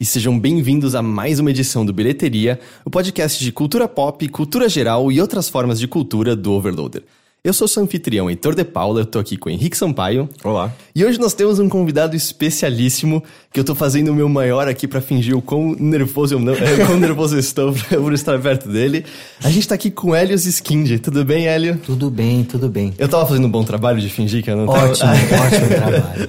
E 0.00 0.04
sejam 0.04 0.38
bem-vindos 0.38 0.94
a 0.94 1.02
mais 1.02 1.40
uma 1.40 1.50
edição 1.50 1.84
do 1.84 1.92
Bilheteria, 1.92 2.60
o 2.84 2.90
podcast 2.90 3.42
de 3.42 3.50
cultura 3.50 3.88
pop, 3.88 4.28
cultura 4.28 4.68
geral 4.68 5.10
e 5.10 5.20
outras 5.20 5.48
formas 5.48 5.80
de 5.80 5.88
cultura 5.88 6.36
do 6.36 6.52
Overloader. 6.52 7.02
Eu 7.44 7.52
sou 7.52 7.68
seu 7.68 7.84
anfitrião 7.84 8.28
Heitor 8.28 8.52
de 8.52 8.64
Paula, 8.64 9.02
eu 9.02 9.06
tô 9.06 9.16
aqui 9.20 9.36
com 9.36 9.48
o 9.48 9.52
Henrique 9.52 9.76
Sampaio. 9.76 10.28
Olá. 10.42 10.72
E 10.92 11.04
hoje 11.04 11.20
nós 11.20 11.34
temos 11.34 11.60
um 11.60 11.68
convidado 11.68 12.16
especialíssimo 12.16 13.22
que 13.52 13.60
eu 13.60 13.64
tô 13.64 13.76
fazendo 13.76 14.08
o 14.08 14.14
meu 14.14 14.28
maior 14.28 14.66
aqui 14.66 14.88
para 14.88 15.00
fingir 15.00 15.36
o 15.36 15.40
quão 15.40 15.76
nervoso 15.78 16.34
eu 16.34 16.40
não, 16.40 16.52
é, 16.58 16.84
quão 16.84 16.98
nervoso 16.98 17.36
eu 17.36 17.40
estou 17.40 17.72
por 17.88 18.12
estar 18.12 18.40
perto 18.40 18.68
dele. 18.68 19.04
A 19.42 19.50
gente 19.50 19.68
tá 19.68 19.76
aqui 19.76 19.88
com 19.88 20.16
Helios 20.16 20.46
Skindi. 20.46 20.98
Tudo 20.98 21.24
bem, 21.24 21.46
Hélio? 21.46 21.78
Tudo 21.78 22.10
bem, 22.10 22.42
tudo 22.42 22.68
bem. 22.68 22.92
Eu 22.98 23.08
tava 23.08 23.24
fazendo 23.24 23.46
um 23.46 23.50
bom 23.50 23.62
trabalho 23.62 24.00
de 24.00 24.08
fingir 24.08 24.42
que 24.42 24.50
eu 24.50 24.56
não 24.56 24.66
tava... 24.66 24.90
Ótimo, 24.90 25.08
ótimo 25.46 25.68
trabalho. 25.68 26.28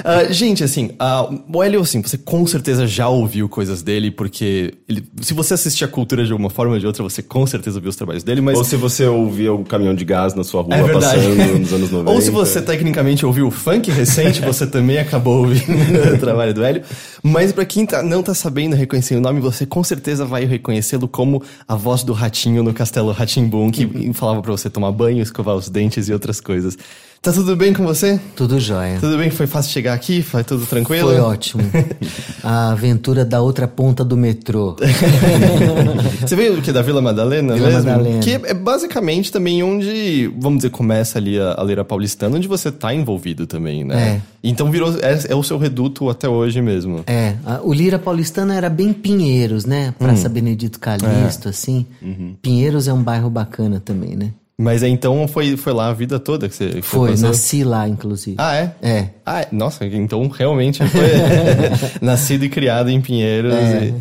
Uh, 0.00 0.32
gente, 0.32 0.62
assim, 0.62 0.90
uh, 1.00 1.40
o 1.52 1.62
Hélio, 1.62 1.80
assim, 1.80 2.02
você 2.02 2.18
com 2.18 2.46
certeza 2.46 2.86
já 2.86 3.08
ouviu 3.08 3.48
coisas 3.48 3.80
dele, 3.80 4.10
porque 4.10 4.74
ele, 4.88 5.04
se 5.22 5.32
você 5.32 5.54
assistir 5.54 5.84
a 5.84 5.88
cultura 5.88 6.24
de 6.24 6.32
alguma 6.32 6.50
forma 6.50 6.74
ou 6.74 6.78
de 6.78 6.86
outra, 6.86 7.02
você 7.02 7.22
com 7.22 7.46
certeza 7.46 7.80
viu 7.80 7.88
os 7.88 7.96
trabalhos 7.96 8.22
dele, 8.22 8.40
mas... 8.40 8.58
Ou 8.58 8.64
se 8.64 8.76
você 8.76 9.06
ouvia 9.06 9.52
o 9.52 9.64
caminhão 9.64 9.94
de 9.94 10.04
gás 10.04 10.34
na 10.34 10.43
sua 10.44 10.62
rua 10.62 10.76
é 10.76 10.92
passando 10.92 11.58
nos 11.58 11.72
anos 11.72 11.90
90. 11.90 12.10
Ou 12.12 12.20
se 12.20 12.30
você 12.30 12.62
tecnicamente 12.62 13.26
ouviu 13.26 13.48
o 13.48 13.50
funk 13.50 13.90
recente, 13.90 14.40
você 14.40 14.66
também 14.66 14.98
acabou 14.98 15.38
ouvindo 15.38 15.72
o 16.14 16.18
trabalho 16.18 16.54
do 16.54 16.62
Hélio. 16.62 16.82
Mas 17.22 17.52
para 17.52 17.64
quem 17.64 17.84
tá, 17.84 18.02
não 18.02 18.22
tá 18.22 18.34
sabendo 18.34 18.76
reconhecer 18.76 19.16
o 19.16 19.20
nome, 19.20 19.40
você 19.40 19.66
com 19.66 19.82
certeza 19.82 20.24
vai 20.24 20.44
reconhecê-lo 20.44 21.08
como 21.08 21.42
a 21.66 21.74
voz 21.74 22.04
do 22.04 22.12
ratinho 22.12 22.62
no 22.62 22.72
Castelo 22.72 23.10
Ratimbum, 23.10 23.70
que 23.70 23.84
uhum. 23.84 24.12
falava 24.12 24.40
para 24.42 24.52
você 24.52 24.70
tomar 24.70 24.92
banho, 24.92 25.22
escovar 25.22 25.56
os 25.56 25.68
dentes 25.68 26.08
e 26.08 26.12
outras 26.12 26.40
coisas. 26.40 26.76
Tá 27.24 27.32
tudo 27.32 27.56
bem 27.56 27.72
com 27.72 27.82
você? 27.86 28.20
Tudo 28.36 28.60
jóia. 28.60 28.98
Tudo 29.00 29.16
bem? 29.16 29.30
Foi 29.30 29.46
fácil 29.46 29.72
chegar 29.72 29.94
aqui? 29.94 30.20
Foi 30.20 30.44
tudo 30.44 30.66
tranquilo? 30.66 31.08
Foi 31.08 31.18
ótimo. 31.20 31.62
A 32.44 32.72
aventura 32.72 33.24
da 33.24 33.40
outra 33.40 33.66
ponta 33.66 34.04
do 34.04 34.14
metrô. 34.14 34.76
você 36.20 36.36
veio 36.36 36.60
que? 36.60 36.70
Da 36.70 36.82
Vila 36.82 37.00
Madalena 37.00 37.54
Vila 37.54 37.68
mesmo? 37.68 37.82
Madalena. 37.82 38.20
Que 38.20 38.32
é 38.32 38.52
basicamente 38.52 39.32
também 39.32 39.62
onde, 39.62 40.30
vamos 40.38 40.58
dizer, 40.58 40.68
começa 40.68 41.16
ali 41.16 41.40
a, 41.40 41.54
a 41.54 41.62
Leira 41.62 41.82
Paulistana, 41.82 42.36
onde 42.36 42.46
você 42.46 42.70
tá 42.70 42.92
envolvido 42.94 43.46
também, 43.46 43.84
né? 43.84 44.16
É. 44.16 44.20
Então 44.42 44.70
virou, 44.70 44.92
é, 45.00 45.18
é 45.26 45.34
o 45.34 45.42
seu 45.42 45.56
reduto 45.56 46.10
até 46.10 46.28
hoje 46.28 46.60
mesmo. 46.60 47.04
É. 47.06 47.36
A, 47.46 47.62
o 47.62 47.72
Lira 47.72 47.98
Paulistana 47.98 48.54
era 48.54 48.68
bem 48.68 48.92
Pinheiros, 48.92 49.64
né? 49.64 49.94
Praça 49.98 50.28
hum. 50.28 50.32
Benedito 50.32 50.78
Calixto, 50.78 51.48
é. 51.48 51.50
assim. 51.50 51.86
Uhum. 52.02 52.34
Pinheiros 52.42 52.86
é 52.86 52.92
um 52.92 53.02
bairro 53.02 53.30
bacana 53.30 53.80
também, 53.82 54.14
né? 54.14 54.32
Mas 54.56 54.82
então 54.84 55.26
foi, 55.26 55.56
foi 55.56 55.72
lá 55.72 55.88
a 55.88 55.92
vida 55.92 56.18
toda 56.20 56.48
que 56.48 56.54
você 56.54 56.80
foi? 56.80 57.16
Foi, 57.16 57.16
nasci 57.16 57.64
lá, 57.64 57.88
inclusive. 57.88 58.36
Ah, 58.38 58.54
é? 58.54 58.74
É. 58.80 59.08
Ah, 59.26 59.40
é. 59.40 59.48
nossa, 59.50 59.84
então 59.84 60.28
realmente 60.28 60.78
foi 60.86 61.10
nascido 62.00 62.44
e 62.44 62.48
criado 62.48 62.88
em 62.88 63.00
Pinheiros. 63.00 63.52
É. 63.52 63.94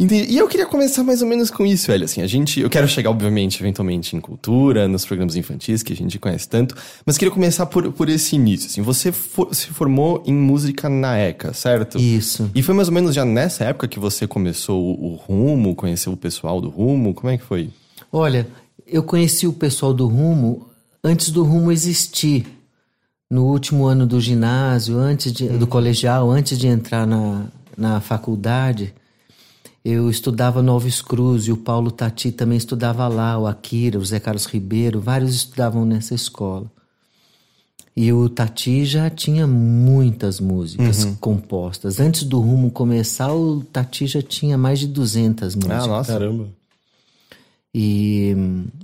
E... 0.00 0.06
e... 0.06 0.38
eu 0.38 0.48
queria 0.48 0.64
começar 0.64 1.04
mais 1.04 1.20
ou 1.20 1.28
menos 1.28 1.50
com 1.50 1.66
isso, 1.66 1.88
velho. 1.88 2.06
Assim, 2.06 2.22
a 2.22 2.26
gente. 2.26 2.58
Eu 2.58 2.70
quero 2.70 2.88
chegar, 2.88 3.10
obviamente, 3.10 3.60
eventualmente 3.62 4.16
em 4.16 4.20
cultura, 4.20 4.88
nos 4.88 5.04
programas 5.04 5.36
infantis 5.36 5.82
que 5.82 5.92
a 5.92 5.96
gente 5.96 6.18
conhece 6.18 6.48
tanto, 6.48 6.74
mas 7.04 7.18
queria 7.18 7.32
começar 7.32 7.66
por, 7.66 7.92
por 7.92 8.08
esse 8.08 8.34
início. 8.34 8.66
Assim, 8.66 8.80
você 8.80 9.12
for, 9.12 9.54
se 9.54 9.66
formou 9.66 10.22
em 10.24 10.32
música 10.32 10.88
na 10.88 11.18
ECA, 11.18 11.52
certo? 11.52 11.98
Isso. 11.98 12.50
E 12.54 12.62
foi 12.62 12.74
mais 12.74 12.88
ou 12.88 12.94
menos 12.94 13.14
já 13.14 13.26
nessa 13.26 13.64
época 13.64 13.86
que 13.86 13.98
você 13.98 14.26
começou 14.26 14.82
o, 14.82 15.12
o 15.12 15.14
rumo, 15.16 15.74
conheceu 15.74 16.14
o 16.14 16.16
pessoal 16.16 16.62
do 16.62 16.70
rumo? 16.70 17.12
Como 17.12 17.30
é 17.30 17.36
que 17.36 17.44
foi? 17.44 17.68
Olha, 18.10 18.46
eu 18.90 19.02
conheci 19.02 19.46
o 19.46 19.52
pessoal 19.52 19.92
do 19.92 20.06
Rumo 20.06 20.66
antes 21.04 21.30
do 21.30 21.44
Rumo 21.44 21.70
existir. 21.70 22.46
No 23.30 23.44
último 23.44 23.84
ano 23.84 24.06
do 24.06 24.18
ginásio, 24.18 24.96
antes 24.96 25.30
de, 25.30 25.46
do 25.48 25.66
colegial, 25.66 26.30
antes 26.30 26.58
de 26.58 26.66
entrar 26.66 27.06
na, 27.06 27.44
na 27.76 28.00
faculdade, 28.00 28.94
eu 29.84 30.08
estudava 30.08 30.62
no 30.62 30.72
Alves 30.72 31.02
Cruz 31.02 31.44
e 31.44 31.52
o 31.52 31.56
Paulo 31.56 31.90
Tati 31.90 32.32
também 32.32 32.56
estudava 32.56 33.06
lá, 33.06 33.38
o 33.38 33.46
Akira, 33.46 33.98
o 33.98 34.04
Zé 34.04 34.18
Carlos 34.18 34.46
Ribeiro, 34.46 34.98
vários 34.98 35.34
estudavam 35.34 35.84
nessa 35.84 36.14
escola. 36.14 36.70
E 37.94 38.10
o 38.12 38.28
Tati 38.30 38.86
já 38.86 39.10
tinha 39.10 39.46
muitas 39.46 40.40
músicas 40.40 41.04
uhum. 41.04 41.16
compostas. 41.16 42.00
Antes 42.00 42.22
do 42.22 42.40
Rumo 42.40 42.70
começar, 42.70 43.34
o 43.34 43.60
Tati 43.60 44.06
já 44.06 44.22
tinha 44.22 44.56
mais 44.56 44.78
de 44.78 44.86
200 44.86 45.54
músicas. 45.54 45.84
Ah, 45.84 45.86
nossa, 45.86 46.12
caramba. 46.12 46.48
E 47.74 48.34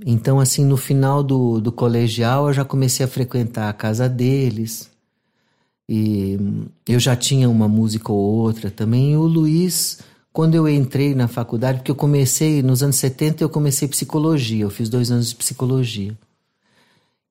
então, 0.05 0.39
assim, 0.39 0.65
no 0.65 0.77
final 0.77 1.22
do, 1.22 1.61
do 1.61 1.72
colegial, 1.72 2.49
eu 2.49 2.53
já 2.53 2.65
comecei 2.65 3.05
a 3.05 3.09
frequentar 3.09 3.69
a 3.69 3.72
casa 3.72 4.09
deles. 4.09 4.91
E 5.89 6.39
eu 6.89 6.99
já 6.99 7.15
tinha 7.15 7.49
uma 7.49 7.69
música 7.69 8.12
ou 8.12 8.19
outra 8.19 8.71
também. 8.71 9.12
E 9.12 9.17
o 9.17 9.23
Luiz, 9.23 9.99
quando 10.33 10.55
eu 10.55 10.69
entrei 10.69 11.15
na 11.15 11.28
faculdade, 11.28 11.78
porque 11.78 11.91
eu 11.91 11.97
comecei, 11.97 12.62
nos 12.62 12.83
anos 12.83 12.97
70, 12.97 13.43
eu 13.43 13.49
comecei 13.49 13.89
psicologia. 13.89 14.65
Eu 14.65 14.71
fiz 14.71 14.89
dois 14.89 15.11
anos 15.11 15.31
de 15.31 15.37
psicologia. 15.37 16.15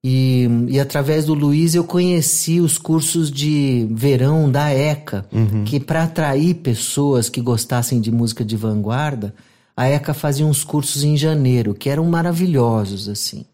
E, 0.06 0.47
e 0.68 0.80
através 0.80 1.25
do 1.25 1.34
Luiz 1.34 1.75
eu 1.75 1.86
conheci 1.86 2.59
os 2.59 2.78
cursos 2.78 3.31
de 3.31 3.88
verão 3.90 4.52
da 4.52 4.69
ECA, 4.69 5.25
uhum. 5.31 5.63
que 5.63 5.80
para 5.80 6.03
atrair 6.03 6.56
pessoas 6.56 7.30
que 7.30 7.40
gostassem 7.40 8.02
de 8.02 8.12
música 8.12 8.44
de 8.44 8.58
vanguarda, 8.58 9.34
a 9.76 9.88
ECA 9.88 10.14
fazia 10.14 10.46
uns 10.46 10.64
cursos 10.64 11.04
em 11.04 11.18
janeiro 11.18 11.74
que 11.74 11.90
eram 11.90 12.06
maravilhosos, 12.06 13.10
assim. 13.10 13.46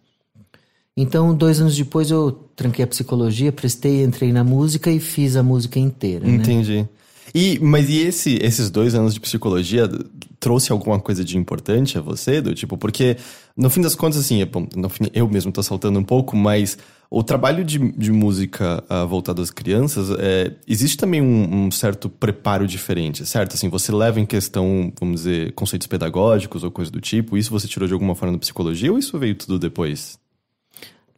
Então, 0.95 1.33
dois 1.33 1.61
anos 1.61 1.77
depois, 1.77 2.11
eu 2.11 2.31
tranquei 2.55 2.83
a 2.83 2.87
psicologia, 2.87 3.53
prestei, 3.53 4.03
entrei 4.03 4.33
na 4.33 4.43
música 4.43 4.91
e 4.91 4.99
fiz 4.99 5.37
a 5.37 5.43
música 5.43 5.79
inteira. 5.79 6.25
Né? 6.25 6.35
Entendi. 6.35 6.79
Né? 6.79 6.89
E, 7.33 7.59
mas 7.59 7.89
e 7.89 7.99
esse, 7.99 8.37
esses 8.41 8.69
dois 8.69 8.95
anos 8.95 9.13
de 9.13 9.19
psicologia 9.19 9.89
trouxe 10.39 10.71
alguma 10.71 10.99
coisa 10.99 11.23
de 11.23 11.37
importante 11.37 11.97
a 11.97 12.01
você? 12.01 12.41
Do 12.41 12.53
tipo, 12.53 12.77
porque 12.77 13.17
no 13.55 13.69
fim 13.69 13.81
das 13.81 13.95
contas, 13.95 14.19
assim, 14.19 14.41
é, 14.41 14.45
fim, 14.89 15.05
eu 15.13 15.27
mesmo 15.27 15.51
tô 15.51 15.61
saltando 15.61 15.99
um 15.99 16.03
pouco, 16.03 16.35
mas 16.35 16.77
o 17.09 17.23
trabalho 17.23 17.63
de, 17.63 17.79
de 17.93 18.11
música 18.11 18.83
uh, 18.89 19.07
voltado 19.07 19.41
às 19.41 19.49
crianças, 19.49 20.11
é, 20.19 20.53
existe 20.67 20.95
também 20.95 21.21
um, 21.21 21.65
um, 21.65 21.71
certo 21.71 22.07
preparo 22.07 22.67
diferente, 22.67 23.25
certo? 23.25 23.55
Assim, 23.55 23.67
você 23.67 23.91
leva 23.91 24.19
em 24.19 24.25
questão, 24.25 24.93
vamos 24.99 25.21
dizer, 25.21 25.51
conceitos 25.53 25.87
pedagógicos 25.87 26.63
ou 26.63 26.69
coisa 26.69 26.91
do 26.91 27.01
tipo, 27.01 27.35
isso 27.35 27.49
você 27.49 27.67
tirou 27.67 27.87
de 27.87 27.93
alguma 27.93 28.13
forma 28.13 28.33
da 28.33 28.39
psicologia 28.39 28.91
ou 28.91 28.99
isso 28.99 29.17
veio 29.17 29.33
tudo 29.33 29.57
depois? 29.57 30.19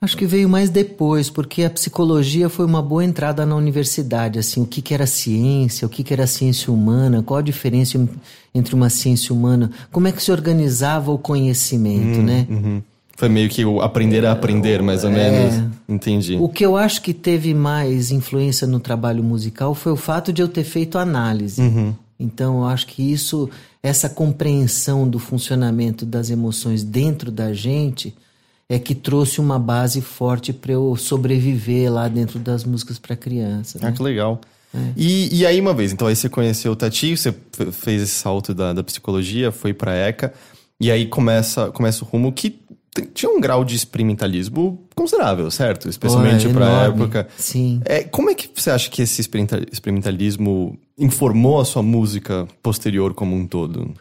Acho 0.03 0.17
que 0.17 0.25
veio 0.25 0.49
mais 0.49 0.71
depois, 0.71 1.29
porque 1.29 1.63
a 1.63 1.69
psicologia 1.69 2.49
foi 2.49 2.65
uma 2.65 2.81
boa 2.81 3.05
entrada 3.05 3.45
na 3.45 3.55
universidade, 3.55 4.39
assim, 4.39 4.59
o 4.59 4.65
que, 4.65 4.81
que 4.81 4.95
era 4.95 5.05
ciência, 5.05 5.85
o 5.85 5.89
que, 5.89 6.03
que 6.03 6.11
era 6.11 6.25
ciência 6.25 6.73
humana, 6.73 7.21
qual 7.21 7.37
a 7.37 7.43
diferença 7.43 8.03
entre 8.53 8.73
uma 8.73 8.89
ciência 8.89 9.31
humana, 9.31 9.69
como 9.91 10.07
é 10.07 10.11
que 10.11 10.23
se 10.23 10.31
organizava 10.31 11.11
o 11.11 11.19
conhecimento, 11.19 12.19
hum, 12.19 12.23
né? 12.23 12.47
Uhum. 12.49 12.81
Foi 13.15 13.29
meio 13.29 13.47
que 13.47 13.63
o 13.63 13.79
aprender 13.79 14.25
a 14.25 14.31
aprender, 14.31 14.81
mais 14.81 15.03
ou 15.03 15.11
é, 15.11 15.13
menos. 15.13 15.69
Entendi. 15.87 16.35
O 16.41 16.49
que 16.49 16.65
eu 16.65 16.75
acho 16.75 17.03
que 17.03 17.13
teve 17.13 17.53
mais 17.53 18.09
influência 18.09 18.65
no 18.65 18.79
trabalho 18.79 19.23
musical 19.23 19.75
foi 19.75 19.91
o 19.91 19.95
fato 19.95 20.33
de 20.33 20.41
eu 20.41 20.47
ter 20.47 20.63
feito 20.63 20.97
análise. 20.97 21.61
Uhum. 21.61 21.93
Então, 22.19 22.61
eu 22.61 22.65
acho 22.65 22.87
que 22.87 23.03
isso, 23.03 23.47
essa 23.83 24.09
compreensão 24.09 25.07
do 25.07 25.19
funcionamento 25.19 26.07
das 26.07 26.31
emoções 26.31 26.83
dentro 26.83 27.31
da 27.31 27.53
gente, 27.53 28.15
é 28.71 28.79
que 28.79 28.95
trouxe 28.95 29.41
uma 29.41 29.59
base 29.59 29.99
forte 29.99 30.53
para 30.53 30.71
eu 30.71 30.95
sobreviver 30.95 31.91
lá 31.91 32.07
dentro 32.07 32.39
das 32.39 32.63
músicas 32.63 32.97
para 32.97 33.17
criança. 33.17 33.77
Né? 33.77 33.89
Ah, 33.89 33.91
que 33.91 34.01
legal. 34.01 34.39
É. 34.73 34.79
E, 34.95 35.39
e 35.39 35.45
aí, 35.45 35.59
uma 35.59 35.73
vez, 35.73 35.91
então 35.91 36.07
aí 36.07 36.15
você 36.15 36.29
conheceu 36.29 36.71
o 36.71 36.75
Tati, 36.75 37.17
você 37.17 37.35
fez 37.73 38.01
esse 38.01 38.13
salto 38.13 38.53
da, 38.53 38.71
da 38.71 38.81
psicologia, 38.81 39.51
foi 39.51 39.73
para 39.73 39.93
ECA, 39.93 40.33
e 40.79 40.89
aí 40.89 41.05
começa, 41.05 41.69
começa 41.69 42.05
o 42.05 42.07
rumo 42.07 42.31
que 42.31 42.61
tinha 43.13 43.29
um 43.29 43.41
grau 43.41 43.65
de 43.65 43.75
experimentalismo 43.75 44.81
considerável, 44.95 45.51
certo? 45.51 45.89
Especialmente 45.89 46.47
para 46.47 46.83
a 46.83 46.83
época. 46.85 47.27
Sim. 47.37 47.81
É, 47.83 48.03
como 48.05 48.29
é 48.29 48.33
que 48.33 48.49
você 48.55 48.71
acha 48.71 48.89
que 48.89 49.01
esse 49.01 49.19
experimentalismo 49.19 50.79
informou 50.97 51.59
a 51.59 51.65
sua 51.65 51.83
música 51.83 52.47
posterior 52.63 53.13
como 53.13 53.35
um 53.35 53.45
todo? 53.45 53.93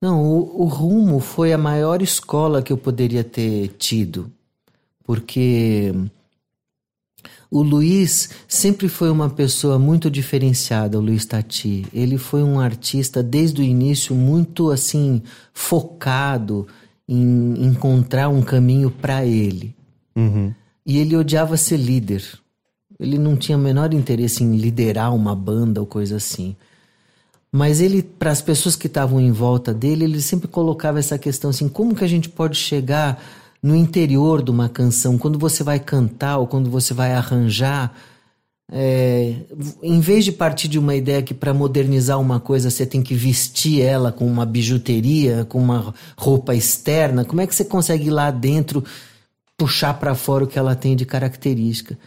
Não, 0.00 0.22
o, 0.22 0.62
o 0.62 0.64
Rumo 0.64 1.18
foi 1.20 1.52
a 1.52 1.58
maior 1.58 2.02
escola 2.02 2.62
que 2.62 2.72
eu 2.72 2.78
poderia 2.78 3.24
ter 3.24 3.68
tido, 3.78 4.30
porque 5.04 5.92
o 7.50 7.62
Luiz 7.62 8.30
sempre 8.46 8.88
foi 8.88 9.10
uma 9.10 9.30
pessoa 9.30 9.78
muito 9.78 10.10
diferenciada, 10.10 10.98
o 10.98 11.00
Luiz 11.00 11.24
Tati. 11.24 11.86
Ele 11.94 12.18
foi 12.18 12.42
um 12.42 12.60
artista 12.60 13.22
desde 13.22 13.62
o 13.62 13.64
início 13.64 14.14
muito 14.14 14.70
assim 14.70 15.22
focado 15.54 16.66
em 17.08 17.66
encontrar 17.66 18.28
um 18.28 18.42
caminho 18.42 18.90
para 18.90 19.24
ele. 19.24 19.74
Uhum. 20.14 20.52
E 20.84 20.98
ele 20.98 21.16
odiava 21.16 21.56
ser 21.56 21.78
líder. 21.78 22.22
Ele 23.00 23.16
não 23.16 23.34
tinha 23.34 23.56
o 23.56 23.60
menor 23.60 23.94
interesse 23.94 24.44
em 24.44 24.56
liderar 24.56 25.14
uma 25.14 25.34
banda 25.34 25.80
ou 25.80 25.86
coisa 25.86 26.16
assim. 26.16 26.54
Mas 27.50 27.80
ele, 27.80 28.02
para 28.02 28.30
as 28.30 28.42
pessoas 28.42 28.76
que 28.76 28.86
estavam 28.86 29.20
em 29.20 29.32
volta 29.32 29.72
dele, 29.72 30.04
ele 30.04 30.20
sempre 30.20 30.48
colocava 30.48 30.98
essa 30.98 31.18
questão 31.18 31.50
assim: 31.50 31.68
como 31.68 31.94
que 31.94 32.04
a 32.04 32.08
gente 32.08 32.28
pode 32.28 32.56
chegar 32.56 33.22
no 33.62 33.74
interior 33.74 34.42
de 34.42 34.50
uma 34.50 34.68
canção, 34.68 35.18
quando 35.18 35.38
você 35.38 35.64
vai 35.64 35.80
cantar 35.80 36.38
ou 36.38 36.46
quando 36.46 36.70
você 36.70 36.94
vai 36.94 37.12
arranjar, 37.12 37.92
é, 38.70 39.34
em 39.82 39.98
vez 39.98 40.24
de 40.24 40.32
partir 40.32 40.68
de 40.68 40.78
uma 40.78 40.94
ideia 40.94 41.22
que 41.22 41.32
para 41.32 41.54
modernizar 41.54 42.20
uma 42.20 42.38
coisa 42.38 42.70
você 42.70 42.84
tem 42.84 43.02
que 43.02 43.14
vestir 43.14 43.80
ela 43.80 44.12
com 44.12 44.26
uma 44.26 44.44
bijuteria, 44.44 45.44
com 45.46 45.58
uma 45.58 45.94
roupa 46.16 46.54
externa, 46.54 47.24
como 47.24 47.40
é 47.40 47.46
que 47.46 47.54
você 47.54 47.64
consegue 47.64 48.08
ir 48.08 48.10
lá 48.10 48.30
dentro 48.30 48.84
puxar 49.56 49.94
para 49.94 50.14
fora 50.14 50.44
o 50.44 50.46
que 50.46 50.58
ela 50.58 50.76
tem 50.76 50.94
de 50.94 51.06
característica? 51.06 51.98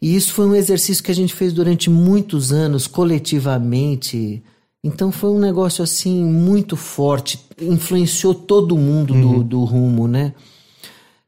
E 0.00 0.14
isso 0.14 0.32
foi 0.32 0.46
um 0.46 0.54
exercício 0.54 1.02
que 1.02 1.10
a 1.10 1.14
gente 1.14 1.34
fez 1.34 1.52
durante 1.52 1.90
muitos 1.90 2.52
anos, 2.52 2.86
coletivamente. 2.86 4.42
Então 4.82 5.12
foi 5.12 5.30
um 5.30 5.38
negócio 5.38 5.84
assim 5.84 6.24
muito 6.24 6.76
forte, 6.76 7.38
influenciou 7.60 8.34
todo 8.34 8.78
mundo 8.78 9.12
uhum. 9.12 9.38
do, 9.38 9.44
do 9.44 9.64
rumo, 9.64 10.08
né? 10.08 10.32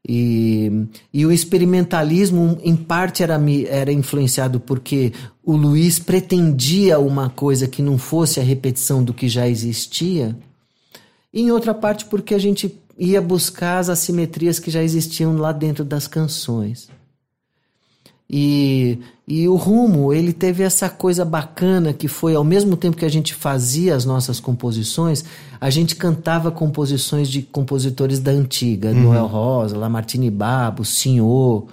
E, 0.09 0.89
e 1.15 1.25
o 1.25 1.31
experimentalismo, 1.31 2.59
em 2.63 2.75
parte, 2.75 3.23
era, 3.23 3.41
era 3.69 3.93
influenciado 3.93 4.59
porque 4.59 5.13
o 5.45 5.55
Luiz 5.55 5.99
pretendia 5.99 6.99
uma 6.99 7.31
coisa 7.31 7.69
que 7.69 7.83
não 7.83 7.97
fosse 7.99 8.41
a 8.41 8.43
repetição 8.43 9.05
do 9.05 9.15
que 9.15 9.29
já 9.29 9.49
existia, 9.49 10.37
e 11.33 11.43
em 11.43 11.51
outra 11.51 11.73
parte, 11.73 12.05
porque 12.07 12.35
a 12.35 12.39
gente 12.39 12.77
ia 12.99 13.23
buscar 13.23 13.79
as 13.79 13.89
assimetrias 13.89 14.59
que 14.59 14.71
já 14.71 14.83
existiam 14.83 15.37
lá 15.37 15.53
dentro 15.53 15.85
das 15.85 16.07
canções. 16.07 16.89
E, 18.33 18.99
e 19.29 19.47
o 19.47 19.57
rumo, 19.57 20.11
ele 20.11 20.33
teve 20.33 20.63
essa 20.63 20.89
coisa 20.89 21.23
bacana 21.23 21.93
que 21.93 22.09
foi, 22.09 22.35
ao 22.35 22.43
mesmo 22.43 22.79
tempo 22.79 22.97
que 22.97 23.05
a 23.05 23.11
gente 23.11 23.35
fazia 23.35 23.95
as 23.95 24.07
nossas 24.07 24.41
composições, 24.41 25.23
a 25.61 25.69
gente 25.69 25.95
cantava 25.95 26.51
composições 26.51 27.29
de 27.29 27.43
compositores 27.43 28.19
da 28.19 28.31
antiga, 28.31 28.89
uhum. 28.89 29.03
Noel 29.03 29.27
Rosa, 29.27 29.77
Lamartine 29.77 30.31
Babo, 30.31 30.83
Senhor. 30.83 31.67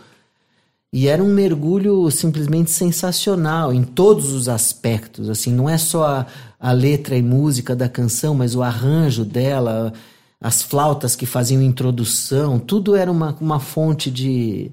E 0.92 1.08
era 1.08 1.24
um 1.24 1.34
mergulho 1.34 2.12
simplesmente 2.12 2.72
sensacional 2.72 3.72
em 3.74 3.84
todos 3.84 4.34
os 4.34 4.50
aspectos. 4.50 5.30
Assim, 5.30 5.54
não 5.54 5.70
é 5.70 5.78
só 5.78 6.04
a, 6.06 6.26
a 6.60 6.74
letra 6.74 7.16
e 7.16 7.22
música 7.22 7.74
da 7.74 7.88
canção, 7.88 8.36
mas 8.36 8.54
o 8.54 8.62
arranjo 8.62 9.24
dela, 9.24 9.94
as 10.42 10.62
flautas 10.62 11.16
que 11.16 11.26
faziam 11.26 11.62
introdução, 11.62 12.60
tudo 12.60 12.98
era 12.98 13.10
uma, 13.10 13.34
uma 13.40 13.62
fonte 13.62 14.12
de, 14.12 14.72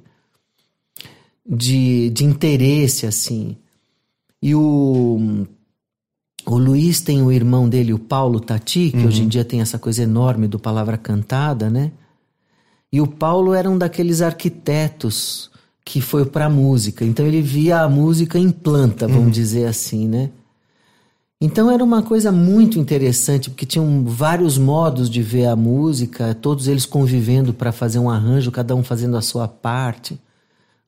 de, 1.48 2.10
de 2.10 2.24
interesse, 2.24 3.06
assim. 3.06 3.56
E 4.42 4.54
o, 4.54 5.46
o 6.44 6.58
Luiz 6.58 7.00
tem 7.00 7.22
o 7.22 7.32
irmão 7.32 7.68
dele, 7.68 7.92
o 7.92 7.98
Paulo 7.98 8.40
Tati, 8.40 8.90
que 8.90 8.98
uhum. 8.98 9.06
hoje 9.06 9.22
em 9.22 9.28
dia 9.28 9.44
tem 9.44 9.60
essa 9.60 9.78
coisa 9.78 10.02
enorme 10.02 10.46
do 10.46 10.58
Palavra 10.58 10.96
Cantada, 10.96 11.70
né? 11.70 11.92
E 12.92 13.00
o 13.00 13.06
Paulo 13.06 13.52
era 13.52 13.68
um 13.68 13.76
daqueles 13.76 14.22
arquitetos 14.22 15.50
que 15.84 16.00
foi 16.00 16.24
para 16.24 16.46
a 16.46 16.50
música. 16.50 17.04
Então 17.04 17.26
ele 17.26 17.42
via 17.42 17.80
a 17.80 17.88
música 17.88 18.38
em 18.38 18.50
planta, 18.50 19.06
vamos 19.06 19.24
uhum. 19.24 19.30
dizer 19.30 19.66
assim, 19.66 20.08
né? 20.08 20.30
Então 21.40 21.70
era 21.70 21.84
uma 21.84 22.02
coisa 22.02 22.32
muito 22.32 22.78
interessante, 22.78 23.50
porque 23.50 23.66
tinham 23.66 24.04
vários 24.04 24.56
modos 24.56 25.10
de 25.10 25.20
ver 25.22 25.46
a 25.46 25.54
música, 25.54 26.34
todos 26.34 26.66
eles 26.66 26.86
convivendo 26.86 27.52
para 27.52 27.72
fazer 27.72 27.98
um 27.98 28.08
arranjo, 28.08 28.50
cada 28.50 28.74
um 28.74 28.82
fazendo 28.82 29.16
a 29.16 29.22
sua 29.22 29.46
parte. 29.46 30.18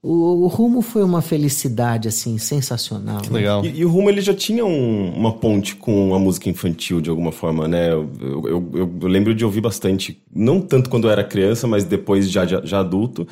O, 0.01 0.45
o, 0.45 0.47
Rumo 0.47 0.81
foi 0.81 1.03
uma 1.03 1.21
felicidade, 1.21 2.07
assim, 2.07 2.39
sensacional. 2.39 3.21
Que 3.21 3.33
legal. 3.33 3.65
E, 3.65 3.81
e, 3.81 3.85
o 3.85 3.89
Rumo, 3.89 4.09
ele 4.09 4.21
já 4.21 4.33
tinha 4.33 4.65
um, 4.65 5.13
uma 5.13 5.33
ponte 5.33 5.75
com 5.75 6.15
a 6.15 6.19
música 6.21 6.49
infantil, 6.49 7.01
de 7.01 7.11
alguma 7.11 7.33
forma, 7.33 7.67
né? 7.67 7.93
Eu, 7.93 8.09
eu, 8.21 8.71
eu, 8.75 8.93
eu, 9.03 9.09
lembro 9.09 9.35
de 9.35 9.45
ouvir 9.45 9.61
bastante, 9.61 10.23
não 10.33 10.61
tanto 10.61 10.89
quando 10.89 11.09
eu 11.09 11.11
era 11.11 11.25
criança, 11.25 11.67
mas 11.67 11.83
depois 11.83 12.31
já, 12.31 12.47
já, 12.47 12.61
já 12.65 12.79
adulto. 12.79 13.27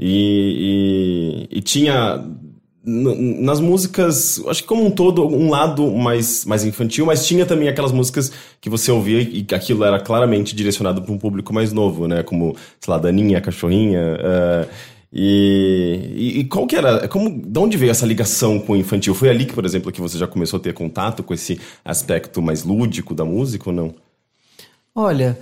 E, 0.00 1.46
e, 1.50 1.58
e, 1.58 1.62
tinha 1.62 2.24
nas 2.84 3.60
músicas, 3.60 4.42
acho 4.46 4.62
que 4.62 4.68
como 4.68 4.86
um 4.86 4.90
todo, 4.90 5.26
um 5.26 5.50
lado 5.50 5.90
mais, 5.92 6.44
mais 6.44 6.64
infantil, 6.64 7.04
mas 7.04 7.26
tinha 7.26 7.44
também 7.44 7.68
aquelas 7.68 7.92
músicas 7.92 8.32
que 8.60 8.70
você 8.70 8.90
ouvia 8.90 9.20
e 9.20 9.46
aquilo 9.52 9.84
era 9.84 10.00
claramente 10.00 10.56
direcionado 10.56 11.02
para 11.02 11.12
um 11.12 11.18
público 11.18 11.52
mais 11.52 11.72
novo, 11.72 12.08
né? 12.08 12.22
Como, 12.22 12.56
sei 12.80 12.92
lá, 12.92 12.98
Daninha, 12.98 13.40
Cachorrinha. 13.40 14.00
Uh, 14.00 14.97
e, 15.12 16.12
e, 16.14 16.40
e, 16.40 16.44
qual 16.44 16.66
que 16.66 16.76
era, 16.76 17.08
como, 17.08 17.30
de 17.30 17.58
onde 17.58 17.76
veio 17.78 17.90
essa 17.90 18.04
ligação 18.04 18.58
com 18.58 18.74
o 18.74 18.76
infantil? 18.76 19.14
Foi 19.14 19.30
ali 19.30 19.46
que, 19.46 19.54
por 19.54 19.64
exemplo, 19.64 19.90
que 19.90 20.00
você 20.00 20.18
já 20.18 20.26
começou 20.26 20.58
a 20.58 20.62
ter 20.62 20.74
contato 20.74 21.22
com 21.22 21.32
esse 21.32 21.58
aspecto 21.84 22.42
mais 22.42 22.62
lúdico 22.62 23.14
da 23.14 23.24
música 23.24 23.70
ou 23.70 23.74
não? 23.74 23.94
Olha, 24.94 25.38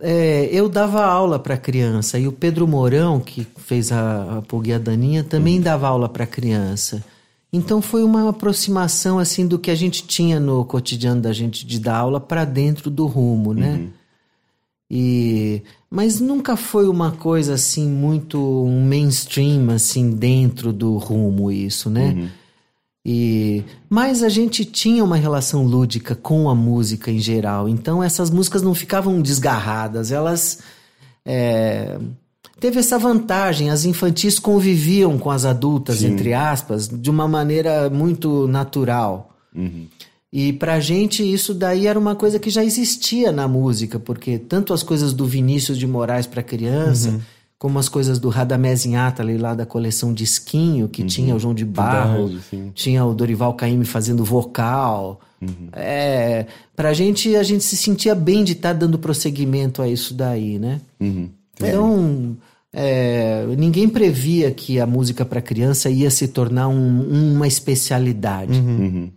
é, 0.00 0.48
eu 0.50 0.68
dava 0.68 1.04
aula 1.04 1.38
para 1.38 1.58
criança 1.58 2.18
e 2.18 2.26
o 2.26 2.32
Pedro 2.32 2.66
Mourão, 2.66 3.20
que 3.20 3.46
fez 3.58 3.92
a, 3.92 4.38
a 4.38 4.42
Pulguia 4.42 4.78
Daninha, 4.78 5.22
também 5.22 5.56
uhum. 5.56 5.62
dava 5.62 5.88
aula 5.88 6.08
para 6.08 6.26
criança. 6.26 7.04
Então 7.52 7.82
foi 7.82 8.02
uma 8.02 8.30
aproximação 8.30 9.18
assim 9.18 9.46
do 9.46 9.58
que 9.58 9.70
a 9.70 9.74
gente 9.74 10.06
tinha 10.06 10.40
no 10.40 10.64
cotidiano 10.64 11.20
da 11.20 11.32
gente 11.32 11.66
de 11.66 11.78
dar 11.78 11.96
aula 11.96 12.20
para 12.20 12.44
dentro 12.44 12.88
do 12.88 13.06
rumo, 13.06 13.52
né? 13.52 13.72
Uhum. 13.72 13.99
E 14.90 15.62
mas 15.88 16.20
nunca 16.20 16.56
foi 16.56 16.88
uma 16.88 17.12
coisa 17.12 17.54
assim 17.54 17.88
muito 17.88 18.38
um 18.38 18.84
mainstream 18.84 19.70
assim 19.70 20.10
dentro 20.10 20.72
do 20.72 20.96
rumo 20.96 21.50
isso, 21.50 21.88
né? 21.88 22.14
Uhum. 22.16 22.28
E 23.06 23.64
mas 23.88 24.22
a 24.22 24.28
gente 24.28 24.64
tinha 24.64 25.04
uma 25.04 25.16
relação 25.16 25.64
lúdica 25.64 26.14
com 26.14 26.50
a 26.50 26.54
música 26.54 27.10
em 27.10 27.20
geral, 27.20 27.68
então 27.68 28.02
essas 28.02 28.30
músicas 28.30 28.62
não 28.62 28.74
ficavam 28.74 29.22
desgarradas, 29.22 30.10
elas 30.10 30.60
é, 31.24 31.98
teve 32.58 32.80
essa 32.80 32.98
vantagem, 32.98 33.70
as 33.70 33.84
infantis 33.84 34.38
conviviam 34.38 35.18
com 35.18 35.30
as 35.30 35.44
adultas 35.44 35.98
Sim. 35.98 36.08
entre 36.08 36.34
aspas 36.34 36.88
de 36.88 37.10
uma 37.10 37.28
maneira 37.28 37.88
muito 37.88 38.48
natural. 38.48 39.36
Uhum. 39.54 39.86
E 40.32 40.52
pra 40.52 40.78
gente 40.78 41.22
isso 41.22 41.52
daí 41.52 41.86
era 41.86 41.98
uma 41.98 42.14
coisa 42.14 42.38
que 42.38 42.50
já 42.50 42.64
existia 42.64 43.32
na 43.32 43.48
música, 43.48 43.98
porque 43.98 44.38
tanto 44.38 44.72
as 44.72 44.82
coisas 44.82 45.12
do 45.12 45.26
Vinícius 45.26 45.76
de 45.76 45.86
Moraes 45.88 46.26
para 46.26 46.40
criança, 46.40 47.10
uhum. 47.10 47.20
como 47.58 47.78
as 47.80 47.88
coisas 47.88 48.20
do 48.20 48.28
Radamés 48.28 48.86
Inhatali 48.86 49.36
lá 49.36 49.54
da 49.54 49.66
coleção 49.66 50.14
Disquinho, 50.14 50.88
que 50.88 51.02
uhum. 51.02 51.08
tinha 51.08 51.34
o 51.34 51.38
João 51.38 51.52
de 51.52 51.64
Barro, 51.64 52.28
Verdade, 52.28 52.72
tinha 52.74 53.04
o 53.04 53.12
Dorival 53.12 53.54
Caymmi 53.54 53.84
fazendo 53.84 54.24
vocal. 54.24 55.20
Uhum. 55.42 55.68
É, 55.72 56.46
pra 56.76 56.92
gente, 56.92 57.34
a 57.34 57.42
gente 57.42 57.64
se 57.64 57.76
sentia 57.76 58.14
bem 58.14 58.44
de 58.44 58.52
estar 58.52 58.72
tá 58.72 58.74
dando 58.74 59.00
prosseguimento 59.00 59.82
a 59.82 59.88
isso 59.88 60.14
daí, 60.14 60.60
né? 60.60 60.80
Uhum. 61.00 61.28
Então, 61.56 62.36
é, 62.72 63.46
ninguém 63.58 63.88
previa 63.88 64.52
que 64.52 64.78
a 64.78 64.86
música 64.86 65.24
para 65.24 65.40
criança 65.40 65.90
ia 65.90 66.08
se 66.08 66.28
tornar 66.28 66.68
um, 66.68 67.34
uma 67.34 67.48
especialidade. 67.48 68.58
Uhum. 68.58 69.10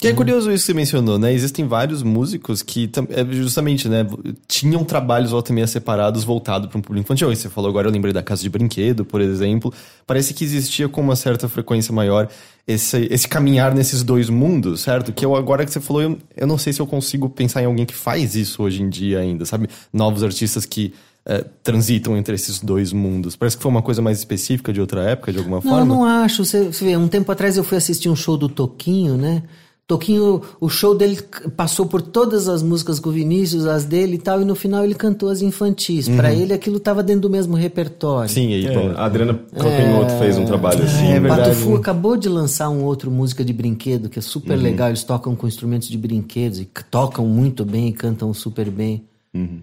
Que 0.00 0.08
é 0.08 0.12
curioso 0.14 0.50
isso 0.50 0.62
que 0.62 0.72
você 0.72 0.74
mencionou, 0.74 1.18
né? 1.18 1.32
Existem 1.32 1.66
vários 1.66 2.02
músicos 2.02 2.62
que, 2.62 2.90
é, 3.10 3.24
justamente, 3.34 3.86
né, 3.86 4.06
tinham 4.48 4.82
trabalhos 4.82 5.30
volta 5.30 5.52
e 5.52 5.54
meia 5.54 5.66
separados 5.66 6.24
voltados 6.24 6.68
para 6.68 6.78
um 6.78 6.80
público 6.80 7.04
infantil. 7.04 7.30
E 7.30 7.36
você 7.36 7.50
falou 7.50 7.68
agora, 7.68 7.86
eu 7.86 7.92
lembrei 7.92 8.12
da 8.12 8.22
Casa 8.22 8.42
de 8.42 8.48
Brinquedo, 8.48 9.04
por 9.04 9.20
exemplo. 9.20 9.72
Parece 10.06 10.32
que 10.32 10.42
existia 10.42 10.88
com 10.88 11.02
uma 11.02 11.16
certa 11.16 11.48
frequência 11.48 11.92
maior 11.92 12.28
esse, 12.66 13.08
esse 13.10 13.28
caminhar 13.28 13.74
nesses 13.74 14.02
dois 14.02 14.30
mundos, 14.30 14.80
certo? 14.80 15.12
Que 15.12 15.24
eu, 15.24 15.36
agora 15.36 15.66
que 15.66 15.72
você 15.72 15.80
falou, 15.80 16.00
eu, 16.00 16.18
eu 16.34 16.46
não 16.46 16.56
sei 16.56 16.72
se 16.72 16.80
eu 16.80 16.86
consigo 16.86 17.28
pensar 17.28 17.62
em 17.62 17.66
alguém 17.66 17.84
que 17.84 17.94
faz 17.94 18.34
isso 18.34 18.62
hoje 18.62 18.82
em 18.82 18.88
dia 18.88 19.18
ainda, 19.18 19.44
sabe? 19.44 19.68
Novos 19.92 20.22
artistas 20.22 20.64
que 20.64 20.94
é, 21.26 21.44
transitam 21.62 22.16
entre 22.16 22.34
esses 22.34 22.60
dois 22.60 22.92
mundos. 22.92 23.36
Parece 23.36 23.56
que 23.56 23.62
foi 23.62 23.70
uma 23.70 23.82
coisa 23.82 24.00
mais 24.00 24.18
específica 24.18 24.72
de 24.72 24.80
outra 24.80 25.02
época, 25.02 25.32
de 25.32 25.38
alguma 25.38 25.56
não, 25.56 25.62
forma. 25.62 25.84
Não, 25.84 25.96
não 25.96 26.04
acho. 26.04 26.44
Você, 26.44 26.64
você 26.64 26.84
vê, 26.84 26.96
um 26.96 27.08
tempo 27.08 27.30
atrás 27.30 27.56
eu 27.56 27.64
fui 27.64 27.76
assistir 27.76 28.08
um 28.08 28.16
show 28.16 28.36
do 28.36 28.48
Toquinho, 28.48 29.16
né? 29.16 29.42
Toquinho, 29.90 30.40
o 30.60 30.68
show 30.68 30.94
dele 30.94 31.18
passou 31.56 31.84
por 31.84 32.00
todas 32.00 32.48
as 32.48 32.62
músicas 32.62 33.00
com 33.00 33.08
o 33.08 33.12
Vinícius, 33.12 33.66
as 33.66 33.84
dele 33.84 34.14
e 34.14 34.18
tal, 34.18 34.40
e 34.40 34.44
no 34.44 34.54
final 34.54 34.84
ele 34.84 34.94
cantou 34.94 35.28
as 35.28 35.42
infantis. 35.42 36.06
Uhum. 36.06 36.16
Para 36.16 36.32
ele 36.32 36.52
aquilo 36.52 36.76
estava 36.76 37.02
dentro 37.02 37.22
do 37.22 37.30
mesmo 37.30 37.56
repertório. 37.56 38.30
Sim, 38.30 38.54
aí, 38.54 38.66
é, 38.66 38.92
a 38.96 39.04
Adriana 39.04 39.34
Copinhoto 39.34 40.12
é, 40.12 40.18
fez 40.20 40.38
um 40.38 40.44
trabalho 40.44 40.84
assim. 40.84 41.10
É, 41.10 41.18
verdade. 41.18 41.56
Fu 41.56 41.74
acabou 41.74 42.16
de 42.16 42.28
lançar 42.28 42.68
um 42.68 42.84
outro 42.84 43.10
música 43.10 43.44
de 43.44 43.52
brinquedo 43.52 44.08
que 44.08 44.20
é 44.20 44.22
super 44.22 44.56
uhum. 44.56 44.62
legal. 44.62 44.90
Eles 44.90 45.02
tocam 45.02 45.34
com 45.34 45.48
instrumentos 45.48 45.88
de 45.88 45.98
brinquedos 45.98 46.60
e 46.60 46.68
tocam 46.88 47.26
muito 47.26 47.64
bem 47.64 47.88
e 47.88 47.92
cantam 47.92 48.32
super 48.32 48.70
bem. 48.70 49.02
Uhum. 49.34 49.58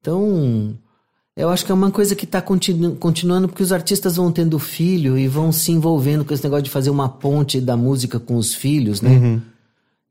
Então, 0.00 0.76
eu 1.36 1.50
acho 1.50 1.66
que 1.66 1.72
é 1.72 1.74
uma 1.74 1.90
coisa 1.90 2.14
que 2.14 2.24
está 2.24 2.40
continu 2.40 2.94
continuando 2.94 3.48
porque 3.48 3.64
os 3.64 3.72
artistas 3.72 4.14
vão 4.14 4.30
tendo 4.30 4.60
filho 4.60 5.18
e 5.18 5.26
vão 5.26 5.50
se 5.50 5.72
envolvendo 5.72 6.24
com 6.24 6.32
esse 6.32 6.44
negócio 6.44 6.62
de 6.62 6.70
fazer 6.70 6.90
uma 6.90 7.08
ponte 7.08 7.60
da 7.60 7.76
música 7.76 8.20
com 8.20 8.36
os 8.36 8.54
filhos, 8.54 9.02
né? 9.02 9.10
Uhum. 9.10 9.51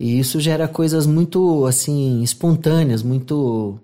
E 0.02 0.18
isso 0.18 0.40
gera 0.40 0.68
coisas 0.68 1.06
muito, 1.06 1.64
assim, 1.68 2.24
espontâneas, 2.24 3.04
muito. 3.04 3.78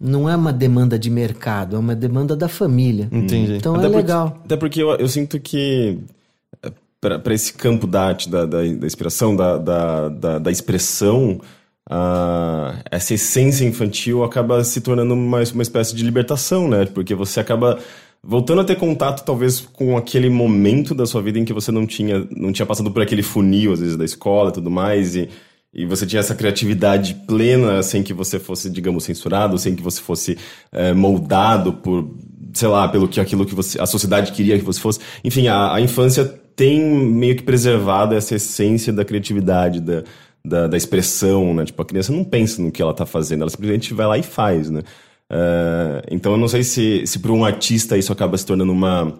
Não 0.00 0.28
é 0.28 0.34
uma 0.34 0.52
demanda 0.52 0.98
de 0.98 1.08
mercado, 1.08 1.76
é 1.76 1.78
uma 1.78 1.94
demanda 1.94 2.34
da 2.34 2.48
família. 2.48 3.08
Entendi. 3.12 3.54
Então 3.54 3.76
até 3.76 3.86
é 3.86 3.88
porque, 3.88 3.96
legal. 3.96 4.40
Até 4.44 4.56
porque 4.56 4.82
eu, 4.82 4.90
eu 4.96 5.06
sinto 5.06 5.38
que 5.38 5.98
eh, 6.64 6.72
para 7.00 7.32
esse 7.32 7.52
campo 7.52 7.86
da 7.86 8.06
arte, 8.06 8.28
da, 8.28 8.44
da, 8.44 8.58
da 8.58 8.86
inspiração, 8.86 9.36
da, 9.36 9.56
da, 9.56 10.08
da, 10.08 10.38
da 10.40 10.50
expressão, 10.50 11.40
uh, 11.88 12.82
essa 12.90 13.14
essência 13.14 13.64
infantil 13.64 14.24
acaba 14.24 14.64
se 14.64 14.80
tornando 14.80 15.14
uma, 15.14 15.42
uma 15.52 15.62
espécie 15.62 15.94
de 15.94 16.02
libertação, 16.02 16.66
né? 16.66 16.86
Porque 16.86 17.14
você 17.14 17.38
acaba 17.38 17.78
voltando 18.22 18.60
a 18.60 18.64
ter 18.64 18.76
contato 18.76 19.24
talvez 19.24 19.60
com 19.60 19.96
aquele 19.96 20.28
momento 20.28 20.94
da 20.94 21.06
sua 21.06 21.22
vida 21.22 21.38
em 21.38 21.44
que 21.44 21.52
você 21.52 21.72
não 21.72 21.86
tinha, 21.86 22.26
não 22.30 22.52
tinha 22.52 22.66
passado 22.66 22.90
por 22.90 23.02
aquele 23.02 23.22
funil, 23.22 23.72
às 23.72 23.80
vezes, 23.80 23.96
da 23.96 24.04
escola 24.04 24.50
e 24.50 24.52
tudo 24.54 24.70
mais, 24.70 25.16
e, 25.16 25.28
e 25.72 25.86
você 25.86 26.06
tinha 26.06 26.20
essa 26.20 26.34
criatividade 26.34 27.14
plena 27.26 27.82
sem 27.82 28.02
que 28.02 28.12
você 28.12 28.38
fosse, 28.38 28.68
digamos, 28.68 29.04
censurado, 29.04 29.58
sem 29.58 29.74
que 29.74 29.82
você 29.82 30.00
fosse 30.00 30.36
é, 30.70 30.92
moldado 30.92 31.72
por, 31.72 32.14
sei 32.52 32.68
lá, 32.68 32.88
pelo 32.88 33.08
que 33.08 33.20
aquilo 33.20 33.46
que 33.46 33.54
você, 33.54 33.80
a 33.80 33.86
sociedade 33.86 34.32
queria 34.32 34.58
que 34.58 34.64
você 34.64 34.80
fosse. 34.80 35.00
Enfim, 35.24 35.48
a, 35.48 35.74
a 35.74 35.80
infância 35.80 36.24
tem 36.54 36.80
meio 36.80 37.36
que 37.36 37.42
preservado 37.42 38.14
essa 38.14 38.34
essência 38.34 38.92
da 38.92 39.02
criatividade, 39.04 39.80
da, 39.80 40.04
da, 40.44 40.66
da, 40.66 40.76
expressão, 40.76 41.54
né? 41.54 41.64
Tipo, 41.64 41.80
a 41.80 41.86
criança 41.86 42.12
não 42.12 42.24
pensa 42.24 42.60
no 42.60 42.70
que 42.70 42.82
ela 42.82 42.92
tá 42.92 43.06
fazendo, 43.06 43.42
ela 43.42 43.50
simplesmente 43.50 43.94
vai 43.94 44.06
lá 44.06 44.18
e 44.18 44.22
faz, 44.22 44.68
né? 44.68 44.82
Uh, 45.30 46.02
então 46.10 46.32
eu 46.32 46.38
não 46.38 46.48
sei 46.48 46.64
se, 46.64 47.06
se 47.06 47.20
para 47.20 47.30
um 47.30 47.44
artista 47.44 47.96
isso 47.96 48.12
acaba 48.12 48.36
se 48.36 48.44
tornando 48.44 48.72
uma, 48.72 49.14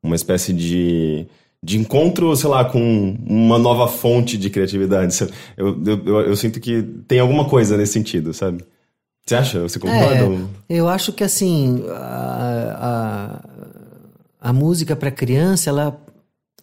uma 0.00 0.14
espécie 0.14 0.52
de, 0.52 1.26
de 1.62 1.76
encontro, 1.76 2.34
sei 2.36 2.48
lá, 2.48 2.64
com 2.64 3.16
uma 3.26 3.58
nova 3.58 3.88
fonte 3.88 4.38
de 4.38 4.48
criatividade. 4.48 5.18
Eu, 5.56 5.76
eu, 5.84 6.04
eu, 6.06 6.20
eu 6.20 6.36
sinto 6.36 6.60
que 6.60 6.82
tem 7.08 7.18
alguma 7.18 7.46
coisa 7.46 7.76
nesse 7.76 7.94
sentido, 7.94 8.32
sabe? 8.32 8.64
Você 9.26 9.34
acha? 9.34 9.60
Você 9.60 9.78
concorda? 9.78 10.24
É, 10.68 10.76
eu 10.76 10.88
acho 10.88 11.12
que 11.12 11.24
assim, 11.24 11.84
a, 11.90 13.42
a, 14.40 14.48
a 14.48 14.52
música 14.52 14.94
para 14.94 15.10
criança, 15.10 15.68
ela 15.68 16.00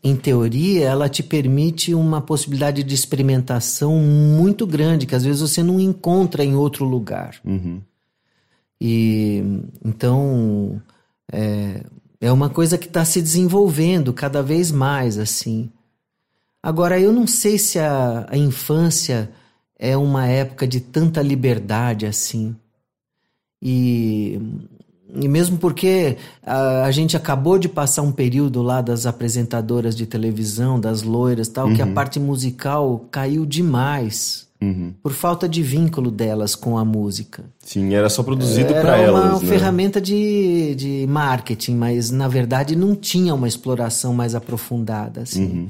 em 0.01 0.15
teoria, 0.15 0.85
ela 0.85 1.09
te 1.09 1.23
permite 1.23 1.93
uma 1.93 2.21
possibilidade 2.21 2.83
de 2.83 2.93
experimentação 2.93 3.97
muito 3.97 4.65
grande, 4.65 5.05
que 5.07 5.15
às 5.15 5.25
vezes 5.25 5.41
você 5.41 5.63
não 5.63 5.79
encontra 5.79 6.43
em 6.43 6.55
outro 6.55 6.85
lugar. 6.85 7.35
Uhum. 7.43 7.81
E 8.79 9.43
então 9.83 10.81
é, 11.31 11.83
é 12.21 12.31
uma 12.31 12.49
coisa 12.49 12.77
que 12.77 12.87
está 12.87 13.05
se 13.05 13.21
desenvolvendo 13.21 14.13
cada 14.13 14.41
vez 14.41 14.71
mais 14.71 15.17
assim. 15.17 15.71
Agora 16.61 16.99
eu 16.99 17.13
não 17.13 17.27
sei 17.27 17.57
se 17.57 17.77
a, 17.79 18.25
a 18.29 18.37
infância 18.37 19.29
é 19.77 19.95
uma 19.95 20.25
época 20.25 20.67
de 20.67 20.79
tanta 20.79 21.21
liberdade 21.21 22.05
assim. 22.05 22.55
E, 23.61 24.39
e 25.13 25.27
mesmo 25.27 25.57
porque 25.57 26.17
a, 26.43 26.83
a, 26.83 26.91
gente 26.91 27.15
acabou 27.15 27.57
de 27.57 27.69
passar 27.69 28.01
um 28.01 28.11
período 28.11 28.61
lá 28.61 28.81
das 28.81 29.05
apresentadoras 29.05 29.95
de 29.95 30.05
televisão, 30.05 30.79
das 30.79 31.01
loiras 31.01 31.47
tal, 31.47 31.67
uhum. 31.67 31.75
que 31.75 31.81
a 31.81 31.85
uhum. 31.85 31.93
parte 31.93 32.19
musical 32.19 33.07
caiu 33.11 33.45
demais. 33.45 34.47
Uhum. 34.65 34.93
Por 35.01 35.13
falta 35.13 35.47
de 35.47 35.61
vínculo 35.61 36.09
delas 36.09 36.55
com 36.55 36.77
a 36.77 36.85
música. 36.85 37.45
Sim, 37.59 37.93
era 37.93 38.09
só 38.09 38.23
produzido 38.23 38.73
para 38.73 38.97
elas. 38.97 39.23
Era 39.23 39.33
uma 39.33 39.39
né? 39.41 39.47
ferramenta 39.47 40.01
de, 40.01 40.75
de 40.75 41.05
marketing, 41.07 41.75
mas 41.75 42.09
na 42.09 42.27
verdade 42.27 42.75
não 42.75 42.95
tinha 42.95 43.33
uma 43.33 43.47
exploração 43.47 44.13
mais 44.13 44.33
aprofundada. 44.33 45.21
Assim. 45.21 45.45
Uhum. 45.45 45.69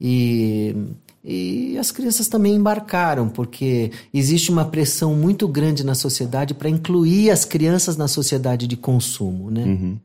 E, 0.00 0.74
e 1.22 1.78
as 1.78 1.90
crianças 1.90 2.26
também 2.26 2.54
embarcaram, 2.54 3.28
porque 3.28 3.92
existe 4.12 4.50
uma 4.50 4.64
pressão 4.64 5.14
muito 5.14 5.46
grande 5.46 5.84
na 5.84 5.94
sociedade 5.94 6.54
para 6.54 6.68
incluir 6.68 7.30
as 7.30 7.44
crianças 7.44 7.96
na 7.96 8.08
sociedade 8.08 8.66
de 8.66 8.76
consumo. 8.76 9.50
Né? 9.50 9.64
Uhum. 9.64 9.98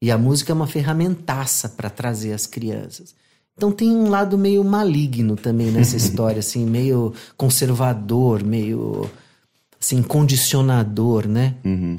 E 0.00 0.10
a 0.10 0.16
música 0.16 0.52
é 0.52 0.54
uma 0.54 0.66
ferramentaça 0.66 1.68
para 1.68 1.90
trazer 1.90 2.32
as 2.32 2.46
crianças. 2.46 3.14
Então 3.60 3.70
tem 3.70 3.90
um 3.94 4.08
lado 4.08 4.38
meio 4.38 4.64
maligno 4.64 5.36
também 5.36 5.70
nessa 5.70 5.94
história, 5.94 6.38
assim, 6.38 6.64
meio 6.64 7.12
conservador, 7.36 8.42
meio 8.42 9.04
assim, 9.78 10.02
condicionador, 10.02 11.28
né? 11.28 11.56
Uhum. 11.62 11.98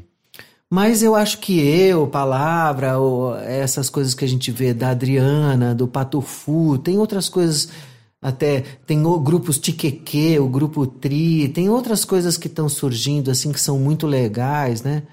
Mas 0.68 1.04
eu 1.04 1.14
acho 1.14 1.38
que 1.38 1.60
eu, 1.60 2.08
palavra, 2.08 2.98
ou 2.98 3.38
essas 3.38 3.92
coisas 3.92 4.16
que 4.16 4.26
a 4.26 4.28
gente 4.28 4.50
vê 4.50 4.74
da 4.74 4.90
Adriana, 4.90 5.76
do 5.76 5.88
Patufu, 5.88 6.80
tem 6.80 6.98
outras 6.98 7.30
coisas 7.30 7.70
até 8.20 8.62
tem 8.88 9.06
o 9.06 9.20
grupos 9.20 9.60
Tiqueque, 9.60 10.40
o 10.40 10.48
grupo 10.48 10.88
Tri, 10.88 11.48
tem 11.50 11.70
outras 11.70 12.04
coisas 12.04 12.40
que 12.40 12.48
estão 12.48 12.68
surgindo 12.68 13.30
assim 13.30 13.52
que 13.52 13.62
são 13.62 13.78
muito 13.78 14.08
legais, 14.08 14.82
né? 14.82 15.04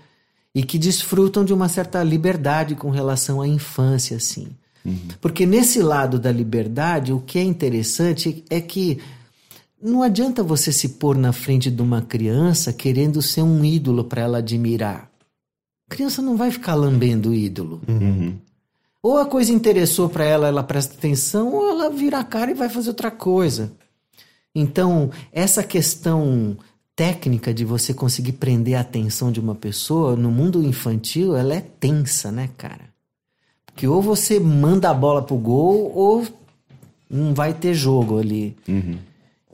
E 0.55 0.63
que 0.63 0.79
desfrutam 0.79 1.45
de 1.45 1.53
uma 1.53 1.69
certa 1.69 2.03
liberdade 2.03 2.75
com 2.75 2.89
relação 2.89 3.43
à 3.43 3.47
infância, 3.47 4.17
assim. 4.17 4.49
Uhum. 4.89 4.99
Porque 5.21 5.47
nesse 5.47 5.81
lado 5.81 6.19
da 6.19 6.33
liberdade, 6.33 7.13
o 7.13 7.21
que 7.21 7.39
é 7.39 7.43
interessante 7.43 8.45
é 8.49 8.61
que 8.61 8.99
não 9.81 10.03
adianta 10.03 10.43
você 10.43 10.73
se 10.73 10.91
pôr 10.91 11.17
na 11.17 11.33
frente 11.33 11.71
de 11.71 11.81
uma 11.81 12.03
criança 12.03 12.73
querendo 12.73 13.23
ser 13.23 13.43
um 13.43 13.65
ídolo 13.65 14.05
para 14.05 14.23
ela 14.23 14.39
admirar. 14.39 15.11
A 15.89 15.95
criança 15.95 16.21
não 16.21 16.37
vai 16.37 16.51
ficar 16.51 16.75
lambendo 16.75 17.31
o 17.31 17.35
ídolo. 17.35 17.81
Uhum. 17.89 18.37
Ou 19.03 19.19
a 19.19 19.27
coisa 19.27 19.53
interessou 19.53 20.09
para 20.09 20.25
ela, 20.25 20.49
ela 20.49 20.63
presta 20.63 20.95
atenção, 20.95 21.55
ou 21.55 21.71
ela 21.71 21.91
vira 21.91 22.19
a 22.19 22.25
cara 22.25 22.51
e 22.51 22.55
vai 22.55 22.69
fazer 22.69 22.89
outra 22.89 23.11
coisa. 23.11 23.73
Então, 24.55 25.11
essa 25.33 25.63
questão 25.63 26.57
técnica 26.97 27.55
de 27.55 27.65
você 27.65 27.95
conseguir 27.95 28.33
prender 28.33 28.75
a 28.75 28.81
atenção 28.81 29.31
de 29.31 29.39
uma 29.39 29.55
pessoa 29.55 30.17
no 30.17 30.33
mundo 30.33 30.61
infantil, 30.65 31.37
ela 31.37 31.55
é 31.55 31.61
tensa, 31.61 32.33
né, 32.33 32.51
cara? 32.59 32.88
Que 33.79 33.87
ou 33.87 34.03
você 34.03 34.41
manda 34.41 34.91
a 34.91 34.95
bola 34.95 35.23
pro 35.23 35.37
gol 35.37 35.93
ou 35.95 36.27
não 37.09 37.33
vai 37.33 37.55
ter 37.55 37.75
jogo 37.75 38.19
ali. 38.19 38.57
Uhum. 38.69 38.99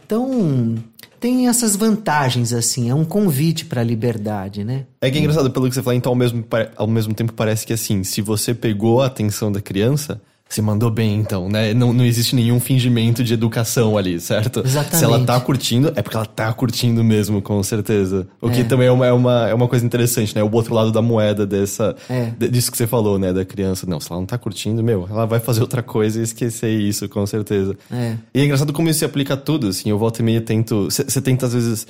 Então, 0.03 0.77
tem 1.21 1.47
essas 1.47 1.77
vantagens, 1.77 2.55
assim, 2.55 2.89
é 2.89 2.95
um 2.95 3.05
convite 3.05 3.67
para 3.67 3.83
a 3.83 3.85
liberdade, 3.85 4.65
né? 4.65 4.87
É 4.99 5.11
que 5.11 5.19
é 5.19 5.21
engraçado, 5.21 5.51
pelo 5.51 5.69
que 5.69 5.75
você 5.75 5.83
fala, 5.83 5.95
então 5.95 6.11
ao 6.11 6.17
mesmo, 6.17 6.43
ao 6.75 6.87
mesmo 6.87 7.13
tempo 7.13 7.35
parece 7.35 7.67
que 7.67 7.73
assim, 7.75 8.03
se 8.03 8.23
você 8.23 8.55
pegou 8.55 9.03
a 9.03 9.07
atenção 9.07 9.53
da 9.53 9.61
criança, 9.61 10.23
você 10.49 10.63
mandou 10.63 10.91
bem, 10.91 11.17
então, 11.17 11.49
né? 11.49 11.75
Não, 11.75 11.93
não 11.93 12.05
existe 12.05 12.37
nenhum 12.37 12.61
fingimento 12.61 13.25
de 13.25 13.35
educação 13.35 13.99
ali, 13.99 14.21
certo? 14.21 14.63
Exatamente. 14.65 14.97
Se 14.99 15.05
ela 15.05 15.25
tá 15.25 15.41
curtindo, 15.41 15.93
é 15.97 16.03
porque 16.03 16.17
ela 16.17 16.27
tá 16.27 16.53
curtindo 16.53 17.03
mesmo, 17.03 17.43
com 17.43 17.61
certeza. 17.63 18.29
O 18.41 18.49
que 18.49 18.61
é. 18.61 18.65
também 18.65 18.87
é 18.87 18.93
uma, 18.93 19.07
é, 19.07 19.13
uma, 19.13 19.49
é 19.49 19.55
uma 19.55 19.67
coisa 19.67 19.85
interessante, 19.85 20.35
né? 20.35 20.43
O 20.43 20.51
outro 20.53 20.75
lado 20.75 20.93
da 20.93 21.03
moeda 21.03 21.45
dessa, 21.45 21.97
é. 22.09 22.31
disso 22.49 22.71
que 22.71 22.77
você 22.77 22.87
falou, 22.87 23.19
né? 23.19 23.33
Da 23.33 23.45
criança. 23.45 23.87
Não, 23.87 23.99
se 23.99 24.11
ela 24.11 24.21
não 24.21 24.27
tá 24.27 24.39
curtindo, 24.39 24.83
meu, 24.83 25.09
ela 25.11 25.27
vai 25.27 25.41
fazer 25.41 25.61
outra 25.61 25.83
coisa 25.83 26.21
e 26.21 26.23
esquecer 26.23 26.71
isso, 26.71 27.09
com 27.09 27.27
certeza. 27.27 27.77
É. 27.91 28.17
E 28.33 28.41
é 28.41 28.45
engraçado 28.45 28.73
como 28.73 28.89
isso 28.89 29.01
se 29.01 29.05
aplica 29.05 29.35
a 29.35 29.37
tudo, 29.37 29.69
assim. 29.69 29.91
Eu 29.91 29.99
volto 29.99 30.21
e 30.21 30.23
meio 30.23 30.41
tento... 30.43 30.85
Você 30.85 31.21
tenta, 31.21 31.47
às 31.47 31.55
vezes 31.55 31.87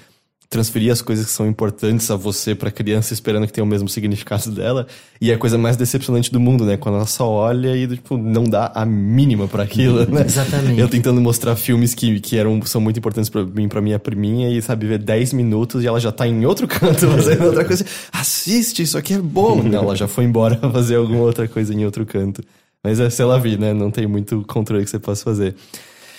transferir 0.55 0.93
as 0.93 1.03
coisas 1.03 1.27
que 1.27 1.33
são 1.33 1.49
importantes 1.49 2.09
a 2.13 2.17
você 2.17 2.55
para 2.55 2.69
a 2.69 2.73
criança 2.73 3.13
esperando 3.13 3.45
que 3.45 3.53
tenha 3.53 3.65
o 3.65 3.67
mesmo 3.67 3.89
significado 3.89 4.51
dela 4.55 4.87
e 5.21 5.33
é 5.33 5.35
a 5.35 5.39
coisa 5.39 5.59
mais 5.59 5.77
decepcionante 5.77 6.31
do 6.31 6.39
mundo, 6.39 6.65
né? 6.65 6.77
Quando 6.77 6.95
ela 6.95 7.07
só 7.07 7.29
olha 7.29 7.77
e 7.77 7.89
tipo 7.89 8.17
não 8.17 8.45
dá 8.45 8.71
a 8.73 8.87
mínima 8.87 9.49
para 9.49 9.65
aquilo, 9.65 10.07
né? 10.07 10.23
Exatamente. 10.25 10.81
Eu 10.81 10.89
tentando 10.89 11.21
mostrar 11.21 11.57
filmes 11.57 11.93
que, 11.93 12.21
que 12.21 12.39
eram 12.39 12.63
são 12.65 12.81
muito 12.81 12.99
importantes 12.99 13.29
para 13.29 13.45
mim, 13.45 13.67
para 13.67 13.81
minha 13.81 13.99
priminha 13.99 14.49
e 14.49 14.63
sabe 14.63 14.87
ver 14.87 14.99
10 14.99 15.33
minutos 15.33 15.83
e 15.83 15.89
ela 15.89 15.99
já 15.99 16.13
tá 16.13 16.25
em 16.25 16.47
outro 16.47 16.69
canto 16.71 17.09
fazendo 17.09 17.47
outra 17.47 17.65
coisa. 17.65 17.85
Assiste, 18.13 18.83
isso 18.83 18.97
aqui 18.97 19.15
é 19.15 19.19
bom. 19.19 19.61
Não, 19.61 19.83
ela 19.83 19.97
já 19.97 20.07
foi 20.07 20.23
embora 20.23 20.57
fazer 20.71 20.95
alguma 20.95 21.23
outra 21.23 21.49
coisa 21.49 21.75
em 21.75 21.85
outro 21.85 22.07
canto. 22.07 22.43
Mas 22.83 23.01
é, 23.01 23.11
sei 23.11 23.25
lá, 23.25 23.39
vi, 23.39 23.57
né? 23.57 23.73
Não 23.73 23.91
tem 23.91 24.07
muito 24.07 24.45
controle 24.47 24.85
que 24.85 24.91
você 24.91 25.01
possa 25.01 25.25
fazer. 25.25 25.57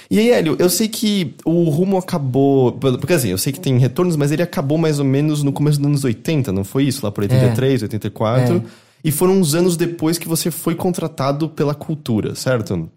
E 0.10 0.20
aí, 0.20 0.32
Hélio, 0.32 0.56
eu 0.60 0.70
sei 0.70 0.88
que 0.88 1.36
o 1.44 1.70
rumo 1.70 1.98
acabou. 1.98 2.74
Porque 2.74 3.14
assim, 3.14 3.30
eu 3.30 3.38
sei 3.38 3.52
que 3.52 3.60
tem 3.60 3.78
retornos, 3.78 4.16
mas 4.16 4.32
ele 4.32 4.44
acabou 4.44 4.78
mais 4.78 5.00
ou 5.00 5.06
menos 5.06 5.44
no 5.44 5.52
começo 5.52 5.80
dos 5.80 5.88
anos 5.88 6.04
80, 6.04 6.52
não 6.52 6.64
foi 6.64 6.84
isso? 6.84 7.06
Lá 7.06 7.12
por 7.12 7.24
83, 7.24 7.82
é. 7.82 7.86
84. 7.86 8.56
É. 8.58 8.62
E 9.04 9.12
foram 9.12 9.34
uns 9.34 9.54
anos 9.54 9.78
depois 9.78 10.18
que 10.18 10.28
você 10.28 10.50
foi 10.50 10.76
contratado 10.76 11.48
pela 11.50 11.76
cultura, 11.76 12.34
certo? 12.36 12.90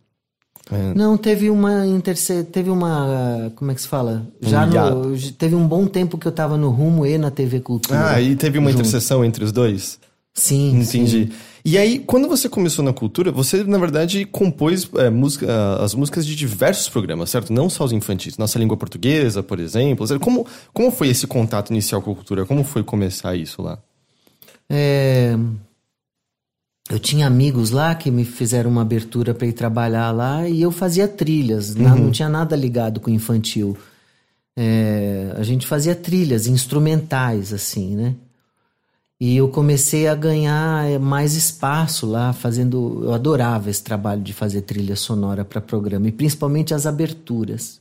É. 0.71 0.95
Não, 0.95 1.17
teve 1.17 1.49
uma 1.51 1.87
interse... 1.87 2.45
teve 2.45 2.71
uma. 2.71 3.51
Como 3.57 3.71
é 3.71 3.75
que 3.75 3.81
se 3.81 3.89
fala? 3.89 4.27
Já 4.41 4.67
no... 4.67 5.17
Teve 5.39 5.55
um 5.55 5.67
bom 5.67 5.87
tempo 5.87 6.19
que 6.19 6.27
eu 6.27 6.33
tava 6.33 6.57
no 6.57 6.71
rumo 6.71 7.07
e 7.07 7.17
na 7.17 7.31
TV 7.31 7.61
Cultura. 7.61 8.11
Ah, 8.11 8.21
e 8.21 8.37
teve 8.37 8.59
uma 8.59 8.71
junto. 8.71 8.81
interseção 8.81 9.25
entre 9.25 9.45
os 9.45 9.53
dois? 9.53 9.99
Sim. 10.35 10.81
Entendi. 10.81 11.27
Sim. 11.27 11.33
E 11.65 11.77
aí, 11.77 11.99
quando 11.99 12.29
você 12.29 12.49
começou 12.49 12.85
na 12.85 12.93
cultura, 12.93 13.31
você, 13.31 13.63
na 13.63 13.77
verdade, 13.77 14.25
compôs 14.25 14.89
é, 14.97 15.11
música, 15.11 15.47
as 15.83 15.95
músicas 15.95 16.25
de 16.25 16.35
diversos 16.35 16.89
programas, 16.89 17.29
certo? 17.29 17.53
Não 17.53 17.69
só 17.69 17.85
os 17.85 17.93
infantis. 17.93 18.39
Nossa 18.39 18.59
Língua 18.59 18.77
Portuguesa, 18.77 19.43
por 19.43 19.61
exemplo. 19.61 20.07
Como, 20.19 20.47
como 20.73 20.91
foi 20.91 21.09
esse 21.09 21.27
contato 21.27 21.71
inicial 21.71 22.01
com 22.01 22.13
a 22.13 22.15
cultura? 22.15 22.47
Como 22.47 22.65
foi 22.65 22.83
começar 22.83 23.37
isso 23.37 23.61
lá? 23.61 23.79
É... 24.71 25.37
Eu 26.91 26.99
tinha 26.99 27.27
amigos 27.27 27.71
lá 27.71 27.95
que 27.95 28.11
me 28.11 28.25
fizeram 28.25 28.71
uma 28.71 28.81
abertura 28.81 29.35
para 29.35 29.47
ir 29.47 29.53
trabalhar 29.53 30.11
lá 30.11 30.49
e 30.49 30.63
eu 30.63 30.71
fazia 30.71 31.07
trilhas. 31.07 31.75
Uhum. 31.75 31.83
Não, 31.83 31.97
não 31.97 32.11
tinha 32.11 32.31
nada 32.31 32.57
ligado 32.57 32.99
com 32.99 33.11
infantil. 33.11 33.77
É... 34.57 35.35
A 35.37 35.43
gente 35.43 35.67
fazia 35.67 35.95
trilhas 35.95 36.47
instrumentais, 36.47 37.53
assim, 37.53 37.95
né? 37.95 38.15
E 39.21 39.37
eu 39.37 39.49
comecei 39.49 40.07
a 40.07 40.15
ganhar 40.15 40.89
eh, 40.89 40.99
mais 40.99 41.35
espaço 41.35 42.07
lá, 42.07 42.33
fazendo. 42.33 43.01
Eu 43.05 43.13
adorava 43.13 43.69
esse 43.69 43.83
trabalho 43.83 44.23
de 44.23 44.33
fazer 44.33 44.63
trilha 44.63 44.95
sonora 44.95 45.45
para 45.45 45.61
programa, 45.61 46.09
e 46.09 46.13
principalmente 46.13 46.73
as 46.73 46.87
aberturas. 46.87 47.81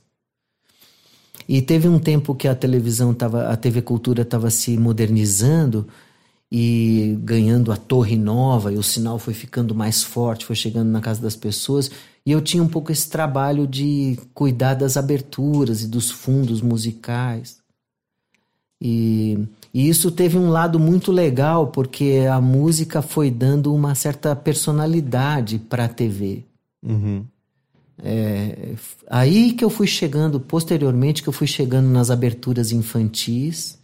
E 1.48 1.62
teve 1.62 1.88
um 1.88 1.98
tempo 1.98 2.34
que 2.34 2.48
a 2.48 2.54
televisão 2.54 3.12
estava, 3.12 3.48
a 3.48 3.56
TV 3.56 3.82
Cultura 3.82 4.22
estava 4.22 4.50
se 4.50 4.76
modernizando, 4.76 5.86
e 6.50 7.16
ganhando 7.22 7.70
a 7.70 7.76
torre 7.76 8.16
nova, 8.16 8.72
e 8.72 8.76
o 8.76 8.82
sinal 8.82 9.18
foi 9.18 9.34
ficando 9.34 9.74
mais 9.74 10.02
forte, 10.02 10.46
foi 10.46 10.56
chegando 10.56 10.88
na 10.88 11.00
casa 11.00 11.20
das 11.20 11.36
pessoas, 11.36 11.90
e 12.24 12.32
eu 12.32 12.40
tinha 12.40 12.62
um 12.62 12.68
pouco 12.68 12.90
esse 12.90 13.08
trabalho 13.08 13.66
de 13.66 14.18
cuidar 14.34 14.74
das 14.74 14.96
aberturas 14.96 15.82
e 15.82 15.88
dos 15.88 16.10
fundos 16.10 16.62
musicais. 16.62 17.58
E, 18.80 19.38
e 19.72 19.88
isso 19.88 20.10
teve 20.10 20.38
um 20.38 20.48
lado 20.48 20.78
muito 20.78 21.12
legal, 21.12 21.68
porque 21.68 22.26
a 22.30 22.40
música 22.40 23.02
foi 23.02 23.30
dando 23.30 23.74
uma 23.74 23.94
certa 23.94 24.34
personalidade 24.34 25.58
para 25.58 25.84
a 25.84 25.88
TV. 25.88 26.44
Uhum. 26.82 27.24
É, 28.02 28.74
aí 29.08 29.52
que 29.52 29.64
eu 29.64 29.70
fui 29.70 29.86
chegando, 29.86 30.38
posteriormente, 30.38 31.22
que 31.22 31.28
eu 31.28 31.32
fui 31.32 31.46
chegando 31.46 31.88
nas 31.88 32.10
aberturas 32.10 32.72
infantis 32.72 33.78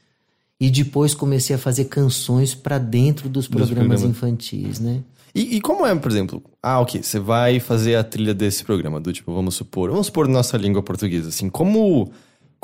e 0.60 0.70
depois 0.70 1.14
comecei 1.14 1.56
a 1.56 1.58
fazer 1.58 1.86
canções 1.86 2.54
para 2.54 2.78
dentro 2.78 3.28
dos 3.28 3.48
programas, 3.48 4.00
programas, 4.00 4.02
infantis, 4.02 4.78
né? 4.78 5.02
E, 5.34 5.56
e, 5.56 5.60
como 5.60 5.84
é, 5.84 5.92
por 5.96 6.10
exemplo, 6.10 6.40
ah, 6.62 6.78
ok, 6.78 7.02
você 7.02 7.18
vai 7.18 7.58
fazer 7.58 7.96
a 7.96 8.04
trilha 8.04 8.32
desse 8.32 8.62
programa, 8.64 9.00
do 9.00 9.12
tipo, 9.12 9.34
vamos 9.34 9.56
supor, 9.56 9.90
vamos 9.90 10.06
supor 10.06 10.28
nossa 10.28 10.56
língua 10.56 10.80
portuguesa, 10.80 11.28
assim, 11.28 11.50
como 11.50 12.12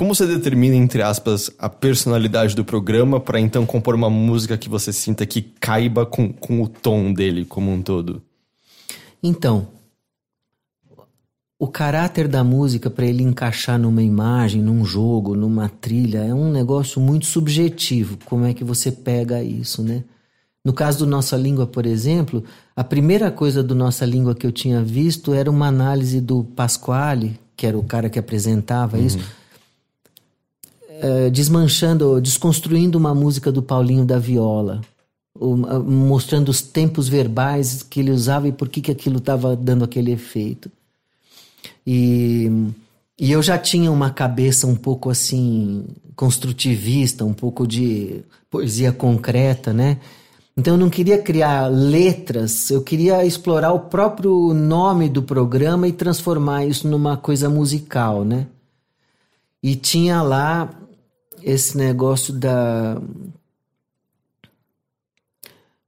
como 0.01 0.15
você 0.15 0.27
determina, 0.27 0.75
entre 0.75 1.03
aspas, 1.03 1.51
a 1.59 1.69
personalidade 1.69 2.57
do 2.57 2.65
programa 2.65 3.21
para 3.21 3.39
então 3.39 3.67
compor 3.67 3.95
uma 3.95 4.09
música 4.09 4.57
que 4.57 4.67
você 4.67 4.95
sinta 4.95 5.27
que 5.27 5.43
caiba 5.43 6.07
com, 6.07 6.33
com 6.33 6.63
o 6.63 6.67
tom 6.67 7.13
dele 7.13 7.45
como 7.45 7.71
um 7.71 7.83
todo? 7.83 8.23
Então, 9.23 9.69
o 11.59 11.69
caráter 11.69 12.27
da 12.29 12.43
música 12.43 12.89
para 12.89 13.05
ele 13.05 13.23
encaixar 13.23 13.79
numa 13.79 14.03
imagem, 14.03 14.63
num 14.63 14.87
jogo, 14.87 15.37
numa 15.37 15.69
trilha, 15.69 16.25
é 16.25 16.33
um 16.33 16.51
negócio 16.51 16.99
muito 16.99 17.27
subjetivo. 17.27 18.17
Como 18.25 18.47
é 18.47 18.55
que 18.55 18.65
você 18.65 18.91
pega 18.91 19.43
isso, 19.43 19.83
né? 19.83 20.03
No 20.65 20.73
caso 20.73 21.01
do 21.01 21.07
Nossa 21.07 21.37
Língua, 21.37 21.67
por 21.67 21.85
exemplo, 21.85 22.43
a 22.75 22.83
primeira 22.83 23.31
coisa 23.31 23.63
do 23.63 23.75
Nossa 23.75 24.07
Língua 24.07 24.35
que 24.35 24.47
eu 24.47 24.51
tinha 24.51 24.83
visto 24.83 25.35
era 25.35 25.51
uma 25.51 25.67
análise 25.67 26.23
do 26.23 26.43
Pasquale, 26.43 27.39
que 27.55 27.67
era 27.67 27.77
o 27.79 27.85
cara 27.85 28.09
que 28.09 28.19
apresentava 28.19 28.97
uhum. 28.97 29.05
isso, 29.05 29.19
é, 31.01 31.31
desmanchando, 31.31 32.21
desconstruindo 32.21 32.99
uma 32.99 33.15
música 33.15 33.51
do 33.51 33.63
Paulinho 33.63 34.05
da 34.05 34.19
Viola, 34.19 34.81
mostrando 35.87 36.49
os 36.49 36.61
tempos 36.61 37.09
verbais 37.09 37.83
que 37.83 38.01
ele 38.01 38.11
usava 38.11 38.49
e 38.49 38.53
por 38.53 38.69
que, 38.69 38.81
que 38.81 38.91
aquilo 38.91 39.19
estava 39.19 39.57
dando 39.57 39.85
aquele 39.85 40.13
efeito. 40.13 40.71
E, 41.87 42.51
e 43.19 43.33
eu 43.33 43.43
já 43.43 43.57
tinha 43.57 43.91
uma 43.91 44.11
cabeça 44.11 44.67
um 44.67 44.77
pouco 44.77 45.09
assim, 45.09 45.87
construtivista, 46.15 47.25
um 47.25 47.33
pouco 47.33 47.67
de 47.67 48.23
poesia 48.51 48.93
concreta, 48.93 49.73
né? 49.73 49.99
Então 50.57 50.75
eu 50.75 50.79
não 50.79 50.91
queria 50.91 51.17
criar 51.17 51.69
letras, 51.69 52.71
eu 52.71 52.83
queria 52.83 53.25
explorar 53.25 53.73
o 53.73 53.81
próprio 53.81 54.53
nome 54.53 55.09
do 55.09 55.23
programa 55.23 55.89
e 55.89 55.93
transformar 55.93 56.67
isso 56.67 56.87
numa 56.87 57.17
coisa 57.17 57.49
musical, 57.49 58.25
né? 58.25 58.47
E 59.63 59.77
tinha 59.77 60.23
lá 60.23 60.69
esse 61.43 61.77
negócio 61.77 62.33
da. 62.33 63.01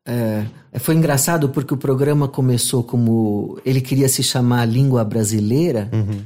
É, 0.05 0.45
foi 0.81 0.95
engraçado 0.95 1.49
porque 1.49 1.75
o 1.75 1.77
programa 1.77 2.29
começou 2.29 2.83
como. 2.83 3.61
Ele 3.65 3.81
queria 3.81 4.09
se 4.09 4.23
chamar 4.23 4.67
Língua 4.67 5.05
Brasileira. 5.05 5.89
Uhum. 5.93 6.23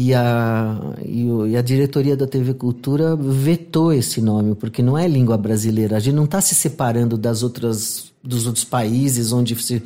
E 0.00 0.14
a, 0.14 0.94
e, 1.04 1.26
e, 1.48 1.56
a 1.56 1.62
diretoria 1.62 2.16
da 2.16 2.26
TV 2.26 2.54
Cultura 2.54 3.16
vetou 3.16 3.92
esse 3.92 4.20
nome, 4.20 4.54
porque 4.54 4.82
não 4.82 4.96
é 4.96 5.08
língua 5.08 5.36
brasileira. 5.36 5.96
A 5.96 6.00
gente 6.00 6.14
não 6.14 6.24
está 6.24 6.40
se 6.40 6.54
separando 6.54 7.16
das 7.16 7.42
outras, 7.42 8.12
dos 8.22 8.46
outros 8.46 8.64
países 8.64 9.32
onde 9.32 9.60
se. 9.60 9.82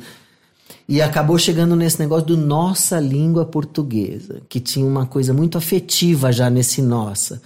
E 0.87 1.01
acabou 1.01 1.37
chegando 1.39 1.75
nesse 1.75 1.99
negócio 1.99 2.27
do 2.27 2.37
nossa 2.37 2.99
língua 2.99 3.45
portuguesa, 3.45 4.41
que 4.49 4.59
tinha 4.59 4.85
uma 4.85 5.05
coisa 5.05 5.33
muito 5.33 5.57
afetiva 5.57 6.31
já 6.31 6.49
nesse 6.49 6.81
nossa. 6.81 7.41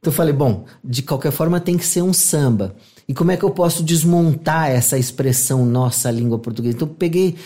Então 0.00 0.12
eu 0.12 0.16
falei, 0.16 0.32
bom, 0.32 0.64
de 0.82 1.02
qualquer 1.02 1.32
forma 1.32 1.60
tem 1.60 1.76
que 1.76 1.84
ser 1.84 2.02
um 2.02 2.12
samba. 2.12 2.76
E 3.06 3.14
como 3.14 3.32
é 3.32 3.36
que 3.36 3.44
eu 3.44 3.50
posso 3.50 3.82
desmontar 3.82 4.70
essa 4.70 4.98
expressão 4.98 5.66
nossa 5.66 6.10
língua 6.10 6.38
portuguesa? 6.38 6.76
Então 6.76 6.88
eu 6.88 6.94
peguei 6.94 7.36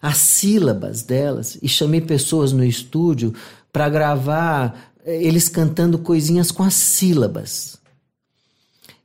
as 0.00 0.16
sílabas 0.16 1.02
delas 1.02 1.58
e 1.62 1.68
chamei 1.68 2.00
pessoas 2.00 2.52
no 2.52 2.64
estúdio 2.64 3.32
para 3.72 3.88
gravar 3.88 4.92
eh, 5.04 5.22
eles 5.22 5.48
cantando 5.48 5.98
coisinhas 5.98 6.50
com 6.50 6.62
as 6.62 6.74
sílabas. 6.74 7.78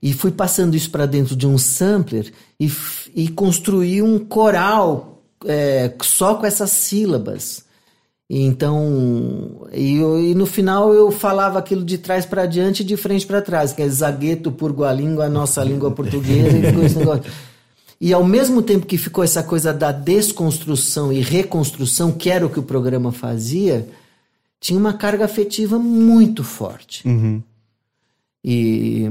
E 0.01 0.13
fui 0.13 0.31
passando 0.31 0.75
isso 0.75 0.89
para 0.89 1.05
dentro 1.05 1.35
de 1.35 1.47
um 1.47 1.57
sampler 1.57 2.31
e, 2.59 2.71
e 3.15 3.27
construí 3.29 4.01
um 4.01 4.19
coral 4.19 5.23
é, 5.45 5.93
só 6.01 6.35
com 6.35 6.45
essas 6.45 6.71
sílabas. 6.71 7.65
Então, 8.29 9.67
e, 9.71 9.95
e, 9.95 10.35
no 10.35 10.45
final 10.45 10.93
eu 10.93 11.09
falava 11.11 11.59
aquilo 11.59 11.85
de 11.85 11.97
trás 11.97 12.25
para 12.25 12.45
diante 12.45 12.81
e 12.81 12.85
de 12.85 12.97
frente 12.97 13.25
para 13.25 13.41
trás, 13.41 13.71
que 13.71 13.81
é 13.81 13.87
zagueto 13.87 14.51
por 14.51 14.75
língua, 14.93 15.25
a 15.25 15.29
nossa 15.29 15.63
língua 15.63 15.91
portuguesa, 15.91 16.57
e 16.57 16.61
ficou 16.61 16.83
esse 16.83 16.97
negócio. 16.97 17.31
E 18.01 18.13
ao 18.13 18.25
mesmo 18.25 18.61
tempo 18.61 18.85
que 18.85 18.97
ficou 18.97 19.23
essa 19.23 19.41
coisa 19.41 19.73
da 19.73 19.93
desconstrução 19.93 21.11
e 21.11 21.21
reconstrução, 21.21 22.11
que 22.11 22.29
era 22.29 22.45
o 22.45 22.49
que 22.49 22.59
o 22.59 22.63
programa 22.63 23.13
fazia, 23.13 23.87
tinha 24.59 24.77
uma 24.77 24.93
carga 24.93 25.23
afetiva 25.23 25.79
muito 25.79 26.43
forte. 26.43 27.07
Uhum. 27.07 27.41
E 28.43 29.09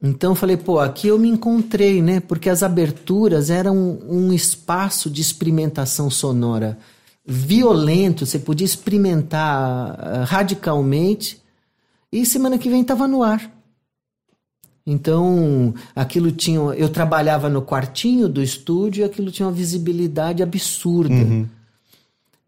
então 0.00 0.32
eu 0.32 0.36
falei, 0.36 0.56
pô, 0.56 0.78
aqui 0.78 1.08
eu 1.08 1.18
me 1.18 1.28
encontrei, 1.28 2.00
né? 2.00 2.20
Porque 2.20 2.48
as 2.48 2.62
aberturas 2.62 3.50
eram 3.50 3.98
um 4.08 4.32
espaço 4.32 5.10
de 5.10 5.20
experimentação 5.20 6.08
sonora 6.08 6.78
violento, 7.26 8.24
você 8.24 8.38
podia 8.38 8.64
experimentar 8.64 9.90
uh, 9.90 10.24
radicalmente, 10.24 11.42
e 12.12 12.24
semana 12.24 12.56
que 12.56 12.70
vem 12.70 12.82
estava 12.82 13.08
no 13.08 13.22
ar. 13.22 13.52
Então, 14.86 15.74
aquilo 15.96 16.30
tinha. 16.30 16.60
Eu 16.76 16.88
trabalhava 16.88 17.48
no 17.48 17.60
quartinho 17.60 18.28
do 18.28 18.40
estúdio 18.40 19.02
e 19.02 19.04
aquilo 19.04 19.32
tinha 19.32 19.46
uma 19.46 19.52
visibilidade 19.52 20.42
absurda. 20.44 21.12
Uhum. 21.12 21.46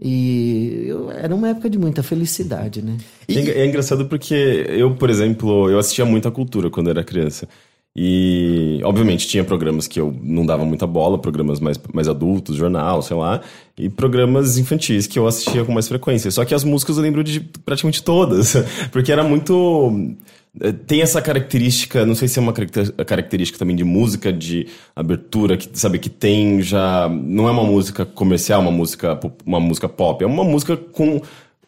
E 0.00 0.84
eu, 0.86 1.10
era 1.10 1.34
uma 1.34 1.48
época 1.48 1.68
de 1.68 1.76
muita 1.76 2.04
felicidade, 2.04 2.80
né? 2.80 2.96
E... 3.28 3.36
É, 3.36 3.66
engraçado 3.66 4.06
porque 4.06 4.64
eu, 4.68 4.94
por 4.94 5.10
exemplo, 5.10 5.68
eu 5.68 5.78
assistia 5.80 6.04
muita 6.04 6.30
cultura 6.30 6.70
quando 6.70 6.88
era 6.88 7.02
criança. 7.02 7.48
E, 7.96 8.80
obviamente, 8.84 9.26
tinha 9.26 9.42
programas 9.42 9.88
que 9.88 9.98
eu 9.98 10.14
não 10.22 10.46
dava 10.46 10.64
muita 10.64 10.86
bola, 10.86 11.18
programas 11.18 11.58
mais, 11.58 11.80
mais 11.92 12.06
adultos, 12.06 12.56
jornal, 12.56 13.02
sei 13.02 13.16
lá, 13.16 13.40
e 13.76 13.88
programas 13.88 14.56
infantis 14.56 15.06
que 15.06 15.18
eu 15.18 15.26
assistia 15.26 15.64
com 15.64 15.72
mais 15.72 15.88
frequência. 15.88 16.30
Só 16.30 16.44
que 16.44 16.54
as 16.54 16.62
músicas 16.62 16.96
eu 16.96 17.02
lembro 17.02 17.24
de 17.24 17.40
praticamente 17.40 18.02
todas, 18.02 18.54
porque 18.92 19.10
era 19.10 19.24
muito. 19.24 20.14
Eh, 20.60 20.72
tem 20.72 21.02
essa 21.02 21.20
característica, 21.20 22.06
não 22.06 22.14
sei 22.14 22.28
se 22.28 22.38
é 22.38 22.42
uma 22.42 22.52
característica 22.52 23.58
também 23.58 23.74
de 23.74 23.84
música, 23.84 24.32
de 24.32 24.68
abertura, 24.94 25.56
que 25.56 25.68
sabe 25.76 25.98
que 25.98 26.08
tem 26.08 26.62
já. 26.62 27.08
Não 27.08 27.48
é 27.48 27.50
uma 27.50 27.64
música 27.64 28.04
comercial, 28.06 28.60
uma 28.60 28.70
música, 28.70 29.18
uma 29.44 29.58
música 29.58 29.88
pop, 29.88 30.22
é 30.22 30.26
uma 30.26 30.44
música 30.44 30.76
com 30.76 31.20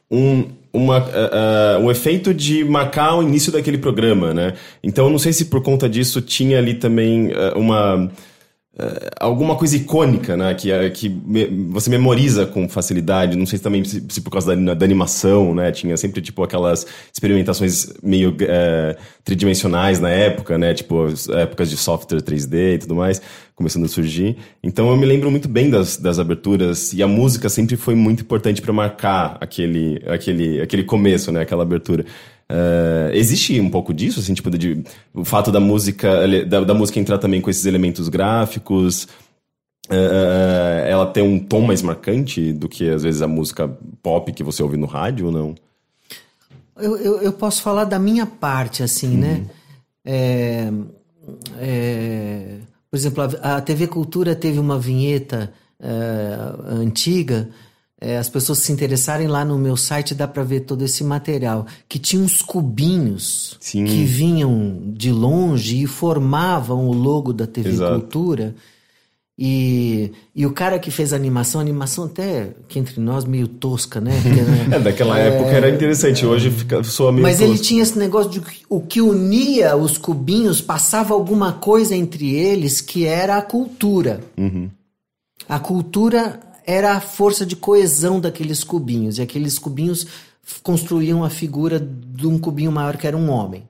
um, 0.09 0.45
uma, 0.73 0.99
uh, 0.99 1.81
uh, 1.81 1.85
um 1.85 1.91
efeito 1.91 2.33
de 2.33 2.65
marcar 2.65 3.17
o 3.17 3.23
início 3.23 3.53
daquele 3.53 3.79
programa, 3.79 4.33
né? 4.33 4.55
Então, 4.83 5.07
eu 5.07 5.11
não 5.11 5.19
sei 5.19 5.33
se 5.33 5.47
por 5.47 5.63
conta 5.63 5.89
disso 5.89 6.21
tinha 6.21 6.59
ali 6.59 6.75
também 6.75 7.29
uh, 7.29 7.57
uma 7.59 8.11
alguma 9.19 9.57
coisa 9.57 9.77
icônica, 9.77 10.37
né? 10.37 10.55
Que, 10.55 10.73
uh, 10.73 10.91
que 10.91 11.09
me, 11.09 11.47
você 11.71 11.91
memoriza 11.91 12.47
com 12.47 12.69
facilidade. 12.69 13.37
Não 13.37 13.47
sei 13.47 13.59
se 13.59 13.63
também 13.63 13.85
se, 13.85 14.05
se 14.09 14.21
por 14.21 14.31
causa 14.31 14.57
da, 14.57 14.75
da, 14.75 14.85
animação, 14.85 15.55
né? 15.55 15.71
Tinha 15.73 15.97
sempre, 15.97 16.21
tipo, 16.21 16.43
aquelas 16.43 16.87
experimentações 17.13 17.93
meio 18.03 18.31
uh, 18.31 18.97
tridimensionais 19.25 20.01
na 20.01 20.11
época, 20.11 20.57
né? 20.59 20.75
Tipo, 20.75 21.07
épocas 21.31 21.71
de 21.71 21.77
software 21.77 22.21
3D 22.21 22.75
e 22.75 22.79
tudo 22.79 22.95
mais, 22.95 23.21
começando 23.55 23.85
a 23.85 23.89
surgir. 23.89 24.37
Então 24.63 24.89
eu 24.91 24.97
me 24.97 25.07
lembro 25.07 25.31
muito 25.31 25.49
bem 25.49 25.69
das, 25.71 25.97
das 25.97 26.19
aberturas 26.19 26.93
e 26.93 27.03
a 27.03 27.09
música 27.09 27.49
sempre 27.49 27.77
foi 27.77 27.95
muito 27.95 28.23
importante 28.23 28.63
para 28.63 28.73
marcar 28.73 29.37
aquele, 29.41 30.03
aquele, 30.07 30.61
aquele 30.61 30.85
começo, 30.85 31.31
né? 31.31 31.41
Aquela 31.43 31.63
abertura. 31.63 32.05
Uh, 32.51 33.13
existe 33.13 33.61
um 33.61 33.71
pouco 33.71 33.95
disso, 33.95 34.19
assim, 34.19 34.35
tipo, 34.35 34.51
de, 34.51 34.83
o 35.15 35.25
fato 35.25 35.53
da 35.53 35.61
música, 35.61 36.27
da, 36.49 36.65
da 36.65 36.75
música 36.75 36.99
entrar 36.99 37.19
também 37.19 37.41
com 37.41 37.49
esses 37.49 37.65
elementos 37.65 38.09
gráficos, 38.09 39.05
uh, 39.89 40.85
ela 40.85 41.07
tem 41.07 41.23
um 41.23 41.39
tom 41.39 41.61
mais 41.61 41.81
marcante 41.81 42.53
do 42.53 42.69
que, 42.69 42.91
às 42.91 43.05
vezes, 43.05 43.23
a 43.23 43.29
música 43.29 43.71
pop 44.03 44.33
que 44.33 44.43
você 44.43 44.65
ouve 44.65 44.77
no 44.77 44.87
rádio 44.87 45.27
ou 45.27 45.33
não? 45.33 45.55
Eu, 46.77 46.97
eu, 46.97 47.23
eu 47.23 47.33
posso 47.33 47.63
falar 47.63 47.85
da 47.85 48.01
minha 48.01 48.27
parte, 48.27 48.83
assim, 48.83 49.17
né? 49.17 49.29
uhum. 49.29 49.41
né? 49.41 49.47
É, 50.05 50.73
é, 51.59 52.57
por 52.91 52.97
exemplo, 52.97 53.23
a, 53.23 53.57
a, 53.57 53.61
TV 53.61 53.87
Cultura 53.87 54.35
teve 54.35 54.59
uma 54.59 54.79
vinheta 54.79 55.53
é, 55.79 56.37
antiga 56.67 57.49
é, 58.01 58.17
as 58.17 58.29
pessoas 58.31 58.59
se 58.61 58.73
interessarem 58.73 59.27
lá 59.27 59.45
no 59.45 59.59
meu 59.59 59.77
site, 59.77 60.15
dá 60.15 60.27
para 60.27 60.43
ver 60.43 60.61
todo 60.61 60.83
esse 60.83 61.05
material. 61.05 61.67
Que 61.89 61.99
tinha 61.99 62.23
uns 62.23 62.41
cubinhos 62.41 63.57
Sim. 63.61 63.85
que 63.85 64.05
vinham 64.05 64.81
de 64.87 65.13
longe 65.13 65.83
e 65.83 65.87
formavam 65.87 66.89
o 66.89 66.93
logo 66.95 67.33
da 67.33 67.47
TV 67.47 67.69
Exato. 67.69 68.01
Cultura. 68.01 68.55
E, 69.43 70.13
e 70.37 70.45
o 70.45 70.53
cara 70.53 70.79
que 70.79 70.91
fez 70.91 71.15
a 71.15 71.17
animação, 71.17 71.61
a 71.61 71.65
animação 71.65 72.05
até 72.05 72.51
que 72.69 72.79
entre 72.79 73.01
nós 73.01 73.25
meio 73.25 73.49
tosca, 73.49 73.99
né? 73.99 74.13
Porque, 74.23 74.41
né, 74.43 74.69
É, 74.77 74.79
daquela 74.79 75.19
época 75.19 75.49
era 75.51 75.71
interessante, 75.71 76.27
hoje 76.27 76.51
fica, 76.51 76.85
soa 76.85 77.11
meio 77.11 77.23
Mas 77.23 77.41
ele 77.41 77.53
tosco. 77.53 77.65
tinha 77.65 77.83
esse 77.83 77.99
negócio 77.99 78.31
de 78.31 78.41
que 78.41 78.63
o 78.69 78.81
que 78.83 79.01
unia 79.01 79.75
os 79.77 79.97
cubinhos 79.97 80.61
passava 80.61 81.15
alguma 81.15 81.53
coisa 81.55 81.97
entre 81.97 82.35
eles 82.35 82.83
que 82.83 83.07
era 83.07 83.39
a 83.39 83.43
cultura. 83.43 84.21
A 85.49 85.59
cultura 85.59 86.39
era 86.67 86.93
a 86.93 87.01
força 87.01 87.45
de 87.45 87.57
coesão 87.57 88.21
daqueles 88.21 88.65
cubinhos. 88.65 89.19
E 89.19 89.23
aqueles 89.23 89.59
cubinhos 89.59 90.07
construíam 90.63 91.23
a 91.25 91.31
figura 91.31 91.79
de 91.81 92.27
um 92.27 92.39
cubinho 92.39 92.73
maior 92.73 92.97
que 92.97 93.07
era 93.07 93.17
um 93.17 93.31
homem. 93.31 93.65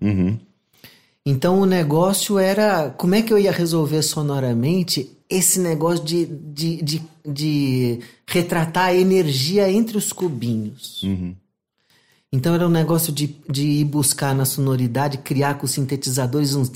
Então 1.24 1.61
o 1.61 1.66
negócio 1.66 2.38
era 2.38 2.90
como 2.90 3.14
é 3.14 3.22
que 3.22 3.33
eu 3.33 3.38
ia 3.38 3.53
resolver 3.53 4.03
sonoramente 4.03 5.11
esse 5.29 5.61
negócio 5.61 6.05
de, 6.05 6.26
de, 6.26 6.83
de, 6.83 7.03
de 7.24 8.00
retratar 8.26 8.87
a 8.87 8.94
energia 8.94 9.70
entre 9.70 9.96
os 9.96 10.12
cubinhos. 10.12 11.03
Então 12.33 12.55
era 12.55 12.66
um 12.66 12.70
negócio 12.70 13.12
de, 13.12 13.37
de 13.48 13.66
ir 13.66 13.85
buscar 13.85 14.35
na 14.35 14.44
sonoridade, 14.44 15.18
criar 15.18 15.55
com 15.55 15.66
os 15.66 15.72
sintetizadores 15.72 16.55
uns 16.55 16.70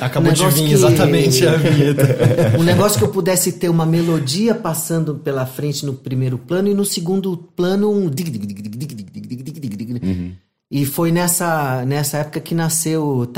acabou 0.00 0.32
de 0.32 0.46
vir 0.48 0.68
que... 0.68 0.72
exatamente 0.72 1.46
a 1.46 1.56
vinheta. 1.56 2.56
um 2.58 2.62
negócio 2.62 2.98
que 2.98 3.04
eu 3.04 3.08
pudesse 3.08 3.52
ter 3.52 3.68
uma 3.68 3.86
melodia 3.86 4.54
passando 4.54 5.14
pela 5.14 5.46
frente 5.46 5.84
no 5.84 5.94
primeiro 5.94 6.38
plano 6.38 6.68
e 6.68 6.74
no 6.74 6.84
segundo 6.84 7.36
plano 7.36 7.90
um 7.90 8.10
uhum. 10.02 10.32
E 10.70 10.86
foi 10.86 11.10
nessa, 11.10 11.84
nessa 11.84 12.18
época 12.18 12.38
que 12.40 12.54
nasceu. 12.54 13.28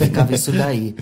Ficava 0.00 0.34
isso 0.34 0.50
daí. 0.50 0.96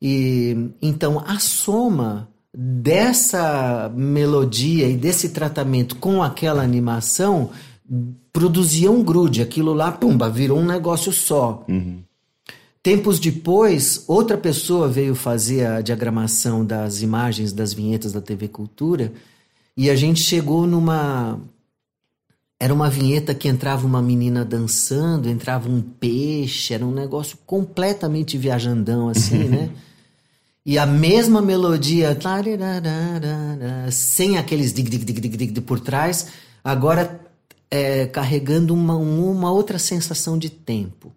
E, 0.00 0.70
então, 0.80 1.22
a 1.26 1.38
soma 1.38 2.28
dessa 2.56 3.92
melodia 3.94 4.88
e 4.88 4.96
desse 4.96 5.28
tratamento 5.28 5.96
com 5.96 6.22
aquela 6.22 6.62
animação 6.62 7.50
produzia 8.32 8.90
um 8.90 9.02
grude. 9.02 9.42
Aquilo 9.42 9.72
lá, 9.72 9.92
pumba, 9.92 10.28
virou 10.28 10.58
um 10.58 10.66
negócio 10.66 11.12
só. 11.12 11.64
Tempos 12.82 13.18
depois, 13.18 14.04
outra 14.06 14.38
pessoa 14.38 14.88
veio 14.88 15.14
fazer 15.14 15.66
a 15.66 15.80
diagramação 15.80 16.64
das 16.64 17.02
imagens 17.02 17.52
das 17.52 17.72
vinhetas 17.72 18.12
da 18.12 18.20
TV 18.20 18.46
Cultura 18.46 19.12
e 19.76 19.90
a 19.90 19.96
gente 19.96 20.20
chegou 20.20 20.66
numa. 20.66 21.40
Era 22.58 22.72
uma 22.72 22.88
vinheta 22.88 23.34
que 23.34 23.48
entrava 23.48 23.86
uma 23.86 24.00
menina 24.00 24.44
dançando, 24.44 25.28
entrava 25.28 25.68
um 25.68 25.82
peixe, 25.82 26.72
era 26.72 26.86
um 26.86 26.92
negócio 26.92 27.36
completamente 27.44 28.38
viajandão, 28.38 29.08
assim, 29.08 29.44
né? 29.44 29.70
E 30.68 30.78
a 30.78 30.84
mesma 30.84 31.40
melodia, 31.40 32.18
sem 33.92 34.36
aqueles 34.36 34.72
dig, 34.72 34.90
dig, 34.90 35.04
dig, 35.04 35.20
dig, 35.20 35.36
dig 35.36 35.60
por 35.60 35.78
trás, 35.78 36.26
agora 36.64 37.20
é, 37.70 38.06
carregando 38.06 38.74
uma, 38.74 38.96
uma 38.96 39.50
outra 39.50 39.78
sensação 39.78 40.38
de 40.38 40.50
tempo. 40.50 41.12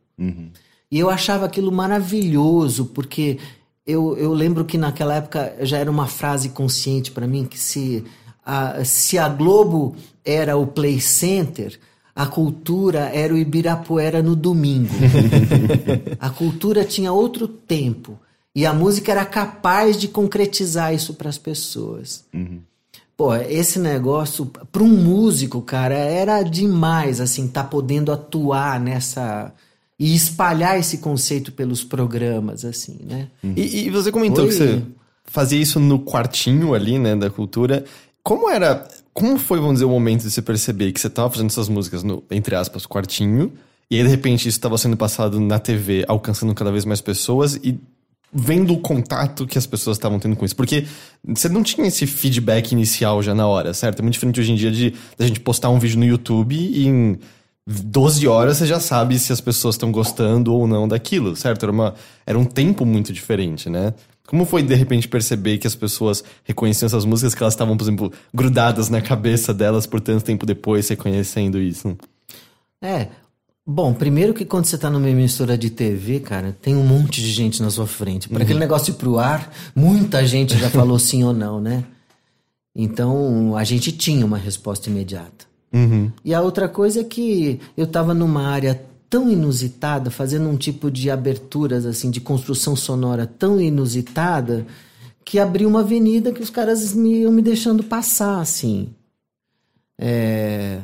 E 0.92 1.00
eu 1.00 1.10
achava 1.10 1.46
aquilo 1.46 1.72
maravilhoso, 1.72 2.86
porque 2.86 3.38
eu, 3.86 4.18
eu 4.18 4.34
lembro 4.34 4.66
que 4.66 4.78
naquela 4.78 5.16
época 5.16 5.56
já 5.62 5.78
era 5.78 5.90
uma 5.90 6.08
frase 6.08 6.50
consciente 6.50 7.12
para 7.12 7.28
mim 7.28 7.46
que 7.46 7.60
se 7.60 8.04
a, 8.46 8.84
se 8.84 9.18
a 9.18 9.30
Globo 9.30 9.96
era 10.26 10.58
o 10.58 10.66
Play 10.66 11.00
Center, 11.00 11.80
a 12.16 12.26
cultura 12.26 13.12
era 13.14 13.34
o 13.34 13.38
Ibirapuera 13.38 14.22
no 14.22 14.36
domingo. 14.36 14.94
a 16.20 16.30
cultura 16.30 16.84
tinha 16.84 17.14
outro 17.14 17.48
tempo. 17.48 18.20
E 18.56 18.66
a 18.66 18.74
música 18.74 19.12
era 19.12 19.24
capaz 19.26 19.98
de 19.98 20.08
concretizar 20.08 20.94
isso 20.94 21.14
para 21.14 21.30
as 21.30 21.38
pessoas. 21.38 22.26
Pô, 23.20 23.36
esse 23.36 23.80
negócio, 23.80 24.46
para 24.46 24.82
um 24.82 24.88
músico, 24.88 25.62
cara, 25.62 25.94
era 25.94 26.42
demais, 26.42 27.20
assim, 27.20 27.50
tá 27.50 27.62
podendo 27.62 28.14
atuar 28.14 28.80
nessa. 28.80 29.54
e 30.00 30.16
espalhar 30.16 30.80
esse 30.80 31.00
conceito 31.00 31.52
pelos 31.52 31.84
programas, 31.84 32.64
assim, 32.64 32.98
né? 33.04 33.28
E, 33.44 33.88
e 33.88 33.90
você 33.90 34.10
comentou 34.10 34.46
Oi. 34.46 34.50
que 34.50 34.56
você 34.56 34.82
fazia 35.26 35.62
isso 35.62 35.82
no 35.82 36.00
quartinho 36.00 36.74
ali, 36.74 36.98
né, 36.98 37.14
da 37.14 37.30
cultura. 37.30 37.84
Como 38.24 38.50
era. 38.50 38.88
Como 39.14 39.38
foi, 39.38 39.60
vamos 39.60 39.74
dizer, 39.74 39.86
o 39.86 39.90
momento 39.90 40.22
de 40.22 40.32
você 40.32 40.42
perceber 40.42 40.94
que 40.94 41.02
você 41.02 41.10
tava 41.10 41.30
fazendo 41.30 41.50
essas 41.50 41.68
músicas 41.68 42.04
no, 42.04 42.24
entre 42.32 42.56
aspas, 42.56 42.86
quartinho, 42.86 43.52
e 43.92 43.98
aí 43.98 44.04
de 44.04 44.08
repente 44.08 44.48
isso 44.48 44.58
estava 44.58 44.78
sendo 44.78 44.96
passado 44.96 45.42
na 45.42 45.60
TV, 45.60 46.06
alcançando 46.08 46.56
cada 46.56 46.72
vez 46.72 46.86
mais 46.86 47.02
pessoas 47.02 47.56
e 47.56 47.78
vendo 48.32 48.74
o 48.74 48.80
contato 48.80 49.48
que 49.48 49.58
as 49.58 49.66
pessoas 49.66 49.98
estavam 49.98 50.20
tendo 50.20 50.36
com 50.36 50.46
isso? 50.46 50.56
Porque 50.56 50.86
você 51.24 51.50
não 51.50 51.64
tinha 51.64 51.88
esse 51.88 52.06
feedback 52.06 52.72
inicial 52.72 53.22
já 53.22 53.34
na 53.34 53.48
hora, 53.48 53.74
certo? 53.74 54.00
É 54.00 54.02
muito 54.02 54.14
diferente 54.14 54.40
hoje 54.40 54.52
em 54.52 54.56
dia 54.56 54.72
de 54.72 54.94
da 55.18 55.28
gente 55.28 55.40
postar 55.40 55.70
um 55.70 55.80
vídeo 55.80 56.00
no 56.00 56.06
YouTube 56.06 56.56
e 56.56 56.88
em 56.88 57.20
12 57.66 58.28
horas 58.28 58.58
você 58.58 58.66
já 58.66 58.80
sabe 58.80 59.20
se 59.20 59.32
as 59.32 59.40
pessoas 59.40 59.76
estão 59.76 59.92
gostando 59.92 60.54
ou 60.54 60.68
não 60.68 60.88
daquilo, 60.88 61.36
certo? 61.36 61.64
Era, 61.64 61.72
uma, 61.72 61.94
era 62.26 62.38
um 62.38 62.46
tempo 62.46 62.86
muito 62.86 63.14
diferente, 63.14 63.70
né? 63.70 63.94
Como 64.26 64.46
foi 64.46 64.62
de 64.62 64.76
repente 64.76 65.08
perceber 65.08 65.58
que 65.58 65.68
as 65.68 65.76
pessoas 65.76 66.24
reconheciam 66.44 66.86
essas 66.86 67.06
músicas 67.06 67.34
que 67.34 67.42
elas 67.42 67.54
estavam, 67.54 67.76
por 67.76 67.84
exemplo, 67.84 68.14
grudadas 68.34 68.90
na 68.90 69.02
cabeça 69.02 69.54
delas 69.54 69.88
por 69.88 70.00
tanto 70.00 70.24
tempo 70.24 70.46
depois, 70.46 70.88
reconhecendo 70.88 71.60
isso? 71.60 71.98
É. 72.82 73.08
Bom, 73.72 73.94
primeiro 73.94 74.34
que 74.34 74.46
quando 74.46 74.66
você 74.66 74.80
tá 74.80 74.90
numa 74.90 75.08
emissora 75.08 75.56
de 75.56 75.70
TV, 75.70 76.22
cara, 76.22 76.58
tem 76.60 76.76
um 76.76 76.84
monte 76.84 77.22
de 77.22 77.30
gente 77.30 77.62
na 77.62 77.70
sua 77.70 77.86
frente. 77.86 78.28
Para 78.28 78.42
aquele 78.42 78.58
negócio 78.58 78.90
ir 78.90 78.96
pro 78.96 79.20
ar, 79.20 79.54
muita 79.76 80.26
gente 80.26 80.58
já 80.58 80.72
falou 80.74 80.98
sim 80.98 81.24
ou 81.24 81.34
não, 81.34 81.62
né? 81.62 81.84
Então, 82.76 83.56
a 83.56 83.64
gente 83.64 83.92
tinha 83.92 84.26
uma 84.26 84.40
resposta 84.40 84.90
imediata. 84.90 85.46
E 86.26 86.34
a 86.34 86.42
outra 86.42 86.68
coisa 86.68 87.02
é 87.02 87.04
que 87.04 87.60
eu 87.78 87.86
tava 87.86 88.12
numa 88.16 88.48
área 88.48 88.84
tão 89.08 89.30
inusitada, 89.30 90.10
fazendo 90.10 90.50
um 90.50 90.58
tipo 90.58 90.90
de 90.90 91.12
aberturas, 91.12 91.86
assim, 91.86 92.10
de 92.10 92.20
construção 92.20 92.76
sonora 92.76 93.28
tão 93.28 93.62
inusitada, 93.62 94.66
que 95.24 95.38
abriu 95.38 95.70
uma 95.70 95.82
avenida 95.82 96.32
que 96.32 96.42
os 96.42 96.50
caras 96.50 96.92
me, 96.96 97.20
iam 97.20 97.32
me 97.32 97.44
deixando 97.44 97.84
passar, 97.84 98.40
assim. 98.40 98.90
É... 99.96 100.80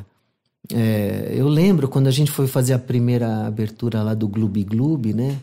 É, 0.72 1.32
eu 1.34 1.48
lembro 1.48 1.88
quando 1.88 2.06
a 2.06 2.10
gente 2.10 2.30
foi 2.30 2.46
fazer 2.46 2.72
a 2.72 2.78
primeira 2.78 3.46
abertura 3.46 4.02
lá 4.02 4.14
do 4.14 4.26
Gloob 4.28 4.64
Gloob, 4.64 5.12
né? 5.14 5.38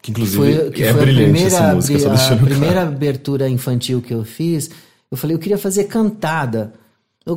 Que 0.00 0.10
inclusive 0.10 0.36
Foi, 0.36 0.70
que 0.72 0.82
é 0.82 0.92
foi 0.92 1.00
a 1.00 1.04
brilhante 1.04 1.30
primeira, 1.30 1.46
essa 1.56 1.74
música, 1.74 2.06
a 2.06 2.14
deixando 2.14 2.44
primeira 2.44 2.74
claro. 2.74 2.88
abertura 2.88 3.48
infantil 3.48 4.02
que 4.02 4.12
eu 4.12 4.24
fiz. 4.24 4.70
Eu 5.10 5.16
falei, 5.16 5.36
eu 5.36 5.40
queria 5.40 5.58
fazer 5.58 5.84
cantada. 5.84 6.72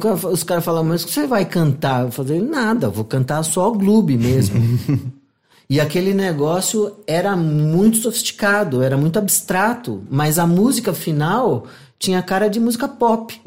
Cara- 0.01 0.15
Os 0.29 0.43
caras 0.43 0.63
falaram, 0.65 0.87
mas 0.87 1.03
você 1.03 1.27
vai 1.27 1.45
cantar? 1.45 2.05
Eu 2.05 2.11
falei, 2.11 2.41
nada, 2.41 2.89
vou 2.89 3.05
cantar 3.05 3.43
só 3.43 3.69
o 3.71 3.75
Gloob 3.75 4.17
mesmo. 4.17 4.55
E 5.67 5.79
aquele 5.79 6.13
negócio 6.13 6.93
era 7.07 7.35
muito 7.35 7.97
sofisticado, 7.97 8.83
era 8.83 8.95
muito 8.95 9.17
abstrato, 9.17 10.03
mas 10.11 10.37
a 10.37 10.45
música 10.45 10.93
final 10.93 11.65
tinha 11.97 12.21
cara 12.21 12.47
de 12.47 12.59
música 12.59 12.87
pop. 12.87 13.39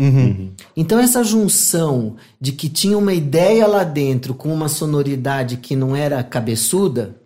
Então 0.77 0.99
essa 0.99 1.23
junção 1.23 2.17
de 2.41 2.53
que 2.53 2.69
tinha 2.69 2.97
uma 2.97 3.13
ideia 3.13 3.67
lá 3.67 3.85
dentro 3.85 4.35
com 4.35 4.53
uma 4.53 4.69
sonoridade 4.69 5.59
que 5.59 5.77
não 5.77 5.95
era 5.95 6.23
cabeçuda, 6.23 7.17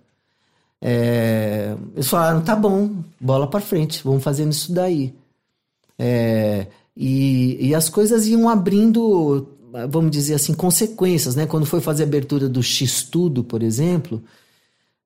é, 0.81 1.77
eles 1.95 2.09
falaram, 2.09 2.41
tá 2.41 2.57
bom, 2.57 2.91
bola 3.21 3.47
pra 3.47 3.61
frente, 3.61 4.03
vamos 4.03 4.23
fazendo 4.23 4.51
isso 4.51 4.73
daí. 4.73 5.15
É, 5.99 6.67
e, 6.97 7.69
e 7.69 7.75
as 7.75 7.89
coisas 7.89 8.27
iam 8.27 8.49
abrindo, 8.49 9.47
vamos 9.89 10.11
dizer 10.11 10.35
assim, 10.35 10.53
consequências, 10.53 11.37
né? 11.37 11.47
Quando 11.47 11.67
foi 11.67 11.81
fazer 11.81 12.03
a 12.03 12.07
abertura 12.07 12.49
do 12.49 12.63
X-Tudo, 12.63 13.45
por 13.45 13.63
exemplo, 13.63 14.21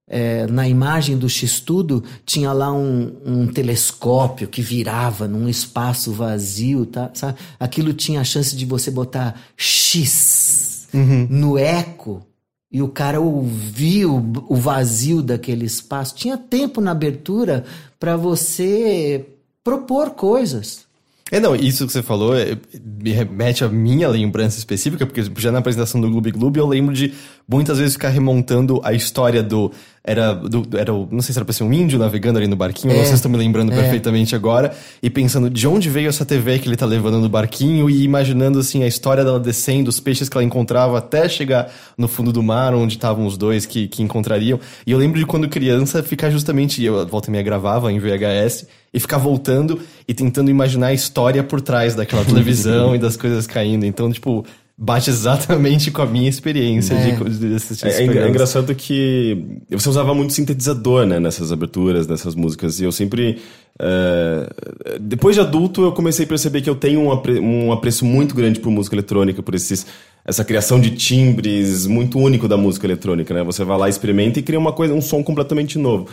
é, 0.08 0.46
na 0.46 0.68
imagem 0.68 1.18
do 1.18 1.28
X-Tudo 1.28 2.04
tinha 2.24 2.52
lá 2.52 2.72
um, 2.72 3.12
um 3.24 3.46
telescópio 3.48 4.46
que 4.46 4.62
virava 4.62 5.26
num 5.26 5.48
espaço 5.48 6.12
vazio, 6.12 6.86
tá? 6.86 7.10
Sabe? 7.12 7.38
Aquilo 7.58 7.92
tinha 7.92 8.20
a 8.20 8.24
chance 8.24 8.54
de 8.54 8.64
você 8.64 8.90
botar 8.90 9.40
X 9.56 10.88
no 11.28 11.58
eco 11.58 12.24
e 12.70 12.80
o 12.82 12.88
cara 12.88 13.20
ouvir 13.20 14.06
o, 14.06 14.22
o 14.48 14.56
vazio 14.56 15.22
daquele 15.22 15.64
espaço. 15.64 16.14
Tinha 16.14 16.36
tempo 16.36 16.80
na 16.80 16.92
abertura 16.92 17.64
para 17.98 18.16
você 18.16 19.26
propor 19.64 20.10
coisas. 20.10 20.86
É, 21.30 21.40
não, 21.40 21.56
isso 21.56 21.84
que 21.86 21.92
você 21.92 22.02
falou 22.02 22.36
é, 22.36 22.56
me 22.80 23.10
remete 23.10 23.64
à 23.64 23.68
minha 23.68 24.08
lembrança 24.08 24.58
específica, 24.58 25.04
porque 25.04 25.24
já 25.36 25.50
na 25.50 25.58
apresentação 25.58 26.00
do 26.00 26.08
Gloob 26.08 26.30
Gloob 26.30 26.58
eu 26.58 26.66
lembro 26.66 26.94
de 26.94 27.12
muitas 27.48 27.78
vezes 27.78 27.94
ficar 27.94 28.08
remontando 28.08 28.80
a 28.82 28.92
história 28.92 29.42
do. 29.42 29.70
Era, 30.08 30.34
do, 30.34 30.64
era 30.78 30.92
não 30.92 31.20
sei 31.20 31.32
se 31.32 31.38
era 31.38 31.44
pra 31.44 31.52
ser 31.52 31.64
um 31.64 31.72
índio 31.72 31.98
navegando 31.98 32.38
ali 32.38 32.46
no 32.46 32.54
barquinho, 32.54 32.92
é, 32.92 32.98
vocês 32.98 33.14
estão 33.14 33.28
me 33.28 33.36
lembrando 33.36 33.72
é. 33.72 33.74
perfeitamente 33.74 34.36
agora, 34.36 34.72
e 35.02 35.10
pensando 35.10 35.50
de 35.50 35.66
onde 35.66 35.90
veio 35.90 36.08
essa 36.08 36.24
TV 36.24 36.60
que 36.60 36.68
ele 36.68 36.76
tá 36.76 36.86
levando 36.86 37.18
no 37.18 37.28
barquinho 37.28 37.90
e 37.90 38.04
imaginando 38.04 38.60
assim 38.60 38.84
a 38.84 38.86
história 38.86 39.24
dela 39.24 39.40
descendo, 39.40 39.88
os 39.88 39.98
peixes 39.98 40.28
que 40.28 40.36
ela 40.36 40.44
encontrava 40.44 40.96
até 40.96 41.28
chegar 41.28 41.72
no 41.98 42.06
fundo 42.06 42.32
do 42.32 42.40
mar, 42.40 42.72
onde 42.72 42.94
estavam 42.94 43.26
os 43.26 43.36
dois 43.36 43.66
que, 43.66 43.88
que 43.88 44.00
encontrariam. 44.00 44.60
E 44.86 44.92
eu 44.92 44.98
lembro 44.98 45.18
de 45.18 45.26
quando 45.26 45.48
criança 45.48 46.04
ficar 46.04 46.30
justamente, 46.30 46.84
eu 46.84 47.04
volta 47.04 47.28
e 47.28 47.32
meia 47.32 47.42
gravava 47.42 47.90
em 47.90 47.98
VHS, 47.98 48.64
e 48.94 49.00
ficar 49.00 49.18
voltando 49.18 49.78
e 50.08 50.14
tentando 50.14 50.50
imaginar 50.50 50.86
a 50.86 50.94
história 50.94 51.42
por 51.42 51.60
trás 51.60 51.94
daquela 51.94 52.24
televisão 52.24 52.94
e 52.94 52.98
das 52.98 53.16
coisas 53.16 53.46
caindo. 53.46 53.84
Então, 53.84 54.10
tipo, 54.10 54.46
bate 54.78 55.08
exatamente 55.08 55.90
com 55.90 56.02
a 56.02 56.06
minha 56.06 56.28
experiência 56.28 56.92
é. 56.94 57.10
de, 57.12 57.38
de 57.38 57.54
assistir 57.54 57.86
é, 57.86 58.02
é, 58.02 58.28
engraçado 58.28 58.74
que 58.74 59.58
você 59.70 59.88
usava 59.88 60.14
muito 60.14 60.34
sintetizador, 60.34 61.06
né, 61.06 61.18
nessas 61.18 61.50
aberturas, 61.50 62.06
nessas 62.06 62.34
músicas, 62.34 62.78
e 62.80 62.84
eu 62.84 62.92
sempre... 62.92 63.38
Uh, 63.80 64.98
depois 65.00 65.34
de 65.34 65.40
adulto, 65.40 65.82
eu 65.82 65.92
comecei 65.92 66.24
a 66.24 66.28
perceber 66.28 66.60
que 66.60 66.68
eu 66.68 66.74
tenho 66.74 67.00
um, 67.00 67.12
apre 67.12 67.38
um 67.38 67.72
apreço 67.72 68.04
muito 68.04 68.34
grande 68.34 68.60
por 68.60 68.70
música 68.70 68.94
eletrônica, 68.94 69.42
por 69.42 69.54
esses, 69.54 69.86
essa 70.24 70.44
criação 70.44 70.78
de 70.80 70.90
timbres 70.90 71.86
muito 71.86 72.18
único 72.18 72.48
da 72.48 72.56
música 72.56 72.86
eletrônica, 72.86 73.32
né? 73.32 73.42
Você 73.44 73.64
vai 73.64 73.78
lá, 73.78 73.88
experimenta 73.88 74.38
e 74.38 74.42
cria 74.42 74.58
uma 74.58 74.72
coisa, 74.72 74.94
um 74.94 75.00
som 75.02 75.22
completamente 75.22 75.78
novo. 75.78 76.08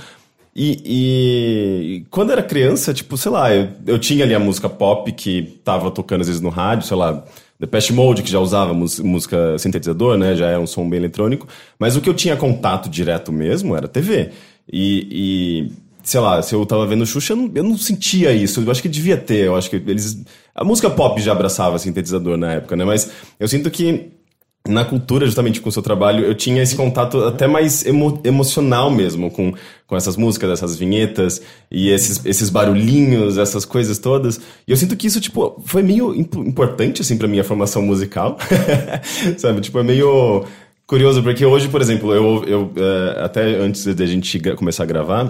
E, 0.56 0.82
e, 0.86 2.06
quando 2.12 2.32
era 2.32 2.44
criança, 2.44 2.94
tipo, 2.94 3.18
sei 3.18 3.32
lá, 3.32 3.54
eu, 3.54 3.70
eu, 3.88 3.98
tinha 3.98 4.24
ali 4.24 4.36
a 4.36 4.40
música 4.40 4.70
pop 4.70 5.12
que 5.12 5.60
tava 5.64 5.90
tocando 5.90 6.22
às 6.22 6.28
vezes 6.28 6.42
no 6.42 6.50
rádio, 6.50 6.86
sei 6.86 6.96
lá, 6.96 7.26
Pest 7.68 7.92
Mode, 7.92 8.24
que 8.24 8.32
já 8.32 8.40
usava 8.40 8.74
música 8.74 9.58
sintetizador, 9.58 10.18
né? 10.18 10.36
Já 10.36 10.50
é 10.50 10.58
um 10.58 10.68
som 10.68 10.90
bem 10.90 11.00
eletrônico. 11.00 11.48
Mas 11.80 11.96
o 11.96 12.02
que 12.02 12.10
eu 12.10 12.14
tinha 12.14 12.36
contato 12.36 12.90
direto 12.90 13.32
mesmo 13.32 13.76
era 13.76 13.88
TV. 13.88 14.32
E, 14.72 15.08
e 15.12 15.72
sei 16.04 16.20
lá, 16.20 16.42
se 16.42 16.54
eu 16.54 16.66
tava 16.66 16.86
vendo 16.86 17.06
Xuxa, 17.06 17.34
eu 17.34 17.38
não, 17.38 17.52
eu 17.56 17.64
não, 17.64 17.78
sentia 17.78 18.32
isso. 18.32 18.62
Eu 18.62 18.72
acho 18.72 18.82
que 18.82 18.90
devia 18.90 19.18
ter. 19.18 19.46
Eu 19.48 19.56
acho 19.56 19.70
que 19.70 19.78
eles. 19.78 20.24
A 20.54 20.64
música 20.64 20.90
pop 20.90 21.20
já 21.22 21.32
abraçava 21.32 21.80
sintetizador 21.80 22.38
na 22.38 22.54
época, 22.54 22.76
né? 22.76 22.86
Mas 22.86 23.10
eu 23.40 23.48
sinto 23.48 23.72
que 23.72 24.12
na 24.68 24.86
cultura, 24.86 25.26
justamente 25.26 25.60
com 25.60 25.68
o 25.68 25.72
seu 25.72 25.82
trabalho, 25.82 26.24
eu 26.24 26.34
tinha 26.34 26.64
esse 26.64 26.76
contato 26.76 27.18
até 27.26 27.48
mais 27.48 27.86
emo 27.86 28.22
emocional 28.24 28.90
mesmo 28.90 29.30
com, 29.30 29.54
com 29.86 29.96
essas 29.96 30.16
músicas, 30.16 30.52
essas 30.52 30.78
vinhetas 30.78 31.42
e 31.70 31.90
esses, 31.90 32.26
esses 32.26 32.50
barulhinhos, 32.50 33.38
essas 33.38 33.66
coisas 33.66 34.00
todas. 34.00 34.40
E 34.66 34.72
eu 34.72 34.78
sinto 34.78 34.96
que 34.96 35.08
isso, 35.08 35.20
tipo, 35.20 35.62
foi 35.66 35.84
meio 35.84 36.16
imp 36.16 36.36
importante, 36.36 37.02
assim, 37.02 37.18
pra 37.18 37.28
minha 37.28 37.44
formação 37.44 37.82
musical. 37.82 38.38
Sabe? 39.38 39.60
Tipo, 39.60 39.80
é 39.80 39.84
meio 39.84 40.46
curioso, 40.88 41.22
porque 41.22 41.46
hoje, 41.46 41.68
por 41.68 41.82
exemplo, 41.82 42.14
eu, 42.14 42.44
eu 42.46 42.62
uh, 42.64 43.24
até 43.24 43.44
antes 43.58 43.84
de 43.84 44.04
a 44.04 44.08
gente 44.08 44.40
começar 44.56 44.84
a 44.84 44.88
gravar, 44.88 45.26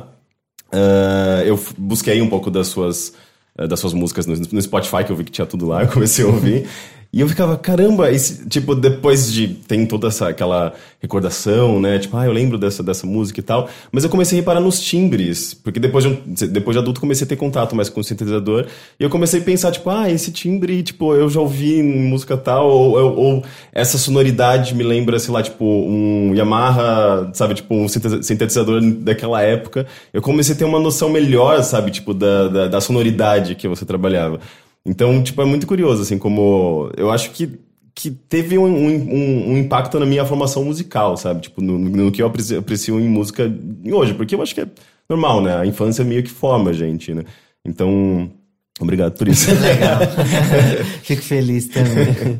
uh, 0.71 1.41
eu 1.43 1.59
busquei 1.75 2.21
um 2.21 2.29
pouco 2.29 2.51
das 2.51 2.67
suas 2.67 3.13
eh, 3.57 3.67
das 3.67 3.79
suas 3.79 3.93
músicas 3.93 4.25
no, 4.25 4.35
no, 4.35 4.61
Spotify, 4.61 5.03
que 5.03 5.11
eu 5.11 5.15
vi 5.15 5.23
que 5.23 5.31
tinha 5.31 5.45
tudo 5.45 5.67
lá, 5.67 5.81
eu 5.83 5.87
comecei 5.87 6.25
a 6.25 6.27
ouvir. 6.27 6.67
E 7.13 7.21
eu 7.21 7.29
ficava, 7.29 7.55
caramba, 7.55 8.09
esse, 8.11 8.49
tipo, 8.49 8.73
depois 8.73 9.31
de. 9.31 9.47
Tem 9.47 9.85
toda 9.85 10.07
essa, 10.07 10.29
aquela 10.29 10.73
recordação, 10.99 11.79
né? 11.79 11.99
Tipo, 11.99 12.17
ah, 12.17 12.25
eu 12.25 12.33
lembro 12.33 12.57
dessa, 12.57 12.81
dessa 12.81 13.05
música 13.05 13.39
e 13.39 13.43
tal. 13.43 13.69
Mas 13.91 14.03
eu 14.03 14.09
comecei 14.09 14.39
a 14.39 14.41
reparar 14.41 14.59
nos 14.59 14.81
timbres, 14.81 15.53
porque 15.53 15.79
depois 15.79 16.03
de, 16.03 16.47
depois 16.47 16.73
de 16.73 16.79
adulto 16.79 16.99
comecei 16.99 17.23
a 17.23 17.27
ter 17.27 17.35
contato 17.35 17.75
mais 17.75 17.87
com 17.87 17.99
o 17.99 18.03
sintetizador. 18.03 18.65
E 18.99 19.03
eu 19.03 19.11
comecei 19.11 19.41
a 19.41 19.43
pensar, 19.43 19.71
tipo, 19.71 19.91
ah, 19.91 20.09
esse 20.09 20.31
timbre, 20.31 20.81
tipo, 20.81 21.13
eu 21.13 21.29
já 21.29 21.39
ouvi 21.39 21.75
em 21.75 21.83
música 21.83 22.35
tal, 22.35 22.67
ou, 22.67 22.97
ou, 22.97 23.15
ou 23.15 23.43
essa 23.71 23.99
sonoridade 23.99 24.73
me 24.73 24.83
lembra, 24.83 25.19
sei 25.19 25.31
lá, 25.35 25.43
tipo, 25.43 25.63
um 25.63 26.33
Yamaha, 26.33 27.29
sabe, 27.35 27.53
tipo, 27.53 27.75
um 27.75 27.87
sintetizador 27.87 28.81
daquela 28.81 29.39
época. 29.43 29.85
Eu 30.11 30.21
comecei 30.23 30.55
a 30.55 30.57
ter 30.57 30.65
uma 30.65 30.79
noção 30.79 31.09
melhor, 31.09 31.61
sabe, 31.61 31.91
tipo, 31.91 32.11
da, 32.11 32.47
da, 32.47 32.67
da 32.69 32.81
sonoridade 32.81 33.53
que 33.53 33.67
você 33.67 33.85
trabalhava. 33.85 34.39
Então, 34.85 35.23
tipo, 35.23 35.41
é 35.41 35.45
muito 35.45 35.65
curioso, 35.65 36.01
assim, 36.01 36.17
como. 36.17 36.91
Eu 36.97 37.09
acho 37.09 37.31
que, 37.31 37.49
que 37.95 38.11
teve 38.11 38.57
um, 38.57 38.65
um, 38.65 39.51
um 39.51 39.57
impacto 39.57 39.99
na 39.99 40.05
minha 40.05 40.25
formação 40.25 40.63
musical, 40.63 41.15
sabe? 41.15 41.41
Tipo, 41.41 41.61
no, 41.61 41.79
no 41.79 42.11
que 42.11 42.21
eu 42.21 42.27
aprecio, 42.27 42.59
aprecio 42.59 42.99
em 42.99 43.07
música 43.07 43.51
hoje, 43.91 44.13
porque 44.13 44.35
eu 44.35 44.41
acho 44.41 44.53
que 44.53 44.61
é 44.61 44.67
normal, 45.07 45.41
né? 45.41 45.57
A 45.57 45.65
infância 45.65 46.03
meio 46.03 46.23
que 46.23 46.29
forma 46.29 46.71
a 46.71 46.73
gente, 46.73 47.13
né? 47.13 47.23
Então. 47.65 48.29
Obrigado 48.79 49.15
por 49.15 49.27
isso. 49.27 49.51
Legal. 49.61 49.99
Fico 51.03 51.21
feliz 51.21 51.67
também. 51.67 52.39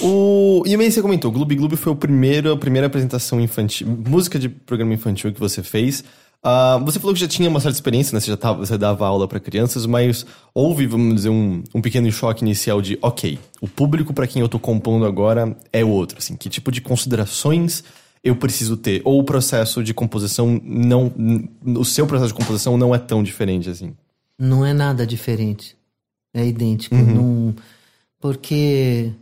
o, 0.00 0.62
e 0.64 0.70
também 0.70 0.90
você 0.90 1.02
comentou, 1.02 1.28
o 1.30 1.34
Gloob 1.34 1.56
Gloob 1.56 1.76
foi 1.76 1.92
o 1.92 1.96
primeiro, 1.96 2.52
a 2.52 2.56
primeira 2.56 2.86
apresentação 2.86 3.40
infantil, 3.40 3.88
música 3.88 4.38
de 4.38 4.48
programa 4.48 4.94
infantil 4.94 5.32
que 5.32 5.40
você 5.40 5.60
fez. 5.60 6.04
Uh, 6.44 6.84
você 6.84 6.98
falou 6.98 7.14
que 7.14 7.20
já 7.20 7.28
tinha 7.28 7.48
uma 7.48 7.60
certa 7.60 7.76
experiência, 7.76 8.12
né? 8.12 8.20
Você 8.20 8.30
já 8.30 8.36
tava, 8.36 8.58
você 8.58 8.76
dava 8.76 9.06
aula 9.06 9.28
para 9.28 9.38
crianças, 9.38 9.86
mas 9.86 10.26
houve, 10.52 10.88
vamos 10.88 11.14
dizer, 11.14 11.28
um, 11.28 11.62
um 11.72 11.80
pequeno 11.80 12.10
choque 12.10 12.42
inicial 12.42 12.82
de, 12.82 12.98
ok, 13.00 13.38
o 13.60 13.68
público 13.68 14.12
para 14.12 14.26
quem 14.26 14.42
eu 14.42 14.48
tô 14.48 14.58
compondo 14.58 15.06
agora 15.06 15.56
é 15.72 15.84
o 15.84 15.88
outro, 15.88 16.18
assim, 16.18 16.36
que 16.36 16.50
tipo 16.50 16.72
de 16.72 16.80
considerações 16.80 17.84
eu 18.24 18.34
preciso 18.34 18.76
ter? 18.76 19.00
Ou 19.04 19.20
o 19.20 19.24
processo 19.24 19.84
de 19.84 19.94
composição 19.94 20.60
não, 20.64 21.12
o 21.64 21.84
seu 21.84 22.08
processo 22.08 22.32
de 22.32 22.38
composição 22.38 22.76
não 22.76 22.92
é 22.92 22.98
tão 22.98 23.22
diferente 23.22 23.70
assim? 23.70 23.94
Não 24.36 24.66
é 24.66 24.72
nada 24.72 25.06
diferente, 25.06 25.76
é 26.34 26.44
idêntico, 26.44 26.96
uhum. 26.96 27.14
não, 27.14 27.54
porque 28.20 29.12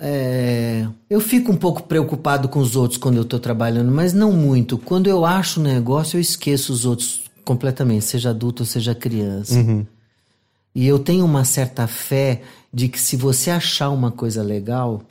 é, 0.00 0.86
eu 1.10 1.20
fico 1.20 1.52
um 1.52 1.56
pouco 1.56 1.82
preocupado 1.82 2.48
com 2.48 2.60
os 2.60 2.76
outros 2.76 2.98
quando 2.98 3.16
eu 3.16 3.22
estou 3.22 3.38
trabalhando, 3.38 3.90
mas 3.90 4.12
não 4.12 4.32
muito. 4.32 4.78
Quando 4.78 5.08
eu 5.08 5.24
acho 5.24 5.60
um 5.60 5.62
negócio, 5.62 6.16
eu 6.16 6.20
esqueço 6.20 6.72
os 6.72 6.84
outros 6.84 7.22
completamente, 7.44 8.04
seja 8.04 8.30
adulto 8.30 8.62
ou 8.62 8.66
seja 8.66 8.94
criança. 8.94 9.54
Uhum. 9.54 9.86
E 10.74 10.86
eu 10.86 10.98
tenho 10.98 11.24
uma 11.24 11.44
certa 11.44 11.86
fé 11.86 12.42
de 12.72 12.88
que 12.88 13.00
se 13.00 13.16
você 13.16 13.50
achar 13.50 13.90
uma 13.90 14.10
coisa 14.10 14.42
legal, 14.42 15.02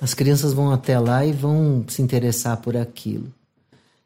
as 0.00 0.14
crianças 0.14 0.52
vão 0.52 0.70
até 0.70 0.98
lá 0.98 1.24
e 1.24 1.32
vão 1.32 1.84
se 1.88 2.00
interessar 2.00 2.58
por 2.58 2.76
aquilo. 2.76 3.32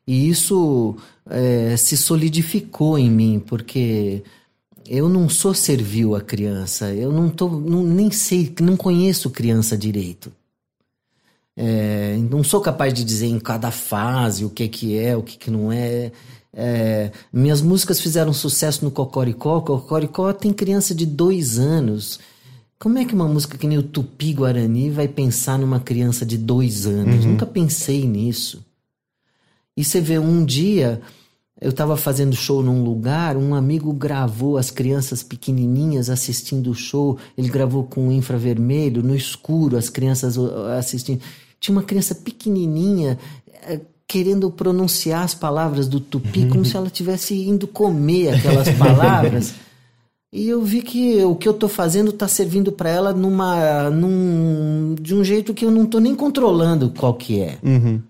E 0.06 0.28
isso 0.28 0.96
é, 1.28 1.76
se 1.76 1.96
solidificou 1.96 2.98
em 2.98 3.10
mim, 3.10 3.42
porque 3.44 4.22
eu 4.86 5.08
não 5.08 5.28
sou 5.28 5.54
servil 5.54 6.14
a 6.14 6.20
criança, 6.20 6.92
eu 6.92 7.12
não 7.12 7.28
tô, 7.28 7.48
não, 7.48 7.82
nem 7.82 8.10
sei, 8.10 8.54
não 8.60 8.76
conheço 8.76 9.30
criança 9.30 9.76
direito. 9.76 10.32
É, 11.56 12.16
não 12.30 12.42
sou 12.42 12.60
capaz 12.60 12.92
de 12.92 13.04
dizer 13.04 13.26
em 13.26 13.38
cada 13.38 13.70
fase 13.70 14.44
o 14.44 14.50
que 14.50 14.68
que 14.68 14.98
é, 14.98 15.16
o 15.16 15.22
que 15.22 15.38
que 15.38 15.50
não 15.50 15.70
é. 15.72 16.10
é 16.52 17.12
minhas 17.32 17.62
músicas 17.62 18.00
fizeram 18.00 18.32
sucesso 18.32 18.84
no 18.84 18.90
Cocoricó. 18.90 19.60
Cocoricó 19.60 20.32
tem 20.32 20.52
criança 20.52 20.94
de 20.94 21.06
dois 21.06 21.58
anos. 21.58 22.18
Como 22.78 22.98
é 22.98 23.04
que 23.04 23.14
uma 23.14 23.28
música 23.28 23.56
que 23.56 23.68
nem 23.68 23.78
o 23.78 23.82
Tupi 23.82 24.32
Guarani 24.32 24.90
vai 24.90 25.06
pensar 25.06 25.58
numa 25.58 25.80
criança 25.80 26.26
de 26.26 26.36
dois 26.36 26.86
anos? 26.86 27.24
Uhum. 27.24 27.32
Nunca 27.32 27.46
pensei 27.46 28.06
nisso. 28.06 28.64
E 29.76 29.84
você 29.84 30.00
vê 30.00 30.18
um 30.18 30.44
dia 30.44 31.00
eu 31.60 31.70
estava 31.70 31.96
fazendo 31.96 32.34
show 32.34 32.62
num 32.62 32.82
lugar, 32.82 33.36
um 33.36 33.54
amigo 33.54 33.92
gravou 33.92 34.58
as 34.58 34.70
crianças 34.70 35.22
pequenininhas 35.22 36.10
assistindo 36.10 36.70
o 36.70 36.74
show. 36.74 37.16
Ele 37.38 37.48
gravou 37.48 37.84
com 37.84 38.10
infravermelho, 38.10 39.02
no 39.02 39.14
escuro, 39.14 39.76
as 39.76 39.88
crianças 39.88 40.36
assistindo. 40.78 41.22
Tinha 41.60 41.76
uma 41.76 41.84
criança 41.84 42.14
pequenininha 42.14 43.18
eh, 43.62 43.80
querendo 44.06 44.50
pronunciar 44.50 45.22
as 45.22 45.34
palavras 45.34 45.86
do 45.86 46.00
tupi 46.00 46.46
como 46.50 46.64
se 46.64 46.76
ela 46.76 46.90
tivesse 46.90 47.34
indo 47.34 47.68
comer 47.68 48.34
aquelas 48.34 48.68
palavras. 48.70 49.54
E 50.32 50.48
eu 50.48 50.60
vi 50.60 50.82
que 50.82 51.22
o 51.22 51.36
que 51.36 51.46
eu 51.46 51.52
estou 51.52 51.68
fazendo 51.68 52.10
está 52.10 52.26
servindo 52.26 52.72
para 52.72 52.90
ela 52.90 53.12
numa, 53.12 53.88
num, 53.88 54.96
de 55.00 55.14
um 55.14 55.22
jeito 55.22 55.54
que 55.54 55.64
eu 55.64 55.70
não 55.70 55.84
estou 55.84 56.00
nem 56.00 56.16
controlando 56.16 56.90
qual 56.90 57.14
que 57.14 57.40
é. 57.40 57.56
Uhum. 57.62 58.02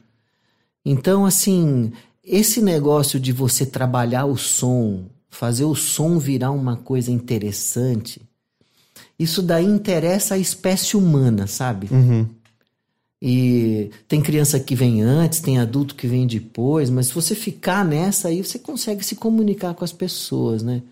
Então, 0.82 1.26
assim, 1.26 1.92
esse 2.24 2.62
negócio 2.62 3.20
de 3.20 3.32
você 3.32 3.66
trabalhar 3.66 4.24
o 4.24 4.36
som, 4.36 5.04
fazer 5.28 5.64
o 5.64 5.74
som 5.74 6.18
virar 6.18 6.50
uma 6.50 6.76
coisa 6.76 7.10
interessante, 7.10 8.22
isso 9.18 9.42
daí 9.42 9.64
interessa 9.64 10.34
a 10.34 10.38
espécie 10.38 10.96
humana, 10.96 11.46
sabe? 11.46 11.88
Uhum. 11.90 12.26
E 13.20 13.90
tem 14.08 14.20
criança 14.20 14.58
que 14.60 14.74
vem 14.74 15.02
antes, 15.02 15.40
tem 15.40 15.58
adulto 15.58 15.94
que 15.94 16.06
vem 16.06 16.26
depois, 16.26 16.90
mas 16.90 17.06
se 17.06 17.14
você 17.14 17.34
ficar 17.34 17.84
nessa 17.84 18.28
aí, 18.28 18.42
você 18.42 18.58
consegue 18.58 19.04
se 19.04 19.16
comunicar 19.16 19.74
com 19.74 19.84
as 19.84 19.92
pessoas, 19.92 20.62
né? 20.62 20.82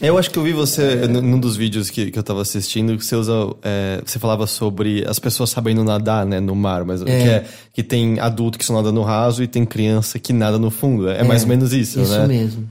Eu 0.00 0.18
acho 0.18 0.30
que 0.30 0.38
eu 0.38 0.42
vi 0.42 0.52
você, 0.52 1.06
num 1.08 1.40
dos 1.40 1.56
vídeos 1.56 1.88
que, 1.88 2.10
que 2.10 2.18
eu 2.18 2.22
tava 2.22 2.42
assistindo, 2.42 2.96
que 2.98 3.04
você 3.04 3.16
usa. 3.16 3.32
É, 3.62 4.02
você 4.04 4.18
falava 4.18 4.46
sobre 4.46 5.02
as 5.08 5.18
pessoas 5.18 5.48
sabendo 5.48 5.82
nadar, 5.82 6.26
né, 6.26 6.38
no 6.38 6.54
mar, 6.54 6.84
mas 6.84 7.00
é. 7.00 7.04
Que, 7.04 7.10
é, 7.10 7.44
que 7.72 7.82
tem 7.82 8.20
adulto 8.20 8.58
que 8.58 8.64
só 8.64 8.74
nada 8.74 8.92
no 8.92 9.02
raso 9.02 9.42
e 9.42 9.46
tem 9.46 9.64
criança 9.64 10.18
que 10.18 10.34
nada 10.34 10.58
no 10.58 10.70
fundo. 10.70 11.08
É, 11.08 11.20
é 11.20 11.24
mais 11.24 11.42
ou 11.42 11.48
menos 11.48 11.72
isso, 11.72 12.00
isso 12.00 12.12
né? 12.12 12.18
Isso 12.18 12.28
mesmo. 12.28 12.68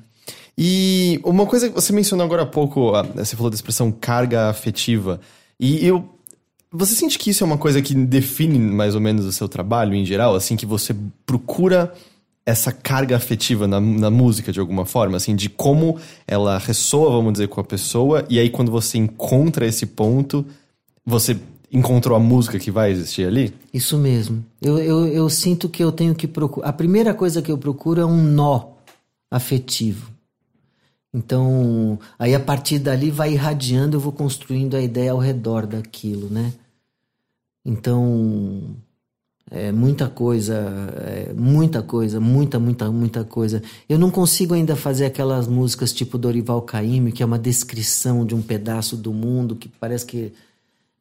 E 0.56 1.20
uma 1.24 1.48
coisa 1.48 1.68
que 1.68 1.76
você 1.76 1.92
mencionou 1.92 2.26
agora 2.26 2.44
há 2.44 2.46
pouco, 2.46 2.92
você 3.16 3.36
falou 3.36 3.50
da 3.50 3.56
expressão 3.56 3.92
carga 3.92 4.50
afetiva. 4.50 5.20
E 5.60 5.86
eu. 5.86 6.12
Você 6.72 6.94
sente 6.94 7.18
que 7.18 7.30
isso 7.30 7.44
é 7.44 7.48
uma 7.48 7.58
coisa 7.58 7.82
que 7.82 7.96
define 7.96 8.60
mais 8.60 8.96
ou 8.96 9.02
menos 9.02 9.26
o 9.26 9.32
seu 9.32 9.48
trabalho 9.48 9.96
em 9.96 10.06
geral? 10.06 10.36
Assim, 10.36 10.56
que 10.56 10.66
você 10.66 10.96
procura 11.26 11.94
essa 12.46 12.72
carga 12.72 13.16
afetiva 13.16 13.68
na, 13.68 13.82
na 13.82 14.12
música 14.12 14.52
de 14.52 14.60
alguma 14.60 14.86
forma? 14.86 15.18
Assim, 15.18 15.36
de 15.36 15.50
como 15.50 15.98
ela 16.28 16.58
ressoa, 16.58 17.10
vamos 17.10 17.34
dizer, 17.34 17.48
com 17.48 17.60
a 17.60 17.64
pessoa. 17.64 18.26
E 18.30 18.40
aí, 18.40 18.50
quando 18.50 18.72
você 18.72 18.98
encontra 18.98 19.66
esse 19.66 19.86
ponto, 19.86 20.46
você 21.06 21.38
encontrou 21.72 22.16
a 22.16 22.20
música 22.20 22.60
que 22.60 22.70
vai 22.70 22.92
existir 22.92 23.26
ali? 23.26 23.54
Isso 23.74 23.98
mesmo. 23.98 24.46
Eu, 24.62 24.78
eu, 24.78 25.08
eu 25.08 25.30
sinto 25.30 25.68
que 25.68 25.84
eu 25.84 25.92
tenho 25.92 26.14
que 26.14 26.28
procurar. 26.28 26.70
A 26.70 26.74
primeira 26.74 27.14
coisa 27.14 27.42
que 27.42 27.52
eu 27.52 27.58
procuro 27.58 28.02
é 28.02 28.06
um 28.06 28.22
nó 28.22 28.76
afetivo. 29.32 30.14
Então, 31.14 31.98
aí 32.20 32.36
a 32.36 32.40
partir 32.40 32.78
dali 32.78 33.10
vai 33.10 33.34
irradiando, 33.34 33.96
eu 33.96 34.02
vou 34.02 34.12
construindo 34.12 34.76
a 34.76 34.82
ideia 34.82 35.14
ao 35.14 35.18
redor 35.18 35.66
daquilo, 35.66 36.30
né? 36.30 36.54
Então, 37.66 38.76
é 39.52 39.72
muita 39.72 40.08
coisa, 40.08 40.56
é 41.06 41.34
muita 41.34 41.82
coisa, 41.84 42.20
muita, 42.20 42.60
muita, 42.60 42.92
muita 42.92 43.24
coisa. 43.24 43.62
Eu 43.88 44.00
não 44.00 44.10
consigo 44.10 44.54
ainda 44.54 44.76
fazer 44.76 45.06
aquelas 45.06 45.48
músicas 45.48 45.94
tipo 45.94 46.18
Dorival 46.18 46.62
Caymmi, 46.64 47.12
que 47.12 47.22
é 47.22 47.26
uma 47.26 47.38
descrição 47.38 48.26
de 48.26 48.34
um 48.34 48.42
pedaço 48.42 48.98
do 48.98 49.14
mundo 49.14 49.56
que 49.56 49.70
parece 49.70 50.06
que 50.06 50.34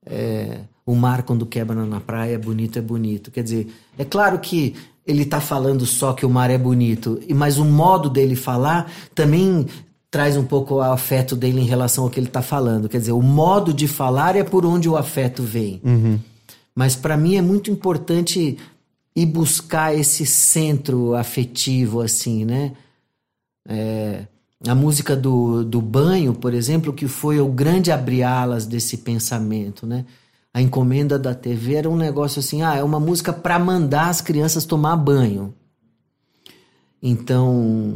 é, 0.05 0.61
o 0.85 0.95
mar 0.95 1.23
quando 1.23 1.47
quebra 1.47 1.87
na 1.87 2.01
praia 2.01 2.35
é 2.35 2.39
bonito, 2.39 2.79
é 2.79 2.83
bonito. 2.83 3.31
Quer 3.31 3.43
dizer, 3.43 3.69
é 3.97 4.05
claro 4.05 4.39
que 4.39 4.75
ele 5.07 5.23
está 5.23 5.41
falando 5.41 5.87
só 5.87 6.13
que 6.13 6.27
o 6.27 6.31
mar 6.31 6.51
é 6.51 6.59
bonito, 6.59 7.21
mas 7.35 7.59
o 7.59 7.65
modo 7.65 8.11
dele 8.11 8.37
falar 8.37 8.91
também 9.15 9.67
traz 10.11 10.37
um 10.37 10.45
pouco 10.45 10.77
o 10.77 10.81
afeto 10.81 11.35
dele 11.35 11.61
em 11.61 11.67
relação 11.67 12.05
ao 12.05 12.11
que 12.11 12.21
ele 12.21 12.29
está 12.29 12.43
falando. 12.43 12.89
Quer 12.89 12.99
dizer, 12.99 13.13
o 13.13 13.23
modo 13.23 13.73
de 13.73 13.89
falar 13.89 14.37
é 14.37 14.45
por 14.45 14.65
onde 14.65 14.89
o 14.89 14.97
afeto 14.97 15.43
vem. 15.43 15.81
Uhum. 15.83 16.19
Mas 16.75 16.97
para 16.97 17.17
mim 17.17 17.37
é 17.37 17.43
muito 17.43 17.71
importante 17.71 18.59
ir 19.15 19.27
buscar 19.27 19.95
esse 19.95 20.27
centro 20.27 21.15
afetivo, 21.15 22.01
assim, 22.01 22.45
né? 22.45 22.73
É, 23.67 24.27
a 24.67 24.75
música 24.75 25.15
do, 25.15 25.63
do 25.65 25.81
banho, 25.81 26.35
por 26.35 26.53
exemplo, 26.53 26.93
que 26.93 27.07
foi 27.07 27.41
o 27.41 27.49
grande 27.49 27.93
abri-alas 27.93 28.67
desse 28.67 28.99
pensamento, 28.99 29.87
né? 29.87 30.05
A 30.53 30.63
encomenda 30.63 31.19
da 31.19 31.35
TV 31.35 31.75
era 31.75 31.91
um 31.91 31.97
negócio 31.97 32.39
assim, 32.39 32.63
ah, 32.63 32.77
é 32.77 32.83
uma 32.83 33.01
música 33.01 33.33
para 33.33 33.59
mandar 33.59 34.09
as 34.09 34.21
crianças 34.21 34.65
tomar 34.65 34.97
banho. 34.97 35.55
Então, 37.07 37.93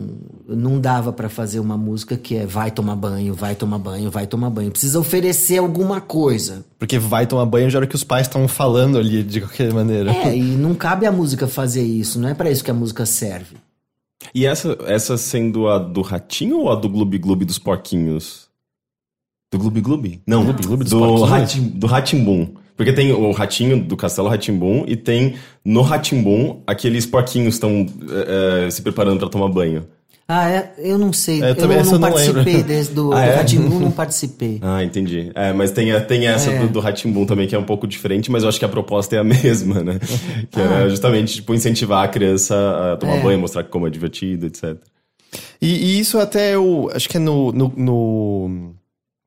não 0.47 0.79
dava 0.79 1.15
para 1.15 1.31
fazer 1.31 1.61
uma 1.61 1.79
música 1.79 2.15
que 2.15 2.37
é 2.37 2.45
vai 2.45 2.71
tomar 2.71 2.95
banho, 2.95 3.33
vai 3.33 3.55
tomar 3.55 3.79
banho, 3.79 4.11
vai 4.11 4.27
tomar 4.27 4.51
banho. 4.51 4.71
Precisa 4.71 5.01
oferecer 5.01 5.57
alguma 5.57 5.99
coisa. 5.99 6.63
Porque 6.79 6.99
vai 6.99 7.27
tomar 7.27 7.47
banho 7.47 7.71
já 7.71 7.79
era 7.79 7.87
o 7.87 7.89
que 7.89 7.95
os 7.95 8.05
pais 8.05 8.27
estavam 8.27 8.47
falando 8.47 8.99
ali, 8.99 9.23
de 9.23 9.41
qualquer 9.41 9.73
maneira. 9.73 10.13
É, 10.13 10.37
e 10.37 10.43
não 10.43 10.75
cabe 10.75 11.07
a 11.07 11.11
música 11.11 11.49
fazer 11.49 11.83
isso, 11.83 12.21
não 12.21 12.29
é 12.29 12.35
para 12.35 12.51
isso 12.51 12.63
que 12.63 12.71
a 12.71 12.75
música 12.75 13.07
serve. 13.07 13.57
E 14.35 14.45
essa, 14.45 14.77
essa 14.83 15.17
sendo 15.17 15.69
a 15.69 15.79
do 15.79 16.03
Ratinho 16.03 16.59
ou 16.59 16.71
a 16.71 16.75
do 16.75 16.87
Gloob 16.87 17.17
Gloob 17.17 17.47
dos 17.47 17.59
Porquinhos? 17.59 18.47
Do 19.51 19.59
Gloob 19.59 19.81
Gloob? 19.81 20.21
Não, 20.27 20.45
Gloob 20.45 20.67
Gloob 20.67 20.85
dos 20.85 20.93
do, 20.93 20.99
Porquinhos? 20.99 21.31
Ratim, 21.31 21.63
do 21.63 21.87
Ratimbum. 21.87 22.55
Porque 22.79 22.93
tem 22.95 23.13
o 23.13 23.31
ratinho 23.33 23.79
do 23.83 23.97
Castelo 23.97 24.29
Ratimbum 24.29 24.85
e 24.89 24.97
tem 24.97 25.35
no 25.65 25.83
Ratimbum 25.83 26.63
aqueles 26.67 27.05
porquinhos 27.05 27.55
estão 27.57 27.85
é, 28.09 28.67
é, 28.67 28.71
se 28.71 28.81
preparando 28.81 29.19
para 29.19 29.29
tomar 29.29 29.49
banho. 29.49 29.85
Ah, 30.31 30.49
é? 30.51 30.73
Eu 30.79 30.97
não 30.99 31.11
sei. 31.13 31.43
É, 31.43 31.51
eu 31.51 31.55
também 31.57 31.79
essa 31.79 31.87
não 31.87 31.95
eu 31.97 31.99
não 32.01 32.09
participei 32.11 32.45
lembro. 32.53 32.69
desse 32.69 32.93
do, 32.93 33.13
Ah, 33.17 33.25
do 33.43 33.57
é? 33.57 33.59
Não 33.81 33.91
participei. 33.91 34.59
Ah, 34.63 34.85
entendi. 34.85 35.33
É, 35.35 35.53
mas 35.53 35.71
tem, 35.73 35.91
a- 35.91 36.01
tem 36.01 36.27
essa 36.29 36.51
É. 36.51 36.59
do, 36.61 36.69
do 36.69 36.81
Ratimbum 36.81 37.27
também 37.27 37.49
que 37.49 37.55
é 37.55 37.59
um 37.59 37.65
pouco 37.65 37.87
diferente, 37.87 38.31
mas 38.31 38.43
eu 38.45 38.49
acho 38.49 38.59
que 38.59 38.65
a 38.65 38.69
proposta 38.69 39.17
é 39.17 39.19
a 39.19 39.25
mesma, 39.25 39.83
né? 39.83 39.99
Que 40.51 40.61
é 40.61 40.89
justamente 40.89 41.35
tipo, 41.37 41.53
incentivar 41.55 42.05
a 42.05 42.09
criança 42.09 42.55
a 42.93 42.97
tomar 42.97 43.17
É. 43.17 43.21
banho, 43.23 43.39
mostrar 43.41 43.65
como 43.65 43.87
é 43.89 43.91
divertido, 43.91 44.47
etc. 44.47 44.77
E, 45.61 45.67
e 45.97 45.99
isso 45.99 46.19
até 46.19 46.55
eu 46.55 46.89
acho 46.95 47.09
que 47.09 47.17
é 47.17 47.21
no, 47.21 47.51
no, 47.51 47.73
no, 47.77 48.75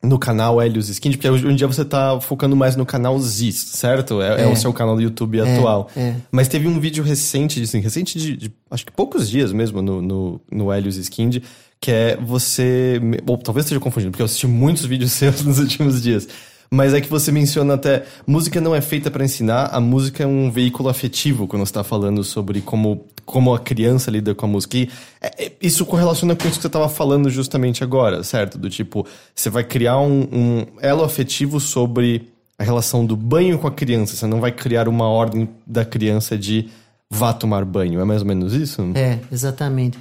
no 0.04 0.18
canal 0.18 0.62
Helios 0.62 0.90
Skin, 0.90 1.12
porque 1.12 1.30
hoje 1.30 1.46
em 1.48 1.56
dia 1.56 1.68
você 1.68 1.86
tá 1.86 2.20
focando 2.20 2.56
mais 2.56 2.76
no 2.76 2.86
canal 2.86 3.20
Ziz, 3.20 3.56
certo? 3.56 4.22
É, 4.22 4.42
é 4.42 4.44
É. 4.44 4.48
o 4.48 4.56
seu 4.56 4.74
canal 4.74 4.96
do 4.96 5.02
YouTube 5.02 5.40
atual. 5.40 5.90
é. 5.96 6.16
Mas 6.32 6.48
teve 6.48 6.68
um 6.68 6.80
vídeo 6.80 7.04
recente, 7.04 7.62
assim, 7.62 7.80
recente 7.80 8.18
de, 8.18 8.36
de, 8.36 8.52
acho 8.72 8.86
que 8.86 8.92
poucos 8.92 9.30
dias 9.30 9.54
mesmo 9.54 9.82
no, 9.82 10.02
no, 10.02 10.42
no 10.52 10.74
Helios 10.74 10.98
Skind, 10.98 11.38
que 11.80 11.92
é 11.92 12.18
você. 12.18 13.00
Ou 13.28 13.38
talvez 13.38 13.66
esteja 13.66 13.80
confundindo, 13.80 14.12
porque 14.12 14.22
eu 14.22 14.26
assisti 14.26 14.48
muitos 14.48 14.86
vídeos 14.86 15.12
seus 15.14 15.44
nos 15.44 15.60
últimos 15.60 16.02
dias. 16.02 16.28
Mas 16.74 16.94
é 16.94 17.02
que 17.02 17.10
você 17.10 17.34
menciona 17.34 17.74
até, 17.74 18.06
música 18.26 18.62
não 18.62 18.74
é 18.74 18.80
feita 18.80 19.12
para 19.12 19.26
ensinar, 19.26 19.66
a 19.74 19.80
música 19.82 20.24
é 20.24 20.26
um 20.26 20.50
veículo 20.50 20.88
afetivo 20.88 21.46
quando 21.46 21.66
você 21.66 21.74
tá 21.74 21.84
falando 21.84 22.24
sobre 22.24 22.62
como, 22.62 23.08
como 23.26 23.54
a 23.54 23.60
criança 23.60 24.12
lida 24.12 24.34
com 24.34 24.46
a 24.46 24.50
música. 24.50 24.78
E 24.78 24.90
é- 25.22 25.46
é- 25.46 25.52
isso 25.62 25.86
correlaciona 25.86 26.36
com 26.36 26.48
isso 26.48 26.58
que 26.58 26.62
você 26.64 26.70
tava 26.70 26.90
falando 26.90 27.30
justamente 27.30 27.84
agora, 27.84 28.24
certo? 28.24 28.58
Do 28.58 28.70
tipo, 28.70 29.06
você 29.34 29.50
vai 29.50 29.64
criar 29.64 30.00
um, 30.00 30.28
um 30.32 30.66
elo 30.82 31.04
afetivo 31.04 31.60
sobre 31.60 32.30
a 32.58 32.64
relação 32.64 33.06
do 33.06 33.16
banho 33.16 33.58
com 33.58 33.68
a 33.68 33.72
criança. 33.72 34.16
Você 34.16 34.28
não 34.28 34.40
vai 34.40 34.52
criar 34.52 34.88
uma 34.88 35.08
ordem 35.08 35.50
da 35.66 35.84
criança 35.84 36.38
de 36.38 36.70
vá 37.10 37.34
tomar 37.34 37.66
banho. 37.66 38.00
É 38.00 38.06
mais 38.06 38.22
ou 38.22 38.28
menos 38.28 38.54
isso? 38.54 38.82
É, 38.96 39.20
exatamente. 39.32 39.98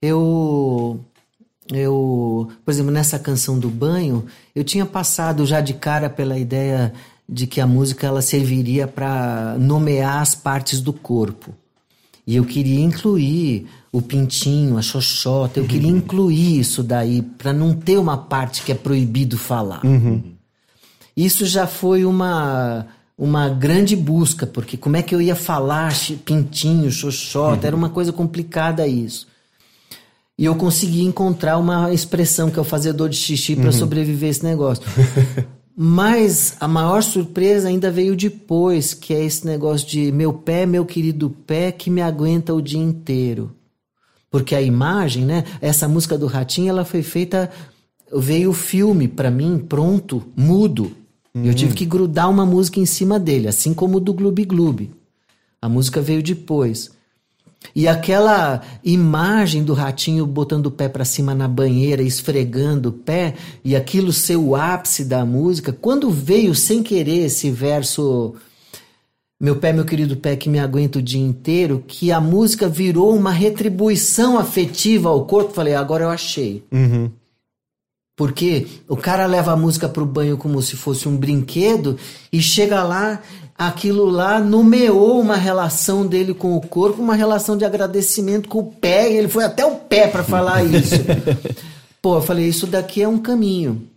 Eu, 0.00 1.00
eu, 1.72 2.48
por 2.64 2.70
exemplo, 2.70 2.90
nessa 2.92 3.18
canção 3.18 3.58
do 3.58 3.68
banho, 3.68 4.24
eu 4.54 4.62
tinha 4.62 4.86
passado 4.86 5.44
já 5.44 5.60
de 5.60 5.74
cara 5.74 6.08
pela 6.08 6.38
ideia 6.38 6.92
de 7.28 7.46
que 7.46 7.60
a 7.60 7.66
música 7.66 8.06
ela 8.06 8.22
serviria 8.22 8.86
para 8.86 9.56
nomear 9.58 10.20
as 10.20 10.34
partes 10.34 10.80
do 10.80 10.92
corpo. 10.92 11.54
E 12.26 12.36
eu 12.36 12.44
queria 12.44 12.80
incluir 12.80 13.66
o 13.92 14.00
pintinho, 14.00 14.78
a 14.78 14.82
xoxota, 14.82 15.60
eu 15.60 15.66
queria 15.66 15.90
incluir 15.90 16.58
isso 16.58 16.82
daí 16.82 17.22
para 17.22 17.52
não 17.52 17.74
ter 17.74 17.98
uma 17.98 18.16
parte 18.16 18.62
que 18.62 18.72
é 18.72 18.74
proibido 18.74 19.36
falar. 19.36 19.82
Isso 21.16 21.44
já 21.46 21.66
foi 21.66 22.04
uma 22.04 22.86
uma 23.16 23.48
grande 23.48 23.94
busca, 23.94 24.44
porque 24.44 24.76
como 24.76 24.96
é 24.96 25.02
que 25.02 25.14
eu 25.14 25.22
ia 25.22 25.36
falar 25.36 25.92
pintinho, 26.24 26.90
xoxota, 26.90 27.66
era 27.66 27.76
uma 27.76 27.88
coisa 27.88 28.12
complicada 28.12 28.86
isso. 28.88 29.28
E 30.36 30.44
eu 30.44 30.56
consegui 30.56 31.02
encontrar 31.02 31.58
uma 31.58 31.92
expressão 31.92 32.50
que 32.50 32.58
é 32.58 32.62
o 32.62 32.64
fazedor 32.64 33.08
de 33.08 33.16
xixi 33.16 33.54
para 33.54 33.70
sobreviver 33.70 34.26
a 34.26 34.30
esse 34.30 34.44
negócio. 34.44 34.82
Mas 35.76 36.56
a 36.60 36.68
maior 36.68 37.02
surpresa 37.02 37.68
ainda 37.68 37.90
veio 37.90 38.14
depois, 38.14 38.94
que 38.94 39.12
é 39.12 39.24
esse 39.24 39.44
negócio 39.44 39.88
de 39.88 40.12
meu 40.12 40.32
pé, 40.32 40.66
meu 40.66 40.86
querido 40.86 41.30
pé, 41.30 41.72
que 41.72 41.90
me 41.90 42.00
aguenta 42.00 42.54
o 42.54 42.62
dia 42.62 42.80
inteiro. 42.80 43.52
Porque 44.30 44.54
a 44.54 44.62
imagem, 44.62 45.24
né? 45.24 45.44
Essa 45.60 45.88
música 45.88 46.16
do 46.16 46.26
Ratinho, 46.26 46.68
ela 46.68 46.84
foi 46.84 47.02
feita. 47.02 47.50
Veio 48.12 48.50
o 48.50 48.54
filme 48.54 49.08
pra 49.08 49.30
mim 49.30 49.58
pronto, 49.58 50.22
mudo. 50.36 50.92
Eu 51.34 51.52
tive 51.52 51.74
que 51.74 51.84
grudar 51.84 52.30
uma 52.30 52.46
música 52.46 52.78
em 52.78 52.86
cima 52.86 53.18
dele, 53.18 53.48
assim 53.48 53.74
como 53.74 53.96
o 53.96 54.00
do 54.00 54.14
Gloob 54.14 54.44
Gloob. 54.44 54.90
A 55.60 55.68
música 55.68 56.00
veio 56.00 56.22
depois. 56.22 56.92
E 57.74 57.86
aquela 57.86 58.62
imagem 58.82 59.62
do 59.62 59.74
ratinho 59.74 60.26
botando 60.26 60.66
o 60.66 60.70
pé 60.70 60.88
pra 60.88 61.04
cima 61.04 61.34
na 61.34 61.46
banheira, 61.46 62.02
esfregando 62.02 62.88
o 62.88 62.92
pé, 62.92 63.34
e 63.64 63.76
aquilo 63.76 64.12
ser 64.12 64.36
o 64.36 64.56
ápice 64.56 65.04
da 65.04 65.24
música, 65.24 65.72
quando 65.72 66.10
veio 66.10 66.54
sem 66.54 66.82
querer 66.82 67.26
esse 67.26 67.50
verso 67.50 68.34
meu 69.40 69.56
pé, 69.56 69.72
meu 69.72 69.84
querido 69.84 70.16
pé 70.16 70.36
que 70.36 70.48
me 70.48 70.58
aguenta 70.58 70.98
o 70.98 71.02
dia 71.02 71.20
inteiro, 71.20 71.84
que 71.86 72.10
a 72.10 72.20
música 72.20 72.68
virou 72.68 73.14
uma 73.14 73.30
retribuição 73.30 74.38
afetiva 74.38 75.08
ao 75.10 75.26
corpo. 75.26 75.52
Falei, 75.52 75.74
agora 75.74 76.04
eu 76.04 76.08
achei. 76.08 76.64
Uhum. 76.72 77.10
Porque 78.16 78.68
o 78.88 78.96
cara 78.96 79.26
leva 79.26 79.52
a 79.52 79.56
música 79.56 79.88
pro 79.88 80.06
banho 80.06 80.36
como 80.36 80.62
se 80.62 80.76
fosse 80.76 81.08
um 81.08 81.16
brinquedo 81.16 81.98
e 82.32 82.40
chega 82.40 82.82
lá, 82.84 83.20
aquilo 83.56 84.06
lá 84.06 84.40
nomeou 84.40 85.20
uma 85.20 85.36
relação 85.36 86.06
dele 86.06 86.34
com 86.34 86.56
o 86.56 86.60
corpo, 86.60 87.00
uma 87.00 87.14
relação 87.14 87.56
de 87.56 87.64
agradecimento 87.64 88.48
com 88.48 88.58
o 88.58 88.72
pé, 88.72 89.10
e 89.10 89.16
ele 89.16 89.28
foi 89.28 89.44
até 89.44 89.64
o 89.64 89.76
pé 89.76 90.08
para 90.08 90.24
falar 90.24 90.62
isso. 90.66 90.96
Pô, 92.02 92.16
eu 92.16 92.22
falei, 92.22 92.48
isso 92.48 92.66
daqui 92.66 93.02
é 93.02 93.08
um 93.08 93.18
caminho. 93.18 93.88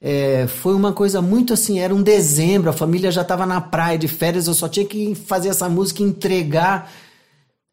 É, 0.00 0.46
foi 0.48 0.74
uma 0.74 0.92
coisa 0.92 1.22
muito 1.22 1.52
assim, 1.52 1.78
era 1.78 1.94
um 1.94 2.02
dezembro, 2.02 2.70
a 2.70 2.72
família 2.72 3.12
já 3.12 3.22
estava 3.22 3.46
na 3.46 3.60
praia 3.60 3.98
de 3.98 4.08
férias, 4.08 4.46
eu 4.46 4.54
só 4.54 4.68
tinha 4.68 4.86
que 4.86 5.14
fazer 5.14 5.48
essa 5.48 5.68
música 5.68 6.02
e 6.02 6.06
entregar. 6.06 6.92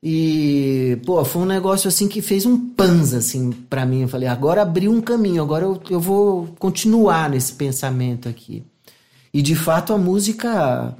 E, 0.01 0.97
pô, 1.05 1.23
foi 1.25 1.41
um 1.41 1.45
negócio 1.45 1.87
assim 1.87 2.07
que 2.07 2.21
fez 2.21 2.45
um 2.45 2.69
panza 2.69 3.17
assim 3.17 3.51
para 3.51 3.85
mim. 3.85 4.03
Eu 4.03 4.07
falei, 4.07 4.27
agora 4.27 4.61
abriu 4.61 4.91
um 4.91 5.01
caminho, 5.01 5.41
agora 5.41 5.65
eu, 5.65 5.81
eu 5.89 5.99
vou 5.99 6.47
continuar 6.59 7.29
nesse 7.29 7.53
pensamento 7.53 8.29
aqui. 8.29 8.63
E 9.33 9.41
de 9.41 9.55
fato 9.55 9.91
a 9.91 9.97
música 9.97 10.95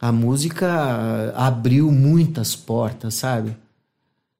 a 0.00 0.10
música 0.10 1.32
abriu 1.36 1.90
muitas 1.92 2.56
portas, 2.56 3.14
sabe? 3.14 3.56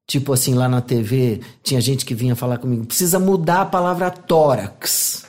Tipo 0.06 0.32
assim, 0.32 0.54
lá 0.54 0.68
na 0.68 0.80
TV, 0.80 1.40
tinha 1.62 1.80
gente 1.80 2.04
que 2.04 2.14
vinha 2.14 2.34
falar 2.34 2.58
comigo, 2.58 2.86
precisa 2.86 3.18
mudar 3.18 3.60
a 3.62 3.66
palavra 3.66 4.10
tórax, 4.10 5.26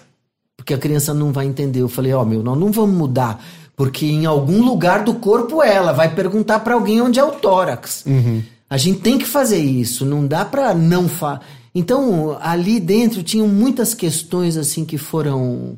porque 0.55 0.73
a 0.73 0.77
criança 0.77 1.13
não 1.13 1.31
vai 1.31 1.45
entender. 1.45 1.81
Eu 1.81 1.89
falei, 1.89 2.13
ó, 2.13 2.21
oh, 2.21 2.25
meu, 2.25 2.41
nós 2.41 2.57
não 2.57 2.71
vamos 2.71 2.95
mudar, 2.95 3.43
porque 3.75 4.05
em 4.05 4.25
algum 4.25 4.63
lugar 4.63 5.03
do 5.03 5.15
corpo 5.15 5.61
ela 5.61 5.91
vai 5.91 6.15
perguntar 6.15 6.61
para 6.61 6.73
alguém 6.73 7.01
onde 7.01 7.19
é 7.19 7.23
o 7.23 7.33
tórax. 7.33 8.05
Uhum. 8.07 8.41
A 8.69 8.77
gente 8.77 9.01
tem 9.01 9.17
que 9.17 9.25
fazer 9.25 9.59
isso, 9.59 10.05
não 10.05 10.25
dá 10.25 10.45
para 10.45 10.73
não 10.73 11.09
falar. 11.09 11.41
Então, 11.75 12.37
ali 12.41 12.79
dentro 12.79 13.21
tinham 13.21 13.47
muitas 13.47 13.93
questões 13.93 14.57
assim 14.57 14.83
que 14.83 14.97
foram 14.97 15.77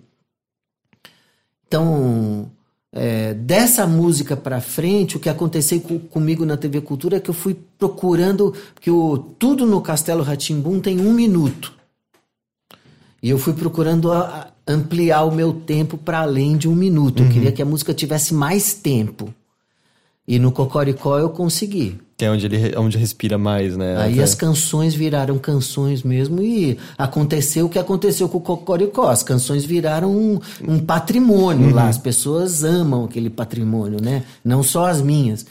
então 1.68 2.52
é, 2.96 3.34
dessa 3.34 3.88
música 3.88 4.38
para 4.38 4.62
frente, 4.62 5.18
o 5.18 5.20
que 5.20 5.28
aconteceu 5.28 5.82
com, 5.82 5.98
comigo 5.98 6.46
na 6.46 6.56
TV 6.56 6.80
Cultura 6.80 7.18
é 7.18 7.20
que 7.20 7.30
eu 7.30 7.34
fui 7.34 7.58
procurando, 7.78 8.54
que 8.80 8.92
o 8.92 9.18
Tudo 9.18 9.66
no 9.66 9.82
Castelo 9.82 10.22
Ratimbum 10.22 10.80
tem 10.80 11.00
um 11.00 11.12
minuto. 11.12 11.74
E 13.22 13.32
eu 13.32 13.40
fui 13.40 13.54
procurando 13.54 14.12
a, 14.12 14.52
a 14.68 14.72
ampliar 14.72 15.24
o 15.24 15.34
meu 15.34 15.54
tempo 15.54 15.98
para 15.98 16.20
além 16.20 16.56
de 16.56 16.70
um 16.70 16.76
minuto. 16.76 17.22
Uhum. 17.22 17.26
Eu 17.26 17.34
queria 17.34 17.52
que 17.52 17.62
a 17.64 17.66
música 17.66 17.94
tivesse 17.94 18.32
mais 18.32 18.76
tempo. 18.76 19.34
E 20.28 20.38
no 20.38 20.52
Cocoricó 20.52 21.18
eu 21.18 21.30
consegui. 21.30 22.00
Que 22.24 22.28
é 22.28 22.32
onde 22.32 22.46
ele 22.46 22.78
onde 22.78 22.98
respira 22.98 23.38
mais, 23.38 23.76
né? 23.76 23.98
Aí 23.98 24.14
Até... 24.14 24.24
as 24.24 24.34
canções 24.34 24.96
viraram 24.96 25.38
canções 25.38 26.04
mesmo 26.04 26.42
e 26.42 26.78
aconteceu 26.98 27.66
o 27.66 27.70
que 27.70 27.78
aconteceu 27.78 28.30
com 28.30 28.38
o 28.38 28.42
Cocoricó. 28.42 29.10
As 29.10 29.22
canções 29.22 29.66
viraram 29.66 30.10
um, 30.10 30.40
um 30.66 30.80
patrimônio 30.80 31.68
uhum. 31.68 31.76
lá. 31.76 31.90
As 31.90 31.98
pessoas 31.98 32.64
amam 32.64 33.04
aquele 33.04 33.30
patrimônio, 33.30 34.02
né? 34.02 34.24
Não 34.42 34.64
só 34.64 34.86
as 34.86 35.02
minhas. 35.02 35.46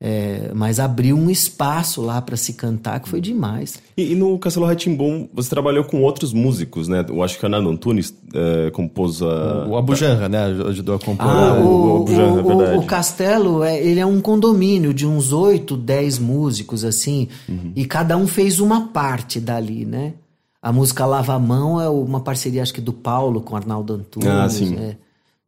É, 0.00 0.50
mas 0.54 0.80
abriu 0.80 1.16
um 1.16 1.30
espaço 1.30 2.02
lá 2.02 2.20
para 2.20 2.36
se 2.36 2.52
cantar 2.52 3.00
que 3.00 3.08
foi 3.08 3.20
demais. 3.20 3.80
E, 3.96 4.12
e 4.12 4.14
no 4.14 4.38
Castelo 4.38 4.66
Ratimbom 4.66 5.28
você 5.32 5.48
trabalhou 5.48 5.84
com 5.84 6.02
outros 6.02 6.32
músicos, 6.32 6.88
né? 6.88 7.04
Eu 7.08 7.22
acho 7.22 7.38
que 7.38 7.46
a 7.46 7.48
Nana 7.48 7.70
Antunes 7.70 8.12
é, 8.34 8.70
compôs 8.70 9.22
a... 9.22 9.66
O 9.66 9.76
Abujanra, 9.76 10.28
né? 10.28 10.44
Ajudou 10.68 10.96
a 10.96 10.98
compor. 10.98 11.26
Ah, 11.26 11.54
o, 11.54 12.00
o, 12.00 12.02
Abujanra, 12.02 12.42
o, 12.44 12.62
é 12.62 12.76
o, 12.76 12.80
o 12.80 12.86
Castelo, 12.86 13.62
é, 13.62 13.80
ele 13.82 14.00
é 14.00 14.04
um 14.04 14.20
condomínio 14.20 14.92
de 14.92 15.06
uns 15.06 15.32
oito, 15.32 15.76
dez 15.76 16.18
músicos, 16.18 16.84
assim, 16.84 17.28
uhum. 17.48 17.72
e 17.74 17.86
cada 17.86 18.16
um 18.16 18.26
fez 18.26 18.60
uma 18.60 18.88
parte 18.88 19.40
dali, 19.40 19.86
né? 19.86 20.14
A 20.60 20.72
música 20.72 21.06
Lava 21.06 21.34
a 21.34 21.38
Mão 21.38 21.80
é 21.80 21.88
uma 21.88 22.20
parceria, 22.20 22.62
acho 22.62 22.74
que 22.74 22.80
do 22.80 22.92
Paulo 22.92 23.40
com 23.40 23.54
Arnaldo 23.54 23.94
Antunes. 23.94 24.28
Ah, 24.28 24.48
sim. 24.48 24.76
É. 24.76 24.96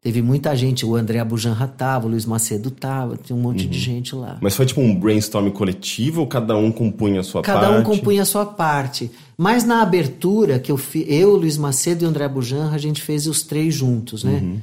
Teve 0.06 0.22
muita 0.22 0.54
gente, 0.54 0.86
o 0.86 0.94
André 0.94 1.18
Abujanra 1.18 1.66
tava, 1.66 2.06
o 2.06 2.08
Luiz 2.08 2.24
Macedo 2.24 2.70
tava, 2.70 3.16
tinha 3.16 3.36
um 3.36 3.42
monte 3.42 3.64
uhum. 3.64 3.70
de 3.70 3.76
gente 3.76 4.14
lá. 4.14 4.38
Mas 4.40 4.54
foi 4.54 4.64
tipo 4.64 4.80
um 4.80 4.94
brainstorm 4.94 5.50
coletivo 5.50 6.20
ou 6.20 6.28
cada 6.28 6.56
um 6.56 6.70
compunha 6.70 7.18
a 7.18 7.24
sua 7.24 7.42
cada 7.42 7.58
parte? 7.58 7.72
Cada 7.72 7.80
um 7.80 7.82
compunha 7.82 8.22
a 8.22 8.24
sua 8.24 8.46
parte. 8.46 9.10
Mas 9.36 9.64
na 9.64 9.82
abertura, 9.82 10.60
que 10.60 10.70
eu 10.70 10.76
fiz, 10.76 11.04
eu, 11.08 11.34
Luiz 11.34 11.58
Macedo 11.58 12.04
e 12.04 12.06
o 12.06 12.08
André 12.08 12.24
Abujanra, 12.24 12.72
a 12.72 12.78
gente 12.78 13.02
fez 13.02 13.26
os 13.26 13.42
três 13.42 13.74
juntos, 13.74 14.22
né? 14.22 14.38
Uhum. 14.40 14.60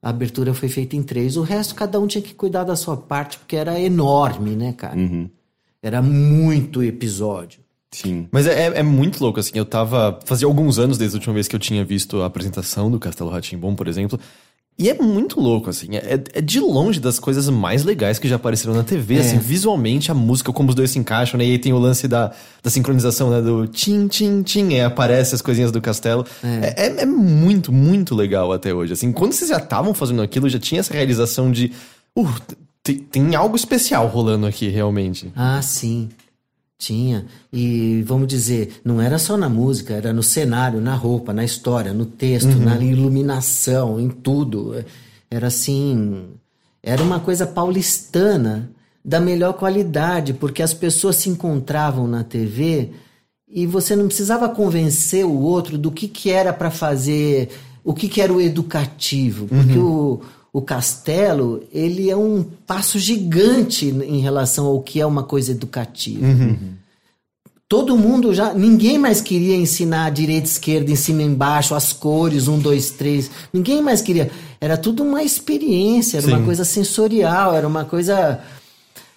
A 0.00 0.10
abertura 0.10 0.54
foi 0.54 0.68
feita 0.68 0.94
em 0.94 1.02
três. 1.02 1.36
O 1.36 1.42
resto, 1.42 1.74
cada 1.74 1.98
um 1.98 2.06
tinha 2.06 2.22
que 2.22 2.32
cuidar 2.32 2.62
da 2.62 2.76
sua 2.76 2.96
parte, 2.96 3.36
porque 3.36 3.56
era 3.56 3.80
enorme, 3.80 4.50
né, 4.50 4.74
cara? 4.74 4.96
Uhum. 4.96 5.28
Era 5.82 6.00
muito 6.00 6.84
episódio. 6.84 7.58
Sim. 7.90 8.28
Mas 8.30 8.46
é, 8.46 8.66
é, 8.66 8.82
muito 8.84 9.20
louco, 9.20 9.40
assim. 9.40 9.52
Eu 9.54 9.64
tava. 9.64 10.20
Fazia 10.24 10.46
alguns 10.46 10.78
anos 10.78 10.98
desde 10.98 11.16
a 11.16 11.18
última 11.18 11.34
vez 11.34 11.48
que 11.48 11.56
eu 11.56 11.60
tinha 11.60 11.84
visto 11.84 12.22
a 12.22 12.26
apresentação 12.26 12.88
do 12.90 13.00
Castelo 13.00 13.30
Ratimbom, 13.30 13.74
por 13.74 13.88
exemplo. 13.88 14.20
E 14.76 14.90
é 14.90 14.94
muito 14.94 15.40
louco, 15.40 15.70
assim. 15.70 15.94
É, 15.94 16.20
é, 16.32 16.40
de 16.40 16.58
longe 16.58 16.98
das 16.98 17.20
coisas 17.20 17.48
mais 17.48 17.84
legais 17.84 18.18
que 18.18 18.28
já 18.28 18.36
apareceram 18.36 18.74
na 18.74 18.82
TV, 18.82 19.16
é. 19.16 19.20
assim. 19.20 19.38
Visualmente, 19.38 20.10
a 20.10 20.14
música, 20.14 20.52
como 20.52 20.70
os 20.70 20.74
dois 20.74 20.90
se 20.90 20.98
encaixam, 20.98 21.38
né? 21.38 21.46
E 21.46 21.52
aí 21.52 21.58
tem 21.58 21.72
o 21.72 21.78
lance 21.78 22.08
da, 22.08 22.32
da 22.60 22.70
sincronização, 22.70 23.30
né? 23.30 23.40
Do 23.40 23.68
tim, 23.68 24.08
tim, 24.08 24.42
tim. 24.42 24.72
E 24.72 24.80
aparece 24.80 25.34
as 25.34 25.40
coisinhas 25.40 25.70
do 25.70 25.80
castelo. 25.80 26.26
É. 26.42 26.86
é, 26.88 27.02
é 27.02 27.06
muito, 27.06 27.72
muito 27.72 28.16
legal 28.16 28.52
até 28.52 28.74
hoje, 28.74 28.94
assim. 28.94 29.12
Quando 29.12 29.32
vocês 29.32 29.50
já 29.50 29.58
estavam 29.58 29.94
fazendo 29.94 30.22
aquilo, 30.22 30.48
já 30.48 30.58
tinha 30.58 30.80
essa 30.80 30.92
realização 30.92 31.52
de... 31.52 31.70
Uh, 32.16 32.28
tem, 32.82 32.98
tem 32.98 33.34
algo 33.36 33.54
especial 33.54 34.08
rolando 34.08 34.44
aqui, 34.44 34.68
realmente. 34.68 35.32
Ah, 35.36 35.62
sim. 35.62 36.08
Tinha. 36.84 37.24
E 37.52 38.02
vamos 38.06 38.28
dizer, 38.28 38.80
não 38.84 39.00
era 39.00 39.18
só 39.18 39.36
na 39.36 39.48
música, 39.48 39.94
era 39.94 40.12
no 40.12 40.22
cenário, 40.22 40.80
na 40.80 40.94
roupa, 40.94 41.32
na 41.32 41.44
história, 41.44 41.94
no 41.94 42.04
texto, 42.04 42.48
uhum. 42.48 42.64
na 42.64 42.78
iluminação, 42.78 43.98
em 43.98 44.08
tudo. 44.10 44.84
Era 45.30 45.46
assim. 45.46 46.26
Era 46.82 47.02
uma 47.02 47.20
coisa 47.20 47.46
paulistana 47.46 48.70
da 49.02 49.18
melhor 49.18 49.54
qualidade, 49.54 50.34
porque 50.34 50.62
as 50.62 50.74
pessoas 50.74 51.16
se 51.16 51.30
encontravam 51.30 52.06
na 52.06 52.22
TV 52.22 52.90
e 53.48 53.66
você 53.66 53.94
não 53.94 54.06
precisava 54.06 54.48
convencer 54.48 55.24
o 55.24 55.40
outro 55.40 55.78
do 55.78 55.90
que, 55.90 56.08
que 56.08 56.30
era 56.30 56.52
para 56.52 56.70
fazer, 56.70 57.50
o 57.82 57.94
que, 57.94 58.08
que 58.08 58.20
era 58.20 58.32
o 58.32 58.40
educativo, 58.40 59.46
porque 59.46 59.78
uhum. 59.78 59.86
o 59.86 60.20
o 60.54 60.62
castelo, 60.62 61.64
ele 61.72 62.08
é 62.08 62.16
um 62.16 62.44
passo 62.64 62.96
gigante 62.96 63.86
em 63.86 64.20
relação 64.20 64.66
ao 64.66 64.80
que 64.80 65.00
é 65.00 65.04
uma 65.04 65.24
coisa 65.24 65.50
educativa. 65.50 66.24
Uhum. 66.24 66.74
Todo 67.68 67.98
mundo 67.98 68.32
já. 68.32 68.54
Ninguém 68.54 68.96
mais 68.96 69.20
queria 69.20 69.56
ensinar 69.56 70.12
direita, 70.12 70.46
esquerda, 70.46 70.92
em 70.92 70.94
cima, 70.94 71.22
embaixo, 71.22 71.74
as 71.74 71.92
cores, 71.92 72.46
um, 72.46 72.56
dois, 72.56 72.90
três. 72.90 73.32
Ninguém 73.52 73.82
mais 73.82 74.00
queria. 74.00 74.30
Era 74.60 74.76
tudo 74.76 75.02
uma 75.02 75.24
experiência, 75.24 76.18
era 76.18 76.26
Sim. 76.26 76.34
uma 76.34 76.44
coisa 76.44 76.64
sensorial, 76.64 77.52
era 77.52 77.66
uma 77.66 77.84
coisa. 77.84 78.38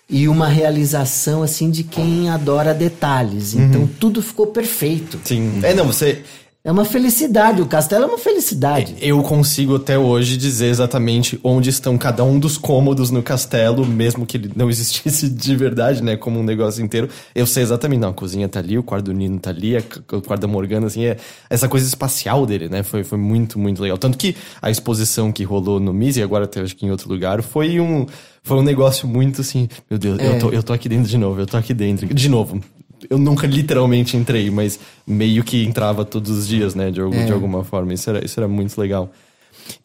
E 0.09 0.27
uma 0.27 0.47
realização, 0.47 1.43
assim, 1.43 1.69
de 1.69 1.83
quem 1.83 2.29
adora 2.29 2.73
detalhes. 2.73 3.53
Então 3.53 3.81
uhum. 3.81 3.89
tudo 3.99 4.23
ficou 4.23 4.47
perfeito. 4.47 5.19
Sim. 5.23 5.59
É, 5.61 5.75
não, 5.75 5.85
você. 5.85 6.23
É 6.67 6.71
uma 6.71 6.83
felicidade, 6.83 7.61
o 7.61 7.65
castelo 7.65 8.03
é 8.03 8.07
uma 8.07 8.17
felicidade. 8.17 8.97
Eu 8.99 9.23
consigo 9.23 9.77
até 9.77 9.97
hoje 9.97 10.35
dizer 10.35 10.65
exatamente 10.65 11.39
onde 11.41 11.69
estão 11.69 11.97
cada 11.97 12.25
um 12.25 12.37
dos 12.37 12.57
cômodos 12.57 13.09
no 13.09 13.23
castelo, 13.23 13.85
mesmo 13.85 14.25
que 14.25 14.35
ele 14.35 14.51
não 14.53 14.67
existisse 14.69 15.29
de 15.29 15.55
verdade, 15.55 16.03
né, 16.03 16.17
como 16.17 16.41
um 16.41 16.43
negócio 16.43 16.83
inteiro. 16.83 17.07
Eu 17.33 17.47
sei 17.47 17.63
exatamente, 17.63 18.01
não, 18.01 18.09
a 18.09 18.13
cozinha 18.13 18.49
tá 18.49 18.59
ali, 18.59 18.77
o 18.77 18.83
quarto 18.83 19.05
do 19.05 19.13
Nino 19.13 19.39
tá 19.39 19.49
ali, 19.49 19.77
o 19.77 20.21
quarto 20.21 20.41
da 20.41 20.47
Morgana, 20.49 20.87
assim, 20.87 21.05
é 21.05 21.15
essa 21.49 21.69
coisa 21.69 21.87
espacial 21.87 22.45
dele, 22.45 22.67
né, 22.67 22.83
foi, 22.83 23.01
foi 23.01 23.17
muito, 23.17 23.57
muito 23.57 23.81
legal. 23.81 23.97
Tanto 23.97 24.17
que 24.17 24.35
a 24.61 24.69
exposição 24.69 25.31
que 25.31 25.45
rolou 25.45 25.79
no 25.79 25.93
MIS, 25.93 26.17
e 26.17 26.21
agora 26.21 26.43
até 26.43 26.59
acho 26.59 26.75
que 26.75 26.85
em 26.85 26.91
outro 26.91 27.07
lugar, 27.07 27.41
foi 27.41 27.79
um, 27.79 28.05
foi 28.43 28.57
um 28.57 28.63
negócio 28.63 29.07
muito 29.07 29.39
assim, 29.39 29.69
meu 29.89 29.97
Deus, 29.97 30.19
é. 30.19 30.35
eu, 30.35 30.39
tô, 30.39 30.49
eu 30.49 30.61
tô 30.61 30.73
aqui 30.73 30.89
dentro 30.89 31.09
de 31.09 31.17
novo, 31.17 31.39
eu 31.39 31.45
tô 31.45 31.55
aqui 31.55 31.73
dentro. 31.73 32.13
De 32.13 32.27
novo, 32.27 32.61
eu 33.09 33.17
nunca 33.17 33.45
literalmente 33.45 34.17
entrei, 34.17 34.49
mas 34.49 34.79
meio 35.05 35.43
que 35.43 35.63
entrava 35.65 36.03
todos 36.03 36.31
os 36.31 36.47
dias, 36.47 36.75
né? 36.75 36.91
De, 36.91 37.01
é. 37.01 37.25
de 37.25 37.31
alguma 37.31 37.63
forma. 37.63 37.93
Isso 37.93 38.09
era, 38.09 38.23
isso 38.23 38.39
era 38.39 38.47
muito 38.47 38.79
legal. 38.79 39.11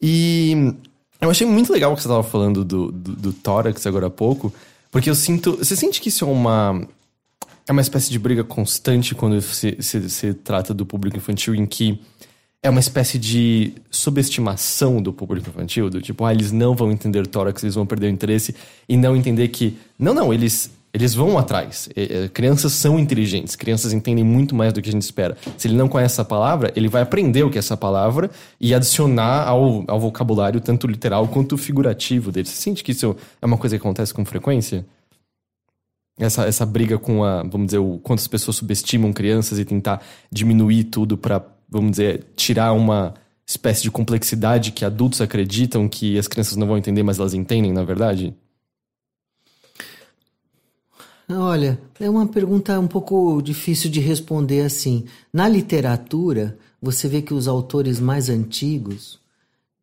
E 0.01 0.73
eu 1.21 1.29
achei 1.29 1.45
muito 1.45 1.71
legal 1.71 1.91
o 1.91 1.95
que 1.95 2.01
você 2.01 2.07
estava 2.07 2.23
falando 2.23 2.63
do, 2.63 2.91
do, 2.91 3.15
do 3.15 3.33
tórax 3.33 3.85
agora 3.85 4.07
há 4.07 4.09
pouco, 4.09 4.53
porque 4.91 5.09
eu 5.09 5.15
sinto. 5.15 5.57
Você 5.57 5.75
sente 5.75 6.01
que 6.01 6.09
isso 6.09 6.25
é 6.25 6.27
uma. 6.27 6.87
É 7.65 7.71
uma 7.71 7.81
espécie 7.81 8.11
de 8.11 8.19
briga 8.19 8.43
constante 8.43 9.15
quando 9.15 9.41
se, 9.41 9.77
se, 9.79 10.09
se 10.09 10.33
trata 10.33 10.73
do 10.73 10.85
público 10.85 11.15
infantil, 11.15 11.55
em 11.55 11.65
que 11.65 11.97
é 12.61 12.69
uma 12.69 12.79
espécie 12.79 13.17
de 13.17 13.73
subestimação 13.89 15.01
do 15.01 15.13
público 15.13 15.49
infantil, 15.49 15.89
do 15.89 16.01
tipo, 16.01 16.25
ah, 16.25 16.33
eles 16.33 16.51
não 16.51 16.75
vão 16.75 16.91
entender 16.91 17.25
tórax, 17.27 17.63
eles 17.63 17.75
vão 17.75 17.85
perder 17.85 18.07
o 18.07 18.09
interesse, 18.09 18.53
e 18.87 18.97
não 18.97 19.15
entender 19.15 19.47
que, 19.49 19.77
não, 19.97 20.13
não, 20.13 20.33
eles 20.33 20.71
eles 20.93 21.15
vão 21.15 21.37
atrás. 21.39 21.89
crianças 22.33 22.71
são 22.73 22.99
inteligentes, 22.99 23.55
crianças 23.55 23.91
entendem 23.91 24.23
muito 24.23 24.53
mais 24.53 24.71
do 24.71 24.81
que 24.81 24.89
a 24.89 24.91
gente 24.91 25.01
espera. 25.01 25.35
Se 25.57 25.67
ele 25.67 25.75
não 25.75 25.89
conhece 25.89 26.13
essa 26.13 26.25
palavra, 26.25 26.71
ele 26.75 26.87
vai 26.87 27.01
aprender 27.01 27.43
o 27.43 27.49
que 27.49 27.57
é 27.57 27.59
essa 27.59 27.75
palavra 27.75 28.29
e 28.61 28.75
adicionar 28.75 29.47
ao, 29.47 29.83
ao 29.87 29.99
vocabulário 29.99 30.61
tanto 30.61 30.85
literal 30.85 31.27
quanto 31.27 31.57
figurativo 31.57 32.31
dele. 32.31 32.47
Você 32.47 32.55
sente 32.55 32.83
que 32.83 32.91
isso 32.91 33.15
é 33.41 33.45
uma 33.45 33.57
coisa 33.57 33.75
que 33.75 33.81
acontece 33.81 34.13
com 34.13 34.23
frequência? 34.23 34.85
Essa, 36.19 36.45
essa 36.45 36.63
briga 36.63 36.99
com 36.99 37.23
a, 37.23 37.41
vamos 37.41 37.67
dizer, 37.67 37.79
o 37.79 37.97
quanto 37.97 38.19
as 38.19 38.27
pessoas 38.27 38.57
subestimam 38.57 39.11
crianças 39.11 39.57
e 39.57 39.65
tentar 39.65 39.99
diminuir 40.31 40.83
tudo 40.83 41.17
para, 41.17 41.43
vamos 41.67 41.91
dizer, 41.91 42.23
tirar 42.35 42.71
uma 42.71 43.15
espécie 43.47 43.81
de 43.81 43.89
complexidade 43.89 44.71
que 44.71 44.85
adultos 44.85 45.21
acreditam 45.21 45.89
que 45.89 46.19
as 46.19 46.27
crianças 46.27 46.55
não 46.55 46.67
vão 46.67 46.77
entender, 46.77 47.01
mas 47.01 47.17
elas 47.17 47.33
entendem, 47.33 47.73
na 47.73 47.83
verdade? 47.83 48.35
Olha, 51.35 51.79
é 51.99 52.09
uma 52.09 52.27
pergunta 52.27 52.79
um 52.79 52.87
pouco 52.87 53.41
difícil 53.41 53.89
de 53.89 53.99
responder 53.99 54.61
assim. 54.61 55.05
Na 55.31 55.47
literatura, 55.47 56.57
você 56.81 57.07
vê 57.07 57.21
que 57.21 57.33
os 57.33 57.47
autores 57.47 57.99
mais 57.99 58.29
antigos 58.29 59.19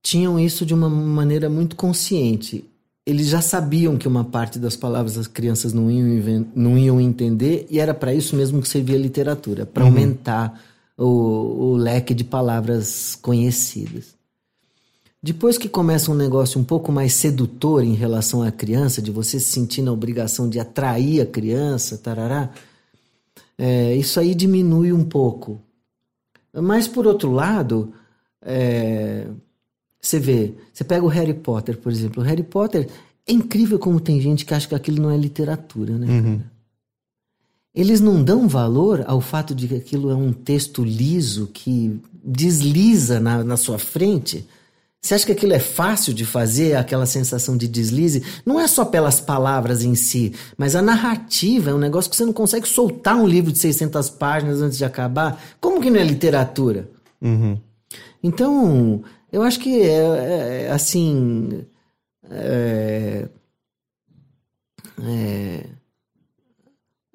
tinham 0.03 0.39
isso 0.39 0.65
de 0.65 0.75
uma 0.75 0.89
maneira 0.89 1.49
muito 1.49 1.77
consciente. 1.77 2.65
Eles 3.05 3.29
já 3.29 3.41
sabiam 3.41 3.97
que 3.97 4.07
uma 4.07 4.25
parte 4.25 4.59
das 4.59 4.77
palavras 4.77 5.17
as 5.17 5.27
crianças 5.27 5.73
não 5.73 5.91
iam, 5.91 6.47
não 6.55 6.79
iam 6.79 7.01
entender, 7.01 7.67
e 7.71 7.81
era 7.81 7.95
para 7.95 8.15
isso 8.15 8.37
mesmo 8.37 8.61
que 8.63 8.69
servia 8.69 8.97
a 8.97 9.01
literatura 9.01 9.67
para 9.67 9.83
uhum. 9.83 9.89
aumentar 9.89 10.61
o, 10.97 11.05
o 11.05 11.77
leque 11.77 12.15
de 12.15 12.25
palavras 12.25 13.19
conhecidas. 13.21 14.20
Depois 15.23 15.59
que 15.59 15.69
começa 15.69 16.11
um 16.11 16.15
negócio 16.15 16.59
um 16.59 16.65
pouco 16.65 16.91
mais 16.91 17.13
sedutor 17.13 17.85
em 17.85 17.95
relação 17.95 18.43
à 18.43 18.51
criança, 18.51 19.03
de 19.03 19.11
você 19.11 19.39
se 19.39 19.53
sentir 19.53 19.83
na 19.83 19.93
obrigação 19.93 20.49
de 20.49 20.59
atrair 20.59 21.21
a 21.21 21.27
criança, 21.27 21.99
tarará, 21.99 22.51
É, 23.63 23.95
isso 23.95 24.19
aí 24.19 24.35
diminui 24.35 24.91
um 24.91 25.05
pouco. 25.05 25.61
Mas, 26.51 26.89
por 26.89 27.07
outro 27.07 27.31
lado, 27.31 27.93
é, 28.41 29.27
você 30.01 30.19
vê, 30.19 30.55
você 30.73 30.83
pega 30.83 31.05
o 31.05 31.09
Harry 31.09 31.35
Potter, 31.35 31.77
por 31.77 31.93
exemplo. 31.93 32.23
O 32.23 32.27
Harry 32.27 32.43
Potter 32.43 32.89
é 33.27 33.33
incrível 33.33 33.79
como 33.79 34.01
tem 34.01 34.19
gente 34.19 34.47
que 34.47 34.55
acha 34.55 34.67
que 34.67 34.75
aquilo 34.75 35.03
não 35.03 35.11
é 35.11 35.17
literatura, 35.19 35.99
né? 35.99 36.07
Uhum. 36.09 36.41
Eles 37.75 38.01
não 38.01 38.25
dão 38.25 38.49
valor 38.49 39.05
ao 39.07 39.21
fato 39.21 39.55
de 39.55 39.69
que 39.69 39.75
aquilo 39.75 40.11
é 40.11 40.15
um 40.15 40.33
texto 40.33 40.83
liso 40.83 41.51
que 41.53 42.01
desliza 42.25 43.21
na, 43.21 43.45
na 43.45 43.59
sua 43.59 43.79
frente. 43.79 44.47
Você 45.03 45.15
acha 45.15 45.25
que 45.25 45.33
aquilo 45.33 45.55
é 45.55 45.59
fácil 45.59 46.13
de 46.13 46.27
fazer, 46.27 46.77
aquela 46.77 47.07
sensação 47.07 47.57
de 47.57 47.67
deslize? 47.67 48.23
Não 48.45 48.61
é 48.61 48.69
só 48.69 48.85
pelas 48.85 49.19
palavras 49.19 49.83
em 49.83 49.95
si, 49.95 50.35
mas 50.59 50.77
a 50.77 50.83
narrativa 50.83 51.71
é 51.71 51.75
um 51.75 51.79
negócio 51.79 52.11
que 52.11 52.17
você 52.17 52.25
não 52.25 52.35
consegue 52.35 52.69
soltar 52.69 53.17
um 53.17 53.27
livro 53.27 53.51
de 53.51 53.59
600 53.59 54.11
páginas 54.11 54.61
antes 54.61 54.77
de 54.77 54.85
acabar. 54.85 55.43
Como 55.59 55.81
que 55.81 55.89
não 55.89 55.99
é 55.99 56.05
literatura? 56.05 56.91
Uhum. 57.21 57.59
Então, 58.23 59.03
eu 59.33 59.43
acho 59.43 59.59
que 59.59 59.81
é, 59.81 60.67
é 60.67 60.71
assim. 60.71 61.65
É, 62.31 63.27
é, 65.03 65.65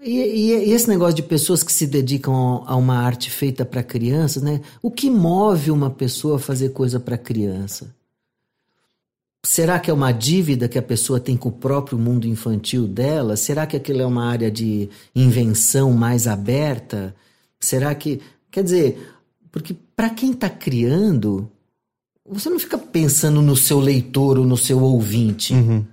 e, 0.06 0.20
e, 0.20 0.70
e, 0.70 0.72
esse 0.72 0.88
negócio 0.88 1.16
de 1.16 1.24
pessoas 1.24 1.64
que 1.64 1.74
se 1.74 1.88
dedicam 1.88 2.64
a 2.68 2.76
uma 2.76 2.99
arte 2.99 3.32
feita 3.32 3.66
para 3.66 3.82
crianças, 3.82 4.43
né? 4.43 4.62
O 4.82 4.91
que 4.91 5.10
move 5.10 5.72
uma 5.72 5.89
pessoa 5.89 6.36
a 6.36 6.39
fazer 6.39 6.70
coisa 6.70 6.99
para 6.99 7.18
criança? 7.18 7.93
Será 9.43 9.80
que 9.80 9.89
é 9.89 9.93
uma 9.93 10.12
dívida 10.12 10.68
que 10.68 10.78
a 10.78 10.82
pessoa 10.82 11.20
tem 11.20 11.36
com 11.36 11.49
o 11.49 11.51
próprio 11.51 11.97
mundo 11.97 12.28
infantil 12.28 12.88
dela? 12.88 13.36
Será 13.36 13.66
que 13.66 13.76
aquilo 13.76 14.01
é 14.01 14.06
uma 14.06 14.26
área 14.26 14.51
de 14.51 14.89
invenção 15.16 15.91
mais 15.91 16.28
aberta? 16.28 17.16
Será 17.60 17.93
que. 17.95 18.22
Quer 18.51 18.64
dizer, 18.64 19.16
porque 19.51 19.76
para 19.95 20.10
quem 20.12 20.32
está 20.32 20.49
criando, 20.49 21.49
você 22.28 22.49
não 22.49 22.60
fica 22.60 22.78
pensando 22.78 23.41
no 23.41 23.56
seu 23.56 23.80
leitor 23.80 24.38
ou 24.38 24.45
no 24.45 24.58
seu 24.58 24.82
ouvinte. 24.82 25.53
Uhum. 25.53 25.86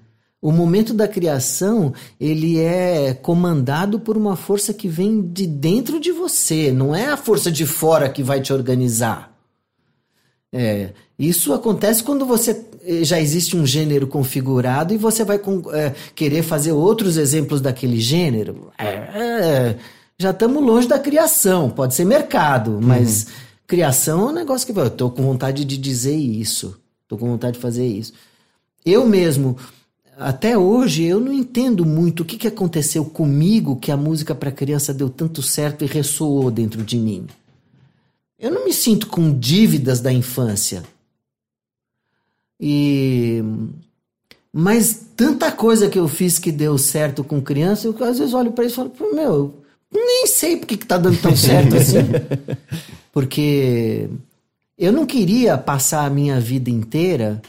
O 0.43 0.51
momento 0.51 0.93
da 0.93 1.07
criação, 1.07 1.95
ele 2.21 2.59
é 2.59 3.15
comandado 3.15 4.01
por 4.01 4.17
uma 4.17 4.35
força 4.35 4.75
que 4.75 4.89
vem 4.89 5.23
de 5.23 5.47
dentro 5.47 6.01
de 6.01 6.11
você, 6.11 6.73
não 6.73 6.93
é 6.93 7.07
a 7.07 7.17
força 7.17 7.49
de 7.49 7.65
fora 7.65 8.09
que 8.09 8.25
vai 8.25 8.41
te 8.41 8.53
organizar. 8.53 9.33
É, 10.53 10.91
isso 11.17 11.53
acontece 11.55 12.03
quando 12.03 12.27
você 12.27 12.61
eh, 12.85 13.05
já 13.05 13.21
existe 13.21 13.57
um 13.57 13.65
gênero 13.65 14.09
configurado 14.09 14.93
e 14.93 14.99
você 14.99 15.25
vai 15.25 15.41
é, 15.73 15.95
querer 16.15 16.43
fazer 16.43 16.73
outros 16.73 17.17
exemplos 17.17 17.61
daquele 17.61 18.01
gênero. 18.01 18.73
É, 18.77 18.87
é 18.87 19.79
já 20.19 20.31
estamos 20.31 20.63
longe 20.63 20.89
da 20.89 20.99
criação, 20.99 21.71
pode 21.71 21.95
ser 21.95 22.05
mercado, 22.05 22.79
mas 22.83 23.25
uhum. 23.25 23.33
criação 23.67 24.29
é 24.29 24.31
um 24.31 24.35
negócio 24.35 24.67
que 24.67 24.79
eu 24.79 24.87
estou 24.87 25.11
com 25.11 25.23
vontade 25.23 25.65
de 25.65 25.79
dizer 25.79 26.17
isso, 26.17 26.77
estou 27.03 27.17
com 27.17 27.29
vontade 27.29 27.55
de 27.55 27.63
fazer 27.63 27.87
isso. 27.87 28.13
Eu 28.85 29.07
mesmo 29.07 29.57
até 30.17 30.57
hoje 30.57 31.05
eu 31.05 31.19
não 31.19 31.33
entendo 31.33 31.85
muito 31.85 32.21
o 32.21 32.25
que, 32.25 32.37
que 32.37 32.49
aconteceu 32.49 33.05
comigo 33.05 33.77
que 33.77 33.91
a 33.91 33.97
música 33.97 34.35
para 34.35 34.53
criança 34.53 34.93
deu 34.93 35.09
tanto 35.09 35.43
certo 35.43 35.85
e 35.85 35.89
ressoou 35.89 36.51
dentro 36.51 36.83
de 36.83 36.97
mim. 36.99 37.27
Eu 38.39 38.51
não 38.51 38.65
me 38.65 38.73
sinto 38.73 39.07
com 39.07 39.37
dívidas 39.39 40.01
da 40.01 40.13
infância. 40.13 40.83
E 42.61 43.43
mas 44.53 45.07
tanta 45.17 45.51
coisa 45.51 45.89
que 45.89 45.99
eu 45.99 46.07
fiz 46.07 46.39
que 46.39 46.53
deu 46.53 46.77
certo 46.77 47.25
com 47.25 47.41
criança, 47.41 47.87
eu 47.87 48.05
às 48.05 48.19
vezes 48.19 48.35
olho 48.35 48.53
para 48.53 48.67
isso 48.67 48.83
e 48.95 48.99
falo, 48.99 49.15
meu, 49.15 49.55
nem 49.91 50.27
sei 50.27 50.59
porque 50.59 50.77
que 50.77 50.87
tá 50.87 50.99
dando 50.99 51.21
tão 51.21 51.35
certo 51.35 51.77
assim. 51.77 51.99
Porque 53.13 54.09
eu 54.79 54.91
não 54.91 55.05
queria 55.05 55.59
passar 55.59 56.07
a 56.07 56.11
minha 56.11 56.41
vida 56.41 56.71
inteira 56.71 57.43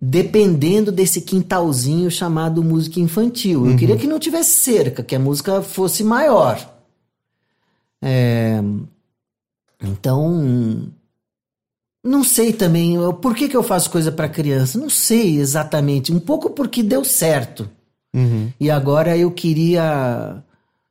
dependendo 0.00 0.90
desse 0.90 1.20
quintalzinho 1.20 2.10
chamado 2.10 2.64
música 2.64 2.98
infantil. 2.98 3.66
Eu 3.66 3.72
uhum. 3.72 3.76
queria 3.76 3.96
que 3.96 4.06
não 4.06 4.18
tivesse 4.18 4.50
cerca, 4.50 5.02
que 5.02 5.14
a 5.14 5.18
música 5.18 5.60
fosse 5.60 6.02
maior. 6.02 6.58
É... 8.00 8.62
Então, 9.82 10.88
não 12.02 12.24
sei 12.24 12.52
também 12.52 12.96
por 13.20 13.34
que, 13.34 13.48
que 13.48 13.56
eu 13.56 13.62
faço 13.62 13.90
coisa 13.90 14.10
para 14.10 14.28
criança. 14.28 14.78
Não 14.78 14.88
sei 14.88 15.38
exatamente. 15.38 16.12
Um 16.12 16.20
pouco 16.20 16.50
porque 16.50 16.82
deu 16.82 17.04
certo. 17.04 17.68
Uhum. 18.14 18.50
E 18.58 18.70
agora 18.70 19.16
eu 19.16 19.30
queria. 19.30 20.42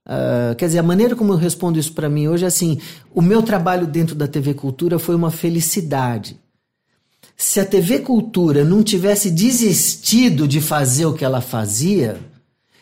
Uh, 0.07 0.55
quer 0.55 0.66
dizer, 0.66 0.80
a 0.80 0.84
maneira 0.84 1.16
como 1.16 1.34
eu 1.34 1.38
respondo 1.38 1.78
isso 1.78 1.93
para 1.93 2.10
mim 2.10 2.28
hoje 2.28 2.45
é 2.45 2.47
assim: 2.47 2.80
o 3.14 3.22
meu 3.22 3.43
trabalho 3.43 3.86
dentro 3.86 4.16
da 4.16 4.28
TV 4.28 4.53
Cultura 4.53 4.97
foi 4.97 5.14
uma 5.16 5.30
felicidade 5.30 6.39
se 7.42 7.58
a 7.58 7.66
TV 7.66 8.00
Cultura 8.00 8.66
não 8.66 8.84
tivesse 8.84 9.32
desistido 9.32 10.46
de 10.46 10.60
fazer 10.60 11.06
o 11.06 11.14
que 11.14 11.24
ela 11.24 11.40
fazia, 11.40 12.20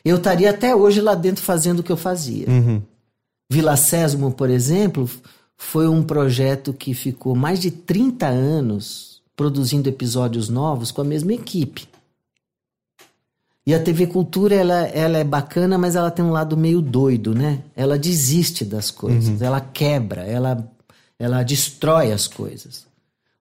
eu 0.04 0.18
estaria 0.18 0.50
até 0.50 0.76
hoje 0.76 1.00
lá 1.00 1.14
dentro 1.14 1.44
fazendo 1.44 1.82
o 1.82 1.84
que 1.84 1.92
eu 1.92 1.96
fazia. 1.96 2.50
Uhum. 2.50 2.82
Vila 3.48 3.78
Sésamo, 3.78 4.32
por 4.32 4.50
exemplo, 4.50 5.08
foi 5.56 5.88
um 5.88 6.02
projeto 6.02 6.74
que 6.74 6.96
ficou 6.96 7.36
mais 7.36 7.60
de 7.60 7.70
30 7.70 8.26
anos 8.26 9.22
produzindo 9.36 9.90
episódios 9.90 10.50
novos 10.50 10.90
com 10.90 11.02
a 11.02 11.06
mesma 11.06 11.34
equipe. 11.34 11.88
E 13.64 13.76
a 13.76 13.80
TV 13.80 14.08
Cultura, 14.08 14.56
ela, 14.56 14.88
ela 14.88 15.20
é 15.20 15.24
bacana, 15.24 15.78
mas 15.78 15.96
ela 15.96 16.10
tem 16.10 16.26
um 16.26 16.32
lado 16.32 16.58
meio 16.58 16.82
doido, 16.82 17.36
né? 17.36 17.62
Ela 17.76 17.96
desiste 17.96 18.66
das 18.66 18.90
coisas, 18.90 19.40
uhum. 19.40 19.46
ela 19.46 19.62
quebra, 19.62 20.24
ela, 20.24 20.68
ela 21.20 21.44
destrói 21.44 22.12
as 22.12 22.28
coisas. 22.28 22.87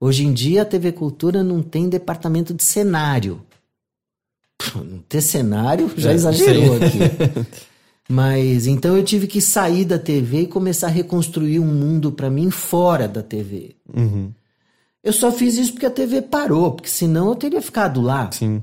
Hoje 0.00 0.26
em 0.26 0.32
dia 0.32 0.62
a 0.62 0.64
TV 0.64 0.92
Cultura 0.92 1.42
não 1.42 1.62
tem 1.62 1.88
departamento 1.88 2.52
de 2.52 2.62
cenário. 2.62 3.42
Não 4.74 4.98
ter 5.08 5.20
cenário 5.20 5.90
já 5.96 6.10
é, 6.10 6.14
exagerou 6.14 6.78
sim. 6.78 6.84
aqui. 6.84 7.48
Mas 8.08 8.66
então 8.66 8.96
eu 8.96 9.02
tive 9.02 9.26
que 9.26 9.40
sair 9.40 9.84
da 9.84 9.98
TV 9.98 10.42
e 10.42 10.46
começar 10.46 10.86
a 10.86 10.90
reconstruir 10.90 11.58
um 11.58 11.66
mundo 11.66 12.12
para 12.12 12.30
mim 12.30 12.50
fora 12.50 13.08
da 13.08 13.22
TV. 13.22 13.74
Uhum. 13.92 14.30
Eu 15.02 15.12
só 15.12 15.32
fiz 15.32 15.56
isso 15.56 15.72
porque 15.72 15.86
a 15.86 15.90
TV 15.90 16.22
parou, 16.22 16.72
porque 16.72 16.88
senão 16.88 17.28
eu 17.28 17.34
teria 17.34 17.62
ficado 17.62 18.00
lá. 18.00 18.30
Sim. 18.32 18.62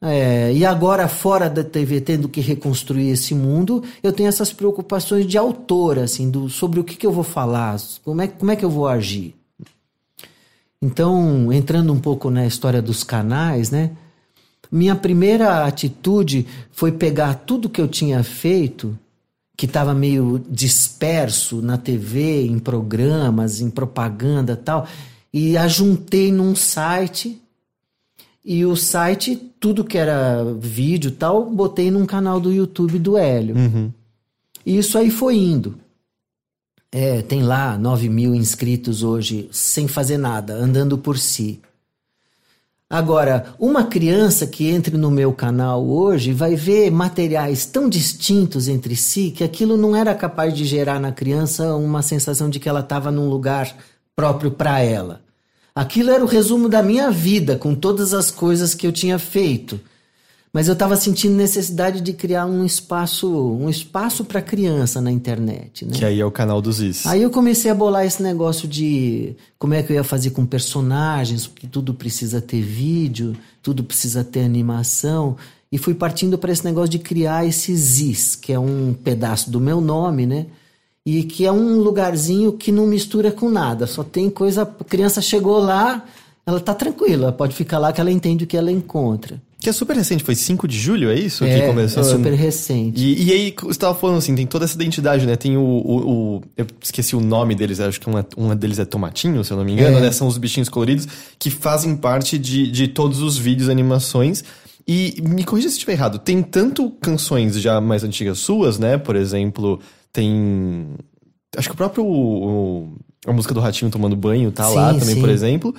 É, 0.00 0.52
e 0.52 0.64
agora, 0.64 1.08
fora 1.08 1.50
da 1.50 1.64
TV, 1.64 2.00
tendo 2.00 2.28
que 2.28 2.40
reconstruir 2.40 3.08
esse 3.08 3.34
mundo, 3.34 3.82
eu 4.02 4.12
tenho 4.12 4.28
essas 4.28 4.52
preocupações 4.52 5.26
de 5.26 5.36
autor, 5.36 5.98
assim, 5.98 6.30
do, 6.30 6.48
sobre 6.48 6.78
o 6.78 6.84
que, 6.84 6.94
que 6.94 7.06
eu 7.06 7.10
vou 7.10 7.24
falar, 7.24 7.76
como 8.04 8.22
é, 8.22 8.28
como 8.28 8.50
é 8.50 8.56
que 8.56 8.64
eu 8.64 8.70
vou 8.70 8.86
agir. 8.86 9.34
Então, 10.80 11.52
entrando 11.52 11.92
um 11.92 11.98
pouco 11.98 12.30
na 12.30 12.46
história 12.46 12.80
dos 12.80 13.02
canais, 13.02 13.70
né? 13.70 13.90
Minha 14.70 14.94
primeira 14.94 15.64
atitude 15.64 16.46
foi 16.70 16.92
pegar 16.92 17.34
tudo 17.34 17.68
que 17.68 17.80
eu 17.80 17.88
tinha 17.88 18.22
feito, 18.22 18.96
que 19.56 19.66
estava 19.66 19.92
meio 19.92 20.44
disperso 20.48 21.60
na 21.60 21.76
TV, 21.76 22.46
em 22.46 22.58
programas, 22.58 23.60
em 23.60 23.70
propaganda 23.70 24.54
tal, 24.54 24.86
e 25.32 25.56
ajuntei 25.56 26.30
num 26.30 26.54
site. 26.54 27.40
E 28.44 28.64
o 28.64 28.76
site, 28.76 29.36
tudo 29.58 29.84
que 29.84 29.98
era 29.98 30.44
vídeo 30.60 31.10
tal, 31.10 31.50
botei 31.50 31.90
num 31.90 32.06
canal 32.06 32.38
do 32.38 32.52
YouTube 32.52 32.98
do 32.98 33.16
Hélio. 33.16 33.56
Uhum. 33.56 33.92
E 34.64 34.78
isso 34.78 34.96
aí 34.96 35.10
foi 35.10 35.36
indo. 35.36 35.76
É, 36.90 37.20
tem 37.20 37.42
lá 37.42 37.76
9 37.76 38.08
mil 38.08 38.34
inscritos 38.34 39.02
hoje, 39.02 39.48
sem 39.52 39.86
fazer 39.86 40.16
nada, 40.16 40.54
andando 40.54 40.96
por 40.96 41.18
si. 41.18 41.60
Agora, 42.90 43.54
uma 43.58 43.84
criança 43.84 44.46
que 44.46 44.66
entre 44.70 44.96
no 44.96 45.10
meu 45.10 45.30
canal 45.30 45.86
hoje 45.86 46.32
vai 46.32 46.56
ver 46.56 46.90
materiais 46.90 47.66
tão 47.66 47.86
distintos 47.86 48.66
entre 48.66 48.96
si 48.96 49.30
que 49.30 49.44
aquilo 49.44 49.76
não 49.76 49.94
era 49.94 50.14
capaz 50.14 50.54
de 50.54 50.64
gerar 50.64 50.98
na 50.98 51.12
criança 51.12 51.74
uma 51.74 52.00
sensação 52.00 52.48
de 52.48 52.58
que 52.58 52.66
ela 52.66 52.80
estava 52.80 53.10
num 53.10 53.28
lugar 53.28 53.76
próprio 54.16 54.50
para 54.50 54.80
ela. 54.80 55.20
Aquilo 55.74 56.10
era 56.10 56.24
o 56.24 56.26
resumo 56.26 56.66
da 56.66 56.82
minha 56.82 57.10
vida, 57.10 57.56
com 57.56 57.74
todas 57.74 58.14
as 58.14 58.30
coisas 58.30 58.74
que 58.74 58.86
eu 58.86 58.92
tinha 58.92 59.18
feito. 59.18 59.78
Mas 60.52 60.66
eu 60.66 60.72
estava 60.72 60.96
sentindo 60.96 61.34
necessidade 61.34 62.00
de 62.00 62.12
criar 62.12 62.46
um 62.46 62.64
espaço, 62.64 63.28
um 63.28 63.68
espaço 63.68 64.24
para 64.24 64.40
criança 64.40 65.00
na 65.00 65.12
internet, 65.12 65.84
né? 65.84 65.92
Que 65.92 66.04
aí 66.04 66.20
é 66.20 66.24
o 66.24 66.30
canal 66.30 66.62
dos 66.62 66.80
Is. 66.80 67.06
Aí 67.06 67.22
eu 67.22 67.30
comecei 67.30 67.70
a 67.70 67.74
bolar 67.74 68.06
esse 68.06 68.22
negócio 68.22 68.66
de 68.66 69.36
como 69.58 69.74
é 69.74 69.82
que 69.82 69.92
eu 69.92 69.96
ia 69.96 70.04
fazer 70.04 70.30
com 70.30 70.46
personagens, 70.46 71.46
porque 71.46 71.66
tudo 71.66 71.92
precisa 71.92 72.40
ter 72.40 72.62
vídeo, 72.62 73.36
tudo 73.62 73.84
precisa 73.84 74.24
ter 74.24 74.40
animação, 74.40 75.36
e 75.70 75.76
fui 75.76 75.94
partindo 75.94 76.38
para 76.38 76.50
esse 76.50 76.64
negócio 76.64 76.88
de 76.88 76.98
criar 76.98 77.44
esse 77.44 77.72
Is, 77.72 78.34
que 78.34 78.52
é 78.52 78.58
um 78.58 78.94
pedaço 78.94 79.50
do 79.50 79.60
meu 79.60 79.80
nome, 79.80 80.26
né? 80.26 80.46
E 81.04 81.24
que 81.24 81.44
é 81.44 81.52
um 81.52 81.76
lugarzinho 81.78 82.52
que 82.52 82.72
não 82.72 82.86
mistura 82.86 83.30
com 83.30 83.50
nada, 83.50 83.86
só 83.86 84.02
tem 84.02 84.30
coisa, 84.30 84.62
a 84.62 84.84
criança 84.84 85.20
chegou 85.20 85.58
lá, 85.58 86.04
ela 86.46 86.58
tá 86.58 86.74
tranquila, 86.74 87.32
pode 87.32 87.54
ficar 87.54 87.78
lá 87.78 87.92
que 87.92 88.00
ela 88.00 88.10
entende 88.10 88.44
o 88.44 88.46
que 88.46 88.56
ela 88.56 88.72
encontra. 88.72 89.40
Que 89.60 89.68
é 89.68 89.72
super 89.72 89.96
recente, 89.96 90.22
foi 90.22 90.36
5 90.36 90.68
de 90.68 90.78
julho, 90.78 91.10
é 91.10 91.18
isso? 91.18 91.44
É, 91.44 91.60
que 91.60 91.66
começou? 91.66 92.00
é 92.02 92.06
super 92.06 92.32
recente. 92.32 93.00
E, 93.02 93.24
e 93.24 93.32
aí, 93.32 93.54
você 93.60 93.76
tava 93.78 93.92
falando 93.94 94.18
assim, 94.18 94.32
tem 94.34 94.46
toda 94.46 94.64
essa 94.64 94.76
identidade, 94.76 95.26
né? 95.26 95.34
Tem 95.34 95.56
o. 95.56 95.60
o, 95.60 96.36
o- 96.36 96.42
eu 96.56 96.64
esqueci 96.80 97.16
o 97.16 97.20
nome 97.20 97.56
deles, 97.56 97.80
acho 97.80 98.00
que 98.00 98.06
uma, 98.08 98.24
uma 98.36 98.54
deles 98.54 98.78
é 98.78 98.84
Tomatinho, 98.84 99.42
se 99.42 99.52
eu 99.52 99.56
não 99.56 99.64
me 99.64 99.72
engano, 99.72 99.98
É. 99.98 100.00
né? 100.00 100.12
São 100.12 100.28
os 100.28 100.38
bichinhos 100.38 100.68
coloridos 100.68 101.08
que 101.40 101.50
fazem 101.50 101.96
parte 101.96 102.38
de, 102.38 102.70
de 102.70 102.86
todos 102.86 103.20
os 103.20 103.36
vídeos, 103.36 103.68
animações. 103.68 104.44
E 104.86 105.20
me 105.22 105.42
corrija 105.44 105.68
se 105.68 105.74
estiver 105.74 105.92
errado, 105.94 106.18
tem 106.20 106.40
tanto 106.40 106.88
canções 107.00 107.60
já 107.60 107.80
mais 107.80 108.04
antigas 108.04 108.38
suas, 108.38 108.78
né? 108.78 108.96
Por 108.96 109.16
exemplo, 109.16 109.80
tem. 110.12 110.86
Acho 111.56 111.68
que 111.68 111.74
o 111.74 111.76
próprio. 111.76 112.06
o- 112.06 112.92
a 113.26 113.32
música 113.32 113.52
do 113.52 113.58
Ratinho 113.60 113.90
tomando 113.90 114.14
banho 114.16 114.50
tá 114.52 114.68
lá 114.68 114.92
Sim, 114.94 115.00
também, 115.00 115.14
sim. 115.16 115.20
por 115.20 115.28
exemplo. 115.28 115.74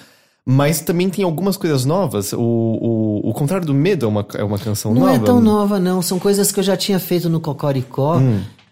Mas 0.51 0.81
também 0.81 1.11
tem 1.11 1.23
algumas 1.23 1.55
coisas 1.57 1.85
novas. 1.85 2.33
O, 2.33 2.39
o, 2.39 3.29
o 3.29 3.33
contrário 3.35 3.67
do 3.67 3.73
medo 3.73 4.07
é 4.07 4.09
uma, 4.09 4.25
é 4.33 4.43
uma 4.43 4.57
canção 4.57 4.95
Não 4.95 5.01
nova. 5.01 5.13
é 5.13 5.19
tão 5.19 5.39
nova, 5.39 5.79
não. 5.79 6.01
São 6.01 6.17
coisas 6.17 6.51
que 6.51 6.59
eu 6.59 6.63
já 6.63 6.75
tinha 6.75 6.97
feito 6.97 7.29
no 7.29 7.39
Cocoricó. 7.39 8.19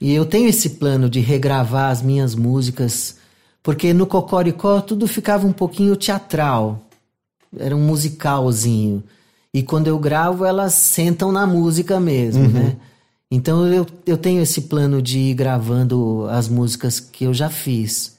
E 0.02 0.12
eu 0.12 0.26
tenho 0.26 0.50
esse 0.50 0.72
plano 0.72 1.08
de 1.08 1.20
regravar 1.20 1.92
as 1.92 2.02
minhas 2.02 2.34
músicas. 2.34 3.18
Porque 3.62 3.94
no 3.94 4.08
Cocoricó 4.08 4.82
tudo 4.82 5.08
ficava 5.08 5.46
um 5.46 5.52
pouquinho 5.52 5.96
teatral. 5.96 6.82
Era 7.56 7.76
um 7.76 7.86
musicalzinho. 7.86 9.04
E 9.54 9.62
quando 9.62 9.86
eu 9.86 10.00
gravo, 10.00 10.46
elas 10.46 10.74
sentam 10.74 11.32
na 11.32 11.46
música 11.46 12.00
mesmo, 12.00 12.48
né? 12.50 12.76
Então 13.30 13.68
eu, 13.68 13.86
eu 14.06 14.18
tenho 14.18 14.42
esse 14.42 14.62
plano 14.62 15.00
de 15.00 15.20
ir 15.20 15.34
gravando 15.36 16.26
as 16.30 16.48
músicas 16.48 17.00
que 17.00 17.26
eu 17.26 17.36
já 17.36 17.50
fiz. 17.50 18.17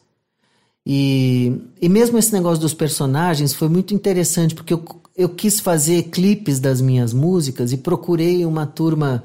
E, 0.91 1.53
e 1.83 1.87
mesmo 1.87 2.17
esse 2.17 2.33
negócio 2.33 2.63
dos 2.63 2.73
personagens 2.73 3.53
foi 3.53 3.69
muito 3.69 3.93
interessante, 3.93 4.55
porque 4.55 4.73
eu, 4.73 4.83
eu 5.15 5.29
quis 5.29 5.61
fazer 5.61 6.05
clipes 6.05 6.59
das 6.59 6.81
minhas 6.81 7.13
músicas 7.13 7.75
e 7.75 7.77
procurei 7.77 8.47
uma 8.47 8.65
turma 8.65 9.23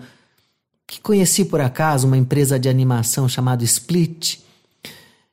que 0.86 1.00
conheci 1.00 1.46
por 1.46 1.62
acaso, 1.62 2.06
uma 2.06 2.18
empresa 2.18 2.60
de 2.60 2.68
animação 2.68 3.30
chamada 3.30 3.64
Split. 3.64 4.40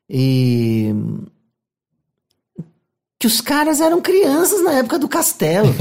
E. 0.09 0.95
Que 3.18 3.26
os 3.26 3.41
caras 3.41 3.81
eram 3.81 4.01
crianças 4.01 4.62
na 4.62 4.74
época 4.74 5.01
do 5.01 5.09
castelo. 5.09 5.74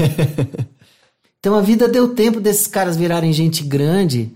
então 1.38 1.54
a 1.54 1.60
vida 1.60 1.88
deu 1.88 2.12
tempo 2.12 2.40
desses 2.40 2.66
caras 2.66 2.96
virarem 2.96 3.32
gente 3.32 3.62
grande. 3.62 4.34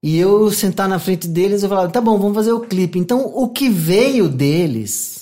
E 0.00 0.16
eu 0.16 0.48
sentar 0.52 0.88
na 0.88 1.00
frente 1.00 1.26
deles 1.26 1.64
e 1.64 1.68
falar: 1.68 1.88
tá 1.88 2.00
bom, 2.00 2.16
vamos 2.18 2.36
fazer 2.36 2.52
o 2.52 2.60
clipe. 2.60 3.00
Então 3.00 3.26
o 3.34 3.48
que 3.48 3.68
veio 3.68 4.28
deles 4.28 5.19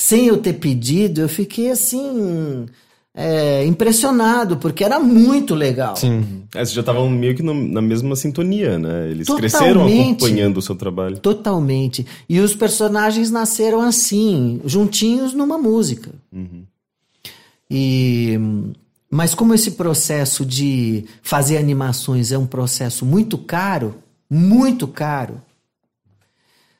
sem 0.00 0.26
eu 0.28 0.38
ter 0.38 0.52
pedido, 0.54 1.20
eu 1.20 1.28
fiquei 1.28 1.70
assim. 1.72 2.66
é, 3.20 3.64
impressionado, 3.66 4.58
porque 4.58 4.84
era 4.84 5.00
muito 5.00 5.52
legal. 5.52 5.96
Sim. 5.96 6.44
É, 6.54 6.58
vocês 6.58 6.70
já 6.72 6.82
estavam 6.82 7.10
meio 7.10 7.34
que 7.34 7.42
no- 7.42 7.52
na 7.68 7.80
mesma 7.82 8.14
sintonia, 8.14 8.78
né? 8.78 9.10
Eles 9.10 9.26
Totalmente. 9.26 9.50
cresceram 9.50 9.86
acompanhando 9.88 10.58
o 10.58 10.62
seu 10.62 10.76
trabalho. 10.76 11.18
Totalmente. 11.18 12.06
E 12.28 12.38
os 12.38 12.54
personagens 12.54 13.28
nasceram 13.28 13.80
assim, 13.80 14.60
juntinhos 14.64 15.34
numa 15.34 15.58
música. 15.58 16.12
E 17.70 18.38
mas 19.10 19.34
como 19.34 19.54
esse 19.54 19.72
processo 19.72 20.44
de 20.44 21.04
fazer 21.22 21.56
animações 21.56 22.30
é 22.30 22.36
um 22.38 22.46
processo 22.46 23.04
muito 23.06 23.36
caro, 23.38 23.96
muito 24.30 24.86
caro, 24.86 25.40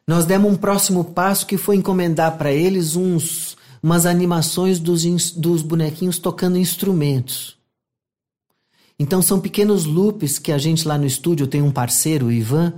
nós 0.09 0.25
demos 0.25 0.51
um 0.51 0.57
próximo 0.57 1.05
passo 1.05 1.47
que 1.47 1.59
foi 1.59 1.77
encomendar 1.77 2.39
para 2.39 2.51
eles 2.51 2.97
uns 2.97 3.59
umas 3.83 4.07
animações 4.07 4.81
dos, 4.81 5.05
dos 5.33 5.61
bonequinhos 5.61 6.19
tocando 6.19 6.57
instrumentos. 6.57 7.59
Então 8.99 9.21
são 9.21 9.39
pequenos 9.39 9.85
loops 9.85 10.39
que 10.39 10.51
a 10.51 10.57
gente 10.57 10.89
lá 10.89 10.97
no 10.97 11.05
estúdio 11.05 11.47
tem 11.47 11.61
um 11.61 11.71
parceiro, 11.71 12.27
o 12.27 12.33
Ivan, 12.33 12.73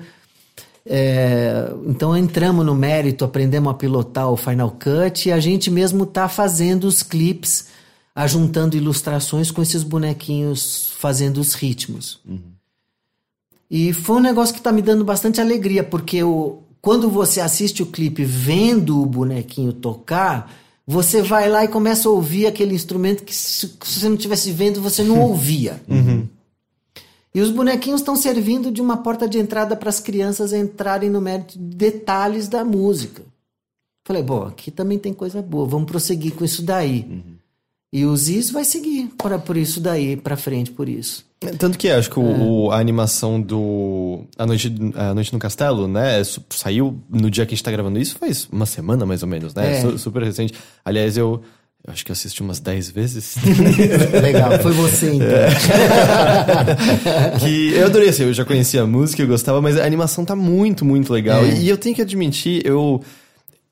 é, 0.84 1.72
então 1.86 2.16
entramos 2.16 2.66
no 2.66 2.74
mérito, 2.74 3.24
aprendemos 3.24 3.70
a 3.70 3.74
pilotar 3.74 4.28
o 4.28 4.36
Final 4.36 4.72
Cut 4.72 5.28
e 5.28 5.32
a 5.32 5.38
gente 5.38 5.70
mesmo 5.70 6.04
tá 6.04 6.28
fazendo 6.28 6.84
os 6.84 7.00
clipes, 7.00 7.68
ajuntando 8.12 8.76
ilustrações 8.76 9.52
com 9.52 9.62
esses 9.62 9.84
bonequinhos 9.84 10.94
fazendo 10.98 11.38
os 11.38 11.54
ritmos. 11.54 12.20
E 13.70 13.92
foi 13.92 14.16
um 14.16 14.20
negócio 14.20 14.52
que 14.52 14.60
tá 14.60 14.72
me 14.72 14.82
dando 14.82 15.04
bastante 15.04 15.40
alegria, 15.40 15.84
porque 15.84 16.24
o, 16.24 16.64
quando 16.80 17.10
você 17.10 17.40
assiste 17.40 17.82
o 17.82 17.86
clipe 17.86 18.24
vendo 18.24 19.00
o 19.02 19.06
bonequinho 19.06 19.72
tocar, 19.72 20.52
você 20.86 21.22
vai 21.22 21.48
lá 21.48 21.64
e 21.64 21.68
começa 21.68 22.08
a 22.08 22.12
ouvir 22.12 22.46
aquele 22.46 22.74
instrumento 22.74 23.22
que 23.22 23.34
se, 23.34 23.66
se 23.82 24.00
você 24.00 24.08
não 24.08 24.16
estivesse 24.16 24.50
vendo, 24.50 24.80
você 24.80 25.02
não 25.02 25.20
ouvia. 25.22 25.80
E 27.32 27.40
os 27.40 27.50
bonequinhos 27.50 28.00
estão 28.00 28.16
servindo 28.16 28.72
de 28.72 28.80
uma 28.80 28.96
porta 28.96 29.28
de 29.28 29.38
entrada 29.38 29.76
para 29.76 29.88
as 29.88 30.00
crianças 30.00 30.52
entrarem 30.52 31.08
no 31.08 31.20
mérito 31.20 31.56
de 31.56 31.76
detalhes 31.76 32.48
da 32.48 32.64
música. 32.64 33.22
Falei, 34.04 34.22
bom, 34.22 34.42
aqui 34.44 34.70
também 34.70 34.98
tem 34.98 35.14
coisa 35.14 35.40
boa, 35.40 35.66
vamos 35.66 35.88
prosseguir 35.88 36.34
com 36.34 36.44
isso 36.44 36.62
daí. 36.62 37.22
E 37.92 38.04
o 38.04 38.16
Ziz 38.16 38.50
vai 38.50 38.64
seguir 38.64 39.10
por, 39.18 39.36
por 39.40 39.56
isso 39.56 39.80
daí, 39.80 40.16
para 40.16 40.36
frente 40.36 40.70
por 40.70 40.88
isso. 40.88 41.24
Tanto 41.58 41.76
que 41.78 41.88
acho 41.88 42.10
que 42.10 42.18
o, 42.20 42.64
o- 42.66 42.70
a 42.70 42.78
animação 42.78 43.40
do 43.40 44.24
a 44.38 44.46
noite, 44.46 44.72
a 44.94 45.14
noite 45.14 45.32
no 45.32 45.38
Castelo, 45.38 45.88
né, 45.88 46.22
saiu 46.50 46.98
no 47.08 47.30
dia 47.30 47.46
que 47.46 47.54
a 47.54 47.56
gente 47.56 47.64
tá 47.64 47.70
gravando 47.70 47.98
isso, 47.98 48.16
faz 48.18 48.46
uma 48.52 48.66
semana 48.66 49.06
mais 49.06 49.22
ou 49.22 49.28
menos, 49.28 49.54
né? 49.54 49.78
É. 49.78 49.80
Su- 49.80 49.98
super 49.98 50.22
recente. 50.22 50.52
Aliás, 50.84 51.16
eu, 51.16 51.40
eu 51.84 51.92
acho 51.92 52.04
que 52.04 52.12
assisti 52.12 52.42
umas 52.42 52.60
10 52.60 52.90
vezes. 52.90 53.36
Legal, 54.22 54.58
foi 54.60 54.72
você 54.72 55.14
então. 55.14 55.26
que 57.40 57.72
eu 57.74 57.86
adorei, 57.86 58.10
assim, 58.10 58.24
eu 58.24 58.32
já 58.34 58.44
conhecia 58.44 58.82
a 58.82 58.86
música, 58.86 59.22
eu 59.22 59.26
gostava, 59.26 59.60
mas 59.60 59.76
a 59.78 59.84
animação 59.84 60.24
tá 60.24 60.36
muito, 60.36 60.84
muito 60.84 61.12
legal. 61.12 61.44
É. 61.44 61.54
E 61.58 61.68
eu 61.68 61.76
tenho 61.78 61.94
que 61.94 62.02
admitir, 62.02 62.62
eu. 62.64 63.02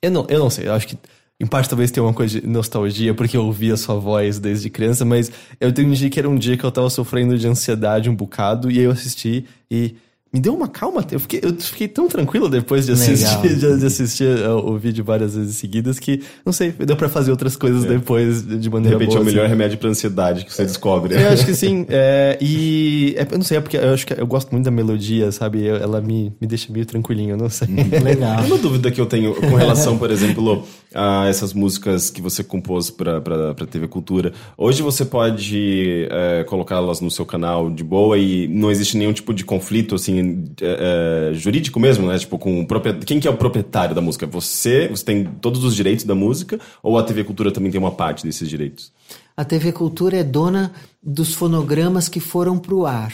Eu 0.00 0.10
não, 0.10 0.26
eu 0.28 0.38
não 0.38 0.50
sei, 0.50 0.66
eu 0.68 0.72
acho 0.72 0.86
que. 0.88 0.96
Em 1.40 1.46
parte 1.46 1.68
talvez 1.68 1.92
tenha 1.92 2.04
uma 2.04 2.12
coisa 2.12 2.40
de 2.40 2.46
nostalgia, 2.46 3.14
porque 3.14 3.36
eu 3.36 3.44
ouvia 3.44 3.76
sua 3.76 3.94
voz 3.94 4.40
desde 4.40 4.68
criança, 4.68 5.04
mas 5.04 5.30
eu 5.60 5.68
admitir 5.68 6.10
que 6.10 6.18
era 6.18 6.28
um 6.28 6.36
dia 6.36 6.56
que 6.56 6.64
eu 6.64 6.72
tava 6.72 6.90
sofrendo 6.90 7.38
de 7.38 7.46
ansiedade 7.46 8.10
um 8.10 8.16
bocado, 8.16 8.70
e 8.70 8.78
aí 8.78 8.84
eu 8.84 8.90
assisti 8.90 9.44
e 9.70 9.94
me 10.32 10.40
deu 10.40 10.54
uma 10.54 10.68
calma. 10.68 11.04
Eu 11.10 11.18
fiquei, 11.20 11.40
eu 11.42 11.54
fiquei 11.54 11.88
tão 11.88 12.06
tranquilo 12.06 12.48
depois 12.48 12.84
de 12.86 12.92
assistir, 12.92 13.56
de, 13.56 13.78
de 13.78 13.86
assistir 13.86 14.24
uh, 14.46 14.56
o 14.56 14.76
vídeo 14.76 15.02
várias 15.02 15.34
vezes 15.34 15.56
seguidas 15.56 15.98
que, 15.98 16.22
não 16.44 16.52
sei, 16.52 16.70
deu 16.70 16.96
pra 16.96 17.08
fazer 17.08 17.30
outras 17.30 17.56
coisas 17.56 17.84
depois 17.84 18.46
de 18.46 18.58
De 18.58 18.70
maneira 18.70 18.98
repente 18.98 19.10
boa. 19.10 19.20
é 19.20 19.20
o 19.20 19.26
assim. 19.26 19.34
melhor 19.34 19.48
remédio 19.48 19.78
pra 19.78 19.88
ansiedade 19.88 20.44
que 20.44 20.52
você 20.52 20.64
descobre. 20.64 21.14
Eu 21.14 21.28
acho 21.30 21.46
que 21.46 21.54
sim. 21.56 21.86
é, 21.88 22.36
e 22.40 23.14
é, 23.16 23.22
eu 23.22 23.38
não 23.38 23.44
sei, 23.44 23.56
é 23.56 23.60
porque 23.60 23.76
eu 23.76 23.94
acho 23.94 24.06
que 24.06 24.20
eu 24.20 24.26
gosto 24.26 24.50
muito 24.52 24.64
da 24.64 24.70
melodia, 24.70 25.32
sabe? 25.32 25.66
Ela 25.66 26.00
me, 26.00 26.32
me 26.40 26.46
deixa 26.46 26.70
meio 26.72 26.84
tranquilinho, 26.84 27.30
eu 27.30 27.36
não 27.36 27.48
sei. 27.48 27.68
Legal. 28.02 28.44
Uma 28.44 28.58
dúvida 28.58 28.90
que 28.90 29.00
eu 29.00 29.06
tenho 29.06 29.34
com 29.34 29.54
relação, 29.54 29.96
por 29.96 30.10
exemplo, 30.10 30.64
a 30.94 31.26
essas 31.26 31.54
músicas 31.54 32.10
que 32.10 32.20
você 32.20 32.44
compôs 32.44 32.90
pra, 32.90 33.20
pra, 33.20 33.54
pra 33.54 33.66
TV 33.66 33.88
Cultura. 33.88 34.32
Hoje 34.56 34.82
você 34.82 35.04
pode 35.04 36.06
é, 36.10 36.44
colocá-las 36.44 37.00
no 37.00 37.10
seu 37.10 37.24
canal 37.24 37.70
de 37.70 37.82
boa 37.82 38.18
e 38.18 38.46
não 38.48 38.70
existe 38.70 38.96
nenhum 38.96 39.12
tipo 39.12 39.32
de 39.32 39.44
conflito, 39.44 39.94
assim, 39.94 40.17
é, 40.60 41.30
é, 41.30 41.34
jurídico 41.34 41.78
mesmo, 41.78 42.06
né? 42.06 42.18
Tipo, 42.18 42.38
com 42.38 42.60
o. 42.60 42.66
Quem 43.04 43.20
que 43.20 43.28
é 43.28 43.30
o 43.30 43.36
proprietário 43.36 43.94
da 43.94 44.00
música? 44.00 44.26
Você? 44.26 44.88
Você 44.88 45.04
tem 45.04 45.24
todos 45.24 45.64
os 45.64 45.74
direitos 45.74 46.04
da 46.04 46.14
música? 46.14 46.58
Ou 46.82 46.98
a 46.98 47.02
TV 47.02 47.24
Cultura 47.24 47.50
também 47.50 47.70
tem 47.70 47.80
uma 47.80 47.92
parte 47.92 48.24
desses 48.24 48.48
direitos? 48.48 48.92
A 49.36 49.44
TV 49.44 49.72
Cultura 49.72 50.16
é 50.18 50.24
dona 50.24 50.72
dos 51.02 51.34
fonogramas 51.34 52.08
que 52.08 52.20
foram 52.20 52.58
pro 52.58 52.86
ar. 52.86 53.12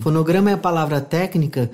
Fonograma 0.00 0.50
é 0.50 0.54
a 0.54 0.58
palavra 0.58 1.00
técnica 1.00 1.70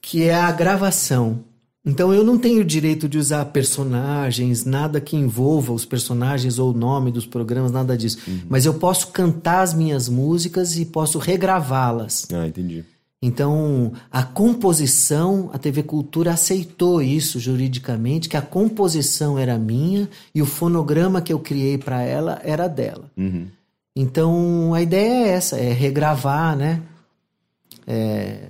que 0.00 0.24
é 0.24 0.34
a 0.34 0.52
gravação. 0.52 1.40
Então 1.86 2.14
eu 2.14 2.24
não 2.24 2.38
tenho 2.38 2.64
direito 2.64 3.06
de 3.06 3.18
usar 3.18 3.44
personagens, 3.46 4.64
nada 4.64 5.00
que 5.00 5.16
envolva 5.16 5.72
os 5.72 5.84
personagens 5.84 6.58
ou 6.58 6.72
o 6.72 6.76
nome 6.76 7.10
dos 7.10 7.26
programas, 7.26 7.70
nada 7.70 7.96
disso. 7.96 8.18
Mas 8.48 8.64
eu 8.64 8.74
posso 8.74 9.08
cantar 9.08 9.60
as 9.60 9.74
minhas 9.74 10.08
músicas 10.08 10.78
e 10.78 10.86
posso 10.86 11.18
regravá-las. 11.18 12.26
Ah, 12.32 12.46
entendi. 12.46 12.84
Então, 13.26 13.90
a 14.12 14.22
composição, 14.22 15.48
a 15.50 15.56
TV 15.56 15.82
Cultura 15.82 16.32
aceitou 16.32 17.00
isso 17.00 17.40
juridicamente, 17.40 18.28
que 18.28 18.36
a 18.36 18.42
composição 18.42 19.38
era 19.38 19.58
minha 19.58 20.10
e 20.34 20.42
o 20.42 20.46
fonograma 20.46 21.22
que 21.22 21.32
eu 21.32 21.38
criei 21.38 21.78
para 21.78 22.02
ela 22.02 22.38
era 22.44 22.68
dela. 22.68 23.10
Então, 23.96 24.74
a 24.74 24.82
ideia 24.82 25.26
é 25.26 25.28
essa, 25.30 25.56
é 25.56 25.72
regravar, 25.72 26.54
né? 26.54 26.82
É, 27.86 28.48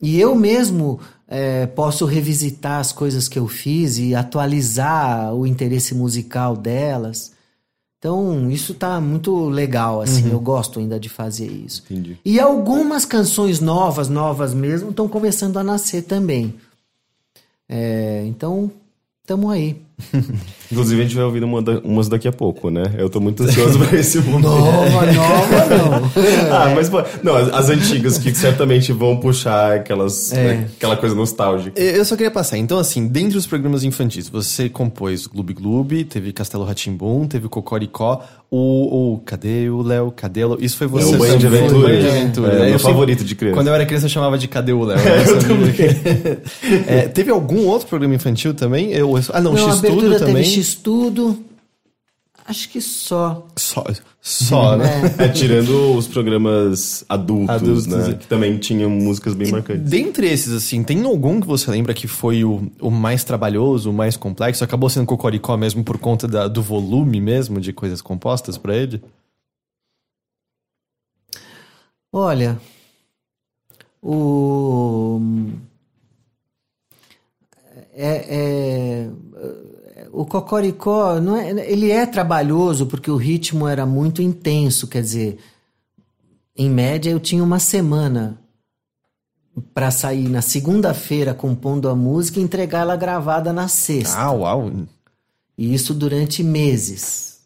E 0.00 0.18
eu 0.18 0.34
mesmo 0.34 0.98
é, 1.28 1.66
posso 1.66 2.06
revisitar 2.06 2.80
as 2.80 2.92
coisas 2.92 3.28
que 3.28 3.38
eu 3.38 3.46
fiz 3.46 3.98
e 3.98 4.14
atualizar 4.14 5.34
o 5.34 5.46
interesse 5.46 5.94
musical 5.94 6.56
delas. 6.56 7.32
Então, 8.00 8.50
isso 8.50 8.72
tá 8.72 8.98
muito 8.98 9.50
legal, 9.50 10.00
assim, 10.00 10.30
eu 10.32 10.40
gosto 10.40 10.80
ainda 10.80 10.98
de 10.98 11.10
fazer 11.10 11.48
isso. 11.52 11.82
Entendi. 11.84 12.18
E 12.24 12.40
algumas 12.40 13.04
canções 13.04 13.60
novas, 13.60 14.08
novas 14.08 14.54
mesmo, 14.54 14.88
estão 14.88 15.06
começando 15.06 15.58
a 15.58 15.62
nascer 15.62 16.04
também. 16.04 16.54
É, 17.68 18.24
então, 18.26 18.72
estamos 19.22 19.52
aí. 19.52 19.82
Inclusive, 20.70 21.00
a 21.00 21.04
gente 21.04 21.16
vai 21.16 21.24
ouvir 21.24 21.42
uma 21.42 21.60
da, 21.60 21.78
umas 21.84 22.08
daqui 22.08 22.28
a 22.28 22.32
pouco, 22.32 22.70
né? 22.70 22.84
Eu 22.96 23.10
tô 23.10 23.18
muito 23.20 23.42
ansioso 23.42 23.78
pra 23.78 23.98
esse 23.98 24.18
momento. 24.22 24.48
Nova, 24.48 25.06
nova, 25.12 25.66
não. 25.66 26.10
ah, 26.52 26.72
mas 26.74 26.88
pô, 26.88 27.02
não, 27.22 27.34
as, 27.36 27.48
as 27.52 27.70
antigas 27.70 28.18
que 28.18 28.32
certamente 28.34 28.92
vão 28.92 29.16
puxar 29.16 29.72
aquelas, 29.76 30.32
É. 30.32 30.36
né, 30.36 30.68
aquela 30.76 30.96
coisa 30.96 31.14
nostálgica. 31.14 31.80
Eu 31.80 32.04
só 32.04 32.16
queria 32.16 32.30
passar. 32.30 32.56
Então, 32.56 32.78
assim, 32.78 33.06
dentre 33.08 33.36
os 33.36 33.46
programas 33.46 33.82
infantis, 33.84 34.28
você 34.28 34.68
compôs 34.68 35.26
Gloob 35.26 35.52
Gloob, 35.54 36.04
teve 36.04 36.32
Castelo 36.32 36.64
Ratimbum, 36.64 37.26
teve 37.26 37.48
Cocoricó, 37.48 38.22
o, 38.52 39.14
o 39.14 39.18
Cadê 39.24 39.68
o 39.70 39.80
Léo? 39.82 40.10
Cadê 40.14 40.44
o 40.44 40.48
Léo? 40.50 40.58
Isso 40.60 40.76
foi 40.76 40.86
você 40.88 41.12
É 41.12 41.16
o 41.16 41.18
Banho 41.18 41.38
de. 41.38 41.46
Aventura. 41.46 41.88
Banho 41.88 42.00
de 42.02 42.08
Aventura. 42.08 42.52
É, 42.52 42.60
Eu 42.66 42.70
meu 42.70 42.78
favorito 42.80 43.24
de 43.24 43.34
criança. 43.34 43.56
Quando 43.56 43.68
eu 43.68 43.74
era 43.74 43.86
criança, 43.86 44.06
eu 44.06 44.10
chamava 44.10 44.36
de 44.38 44.48
Cadê 44.48 44.72
o 44.72 44.82
Léo? 44.84 44.98
É, 46.86 47.02
teve 47.08 47.30
algum 47.30 47.66
outro 47.66 47.86
programa 47.88 48.14
infantil 48.14 48.54
também? 48.54 48.92
Eu, 48.92 49.14
ah, 49.32 49.40
não, 49.40 49.52
Não, 49.52 49.70
X-Tudo 49.72 50.18
também. 50.18 50.34
teve 50.34 50.44
X-Tudo. 50.60 51.44
Acho 52.46 52.68
que 52.68 52.80
só. 52.80 53.46
Só, 53.54 53.84
só 54.20 54.76
né? 54.76 54.86
É, 55.18 55.28
tirando 55.28 55.94
os 55.96 56.08
programas 56.08 57.04
adultos, 57.08 57.48
Adultos, 57.54 57.86
né? 57.86 58.10
é. 58.10 58.14
Que 58.14 58.26
também 58.26 58.58
tinham 58.58 58.90
músicas 58.90 59.34
bem 59.34 59.50
marcantes. 59.52 59.88
Dentre 59.88 60.26
esses, 60.28 60.52
assim, 60.52 60.82
tem 60.82 61.04
algum 61.04 61.40
que 61.40 61.46
você 61.46 61.70
lembra 61.70 61.94
que 61.94 62.08
foi 62.08 62.42
o, 62.44 62.70
o 62.80 62.90
mais 62.90 63.22
trabalhoso, 63.22 63.90
o 63.90 63.92
mais 63.92 64.16
complexo? 64.16 64.64
Acabou 64.64 64.90
sendo 64.90 65.06
Cocoricó 65.06 65.56
mesmo 65.56 65.84
por 65.84 65.96
conta 65.98 66.26
da- 66.26 66.48
do 66.48 66.60
volume 66.62 67.20
mesmo 67.20 67.60
de 67.60 67.72
coisas 67.72 68.00
compostas 68.02 68.58
pra 68.58 68.74
ele? 68.76 69.00
Olha, 72.12 72.58
o. 74.02 75.20
É, 77.92 79.06
é- 79.06 79.10
o 80.12 80.24
Cocoricó, 80.26 81.20
não 81.20 81.36
é, 81.36 81.50
ele 81.70 81.90
é 81.90 82.06
trabalhoso 82.06 82.86
porque 82.86 83.10
o 83.10 83.16
ritmo 83.16 83.66
era 83.66 83.86
muito 83.86 84.20
intenso, 84.20 84.86
quer 84.86 85.02
dizer, 85.02 85.38
em 86.56 86.68
média 86.68 87.10
eu 87.10 87.20
tinha 87.20 87.42
uma 87.42 87.58
semana 87.58 88.38
para 89.74 89.90
sair 89.90 90.28
na 90.28 90.42
segunda-feira 90.42 91.34
compondo 91.34 91.88
a 91.88 91.94
música 91.94 92.38
e 92.38 92.42
entregar 92.42 92.80
ela 92.80 92.96
gravada 92.96 93.52
na 93.52 93.68
sexta. 93.68 94.18
Ah, 94.18 94.32
uau! 94.32 94.70
E 95.56 95.74
isso 95.74 95.92
durante 95.92 96.42
meses. 96.42 97.40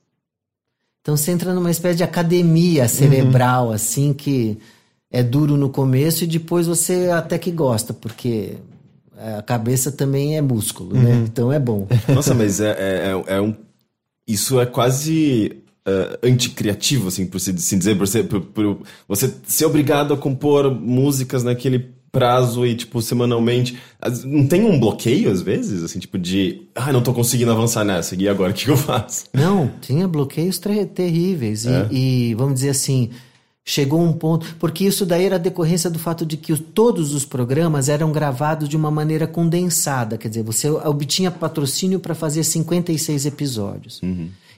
Então 1.00 1.16
você 1.16 1.32
entra 1.32 1.52
numa 1.52 1.70
espécie 1.70 1.98
de 1.98 2.04
academia 2.04 2.88
cerebral, 2.88 3.70
assim, 3.72 4.12
que 4.12 4.58
é 5.10 5.22
duro 5.22 5.56
no 5.56 5.68
começo 5.68 6.24
e 6.24 6.26
depois 6.26 6.66
você 6.66 7.10
até 7.10 7.38
que 7.38 7.50
gosta, 7.50 7.92
porque 7.92 8.56
a 9.38 9.42
cabeça 9.42 9.90
também 9.92 10.36
é 10.36 10.42
músculo, 10.42 10.94
né? 10.94 11.24
Então 11.26 11.52
é 11.52 11.58
bom. 11.58 11.86
Nossa, 12.08 12.34
mas 12.34 12.60
é, 12.60 12.70
é, 12.70 13.12
é- 13.28 13.36
é 13.36 13.40
um. 13.40 13.54
Isso 14.26 14.58
é 14.60 14.66
quase 14.66 15.56
é, 15.86 16.18
anticriativo, 16.22 17.08
assim, 17.08 17.26
por 17.26 17.38
se 17.40 17.50
assim 17.50 17.76
dizer, 17.78 17.96
por, 17.96 18.08
ser, 18.08 18.24
por, 18.24 18.40
por 18.40 18.78
você 19.06 19.32
ser 19.46 19.66
obrigado 19.66 20.14
a 20.14 20.16
compor 20.16 20.70
músicas 20.70 21.44
naquele 21.44 21.90
prazo 22.10 22.64
e, 22.64 22.74
tipo, 22.74 23.02
semanalmente. 23.02 23.76
Não 24.24 24.46
tem 24.46 24.64
um 24.64 24.78
bloqueio, 24.78 25.30
às 25.30 25.42
vezes, 25.42 25.82
assim, 25.82 25.98
tipo, 25.98 26.16
de. 26.18 26.62
Ah, 26.74 26.92
não 26.92 27.02
tô 27.02 27.12
conseguindo 27.12 27.50
avançar 27.50 27.84
nessa, 27.84 28.14
e 28.14 28.28
agora 28.28 28.52
o 28.52 28.54
que 28.54 28.68
eu 28.68 28.76
faço? 28.76 29.24
Não, 29.34 29.70
tinha 29.80 30.06
bloqueios 30.08 30.58
terríveis. 30.94 31.64
E, 31.64 31.68
É? 31.68 31.88
e, 31.90 32.34
vamos 32.34 32.54
dizer 32.54 32.70
assim, 32.70 33.10
chegou 33.64 34.02
um 34.02 34.12
ponto. 34.12 34.56
Porque 34.58 34.84
isso 34.84 35.06
daí 35.06 35.24
era 35.24 35.38
decorrência 35.38 35.88
do 35.88 35.98
fato 35.98 36.26
de 36.26 36.36
que 36.36 36.52
os- 36.52 36.60
todos 36.60 37.14
os 37.14 37.24
programas 37.24 37.88
eram 37.88 38.12
gravados 38.12 38.68
de 38.68 38.76
uma 38.76 38.90
maneira 38.90 39.26
condensada. 39.26 40.18
Quer 40.18 40.28
dizer, 40.28 40.42
você 40.42 40.68
obtinha 40.70 41.30
patrocínio 41.30 41.98
para 41.98 42.14
fazer 42.14 42.44
56 42.44 43.24
episódios. 43.26 44.00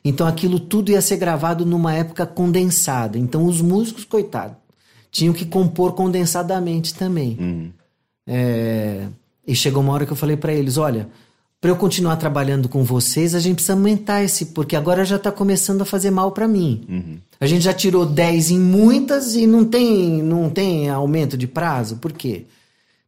Então 0.05 0.27
aquilo 0.27 0.59
tudo 0.61 0.91
ia 0.91 1.01
ser 1.01 1.17
gravado 1.17 1.65
numa 1.67 1.93
época 1.95 2.25
condensada. 2.27 3.19
Então 3.19 3.45
os 3.47 3.61
músicos, 3.61 4.05
coitados, 4.05 4.57
tinham 5.11 5.33
que 5.33 5.45
compor 5.47 5.93
condensadamente 5.93 6.95
também. 6.95 7.73
É, 8.27 9.07
e 9.47 9.55
chegou 9.55 9.83
uma 9.83 9.93
hora 9.93 10.05
que 10.05 10.13
eu 10.13 10.17
falei 10.17 10.37
para 10.37 10.53
eles: 10.53 10.77
olha, 10.77 11.09
para 11.61 11.71
eu 11.71 11.77
continuar 11.77 12.17
trabalhando 12.17 12.69
com 12.69 12.85
vocês, 12.85 13.35
a 13.35 13.41
gente 13.41 13.57
precisa 13.57 13.73
aumentar 13.73 14.23
esse, 14.23 14.47
porque 14.47 14.77
agora 14.77 15.05
já 15.05 15.17
está 15.17 15.33
começando 15.33 15.83
a 15.83 15.87
fazer 15.87 16.11
mal 16.11 16.33
para 16.33 16.47
mim. 16.47 17.21
A 17.41 17.47
gente 17.47 17.63
já 17.63 17.73
tirou 17.73 18.05
10 18.07 18.51
em 18.51 18.61
muitas 18.61 19.35
e 19.35 19.47
não 19.47 19.65
tem, 19.65 20.23
não 20.23 20.51
tem 20.51 20.89
aumento 20.89 21.37
de 21.37 21.47
prazo. 21.47 21.97
Por 21.97 22.13
quê? 22.13 22.45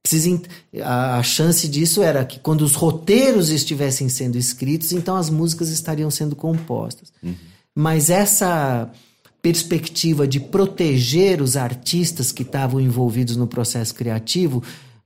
Precisa, 0.02 0.40
a, 0.82 1.18
a 1.18 1.22
chance 1.22 1.68
disso 1.68 2.02
era 2.02 2.24
que 2.24 2.38
quando 2.38 2.62
os 2.62 2.74
roteiros 2.74 3.50
estivessem 3.50 4.08
sendo 4.08 4.38
escritos, 4.38 4.92
então 4.92 5.16
as 5.16 5.28
músicas 5.28 5.68
estariam 5.68 6.10
sendo 6.10 6.34
compostas. 6.34 7.12
Mas 7.74 8.08
essa 8.08 8.90
perspectiva 9.42 10.26
de 10.26 10.40
proteger 10.40 11.40
os 11.40 11.56
artistas 11.56 12.32
que 12.32 12.42
estavam 12.42 12.80
envolvidos 12.80 13.36
no 13.36 13.46
processo 13.46 13.94
criativo 13.94 14.62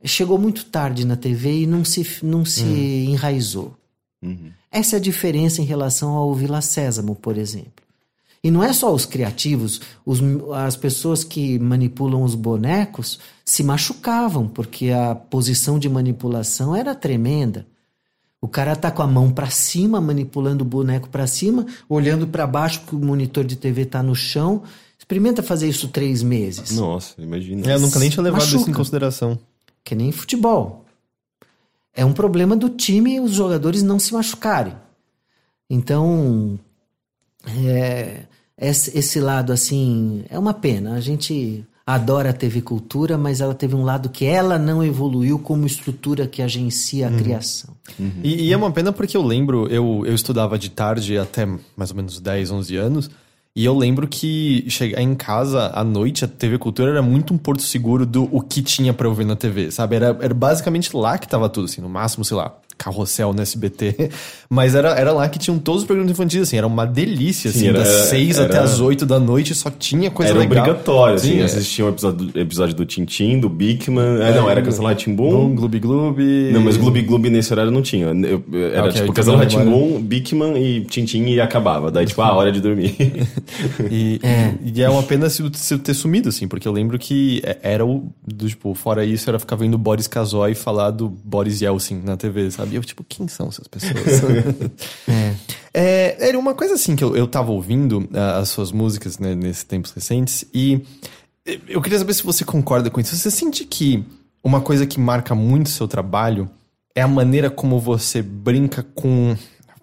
chegou 0.09 0.39
muito 0.39 0.65
tarde 0.67 1.05
na 1.07 1.17
TV 1.17 1.63
e 1.63 1.67
não 1.67 1.85
se, 1.85 2.07
não 2.23 2.45
se 2.45 2.63
enraizou. 3.09 3.75
Essa 4.71 4.97
é 4.97 4.99
a 4.99 5.01
diferença 5.03 5.61
em 5.61 5.65
relação 5.65 6.11
ao 6.15 6.33
Vila 6.35 6.61
Sésamo, 6.61 7.15
por 7.15 7.37
exemplo. 7.37 7.71
E 8.45 8.51
não 8.51 8.63
é 8.63 8.73
só 8.73 8.93
os 8.93 9.05
criativos, 9.07 9.81
os- 10.05 10.21
as 10.55 10.75
pessoas 10.77 11.23
que 11.23 11.59
manipulam 11.59 12.23
os 12.23 12.35
bonecos 12.35 13.19
se 13.45 13.63
machucavam, 13.63 14.49
porque 14.49 14.91
a 14.91 15.15
posição 15.15 15.79
de 15.79 15.89
manipulação 15.89 16.75
era 16.75 16.95
tremenda. 16.95 17.67
O 18.41 18.49
cara 18.49 18.75
tá 18.75 18.91
com 18.91 19.03
a 19.03 19.07
mão 19.07 19.31
para 19.31 19.49
cima, 19.51 20.01
manipulando 20.01 20.63
o 20.65 20.67
boneco 20.67 21.09
para 21.09 21.27
cima, 21.29 21.65
olhando 21.89 22.27
para 22.27 22.45
baixo 22.47 22.81
porque 22.81 22.97
o 22.97 22.99
monitor 23.07 23.45
de 23.45 23.55
TV 23.55 23.85
tá 23.85 24.03
no 24.03 24.15
chão. 24.17 24.63
Experimenta 24.99 25.43
fazer 25.43 25.69
isso 25.69 25.87
três 25.89 26.23
meses. 26.23 26.73
Nossa, 26.77 27.15
imagina. 27.23 27.71
É, 27.71 27.75
eu 27.75 27.81
nunca 27.81 27.99
nem 28.01 28.11
tinha 28.11 28.23
levado 28.23 28.41
isso 28.43 28.55
em 28.55 28.59
Machuca. 28.59 28.77
consideração. 28.77 29.39
Que 29.85 29.95
nem 29.95 30.13
futebol. 30.13 30.85
É 31.95 32.05
um 32.05 32.13
problema 32.13 32.57
do 32.57 32.71
time 32.71 33.21
os 33.21 33.33
jogadores 33.33 33.83
não 33.83 33.99
se 33.99 34.13
machucarem. 34.13 34.75
Então, 35.69 36.59
é, 37.47 38.23
esse, 38.57 38.97
esse 38.97 39.21
lado 39.21 39.53
assim 39.53 40.25
é 40.29 40.39
uma 40.39 40.55
pena. 40.55 40.95
A 40.95 41.01
gente 41.01 41.65
adora 41.87 42.31
a 42.31 42.33
TV 42.33 42.63
Cultura, 42.63 43.19
mas 43.19 43.41
ela 43.41 43.55
teve 43.55 43.75
um 43.75 43.83
lado 43.83 44.09
que 44.09 44.25
ela 44.25 44.59
não 44.59 44.85
evoluiu 44.85 45.39
como 45.39 45.67
estrutura 45.67 46.27
que 46.27 46.41
agencia 46.41 47.09
a 47.09 47.11
criação. 47.11 47.75
E, 48.23 48.47
e 48.47 48.53
é 48.53 48.57
uma 48.57 48.71
pena 48.71 48.93
porque 48.93 49.17
eu 49.17 49.23
lembro, 49.23 49.67
eu, 49.69 50.05
eu 50.07 50.15
estudava 50.15 50.59
de 50.59 50.71
tarde 50.71 51.19
até 51.19 51.47
mais 51.77 51.91
ou 51.91 51.97
menos 51.97 52.21
10, 52.21 52.51
11 52.51 52.77
anos. 52.77 53.11
E 53.55 53.67
eu 53.67 53.77
lembro 53.77 54.09
que 54.09 54.65
chegar 54.71 55.03
em 55.03 55.15
casa 55.15 55.71
à 55.75 55.85
noite, 55.85 56.25
a 56.25 56.29
TV 56.29 56.57
Cultura 56.57 56.91
era 56.91 57.03
muito 57.03 57.35
um 57.35 57.39
porto 57.39 57.63
seguro 57.63 58.07
do 58.07 58.25
o 58.35 58.41
que 58.41 58.63
tinha 58.63 58.95
pra 58.95 59.07
eu 59.07 59.13
ver 59.13 59.27
na 59.27 59.37
TV, 59.37 59.71
sabe? 59.71 59.97
Era, 59.97 60.17
era 60.23 60.33
basicamente 60.33 60.97
lá 60.97 61.19
que 61.19 61.29
tava 61.29 61.51
tudo, 61.51 61.67
assim, 61.67 61.83
no 61.83 61.89
máximo, 61.89 62.25
sei 62.25 62.35
lá, 62.39 62.57
carrossel 62.83 63.33
no 63.33 63.41
SBT. 63.43 64.11
Mas 64.51 64.75
era, 64.75 64.91
era 64.99 65.13
lá 65.13 65.29
que 65.29 65.39
tinham 65.39 65.59
todos 65.59 65.83
os 65.83 65.87
programas 65.87 66.13
infantis, 66.13 66.43
assim, 66.43 66.57
era 66.57 66.67
uma 66.67 66.85
delícia, 66.87 67.49
assim, 67.51 67.61
Sim, 67.61 67.69
era- 67.69 67.79
das 67.79 67.89
6 68.09 68.37
era- 68.39 68.47
até 68.47 68.59
as 68.59 68.81
8 68.81 69.07
da 69.07 69.19
noite 69.19 69.55
só 69.55 69.71
tinha 69.71 70.11
coisa 70.11 70.33
Era 70.33 70.41
legal. 70.41 70.59
obrigatório, 70.65 71.15
assim, 71.15 71.33
Sim, 71.33 71.41
é. 71.41 71.45
assistia 71.45 71.85
um 71.87 71.89
episódio, 71.89 72.31
episódio 72.35 72.75
do 72.75 72.85
Tintim, 72.85 73.39
do 73.41 73.49
Bigman. 73.49 74.21
É, 74.23 74.35
não, 74.35 74.49
era 74.51 74.61
Castelo 74.61 74.87
Bum, 74.87 74.93
Ratimbum. 74.93 75.55
Gloob 75.55 75.79
Gloob. 75.81 76.23
Não, 76.53 76.61
mas 76.61 76.77
Gloob 76.77 77.01
Gloob 77.03 77.31
nesse 77.31 77.53
horário 77.53 77.71
não 77.71 77.83
tinha. 77.83 78.07
Eu- 78.09 78.43
eu- 78.53 78.67
era 78.73 78.81
Ok, 78.83 78.93
tipo 78.93 79.05
então 79.05 79.15
Castelo. 79.15 79.37
Ratimbum, 79.39 80.01
Bigman 80.03 80.57
e 80.59 80.81
Tintim 80.85 81.25
e 81.27 81.41
acabava. 81.41 81.91
Daí, 81.91 82.05
tipo, 82.07 82.21
ah, 82.23 82.33
hora 82.35 82.51
de 82.53 82.61
dormir. 82.61 82.95
E 83.91 84.21
é. 84.23 84.55
e 84.65 84.83
é 84.83 84.89
uma 84.91 85.03
pena 85.03 85.29
se, 85.29 85.43
se 85.55 85.79
ter 85.79 85.95
sumido, 85.95 86.29
assim, 86.29 86.47
porque 86.49 86.67
eu 86.67 86.73
lembro 86.73 86.99
que 86.99 87.41
é- 87.45 87.59
era 87.63 87.85
o. 87.87 88.11
Do, 88.27 88.47
tipo, 88.49 88.75
fora 88.75 89.05
isso, 89.05 89.29
era 89.29 89.39
ficar 89.39 89.57
vendo 89.57 89.77
Boris 89.79 90.07
Kazoy 90.07 90.55
falar 90.55 90.91
do 90.91 91.09
Boris 91.09 91.61
Yeltsin 91.61 92.01
na 92.05 92.17
TV, 92.17 92.51
sabe? 92.51 92.72
E 92.73 92.77
eu, 92.77 92.83
tipo, 92.83 93.05
quem 93.05 93.29
são 93.29 93.49
essas 93.49 93.69
pessoas? 93.69 93.93
É, 95.75 96.29
era 96.29 96.39
uma 96.39 96.55
coisa 96.55 96.75
assim 96.75 96.95
que 96.95 97.03
eu, 97.03 97.17
eu 97.17 97.27
tava 97.27 97.51
ouvindo 97.51 98.07
ah, 98.13 98.41
as 98.41 98.51
suas 98.51 98.71
músicas 98.71 99.19
né, 99.19 99.35
nesses 99.35 99.65
tempos 99.65 99.91
recentes 99.91 100.45
e 100.53 100.83
eu 101.67 101.81
queria 101.81 101.99
saber 101.99 102.13
se 102.13 102.23
você 102.23 102.45
concorda 102.45 102.91
com 102.91 103.01
isso. 103.01 103.17
Você 103.17 103.31
sente 103.31 103.65
que 103.65 104.05
uma 104.45 104.61
coisa 104.61 104.87
que 104.87 105.01
marca 105.01 105.35
muito 105.35 105.69
o 105.69 105.71
seu 105.71 105.89
trabalho 105.89 106.51
é 106.95 107.01
a 107.01 107.09
maneira 107.09 107.51
como 107.51 107.81
você 107.81 108.21
brinca 108.21 108.83
com, 108.95 109.35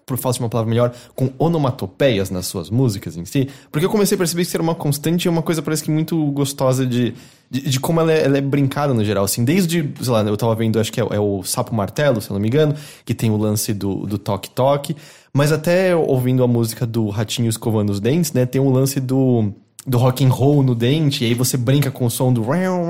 por 0.10 0.18
falta 0.18 0.38
de 0.38 0.44
uma 0.44 0.50
palavra 0.50 0.70
melhor, 0.70 0.92
com 1.16 1.30
onomatopeias 1.38 2.30
nas 2.30 2.48
suas 2.48 2.70
músicas 2.70 3.16
em 3.16 3.24
si? 3.24 3.48
Porque 3.72 3.86
eu 3.86 3.90
comecei 3.90 4.16
a 4.16 4.18
perceber 4.18 4.42
que 4.42 4.48
isso 4.48 4.58
era 4.58 4.64
uma 4.64 4.76
constante 4.76 5.26
e 5.26 5.30
uma 5.30 5.42
coisa 5.42 5.62
parece 5.62 5.84
que 5.84 5.92
muito 5.92 6.18
gostosa 6.32 6.86
de, 6.86 7.14
de, 7.50 7.62
de 7.70 7.80
como 7.80 8.02
ela 8.02 8.12
é, 8.12 8.26
ela 8.26 8.38
é 8.38 8.42
brincada 8.42 8.94
no 8.94 9.06
geral. 9.06 9.24
Assim, 9.24 9.46
desde, 9.46 9.90
sei 10.02 10.12
lá, 10.12 10.22
eu 10.24 10.36
tava 10.36 10.54
vendo, 10.56 10.80
acho 10.80 10.92
que 10.92 11.00
é, 11.00 11.08
é 11.12 11.20
o 11.20 11.44
Sapo 11.44 11.74
Martelo, 11.74 12.20
se 12.20 12.30
eu 12.30 12.34
não 12.34 12.42
me 12.42 12.48
engano, 12.48 12.74
que 13.06 13.14
tem 13.14 13.30
o 13.32 13.38
lance 13.38 13.74
do, 13.74 14.06
do 14.08 14.18
toque-toque, 14.18 14.96
mas 15.32 15.52
até 15.52 15.96
ouvindo 15.96 16.44
a 16.44 16.48
música 16.48 16.86
do 16.86 17.08
Ratinho 17.10 17.48
Escovando 17.48 17.92
os 17.92 18.00
Dentes, 18.00 18.34
né, 18.34 18.46
tem 18.46 18.60
o 18.60 18.70
lance 18.70 19.00
do 19.00 19.54
do 19.88 19.98
rock 19.98 20.24
and 20.24 20.30
roll 20.30 20.62
no 20.62 20.76
dente, 20.76 21.24
e 21.24 21.28
aí 21.28 21.34
você 21.34 21.58
brinca 21.58 21.90
com 21.90 22.06
o 22.06 22.12
som 22.12 22.32
do 22.32 22.44
rau. 22.44 22.86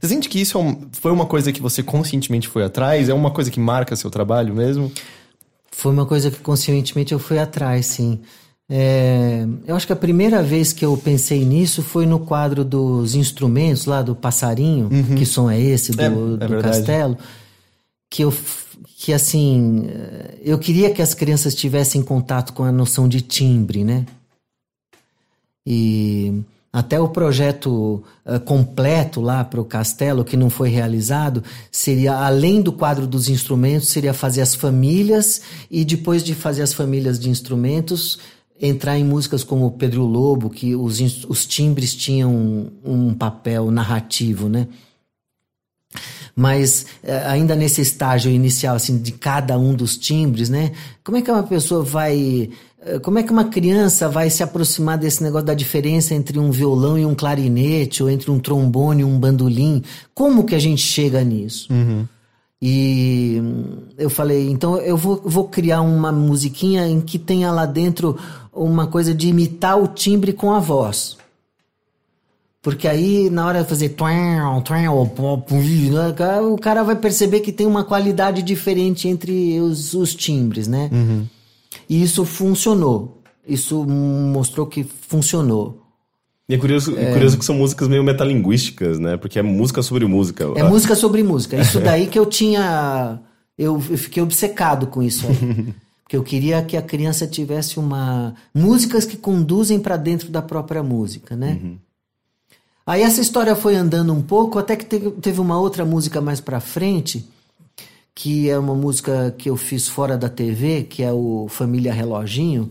Você 0.00 0.06
sente 0.08 0.28
que 0.28 0.40
isso 0.40 0.56
é 0.56 0.60
um- 0.60 0.82
foi 0.92 1.10
uma 1.10 1.26
coisa 1.26 1.50
que 1.50 1.60
você 1.60 1.82
conscientemente 1.82 2.46
foi 2.46 2.62
atrás? 2.62 3.08
É 3.08 3.14
uma 3.14 3.30
coisa 3.30 3.50
que 3.50 3.58
marca 3.58 3.96
seu 3.96 4.10
trabalho 4.10 4.54
mesmo? 4.54 4.92
Foi 5.76 5.92
uma 5.92 6.06
coisa 6.06 6.30
que 6.30 6.38
conscientemente 6.38 7.12
eu 7.12 7.18
fui 7.18 7.38
atrás, 7.38 7.86
sim. 7.86 8.20
É, 8.70 9.44
eu 9.66 9.74
acho 9.76 9.86
que 9.86 9.92
a 9.92 9.96
primeira 9.96 10.42
vez 10.42 10.72
que 10.72 10.84
eu 10.84 10.96
pensei 10.96 11.44
nisso 11.44 11.82
foi 11.82 12.06
no 12.06 12.20
quadro 12.20 12.64
dos 12.64 13.14
instrumentos 13.14 13.84
lá 13.84 14.00
do 14.00 14.14
passarinho, 14.14 14.88
uhum. 14.90 15.16
que 15.16 15.26
som 15.26 15.50
é 15.50 15.60
esse 15.60 15.92
do, 15.92 16.00
é, 16.00 16.06
é 16.06 16.48
do 16.48 16.62
castelo, 16.62 17.18
que 18.08 18.22
eu 18.22 18.32
que 18.96 19.12
assim 19.12 19.86
eu 20.42 20.58
queria 20.58 20.94
que 20.94 21.02
as 21.02 21.12
crianças 21.12 21.54
tivessem 21.54 22.00
contato 22.02 22.52
com 22.54 22.62
a 22.62 22.72
noção 22.72 23.06
de 23.06 23.20
timbre, 23.20 23.84
né? 23.84 24.06
E 25.66 26.40
até 26.74 26.98
o 26.98 27.08
projeto 27.08 28.02
uh, 28.26 28.40
completo 28.40 29.20
lá 29.20 29.44
para 29.44 29.60
o 29.60 29.64
castelo, 29.64 30.24
que 30.24 30.36
não 30.36 30.50
foi 30.50 30.70
realizado, 30.70 31.40
seria, 31.70 32.16
além 32.16 32.60
do 32.60 32.72
quadro 32.72 33.06
dos 33.06 33.28
instrumentos, 33.28 33.90
seria 33.90 34.12
fazer 34.12 34.40
as 34.40 34.56
famílias 34.56 35.40
e 35.70 35.84
depois 35.84 36.24
de 36.24 36.34
fazer 36.34 36.62
as 36.62 36.74
famílias 36.74 37.16
de 37.16 37.30
instrumentos, 37.30 38.18
entrar 38.60 38.98
em 38.98 39.04
músicas 39.04 39.44
como 39.44 39.70
Pedro 39.70 40.02
Lobo, 40.02 40.50
que 40.50 40.74
os, 40.74 40.98
os 41.28 41.46
timbres 41.46 41.94
tinham 41.94 42.34
um, 42.34 42.72
um 42.84 43.14
papel 43.14 43.70
narrativo, 43.70 44.48
né? 44.48 44.66
Mas 46.34 46.86
uh, 47.04 47.28
ainda 47.28 47.54
nesse 47.54 47.82
estágio 47.82 48.32
inicial, 48.32 48.74
assim, 48.74 48.98
de 48.98 49.12
cada 49.12 49.56
um 49.56 49.74
dos 49.74 49.96
timbres, 49.96 50.48
né? 50.48 50.72
Como 51.04 51.16
é 51.16 51.22
que 51.22 51.30
uma 51.30 51.44
pessoa 51.44 51.84
vai 51.84 52.50
eh, 52.50 52.73
como 53.02 53.18
é 53.18 53.22
que 53.22 53.32
uma 53.32 53.44
criança 53.44 54.08
vai 54.08 54.28
se 54.30 54.42
aproximar 54.42 54.98
desse 54.98 55.22
negócio 55.22 55.46
da 55.46 55.54
diferença 55.54 56.14
entre 56.14 56.38
um 56.38 56.50
violão 56.50 56.98
e 56.98 57.06
um 57.06 57.14
clarinete, 57.14 58.02
ou 58.02 58.10
entre 58.10 58.30
um 58.30 58.38
trombone 58.38 59.02
e 59.02 59.04
um 59.04 59.18
bandolim? 59.18 59.82
Como 60.14 60.44
que 60.44 60.54
a 60.54 60.58
gente 60.58 60.82
chega 60.82 61.22
nisso? 61.24 61.72
Uhum. 61.72 62.06
E 62.60 63.42
eu 63.98 64.08
falei, 64.08 64.48
então 64.48 64.78
eu 64.78 64.96
vou, 64.96 65.20
vou 65.24 65.44
criar 65.48 65.82
uma 65.82 66.10
musiquinha 66.10 66.86
em 66.86 67.00
que 67.00 67.18
tenha 67.18 67.52
lá 67.52 67.66
dentro 67.66 68.18
uma 68.52 68.86
coisa 68.86 69.14
de 69.14 69.28
imitar 69.28 69.78
o 69.78 69.88
timbre 69.88 70.32
com 70.32 70.52
a 70.52 70.60
voz. 70.60 71.16
Porque 72.62 72.88
aí, 72.88 73.28
na 73.28 73.46
hora 73.46 73.62
de 73.62 73.68
fazer 73.68 73.90
o 76.40 76.56
cara 76.56 76.82
vai 76.82 76.96
perceber 76.96 77.40
que 77.40 77.52
tem 77.52 77.66
uma 77.66 77.84
qualidade 77.84 78.42
diferente 78.42 79.06
entre 79.06 79.60
os, 79.60 79.92
os 79.92 80.14
timbres, 80.14 80.66
né? 80.66 80.88
Uhum. 80.90 81.26
E 81.88 82.02
isso 82.02 82.24
funcionou. 82.24 83.22
Isso 83.46 83.84
mostrou 83.84 84.66
que 84.66 84.84
funcionou. 84.84 85.82
E 86.48 86.54
é 86.54 86.58
curioso, 86.58 86.96
é 86.98 87.12
curioso 87.12 87.38
que 87.38 87.44
são 87.44 87.54
músicas 87.54 87.88
meio 87.88 88.04
metalinguísticas, 88.04 88.98
né? 88.98 89.16
Porque 89.16 89.38
é 89.38 89.42
música 89.42 89.82
sobre 89.82 90.06
música. 90.06 90.44
É 90.56 90.62
música 90.62 90.94
sobre 90.94 91.22
música. 91.22 91.56
Isso 91.56 91.80
daí 91.80 92.06
que 92.06 92.18
eu 92.18 92.26
tinha. 92.26 93.20
Eu, 93.56 93.74
eu 93.88 93.98
fiquei 93.98 94.22
obcecado 94.22 94.86
com 94.86 95.02
isso 95.02 95.26
aí. 95.26 95.74
Porque 96.04 96.16
eu 96.16 96.22
queria 96.22 96.62
que 96.62 96.76
a 96.76 96.82
criança 96.82 97.26
tivesse 97.26 97.78
uma. 97.78 98.34
músicas 98.54 99.06
que 99.06 99.16
conduzem 99.16 99.80
para 99.80 99.96
dentro 99.96 100.28
da 100.28 100.42
própria 100.42 100.82
música, 100.82 101.34
né? 101.34 101.58
Uhum. 101.62 101.78
Aí 102.86 103.00
essa 103.00 103.22
história 103.22 103.56
foi 103.56 103.74
andando 103.74 104.12
um 104.12 104.20
pouco, 104.20 104.58
até 104.58 104.76
que 104.76 104.84
teve, 104.84 105.10
teve 105.12 105.40
uma 105.40 105.58
outra 105.58 105.86
música 105.86 106.20
mais 106.20 106.40
pra 106.40 106.60
frente, 106.60 107.26
que 108.14 108.48
é 108.48 108.58
uma 108.58 108.74
música 108.74 109.34
que 109.36 109.50
eu 109.50 109.56
fiz 109.56 109.88
fora 109.88 110.16
da 110.16 110.28
TV, 110.28 110.84
que 110.84 111.02
é 111.02 111.12
o 111.12 111.46
Família 111.48 111.92
Reloginho, 111.92 112.70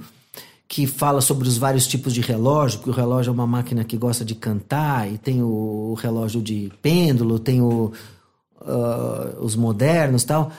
que 0.67 0.87
fala 0.87 1.21
sobre 1.21 1.47
os 1.47 1.57
vários 1.57 1.85
tipos 1.85 2.13
de 2.13 2.21
relógio, 2.21 2.79
porque 2.79 2.91
o 2.91 2.93
relógio 2.93 3.29
é 3.29 3.33
uma 3.33 3.45
máquina 3.45 3.83
que 3.83 3.97
gosta 3.97 4.23
de 4.23 4.33
cantar, 4.33 5.11
e 5.11 5.17
tem 5.17 5.43
o 5.43 5.93
relógio 5.95 6.41
de 6.41 6.71
pêndulo, 6.81 7.37
tem 7.37 7.61
o, 7.61 7.91
uh, 8.61 9.43
os 9.43 9.55
modernos 9.55 10.23
tal. 10.23 10.51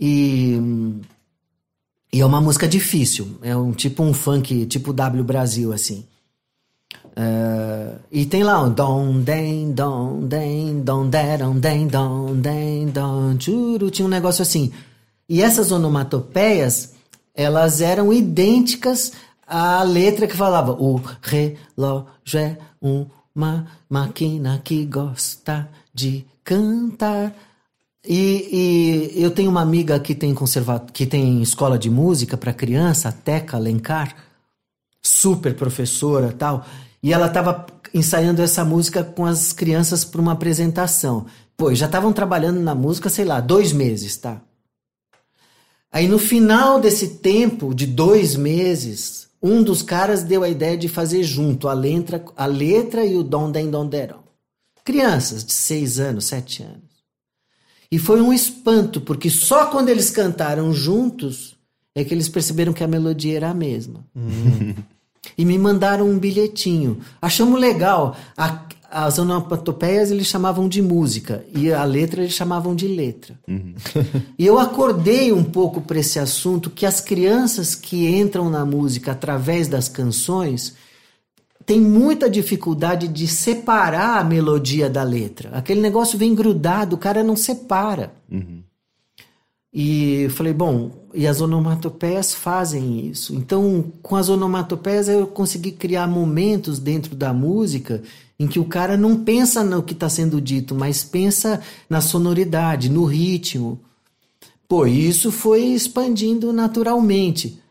E, 0.00 0.58
e 2.12 2.20
é 2.20 2.26
uma 2.26 2.40
música 2.40 2.66
difícil, 2.66 3.38
é 3.42 3.54
um 3.54 3.72
tipo 3.72 4.02
um 4.02 4.14
funk, 4.14 4.66
tipo 4.66 4.92
W 4.92 5.22
Brasil, 5.22 5.72
assim. 5.72 6.04
Uh, 7.12 7.98
e 8.10 8.24
tem 8.24 8.42
lá 8.42 8.62
um 8.62 8.72
dom, 8.72 9.20
den, 9.20 9.72
dom, 9.72 10.20
den, 10.20 10.80
dom, 10.80 11.08
deram, 11.08 11.58
den, 11.58 11.86
den, 11.86 12.90
tinha 13.90 14.06
um 14.06 14.10
negócio 14.10 14.42
assim. 14.42 14.72
E 15.28 15.42
essas 15.42 15.70
onomatopeias, 15.70 16.94
elas 17.34 17.80
eram 17.80 18.12
idênticas 18.12 19.12
à 19.46 19.82
letra 19.82 20.26
que 20.26 20.36
falava 20.36 20.72
o 20.72 21.00
relógio 21.20 22.38
é 22.38 22.56
uma 22.82 23.66
máquina 23.88 24.60
que 24.64 24.84
gosta 24.86 25.68
de 25.92 26.24
cantar. 26.42 27.34
E, 28.04 29.12
e 29.14 29.22
eu 29.22 29.30
tenho 29.30 29.50
uma 29.50 29.60
amiga 29.60 30.00
que 30.00 30.14
tem 30.14 30.34
que 30.92 31.06
tem 31.06 31.42
escola 31.42 31.78
de 31.78 31.88
música 31.90 32.36
para 32.36 32.52
criança, 32.52 33.10
a 33.10 33.12
Teca 33.12 33.56
Alencar, 33.56 34.16
super 35.00 35.54
professora 35.54 36.32
tal. 36.32 36.66
E 37.02 37.12
ela 37.12 37.26
estava 37.26 37.66
ensaiando 37.92 38.40
essa 38.40 38.64
música 38.64 39.02
com 39.02 39.26
as 39.26 39.52
crianças 39.52 40.04
para 40.04 40.20
uma 40.20 40.32
apresentação. 40.32 41.26
Pô, 41.56 41.74
já 41.74 41.86
estavam 41.86 42.12
trabalhando 42.12 42.60
na 42.60 42.74
música, 42.74 43.08
sei 43.08 43.24
lá, 43.24 43.40
dois 43.40 43.72
meses, 43.72 44.16
tá? 44.16 44.40
Aí 45.90 46.08
no 46.08 46.18
final 46.18 46.80
desse 46.80 47.16
tempo, 47.16 47.74
de 47.74 47.86
dois 47.86 48.36
meses, 48.36 49.28
um 49.42 49.62
dos 49.62 49.82
caras 49.82 50.22
deu 50.22 50.42
a 50.42 50.48
ideia 50.48 50.78
de 50.78 50.88
fazer 50.88 51.22
junto 51.22 51.68
a 51.68 51.74
letra, 51.74 52.24
a 52.36 52.46
letra 52.46 53.04
e 53.04 53.16
o 53.16 53.22
dom 53.22 53.50
den 53.50 53.70
dom 53.70 53.86
deram. 53.86 54.22
Crianças 54.84 55.44
de 55.44 55.52
seis 55.52 55.98
anos, 55.98 56.26
sete 56.26 56.62
anos. 56.62 56.92
E 57.90 57.98
foi 57.98 58.22
um 58.22 58.32
espanto, 58.32 59.00
porque 59.02 59.28
só 59.28 59.66
quando 59.66 59.90
eles 59.90 60.08
cantaram 60.08 60.72
juntos 60.72 61.56
é 61.94 62.02
que 62.02 62.14
eles 62.14 62.28
perceberam 62.28 62.72
que 62.72 62.82
a 62.82 62.88
melodia 62.88 63.36
era 63.36 63.50
a 63.50 63.54
mesma. 63.54 64.06
Hum. 64.16 64.74
e 65.36 65.44
me 65.44 65.58
mandaram 65.58 66.08
um 66.08 66.18
bilhetinho. 66.18 66.98
Achamos 67.20 67.60
legal. 67.60 68.16
A, 68.36 68.62
as 68.90 69.18
onomatopeias 69.18 70.10
eles 70.10 70.26
chamavam 70.26 70.68
de 70.68 70.82
música 70.82 71.44
e 71.54 71.72
a 71.72 71.82
letra 71.84 72.20
eles 72.20 72.34
chamavam 72.34 72.74
de 72.74 72.86
letra. 72.86 73.38
Uhum. 73.48 73.74
e 74.38 74.46
eu 74.46 74.58
acordei 74.58 75.32
um 75.32 75.42
pouco 75.42 75.80
para 75.80 75.98
esse 75.98 76.18
assunto 76.18 76.68
que 76.68 76.84
as 76.84 77.00
crianças 77.00 77.74
que 77.74 78.06
entram 78.08 78.50
na 78.50 78.66
música 78.66 79.12
através 79.12 79.66
das 79.66 79.88
canções 79.88 80.74
têm 81.64 81.80
muita 81.80 82.28
dificuldade 82.28 83.08
de 83.08 83.26
separar 83.26 84.18
a 84.18 84.24
melodia 84.24 84.90
da 84.90 85.02
letra. 85.02 85.50
Aquele 85.52 85.80
negócio 85.80 86.18
vem 86.18 86.34
grudado, 86.34 86.96
o 86.96 86.98
cara 86.98 87.22
não 87.22 87.36
separa. 87.36 88.12
Uhum. 88.30 88.62
E 89.74 90.28
falei, 90.30 90.52
bom, 90.52 90.90
e 91.14 91.26
as 91.26 91.40
onomatopeias 91.40 92.34
fazem 92.34 93.06
isso. 93.06 93.34
Então, 93.34 93.90
com 94.02 94.16
as 94.16 94.28
onomatopeias 94.28 95.08
eu 95.08 95.26
consegui 95.26 95.72
criar 95.72 96.06
momentos 96.06 96.78
dentro 96.78 97.16
da 97.16 97.32
música 97.32 98.02
em 98.38 98.46
que 98.46 98.58
o 98.58 98.64
cara 98.64 98.96
não 98.96 99.24
pensa 99.24 99.64
no 99.64 99.82
que 99.82 99.94
está 99.94 100.08
sendo 100.08 100.40
dito, 100.40 100.74
mas 100.74 101.02
pensa 101.02 101.62
na 101.88 102.00
sonoridade, 102.00 102.90
no 102.90 103.04
ritmo. 103.04 103.80
Pô, 104.68 104.86
isso 104.86 105.30
foi 105.30 105.64
expandindo 105.64 106.52
naturalmente. 106.52 107.62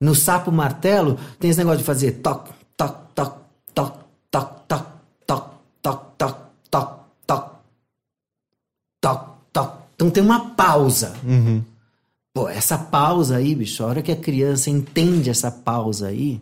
No 0.00 0.14
sapo 0.14 0.52
martelo 0.52 1.18
tem 1.38 1.48
esse 1.50 1.58
negócio 1.58 1.78
de 1.78 1.84
fazer 1.84 2.12
toc, 2.20 2.50
toc, 2.76 3.14
toc, 3.14 3.38
toc, 3.74 3.98
toc, 4.30 4.66
toc, 4.66 4.86
toc, 5.26 5.50
toc, 5.82 6.00
toc, 6.18 6.38
toc, 7.26 7.50
toc, 9.00 9.20
toc. 9.52 9.85
Então 9.96 10.10
tem 10.10 10.22
uma 10.22 10.50
pausa. 10.50 11.14
Uhum. 11.24 11.62
Pô, 12.32 12.48
essa 12.48 12.76
pausa 12.76 13.36
aí, 13.36 13.54
bicho, 13.54 13.82
a 13.82 13.86
hora 13.86 14.02
que 14.02 14.12
a 14.12 14.16
criança 14.16 14.68
entende 14.68 15.30
essa 15.30 15.50
pausa 15.50 16.08
aí, 16.08 16.38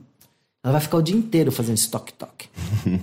ela 0.62 0.72
vai 0.72 0.80
ficar 0.80 0.98
o 0.98 1.02
dia 1.02 1.16
inteiro 1.16 1.52
fazendo 1.52 1.76
esse 1.76 1.88
toque-toque. 1.88 2.48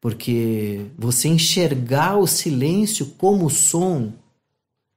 Porque 0.00 0.86
você 0.98 1.28
enxergar 1.28 2.16
o 2.16 2.26
silêncio 2.26 3.06
como 3.16 3.48
som 3.48 4.12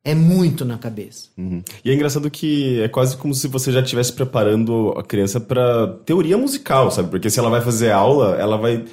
é 0.03 0.15
muito 0.15 0.65
na 0.65 0.77
cabeça. 0.77 1.29
Uhum. 1.37 1.63
E 1.83 1.91
é 1.91 1.93
engraçado 1.93 2.29
que 2.31 2.81
é 2.81 2.87
quase 2.87 3.15
como 3.15 3.33
se 3.33 3.47
você 3.47 3.71
já 3.71 3.81
estivesse 3.81 4.11
preparando 4.11 4.93
a 4.97 5.03
criança 5.03 5.39
para 5.39 5.87
teoria 6.05 6.37
musical, 6.37 6.89
sabe? 6.89 7.09
Porque 7.09 7.29
se 7.29 7.39
ela 7.39 7.49
vai 7.49 7.61
fazer 7.61 7.91
aula, 7.91 8.35
ela 8.37 8.57
vai 8.57 8.85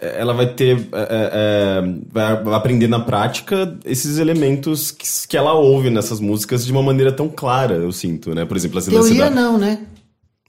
ela 0.00 0.34
vai 0.34 0.46
ter. 0.46 0.76
É, 0.92 1.00
é, 1.00 1.30
é, 1.32 1.94
vai 2.12 2.54
aprender 2.54 2.86
na 2.86 3.00
prática 3.00 3.76
esses 3.84 4.18
elementos 4.18 4.90
que, 4.90 5.06
que 5.28 5.36
ela 5.36 5.54
ouve 5.54 5.88
nessas 5.88 6.20
músicas 6.20 6.66
de 6.66 6.72
uma 6.72 6.82
maneira 6.82 7.10
tão 7.10 7.28
clara, 7.28 7.74
eu 7.74 7.90
sinto, 7.92 8.34
né? 8.34 8.44
Por 8.44 8.56
exemplo, 8.56 8.78
a 8.78 8.82
Teoria 8.82 9.24
da... 9.24 9.30
não, 9.30 9.58
né? 9.58 9.80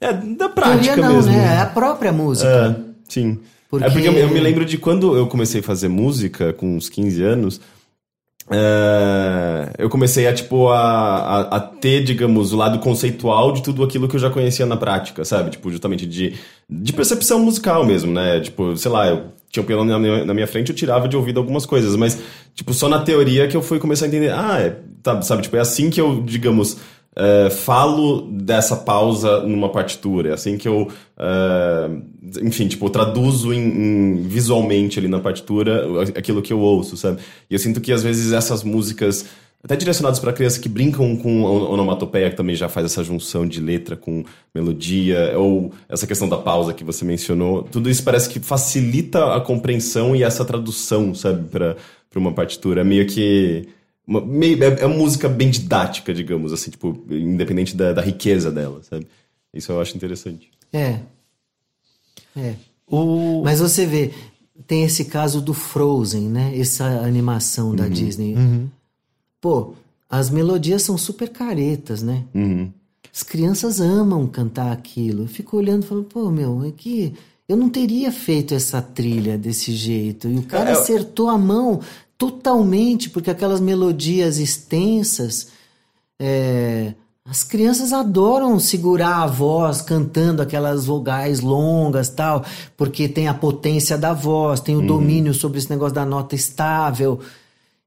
É, 0.02 0.14
da 0.14 0.50
prática 0.50 0.96
Teoria 0.96 1.08
não, 1.08 1.16
mesmo. 1.16 1.32
né? 1.32 1.56
É 1.56 1.60
a 1.60 1.66
própria 1.66 2.12
música. 2.12 2.78
É, 2.78 2.84
sim. 3.08 3.40
Porque... 3.70 3.86
É 3.86 3.90
porque 3.90 4.08
eu, 4.08 4.14
eu 4.14 4.30
me 4.30 4.40
lembro 4.40 4.66
de 4.66 4.78
quando 4.78 5.16
eu 5.16 5.28
comecei 5.28 5.62
a 5.62 5.64
fazer 5.64 5.88
música, 5.88 6.54
com 6.54 6.76
uns 6.76 6.90
15 6.90 7.24
anos. 7.24 7.62
É, 8.50 9.74
eu 9.78 9.90
comecei 9.90 10.26
a, 10.26 10.34
tipo, 10.34 10.70
a, 10.70 10.80
a, 10.80 11.40
a, 11.58 11.60
ter, 11.60 12.04
digamos, 12.04 12.54
o 12.54 12.58
lado 12.58 12.80
conceitual 12.80 13.52
de 13.52 13.62
tudo 13.62 13.84
aquilo 13.84 14.08
que 14.08 14.16
eu 14.16 14.20
já 14.20 14.30
conhecia 14.30 14.66
na 14.66 14.78
prática, 14.78 15.26
sabe? 15.26 15.52
Tipo, 15.52 15.70
justamente 15.70 16.06
de, 16.06 16.36
de 16.70 16.94
percepção 16.94 17.40
musical 17.40 17.86
mesmo, 17.86 18.12
né? 18.14 18.40
Tipo, 18.40 18.78
sei 18.78 18.90
lá, 18.90 19.08
eu 19.08 19.37
tinha 19.50 19.64
um 19.64 19.66
piano 19.66 19.86
na 19.86 20.00
minha, 20.00 20.26
na 20.26 20.34
minha 20.34 20.48
frente, 20.48 20.70
eu 20.70 20.76
tirava 20.76 21.08
de 21.08 21.16
ouvido 21.16 21.40
algumas 21.40 21.66
coisas, 21.66 21.96
mas, 21.96 22.20
tipo, 22.54 22.74
só 22.74 22.90
na 22.90 23.00
teoria 23.00 23.48
que 23.48 23.56
eu 23.56 23.62
fui 23.62 23.80
começar 23.80 24.06
a 24.06 24.08
entender, 24.08 24.32
ah, 24.32 24.60
é, 24.60 24.78
tá, 25.02 25.22
sabe? 25.22 25.44
Tipo, 25.44 25.58
é 25.58 25.60
assim 25.60 25.90
que 25.90 26.02
eu, 26.02 26.22
digamos, 26.22 26.78
uh, 27.18 27.50
falo 27.50 28.30
dessa 28.32 28.76
pausa 28.76 29.42
numa 29.42 29.70
partitura. 29.70 30.30
É 30.30 30.34
assim 30.34 30.58
que 30.58 30.68
eu, 30.68 30.84
uh, 31.18 32.02
enfim, 32.44 32.68
tipo, 32.68 32.90
traduzo 32.90 33.52
em, 33.54 33.60
em, 33.60 34.22
visualmente 34.24 35.00
ali 35.00 35.08
na 35.08 35.20
partitura 35.20 36.04
aquilo 36.16 36.42
que 36.42 36.54
eu 36.54 36.60
ouço, 36.60 36.96
sabe? 36.96 37.20
E 37.50 37.56
eu 37.56 37.60
sinto 37.60 37.82
que 37.82 37.92
às 37.92 38.04
vezes 38.04 38.32
essas 38.32 38.64
músicas 38.64 39.26
até 39.68 39.76
direcionados 39.76 40.18
para 40.18 40.32
crianças 40.32 40.58
que 40.58 40.70
brincam 40.70 41.18
com 41.18 41.44
onomatopeia, 41.44 42.30
que 42.30 42.38
também 42.38 42.56
já 42.56 42.70
faz 42.70 42.86
essa 42.86 43.04
junção 43.04 43.46
de 43.46 43.60
letra 43.60 43.98
com 43.98 44.24
melodia, 44.56 45.38
ou 45.38 45.74
essa 45.90 46.08
questão 46.08 46.30
da 46.30 46.38
pausa 46.38 46.74
que 46.74 46.86
você 46.86 47.04
mencionou. 47.04 47.64
Tudo 47.64 47.90
isso 47.90 48.02
parece 48.02 48.30
que 48.30 48.40
facilita 48.40 49.36
a 49.36 49.42
compreensão 49.42 50.16
e 50.16 50.24
essa 50.24 50.46
tradução, 50.46 51.14
sabe, 51.14 51.50
para 51.50 51.76
uma 52.16 52.32
partitura. 52.32 52.80
É 52.80 52.84
meio 52.86 53.06
que. 53.06 53.68
Uma, 54.08 54.22
meio, 54.22 54.64
é, 54.64 54.84
é 54.84 54.86
uma 54.86 54.96
música 54.96 55.28
bem 55.28 55.50
didática, 55.50 56.14
digamos 56.14 56.54
assim, 56.54 56.72
tipo, 56.72 57.06
independente 57.10 57.76
da, 57.76 57.92
da 57.92 58.02
riqueza 58.02 58.50
dela, 58.50 58.80
sabe? 58.84 59.06
Isso 59.54 59.70
eu 59.70 59.82
acho 59.82 59.98
interessante. 59.98 60.50
É. 60.72 61.00
É. 62.38 62.56
O... 62.90 63.42
Mas 63.44 63.60
você 63.60 63.86
vê, 63.86 64.14
tem 64.66 64.86
esse 64.86 65.04
caso 65.04 65.42
do 65.42 65.54
Frozen, 65.54 66.30
né? 66.30 66.58
Essa 66.58 66.86
animação 66.86 67.76
da 67.76 67.84
uhum. 67.84 67.90
Disney. 67.90 68.34
Uhum. 68.34 68.70
Pô, 69.40 69.74
as 70.10 70.30
melodias 70.30 70.82
são 70.82 70.98
super 70.98 71.30
caretas, 71.30 72.02
né? 72.02 72.24
Uhum. 72.34 72.72
As 73.14 73.24
crianças 73.24 73.82
amam 73.82 74.28
cantar 74.28 74.72
aquilo. 74.72 75.24
Eu 75.24 75.28
fico 75.28 75.58
olhando 75.58 75.84
e 75.84 75.88
falo, 75.88 76.04
pô, 76.04 76.30
meu, 76.30 76.64
é 76.64 76.72
que 76.72 77.14
eu 77.48 77.56
não 77.56 77.70
teria 77.70 78.12
feito 78.12 78.54
essa 78.54 78.82
trilha 78.82 79.38
desse 79.38 79.72
jeito. 79.72 80.28
E 80.28 80.38
o 80.38 80.44
cara 80.44 80.70
é, 80.70 80.74
acertou 80.74 81.30
a 81.30 81.38
mão 81.38 81.80
totalmente, 82.18 83.10
porque 83.10 83.32
aquelas 83.32 83.60
melodias 83.60 84.38
extensas. 84.38 85.48
É, 86.20 86.94
as 87.30 87.44
crianças 87.44 87.92
adoram 87.92 88.58
segurar 88.60 89.24
a 89.24 89.28
voz 89.28 89.82
cantando 89.82 90.42
aquelas 90.42 90.86
vogais 90.86 91.42
longas 91.42 92.10
tal, 92.10 92.46
porque 92.78 93.10
tem 93.10 93.28
a 93.28 93.34
potência 93.34 93.98
da 93.98 94.14
voz, 94.14 94.62
tem 94.62 94.76
o 94.76 94.80
uhum. 94.80 94.88
domínio 94.88 95.34
sobre 95.34 95.58
esse 95.58 95.70
negócio 95.70 95.96
da 95.96 96.06
nota 96.06 96.36
estável. 96.36 97.20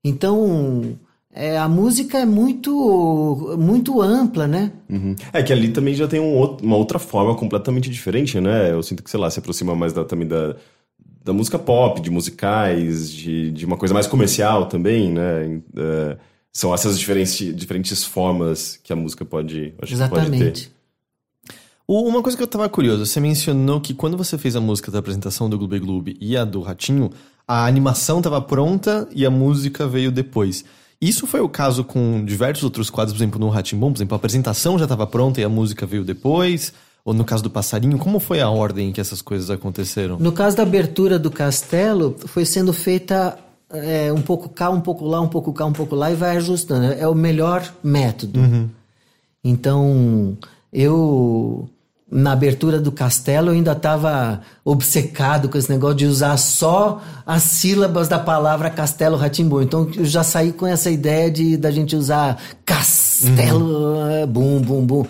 Então, 0.04 0.98
é, 1.32 1.56
a 1.56 1.68
música 1.68 2.18
é 2.18 2.26
muito 2.26 3.56
muito 3.58 4.02
ampla, 4.02 4.48
né? 4.48 4.72
Uhum. 4.88 5.14
É 5.32 5.42
que 5.42 5.52
ali 5.52 5.68
também 5.68 5.94
já 5.94 6.08
tem 6.08 6.18
um 6.18 6.34
outro, 6.36 6.66
uma 6.66 6.76
outra 6.76 6.98
forma 6.98 7.34
completamente 7.36 7.88
diferente, 7.88 8.40
né? 8.40 8.72
Eu 8.72 8.82
sinto 8.82 9.02
que, 9.02 9.10
sei 9.10 9.20
lá, 9.20 9.30
se 9.30 9.38
aproxima 9.38 9.74
mais 9.76 9.92
da, 9.92 10.04
também 10.04 10.26
da, 10.26 10.56
da 11.24 11.32
música 11.32 11.58
pop, 11.58 12.00
de 12.00 12.10
musicais, 12.10 13.10
de, 13.12 13.52
de 13.52 13.64
uma 13.64 13.76
coisa 13.76 13.94
mais 13.94 14.08
comercial 14.08 14.66
também, 14.66 15.12
né? 15.12 15.60
É, 15.76 16.16
são 16.52 16.74
essas 16.74 16.98
diferentes, 16.98 17.54
diferentes 17.54 18.02
formas 18.02 18.76
que 18.82 18.92
a 18.92 18.96
música 18.96 19.24
pode, 19.24 19.72
Exatamente. 19.80 20.30
Pode 20.30 20.52
ter. 20.66 20.80
Uma 21.86 22.22
coisa 22.22 22.36
que 22.36 22.42
eu 22.42 22.46
tava 22.46 22.68
curioso, 22.68 23.04
você 23.04 23.20
mencionou 23.20 23.80
que 23.80 23.94
quando 23.94 24.16
você 24.16 24.38
fez 24.38 24.54
a 24.54 24.60
música 24.60 24.92
da 24.92 25.00
apresentação 25.00 25.50
do 25.50 25.58
Gloob 25.58 25.78
Gloob 25.80 26.16
e 26.20 26.36
a 26.36 26.44
do 26.44 26.60
Ratinho, 26.60 27.10
a 27.46 27.66
animação 27.66 28.22
tava 28.22 28.40
pronta 28.40 29.08
e 29.12 29.26
a 29.26 29.30
música 29.30 29.88
veio 29.88 30.12
depois. 30.12 30.64
Isso 31.00 31.26
foi 31.26 31.40
o 31.40 31.48
caso 31.48 31.82
com 31.82 32.22
diversos 32.24 32.62
outros 32.62 32.90
quadros, 32.90 33.16
por 33.16 33.22
exemplo, 33.22 33.40
no 33.40 33.48
Ratimbom, 33.48 33.90
por 33.90 33.98
exemplo, 33.98 34.14
a 34.14 34.18
apresentação 34.18 34.78
já 34.78 34.84
estava 34.84 35.06
pronta 35.06 35.40
e 35.40 35.44
a 35.44 35.48
música 35.48 35.86
veio 35.86 36.04
depois. 36.04 36.72
Ou 37.02 37.14
no 37.14 37.24
caso 37.24 37.42
do 37.42 37.48
passarinho, 37.48 37.96
como 37.96 38.20
foi 38.20 38.42
a 38.42 38.50
ordem 38.50 38.90
em 38.90 38.92
que 38.92 39.00
essas 39.00 39.22
coisas 39.22 39.48
aconteceram? 39.48 40.18
No 40.18 40.32
caso 40.32 40.56
da 40.56 40.62
abertura 40.62 41.18
do 41.18 41.30
castelo, 41.30 42.14
foi 42.26 42.44
sendo 42.44 42.74
feita 42.74 43.38
é, 43.70 44.12
um 44.12 44.20
pouco 44.20 44.50
cá, 44.50 44.68
um 44.68 44.80
pouco 44.82 45.06
lá, 45.06 45.20
um 45.20 45.28
pouco 45.28 45.52
cá, 45.52 45.64
um 45.64 45.72
pouco 45.72 45.94
lá 45.94 46.10
e 46.12 46.14
vai 46.14 46.36
ajustando. 46.36 46.92
É 46.92 47.08
o 47.08 47.14
melhor 47.14 47.72
método. 47.82 48.38
Uhum. 48.38 48.68
Então, 49.42 50.36
eu 50.70 51.68
na 52.10 52.32
abertura 52.32 52.80
do 52.80 52.90
castelo 52.90 53.50
eu 53.50 53.54
ainda 53.54 53.72
estava 53.72 54.40
obcecado 54.64 55.48
com 55.48 55.56
esse 55.56 55.70
negócio 55.70 55.96
de 55.96 56.06
usar 56.06 56.36
só 56.36 57.00
as 57.24 57.42
sílabas 57.42 58.08
da 58.08 58.18
palavra 58.18 58.68
castelo 58.68 59.16
ratimbu 59.16 59.62
então 59.62 59.88
eu 59.96 60.04
já 60.04 60.24
saí 60.24 60.52
com 60.52 60.66
essa 60.66 60.90
ideia 60.90 61.30
de 61.30 61.56
da 61.56 61.70
gente 61.70 61.94
usar 61.94 62.40
castelo 62.64 63.64
uhum. 63.64 64.26
bum 64.26 64.60
bum 64.60 64.84
bum 64.84 65.06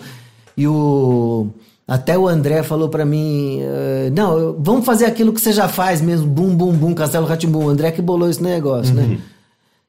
e 0.55 0.67
o 0.67 1.47
até 1.87 2.17
o 2.17 2.27
André 2.27 2.61
falou 2.61 2.87
para 2.87 3.03
mim 3.03 3.61
uh, 3.61 4.11
não 4.13 4.55
vamos 4.59 4.85
fazer 4.85 5.05
aquilo 5.05 5.33
que 5.33 5.41
você 5.41 5.51
já 5.51 5.67
faz 5.67 6.01
mesmo 6.01 6.27
bum 6.27 6.55
bum 6.55 6.71
bum 6.71 6.93
castelo 6.93 7.25
ratimbu 7.25 7.63
o 7.63 7.69
André 7.69 7.91
que 7.91 8.01
bolou 8.01 8.29
esse 8.29 8.43
negócio 8.43 8.93
né? 8.93 9.01
uhum. 9.01 9.09
né 9.09 9.17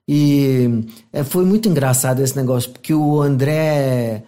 e 0.09 0.85
é, 1.13 1.23
foi 1.23 1.45
muito 1.45 1.69
engraçado 1.69 2.21
esse 2.23 2.37
negócio 2.37 2.71
porque 2.71 2.93
o 2.93 3.21
André 3.21 4.25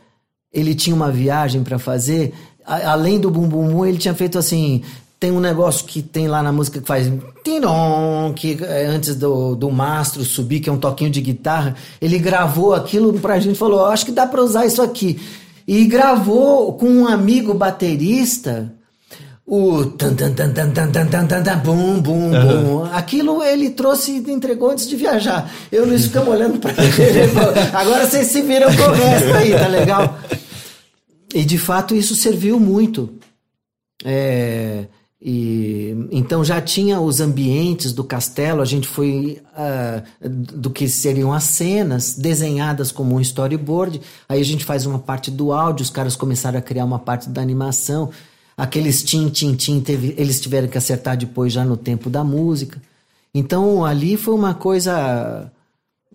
ele 0.53 0.75
tinha 0.75 0.95
uma 0.95 1.11
viagem 1.11 1.65
para 1.65 1.79
fazer 1.79 2.33
além 2.67 3.19
do 3.21 3.31
bum 3.31 3.49
bum 3.49 3.69
bum, 3.69 3.85
ele 3.85 3.99
tinha 3.99 4.15
feito 4.15 4.39
assim. 4.39 4.83
Tem 5.21 5.31
um 5.31 5.41
negócio 5.41 5.87
que 5.87 6.03
tem 6.03 6.29
lá 6.29 6.43
na 6.43 6.53
música 6.53 6.81
que 6.81 6.87
faz 6.87 7.11
tirom, 7.43 8.33
que 8.35 8.59
é 8.63 8.87
antes 8.87 9.15
do, 9.15 9.55
do 9.55 9.71
mastro 9.71 10.25
subir, 10.25 10.61
que 10.61 10.69
é 10.69 10.73
um 10.73 10.79
toquinho 10.79 11.11
de 11.11 11.21
guitarra. 11.21 11.75
Ele 12.01 12.19
gravou 12.19 12.75
aquilo 12.75 13.13
pra 13.15 13.39
gente 13.39 13.55
e 13.55 13.59
falou: 13.59 13.87
Acho 13.87 14.05
que 14.07 14.13
dá 14.13 14.27
pra 14.27 14.43
usar 14.43 14.67
isso 14.67 14.83
aqui. 14.83 15.21
E 15.67 15.87
gravou 15.87 16.75
com 16.75 16.87
um 16.87 17.07
amigo 17.07 17.55
baterista 17.55 18.71
o 19.47 19.85
tan 19.85 20.15
tan 20.15 20.33
tan 20.33 20.53
tan 20.53 20.71
tan 20.71 20.91
tan 20.91 21.07
tan 21.07 21.27
tan 21.27 21.43
tan 21.43 21.59
bum 21.59 22.01
bum 22.01 22.31
bum. 22.31 22.85
Aquilo 22.93 23.43
ele 23.43 23.71
trouxe 23.71 24.13
e 24.13 24.31
entregou 24.31 24.71
antes 24.71 24.89
de 24.89 24.97
viajar. 24.97 25.51
Eu 25.71 25.87
Luiz 25.87 26.07
ficamos 26.07 26.29
olhando 26.29 26.59
para 26.59 26.73
ele. 26.83 27.31
Agora 27.73 28.07
vocês 28.07 28.29
se 28.29 28.41
viram 28.41 28.75
com 28.75 28.83
o 28.83 28.93
resto 28.93 29.33
aí, 29.35 29.53
tá 29.53 29.69
legal? 29.69 30.19
E 31.35 31.45
de 31.45 31.59
fato 31.59 31.97
isso 31.97 32.15
serviu 32.15 32.61
muito. 32.61 33.11
É, 34.05 34.87
e, 35.21 36.07
então 36.13 36.45
já 36.45 36.61
tinha 36.61 37.01
os 37.01 37.19
ambientes 37.19 37.93
do 37.93 38.05
castelo, 38.05 38.63
a 38.63 38.65
gente 38.65 38.87
foi 38.87 39.43
uh, 39.59 40.29
do 40.29 40.71
que 40.71 40.89
seriam 40.89 41.33
as 41.33 41.45
cenas 41.45 42.15
desenhadas 42.15 42.93
como 42.93 43.17
um 43.17 43.21
storyboard. 43.21 44.01
Aí 44.29 44.41
a 44.41 44.45
gente 44.45 44.65
faz 44.65 44.87
uma 44.87 45.01
parte 45.01 45.31
do 45.31 45.53
áudio, 45.53 45.83
os 45.83 45.91
caras 45.91 46.15
começaram 46.15 46.59
a 46.59 46.63
criar 46.63 46.85
uma 46.85 47.01
parte 47.01 47.29
da 47.29 47.43
animação. 47.43 48.11
Aqueles 48.57 49.03
tim, 49.03 49.29
tim, 49.29 49.57
tim, 49.57 49.81
teve, 49.81 50.15
eles 50.17 50.41
tiveram 50.41 50.69
que 50.69 50.79
acertar 50.79 51.17
depois 51.17 51.53
já 51.53 51.65
no 51.65 51.77
tempo 51.77 52.09
da 52.09 52.23
música. 52.23 52.81
Então 53.35 53.85
ali 53.85 54.17
foi 54.17 54.35
uma 54.35 54.55
coisa 54.55 55.51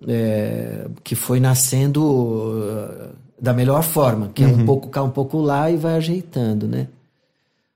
é, 0.08 0.88
que 1.04 1.16
foi 1.16 1.39
nascendo. 1.39 2.04
Uh, 2.04 3.30
da 3.41 3.54
melhor 3.54 3.84
forma, 3.84 4.30
que 4.34 4.43
uhum. 4.43 4.50
é 4.50 4.54
um 4.54 4.58
uhum. 4.58 4.66
pouco 4.66 4.89
cá, 4.89 5.02
um 5.02 5.10
pouco 5.10 5.39
lá 5.39 5.72
e 5.72 5.78
vai 5.78 5.95
ajeitando, 5.95 6.68
né? 6.68 6.88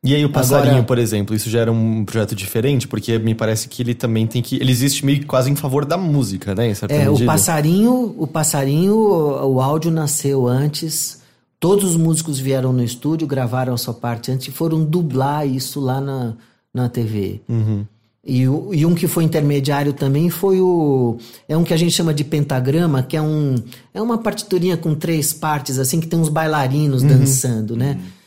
E 0.03 0.13
aí 0.13 0.25
o 0.25 0.29
passarinho, 0.29 0.71
Agora, 0.71 0.83
por 0.83 0.97
exemplo, 0.97 1.33
isso 1.33 1.49
já 1.49 1.61
era 1.61 1.71
um 1.71 2.03
projeto 2.03 2.35
diferente, 2.35 2.89
porque 2.89 3.17
me 3.17 3.33
parece 3.33 3.69
que 3.69 3.81
ele 3.81 3.93
também 3.95 4.27
tem 4.27 4.41
que, 4.41 4.57
ele 4.57 4.69
existe 4.69 5.05
meio 5.05 5.25
quase 5.25 5.49
em 5.49 5.55
favor 5.55 5.85
da 5.85 5.95
música, 5.95 6.53
né? 6.53 6.73
É, 6.89 7.05
medida. 7.05 7.11
o 7.11 7.25
passarinho, 7.25 8.15
o 8.17 8.27
passarinho, 8.27 8.95
o 8.95 9.61
áudio 9.61 9.89
nasceu 9.89 10.45
antes. 10.45 11.21
Todos 11.57 11.91
os 11.91 11.95
músicos 11.95 12.37
vieram 12.37 12.73
no 12.73 12.83
estúdio, 12.83 13.25
gravaram 13.25 13.73
a 13.73 13.77
sua 13.77 13.93
parte 13.93 14.29
antes 14.29 14.49
e 14.49 14.51
foram 14.51 14.83
dublar 14.83 15.47
isso 15.47 15.79
lá 15.79 16.01
na, 16.01 16.33
na 16.73 16.89
TV. 16.89 17.39
Uhum. 17.47 17.85
E, 18.25 18.43
e, 18.43 18.85
um 18.85 18.95
que 18.95 19.05
foi 19.05 19.25
intermediário 19.25 19.91
também 19.91 20.29
foi 20.29 20.61
o. 20.61 21.17
É 21.47 21.57
um 21.57 21.63
que 21.63 21.73
a 21.73 21.77
gente 21.77 21.91
chama 21.91 22.13
de 22.13 22.23
pentagrama, 22.23 23.03
que 23.03 23.17
é 23.17 23.21
um. 23.21 23.55
É 23.93 24.01
uma 24.01 24.17
partiturinha 24.17 24.77
com 24.77 24.95
três 24.95 25.33
partes, 25.33 25.77
assim, 25.77 25.99
que 25.99 26.07
tem 26.07 26.17
uns 26.17 26.29
bailarinos 26.29 27.01
uhum. 27.01 27.09
dançando, 27.09 27.75
né? 27.75 27.99
Uhum. 27.99 28.23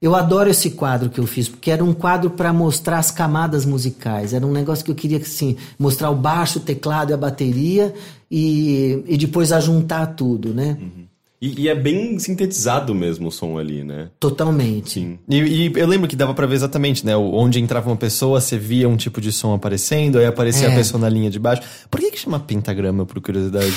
Eu 0.00 0.14
adoro 0.14 0.48
esse 0.48 0.70
quadro 0.70 1.10
que 1.10 1.18
eu 1.18 1.26
fiz, 1.26 1.48
porque 1.48 1.70
era 1.70 1.84
um 1.84 1.92
quadro 1.92 2.30
para 2.30 2.52
mostrar 2.52 2.98
as 2.98 3.10
camadas 3.10 3.66
musicais. 3.66 4.32
Era 4.32 4.46
um 4.46 4.52
negócio 4.52 4.84
que 4.84 4.90
eu 4.90 4.94
queria, 4.94 5.18
assim, 5.18 5.56
mostrar 5.78 6.10
o 6.10 6.16
baixo, 6.16 6.58
o 6.58 6.62
teclado 6.62 7.10
e 7.10 7.12
a 7.12 7.16
bateria 7.18 7.92
e, 8.30 9.02
e 9.06 9.16
depois 9.18 9.50
ajuntar 9.50 10.14
tudo, 10.14 10.54
né? 10.54 10.78
Uhum. 10.80 11.09
E, 11.40 11.62
e, 11.62 11.68
é 11.68 11.74
bem 11.74 12.18
sintetizado 12.18 12.94
mesmo 12.94 13.28
o 13.28 13.32
som 13.32 13.56
ali, 13.56 13.82
né? 13.82 14.10
Totalmente. 14.20 15.00
Sim. 15.00 15.18
E, 15.26 15.36
e 15.36 15.72
eu 15.74 15.86
lembro 15.86 16.06
que 16.06 16.14
dava 16.14 16.34
para 16.34 16.46
ver 16.46 16.54
exatamente, 16.54 17.06
né? 17.06 17.16
Onde 17.16 17.58
entrava 17.58 17.88
uma 17.88 17.96
pessoa, 17.96 18.42
você 18.42 18.58
via 18.58 18.86
um 18.86 18.96
tipo 18.96 19.22
de 19.22 19.32
som 19.32 19.54
aparecendo, 19.54 20.18
aí 20.18 20.26
aparecia 20.26 20.68
é. 20.68 20.72
a 20.72 20.74
pessoa 20.74 21.00
na 21.00 21.08
linha 21.08 21.30
de 21.30 21.38
baixo. 21.38 21.62
Por 21.90 21.98
que, 21.98 22.10
que 22.10 22.18
chama 22.18 22.38
pentagrama, 22.38 23.06
por 23.06 23.22
curiosidade? 23.22 23.72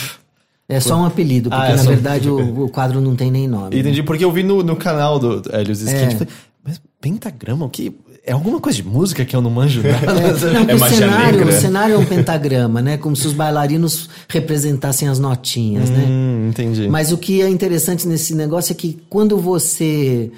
É 0.68 0.80
só 0.80 0.98
um 0.98 1.06
apelido, 1.06 1.50
porque 1.50 1.66
ah, 1.66 1.70
é 1.70 1.76
na 1.76 1.84
verdade 1.84 2.30
o, 2.30 2.66
o, 2.66 2.70
quadro 2.70 3.00
não 3.00 3.16
tem 3.16 3.30
nem 3.30 3.48
nome. 3.48 3.78
Entendi, 3.80 4.00
né? 4.00 4.06
porque 4.06 4.26
eu 4.26 4.32
vi 4.32 4.44
no, 4.44 4.64
no 4.64 4.76
canal 4.76 5.20
do 5.20 5.42
Helios 5.54 5.82
Skid, 5.82 6.24
é. 6.24 6.28
mas 6.64 6.82
pentagrama, 7.00 7.66
o 7.66 7.70
que? 7.70 7.94
É 8.26 8.32
alguma 8.32 8.62
coisa 8.62 8.78
de 8.78 8.88
música 8.88 9.26
que 9.26 9.36
eu 9.36 9.42
não 9.42 9.52
manjo 9.52 9.84
nada. 9.84 9.98
É, 10.14 10.32
não, 10.54 10.70
é 10.70 10.76
o, 10.76 10.90
cenário, 10.90 11.48
o 11.48 11.52
cenário 11.52 11.96
é 11.96 11.98
um 11.98 12.06
pentagrama, 12.06 12.82
né? 12.82 12.98
Como 12.98 13.18
se 13.18 13.28
os 13.28 13.34
bailarinos 13.34 14.10
representassem 14.30 15.10
as 15.10 15.20
notinhas, 15.20 15.90
né? 15.90 16.06
hum, 16.08 16.44
né? 16.46 16.50
Entendi. 16.50 16.88
Mas 16.88 17.12
o 17.12 17.18
que 17.18 17.42
é 17.42 17.50
interessante 17.50 18.08
nesse 18.08 18.34
negócio 18.34 18.72
é 18.72 18.76
que 18.76 19.02
quando 19.10 19.38
você. 19.38 20.32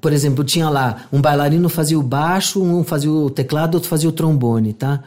Por 0.00 0.12
exemplo, 0.12 0.44
tinha 0.44 0.70
lá 0.70 1.06
um 1.12 1.20
bailarino 1.20 1.68
fazia 1.68 1.98
o 1.98 2.02
baixo, 2.02 2.62
um 2.62 2.84
fazia 2.84 3.10
o 3.10 3.28
teclado, 3.28 3.74
outro 3.74 3.90
fazia 3.90 4.08
o 4.08 4.12
trombone, 4.12 4.72
tá? 4.72 5.02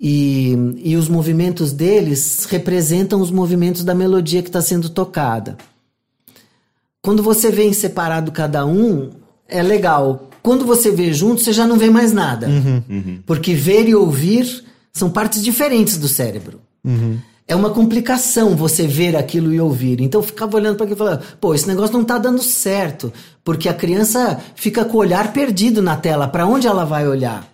E, 0.00 0.56
e 0.82 0.96
os 0.96 1.08
movimentos 1.08 1.72
deles 1.72 2.46
representam 2.50 3.20
os 3.20 3.30
movimentos 3.30 3.84
da 3.84 3.94
melodia 3.94 4.42
que 4.42 4.48
está 4.48 4.60
sendo 4.60 4.88
tocada. 4.88 5.56
quando 7.00 7.22
você 7.22 7.50
vê 7.50 7.64
em 7.64 7.72
separado 7.72 8.32
cada 8.32 8.66
um, 8.66 9.10
é 9.46 9.62
legal. 9.62 10.30
Quando 10.44 10.66
você 10.66 10.90
vê 10.90 11.10
junto, 11.10 11.40
você 11.40 11.54
já 11.54 11.66
não 11.66 11.78
vê 11.78 11.88
mais 11.88 12.12
nada. 12.12 12.46
Porque 13.24 13.54
ver 13.54 13.88
e 13.88 13.94
ouvir 13.94 14.62
são 14.92 15.08
partes 15.08 15.42
diferentes 15.42 15.96
do 15.96 16.06
cérebro. 16.06 16.60
É 17.48 17.56
uma 17.56 17.70
complicação 17.70 18.54
você 18.54 18.86
ver 18.86 19.16
aquilo 19.16 19.54
e 19.54 19.58
ouvir. 19.58 20.02
Então 20.02 20.20
eu 20.20 20.26
ficava 20.26 20.58
olhando 20.58 20.76
para 20.76 20.84
aquilo 20.84 20.98
e 20.98 21.02
falando, 21.02 21.22
pô, 21.40 21.54
esse 21.54 21.66
negócio 21.66 21.96
não 21.96 22.04
tá 22.04 22.18
dando 22.18 22.42
certo. 22.42 23.10
Porque 23.42 23.70
a 23.70 23.74
criança 23.74 24.38
fica 24.54 24.84
com 24.84 24.98
o 24.98 25.00
olhar 25.00 25.32
perdido 25.32 25.80
na 25.80 25.96
tela. 25.96 26.28
Para 26.28 26.46
onde 26.46 26.66
ela 26.66 26.84
vai 26.84 27.08
olhar? 27.08 27.53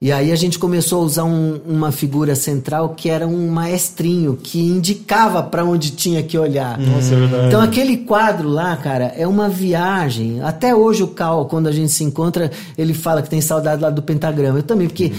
E 0.00 0.12
aí 0.12 0.30
a 0.30 0.36
gente 0.36 0.60
começou 0.60 1.00
a 1.02 1.04
usar 1.04 1.24
um- 1.24 1.58
uma 1.66 1.90
figura 1.90 2.36
central 2.36 2.90
que 2.90 3.10
era 3.10 3.26
um 3.26 3.48
maestrinho 3.50 4.36
que 4.40 4.60
indicava 4.60 5.42
para 5.42 5.64
onde 5.64 5.90
tinha 5.90 6.22
que 6.22 6.38
olhar. 6.38 6.78
Nossa, 6.78 7.14
é 7.14 7.16
verdade. 7.18 7.46
Então 7.48 7.60
aquele 7.60 7.96
quadro 7.96 8.48
lá, 8.48 8.76
cara, 8.76 9.06
é 9.16 9.26
uma 9.26 9.48
viagem. 9.48 10.40
Até 10.40 10.72
hoje 10.72 11.02
o 11.02 11.08
Cal, 11.08 11.46
quando 11.46 11.66
a 11.66 11.72
gente 11.72 11.90
se 11.90 12.04
encontra, 12.04 12.48
ele 12.76 12.94
fala 12.94 13.22
que 13.22 13.28
tem 13.28 13.40
saudade 13.40 13.82
lá 13.82 13.90
do 13.90 14.00
pentagrama. 14.00 14.60
Eu 14.60 14.62
também, 14.62 14.86
porque 14.86 15.12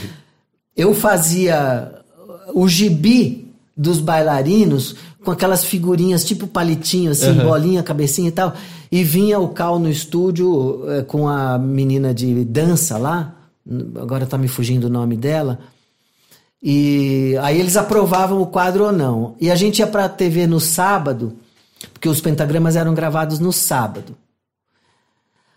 eu 0.77 0.93
fazia 0.93 1.91
o 2.53 2.65
gibi 2.67 3.53
dos 3.75 3.99
bailarinos 3.99 4.95
com 5.25 5.31
aquelas 5.31 5.65
figurinhas 5.65 6.23
tipo 6.23 6.47
palitinho, 6.47 7.11
assim, 7.11 7.33
bolinha, 7.43 7.83
cabecinha 7.83 8.29
e 8.29 8.31
tal. 8.31 8.53
E 8.89 9.03
vinha 9.03 9.39
o 9.41 9.49
Cal 9.49 9.77
no 9.77 9.89
estúdio 9.89 10.83
eh, 10.87 11.01
com 11.01 11.27
a 11.27 11.57
menina 11.59 12.13
de 12.13 12.45
dança 12.45 12.97
lá. 12.97 13.35
Agora 14.01 14.25
tá 14.25 14.37
me 14.37 14.47
fugindo 14.47 14.85
o 14.85 14.89
nome 14.89 15.15
dela. 15.17 15.59
E 16.61 17.35
aí 17.41 17.59
eles 17.59 17.77
aprovavam 17.77 18.41
o 18.41 18.47
quadro 18.47 18.85
ou 18.85 18.91
não. 18.91 19.35
E 19.39 19.49
a 19.49 19.55
gente 19.55 19.79
ia 19.79 19.87
pra 19.87 20.09
TV 20.09 20.45
no 20.47 20.59
sábado, 20.59 21.33
porque 21.93 22.09
os 22.09 22.19
pentagramas 22.19 22.75
eram 22.75 22.93
gravados 22.93 23.39
no 23.39 23.53
sábado. 23.53 24.15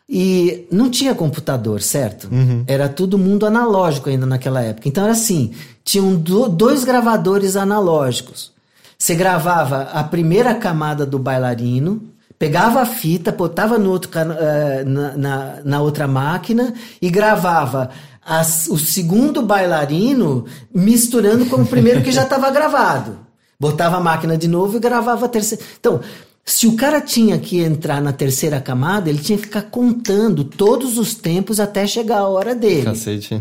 E 0.09 0.67
não 0.71 0.91
tinha 0.91 1.15
computador, 1.15 1.81
certo? 1.81 2.29
Era 2.67 2.89
todo 2.89 3.17
mundo 3.19 3.47
analógico 3.47 4.09
ainda 4.11 4.27
naquela 4.27 4.61
época. 4.61 4.89
Então 4.89 5.05
era 5.05 5.13
assim: 5.13 5.53
tinham 5.85 6.15
do- 6.15 6.49
dois 6.49 6.85
gravadores 6.85 7.57
analógicos. 7.57 8.53
Você 8.99 9.15
gravava 9.15 9.83
a 9.93 10.05
primeira 10.05 10.55
camada 10.55 11.07
do 11.07 11.19
bailarino, 11.19 12.03
pegava 12.43 12.81
a 12.81 12.85
fita, 12.87 13.31
botava 13.31 13.79
no 13.79 13.89
outro, 13.89 14.11
eh, 14.19 14.83
na, 14.85 15.17
na, 15.17 15.57
na 15.65 15.81
outra 15.81 16.09
máquina 16.09 16.75
e 17.01 17.09
gravava 17.09 17.91
as- 18.21 18.67
o 18.67 18.77
segundo 18.77 19.43
bailarino 19.43 20.45
misturando 20.75 21.47
com 21.47 21.63
o 21.63 21.67
primeiro 21.67 22.03
que 22.03 22.11
já 22.11 22.25
estava 22.25 22.51
gravado. 22.51 23.17
Botava 23.61 23.99
a 23.99 24.01
máquina 24.01 24.37
de 24.37 24.49
novo 24.49 24.77
e 24.77 24.81
gravava 24.81 25.27
a 25.27 25.29
terceira. 25.29 25.63
Então, 25.79 26.01
se 26.45 26.67
o 26.67 26.75
cara 26.75 27.01
tinha 27.01 27.39
que 27.39 27.61
entrar 27.61 28.03
na 28.03 28.13
terceira 28.13 28.61
camada, 28.61 29.09
ele 29.09 29.21
tinha 29.21 29.39
que 29.39 29.45
ficar 29.45 29.63
contando 29.63 30.43
todos 30.43 30.99
os 30.99 31.15
tempos 31.15 31.61
até 31.61 31.87
chegar 31.87 32.19
a 32.19 32.27
hora 32.29 32.57
dele. 32.57 32.87
Cacete. 32.87 33.41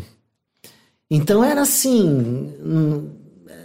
Então 1.09 1.43
era 1.43 1.61
assim. 1.61 2.53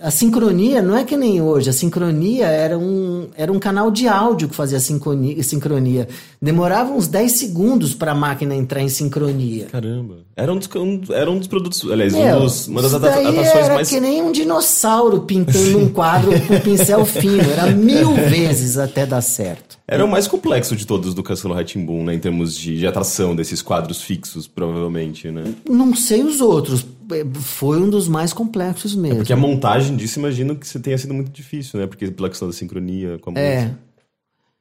A 0.07 0.11
sincronia 0.13 0.81
não 0.81 0.97
é 0.97 1.03
que 1.03 1.17
nem 1.17 1.43
hoje. 1.43 1.69
A 1.69 1.73
sincronia 1.73 2.47
era 2.47 2.79
um, 2.79 3.27
era 3.37 3.51
um 3.53 3.59
canal 3.59 3.91
de 3.91 4.07
áudio 4.07 4.49
que 4.49 4.55
fazia 4.55 4.79
sincronia. 4.79 5.43
sincronia. 5.43 6.07
Demorava 6.41 6.93
uns 6.93 7.09
10 7.09 7.33
segundos 7.33 7.93
para 7.93 8.13
a 8.13 8.15
máquina 8.15 8.55
entrar 8.55 8.81
em 8.81 8.89
sincronia. 8.89 9.65
Caramba. 9.65 10.19
Era 10.37 10.53
um 10.53 10.59
dos, 10.59 10.69
um- 10.77 11.01
era 11.11 11.29
um 11.29 11.39
dos 11.39 11.49
produtos. 11.49 11.83
Aliás, 11.91 12.15
um 12.15 12.23
Meu, 12.25 12.39
dos- 12.43 12.69
uma 12.69 12.83
das 12.83 12.95
adaptações 12.95 13.47
era 13.49 13.75
mais. 13.75 13.89
que 13.89 13.99
nem 13.99 14.23
um 14.23 14.31
dinossauro 14.31 15.23
pintando 15.23 15.77
um 15.79 15.89
quadro 15.89 16.31
com 16.43 16.61
pincel 16.61 17.03
fino. 17.07 17.43
Era 17.43 17.67
mil 17.73 18.15
vezes 18.15 18.79
até 18.79 19.05
dar 19.05 19.21
certo. 19.23 19.77
Era 19.89 20.05
o 20.05 20.09
mais 20.09 20.29
complexo 20.29 20.77
de 20.77 20.87
todos 20.87 21.15
do 21.15 21.23
Castelo 21.23 21.55
Ratimbun, 21.55 22.05
né? 22.05 22.15
Em 22.15 22.19
termos 22.21 22.57
de, 22.57 22.79
de 22.79 22.87
atração 22.87 23.35
desses 23.35 23.61
quadros 23.61 24.01
fixos, 24.03 24.47
provavelmente, 24.47 25.31
né? 25.33 25.45
Não 25.69 25.95
sei 25.97 26.23
os 26.23 26.41
outros. 26.41 26.85
É, 27.13 27.25
Foi 27.41 27.79
um 27.81 27.89
dos 27.89 28.09
mais 28.09 28.33
complexos 28.33 28.95
mesmo. 28.95 29.19
Porque 29.19 29.33
a 29.33 29.37
montagem 29.37 29.97
disso, 29.97 30.19
imagino 30.19 30.57
que 30.57 30.79
tenha 30.79 30.99
sido 30.99 31.15
muito 31.15 31.31
difícil, 31.31 31.79
né? 31.81 31.87
Porque 31.87 32.09
pela 32.11 32.29
questão 32.29 32.49
da 32.49 32.55
sincronia 32.55 33.19
com 33.21 33.31
a 33.31 33.39
É. 33.39 33.57
música. 33.61 33.79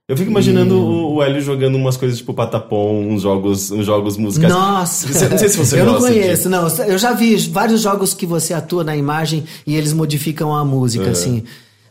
Eu 0.07 0.15
fico 0.15 0.29
imaginando 0.29 0.75
o, 0.77 1.15
o 1.15 1.23
Hélio 1.23 1.41
jogando 1.41 1.75
umas 1.75 1.97
coisas 1.97 2.19
tipo 2.19 2.31
patapom, 2.31 3.07
uns 3.07 3.23
jogos, 3.23 3.71
uns 3.71 3.87
jogos 3.87 4.17
musicais. 4.17 4.53
Nossa! 4.53 5.07
Você- 5.11 5.27
Não 5.29 5.37
sei 5.39 5.49
se 5.49 5.57
você 5.57 5.79
Eu 5.81 5.85
não 5.87 5.97
conheço, 5.99 6.47
não. 6.47 6.67
Eu 6.85 6.97
já 6.99 7.11
vi 7.13 7.35
vários 7.47 7.81
jogos 7.81 8.13
que 8.13 8.25
você 8.27 8.53
atua 8.53 8.83
na 8.83 8.95
imagem 8.95 9.43
e 9.65 9.75
eles 9.75 9.93
modificam 9.93 10.53
a 10.55 10.63
música, 10.63 11.09
assim. 11.09 11.43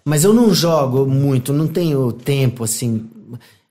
Mas 0.04 0.22
eu 0.22 0.32
não 0.32 0.54
jogo 0.54 1.04
muito, 1.06 1.52
não 1.52 1.66
tenho 1.66 2.12
tempo, 2.12 2.62
assim. 2.62 3.04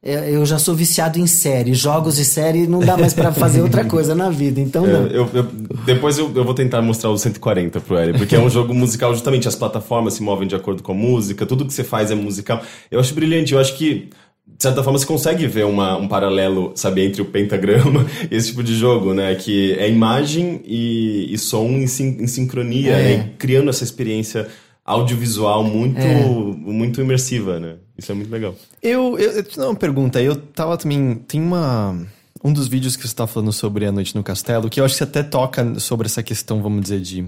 É, 0.03 0.35
Eu 0.35 0.45
já 0.45 0.59
sou 0.59 0.75
viciado 0.75 1.17
em 1.17 1.25
série. 1.27 1.73
Jogos 1.73 2.19
e 2.19 2.25
série 2.25 2.67
não 2.67 2.79
dá 2.79 2.97
mais 2.97 3.13
pra 3.13 3.31
fazer 3.31 3.61
outra 3.61 3.85
coisa 3.85 4.13
na 4.13 4.29
vida, 4.29 4.59
então 4.59 4.85
não. 4.85 5.07
eu- 5.07 5.29
eu- 5.33 5.47
depois 5.85 6.17
eu, 6.17 6.29
eu 6.35 6.43
vou 6.43 6.53
tentar 6.53 6.81
mostrar 6.81 7.09
o 7.09 7.17
140 7.17 7.79
pro 7.79 7.97
Hélio, 7.97 8.15
porque 8.17 8.35
é 8.35 8.39
um 8.39 8.49
jogo 8.49 8.73
musical, 8.73 9.13
justamente 9.13 9.47
as 9.47 9.55
plataformas 9.55 10.15
se 10.15 10.21
movem 10.23 10.47
de 10.47 10.55
acordo 10.55 10.83
com 10.83 10.91
a 10.91 10.95
música, 10.95 11.45
tudo 11.45 11.65
que 11.65 11.73
você 11.73 11.83
faz 11.85 12.11
é 12.11 12.15
musical. 12.15 12.61
Eu 12.91 12.99
acho 12.99 13.13
brilhante, 13.13 13.53
eu 13.53 13.59
acho 13.59 13.77
que, 13.77 14.09
de 14.45 14.61
certa 14.61 14.83
forma, 14.83 14.99
você 14.99 15.05
consegue 15.05 15.47
ver 15.47 15.65
uma- 15.65 15.95
um 15.97 16.07
paralelo, 16.07 16.73
sabe, 16.75 17.01
entre 17.05 17.21
o 17.21 17.25
pentagrama 17.25 18.05
e 18.29 18.35
esse 18.35 18.49
tipo 18.49 18.61
de 18.61 18.75
jogo, 18.75 19.13
né? 19.13 19.33
Que 19.35 19.71
é 19.79 19.89
imagem 19.89 20.59
e, 20.65 21.33
e 21.33 21.37
som 21.37 21.65
em, 21.69 21.87
sin- 21.87 22.17
em 22.19 22.27
sincronia, 22.27 22.91
É. 22.91 23.17
né? 23.19 23.29
criando 23.37 23.69
essa 23.69 23.85
experiência 23.85 24.47
audiovisual 24.85 25.63
muito, 25.63 25.99
É. 25.99 26.25
muito 26.25 27.01
imersiva, 27.01 27.59
né? 27.59 27.75
Isso 27.97 28.11
é 28.11 28.15
muito 28.15 28.31
legal. 28.31 28.55
Eu, 28.81 29.17
eu, 29.17 29.31
eu 29.31 29.43
te 29.43 29.57
dar 29.57 29.67
uma 29.69 29.75
pergunta. 29.75 30.21
Eu 30.21 30.35
tava 30.35 30.77
também. 30.77 31.15
Tem 31.27 31.41
uma. 31.41 31.97
Um 32.43 32.51
dos 32.51 32.67
vídeos 32.67 32.97
que 32.97 33.07
você 33.07 33.15
tá 33.15 33.25
falando 33.25 33.53
sobre 33.53 33.85
a 33.85 33.91
noite 33.91 34.13
no 34.15 34.21
castelo, 34.23 34.69
que 34.69 34.79
eu 34.81 34.83
acho 34.83 34.95
que 34.95 34.97
você 34.97 35.03
até 35.05 35.23
toca 35.23 35.79
sobre 35.79 36.07
essa 36.07 36.21
questão, 36.21 36.61
vamos 36.61 36.81
dizer, 36.81 36.99
de 36.99 37.25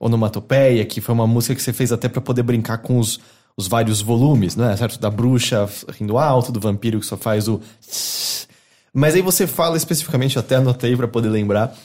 onomatopeia, 0.00 0.84
que 0.84 1.00
foi 1.00 1.14
uma 1.14 1.26
música 1.26 1.54
que 1.54 1.62
você 1.62 1.72
fez 1.72 1.92
até 1.92 2.08
pra 2.08 2.20
poder 2.20 2.42
brincar 2.42 2.78
com 2.78 2.98
os, 2.98 3.20
os 3.56 3.68
vários 3.68 4.00
volumes, 4.00 4.56
né? 4.56 4.76
Certo? 4.76 4.98
Da 4.98 5.08
bruxa 5.08 5.68
rindo 5.96 6.18
alto, 6.18 6.50
do 6.50 6.58
vampiro 6.58 6.98
que 6.98 7.06
só 7.06 7.16
faz 7.16 7.46
o. 7.46 7.60
Mas 8.92 9.14
aí 9.14 9.22
você 9.22 9.46
fala 9.46 9.76
especificamente, 9.76 10.34
eu 10.36 10.40
até 10.40 10.56
anotei 10.56 10.96
pra 10.96 11.06
poder 11.06 11.28
lembrar. 11.28 11.76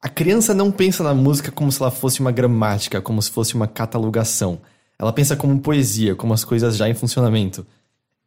A 0.00 0.08
criança 0.08 0.54
não 0.54 0.70
pensa 0.70 1.02
na 1.02 1.14
música 1.14 1.50
como 1.50 1.72
se 1.72 1.82
ela 1.82 1.90
fosse 1.90 2.20
uma 2.20 2.30
gramática, 2.30 3.00
como 3.00 3.20
se 3.20 3.30
fosse 3.30 3.54
uma 3.54 3.66
catalogação. 3.66 4.60
Ela 4.98 5.12
pensa 5.12 5.36
como 5.36 5.58
poesia, 5.60 6.14
como 6.14 6.32
as 6.32 6.44
coisas 6.44 6.76
já 6.76 6.88
em 6.88 6.94
funcionamento. 6.94 7.66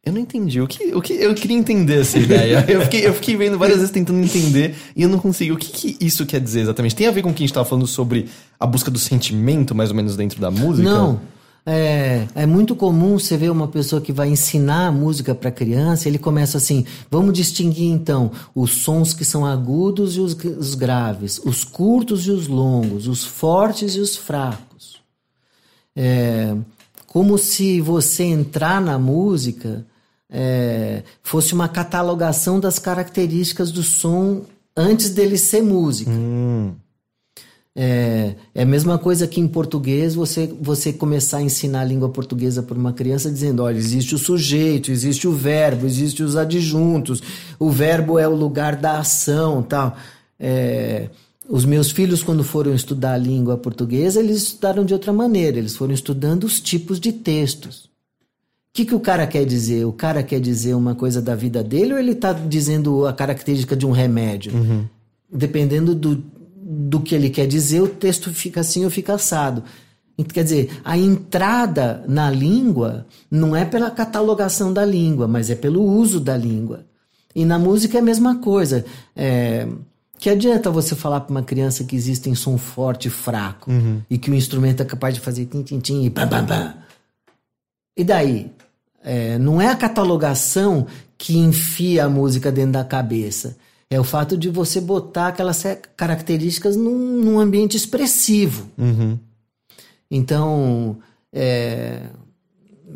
Eu 0.04 0.12
não 0.12 0.20
entendi. 0.20 0.60
O 0.60 0.66
que, 0.66 0.94
o 0.94 1.00
que 1.00 1.12
eu 1.12 1.34
queria 1.34 1.56
entender 1.56 2.00
essa 2.00 2.18
ideia. 2.18 2.64
Eu 2.68 2.82
fiquei, 2.82 3.06
eu 3.06 3.14
fiquei 3.14 3.36
vendo 3.36 3.56
várias 3.56 3.78
vezes 3.78 3.92
tentando 3.92 4.18
entender 4.18 4.74
e 4.96 5.02
eu 5.02 5.08
não 5.08 5.18
consegui. 5.18 5.52
O 5.52 5.56
que, 5.56 5.70
que 5.70 6.04
isso 6.04 6.26
quer 6.26 6.40
dizer 6.40 6.62
exatamente? 6.62 6.96
Tem 6.96 7.06
a 7.06 7.10
ver 7.12 7.22
com 7.22 7.30
o 7.30 7.32
que 7.32 7.42
a 7.42 7.44
gente 7.44 7.50
estava 7.50 7.68
falando 7.68 7.86
sobre 7.86 8.28
a 8.58 8.66
busca 8.66 8.90
do 8.90 8.98
sentimento, 8.98 9.74
mais 9.74 9.90
ou 9.90 9.96
menos, 9.96 10.16
dentro 10.16 10.40
da 10.40 10.50
música? 10.50 10.88
Não. 10.88 11.20
É, 11.64 12.26
é 12.34 12.44
muito 12.44 12.74
comum 12.74 13.18
você 13.18 13.36
ver 13.36 13.50
uma 13.50 13.68
pessoa 13.68 14.02
que 14.02 14.12
vai 14.12 14.28
ensinar 14.28 14.90
música 14.90 15.32
para 15.32 15.50
criança, 15.50 16.08
ele 16.08 16.18
começa 16.18 16.58
assim: 16.58 16.84
vamos 17.08 17.32
distinguir 17.34 17.88
então 17.88 18.32
os 18.54 18.82
sons 18.82 19.14
que 19.14 19.24
são 19.24 19.46
agudos 19.46 20.16
e 20.16 20.20
os, 20.20 20.34
os 20.34 20.74
graves, 20.74 21.40
os 21.44 21.62
curtos 21.62 22.26
e 22.26 22.32
os 22.32 22.48
longos, 22.48 23.06
os 23.06 23.24
fortes 23.24 23.94
e 23.94 24.00
os 24.00 24.16
fracos. 24.16 25.00
É, 25.94 26.56
como 27.06 27.38
se 27.38 27.80
você 27.80 28.24
entrar 28.24 28.80
na 28.80 28.98
música 28.98 29.86
é, 30.28 31.02
fosse 31.22 31.52
uma 31.52 31.68
catalogação 31.68 32.58
das 32.58 32.78
características 32.78 33.70
do 33.70 33.82
som 33.82 34.42
antes 34.76 35.10
dele 35.10 35.36
ser 35.36 35.62
música. 35.62 36.10
É, 37.74 38.34
é 38.54 38.62
a 38.62 38.66
mesma 38.66 38.98
coisa 38.98 39.26
que 39.26 39.40
em 39.40 39.48
português 39.48 40.14
você, 40.14 40.46
você 40.60 40.92
começar 40.92 41.38
a 41.38 41.42
ensinar 41.42 41.80
a 41.80 41.84
língua 41.84 42.10
portuguesa 42.10 42.62
para 42.62 42.76
uma 42.76 42.92
criança 42.92 43.30
dizendo: 43.30 43.62
olha, 43.62 43.78
existe 43.78 44.14
o 44.14 44.18
sujeito, 44.18 44.90
existe 44.90 45.26
o 45.26 45.32
verbo, 45.32 45.86
existe 45.86 46.22
os 46.22 46.36
adjuntos, 46.36 47.22
o 47.58 47.70
verbo 47.70 48.18
é 48.18 48.28
o 48.28 48.34
lugar 48.34 48.76
da 48.76 48.98
ação 48.98 49.62
tal. 49.62 49.96
É, 50.38 51.08
os 51.48 51.64
meus 51.64 51.90
filhos, 51.90 52.22
quando 52.22 52.44
foram 52.44 52.74
estudar 52.74 53.14
a 53.14 53.18
língua 53.18 53.56
portuguesa, 53.56 54.20
eles 54.20 54.36
estudaram 54.38 54.84
de 54.84 54.92
outra 54.92 55.12
maneira, 55.12 55.58
eles 55.58 55.74
foram 55.74 55.94
estudando 55.94 56.44
os 56.44 56.60
tipos 56.60 57.00
de 57.00 57.12
textos. 57.12 57.84
O 57.84 58.74
que, 58.74 58.84
que 58.86 58.94
o 58.94 59.00
cara 59.00 59.26
quer 59.26 59.44
dizer? 59.44 59.84
O 59.84 59.92
cara 59.92 60.22
quer 60.22 60.40
dizer 60.40 60.74
uma 60.74 60.94
coisa 60.94 61.20
da 61.20 61.34
vida 61.34 61.62
dele 61.62 61.92
ou 61.92 61.98
ele 61.98 62.12
está 62.12 62.32
dizendo 62.32 63.06
a 63.06 63.12
característica 63.12 63.76
de 63.76 63.84
um 63.84 63.90
remédio? 63.90 64.52
Dependendo 65.30 65.94
do, 65.94 66.22
do 66.62 67.00
que 67.00 67.14
ele 67.14 67.28
quer 67.28 67.46
dizer, 67.46 67.80
o 67.80 67.88
texto 67.88 68.32
fica 68.32 68.60
assim 68.60 68.84
ou 68.84 68.90
fica 68.90 69.14
assado. 69.14 69.64
Então, 70.16 70.32
Quer 70.32 70.44
dizer, 70.44 70.80
a 70.84 70.96
entrada 70.96 72.04
na 72.06 72.30
língua 72.30 73.06
não 73.30 73.56
é 73.56 73.64
pela 73.64 73.90
catalogação 73.90 74.72
da 74.72 74.84
língua, 74.84 75.26
mas 75.26 75.50
é 75.50 75.54
pelo 75.54 75.82
uso 75.82 76.20
da 76.20 76.36
língua. 76.36 76.86
E 77.34 77.44
na 77.44 77.58
música 77.58 77.98
é 77.98 78.00
a 78.00 78.04
mesma 78.04 78.36
coisa. 78.36 78.84
É, 79.16 79.66
que 80.18 80.30
adianta 80.30 80.70
você 80.70 80.94
falar 80.94 81.20
para 81.20 81.32
uma 81.32 81.42
criança 81.42 81.82
que 81.82 81.96
existem 81.96 82.34
som 82.34 82.56
forte 82.56 83.08
e 83.08 83.10
fraco 83.10 83.70
e 84.08 84.16
que 84.16 84.30
o 84.30 84.34
instrumento 84.34 84.80
é 84.80 84.84
capaz 84.84 85.14
de 85.14 85.20
fazer 85.20 85.46
tim 85.46 85.62
tim 85.62 85.80
tim 85.80 86.04
e 86.04 86.10
pam 86.10 86.28
pam 86.28 86.46
pam. 86.46 86.74
E 87.96 88.04
daí? 88.04 88.52
É, 89.02 89.36
não 89.38 89.60
é 89.60 89.66
a 89.66 89.74
catalogação 89.74 90.86
que 91.18 91.36
enfia 91.36 92.04
a 92.04 92.08
música 92.08 92.52
dentro 92.52 92.72
da 92.72 92.84
cabeça. 92.84 93.56
É 93.92 94.00
o 94.00 94.04
fato 94.04 94.38
de 94.38 94.48
você 94.48 94.80
botar 94.80 95.28
aquelas 95.28 95.62
características 95.94 96.76
num, 96.76 97.20
num 97.22 97.38
ambiente 97.38 97.76
expressivo. 97.76 98.66
Uhum. 98.78 99.18
Então, 100.10 100.96
é, 101.30 102.04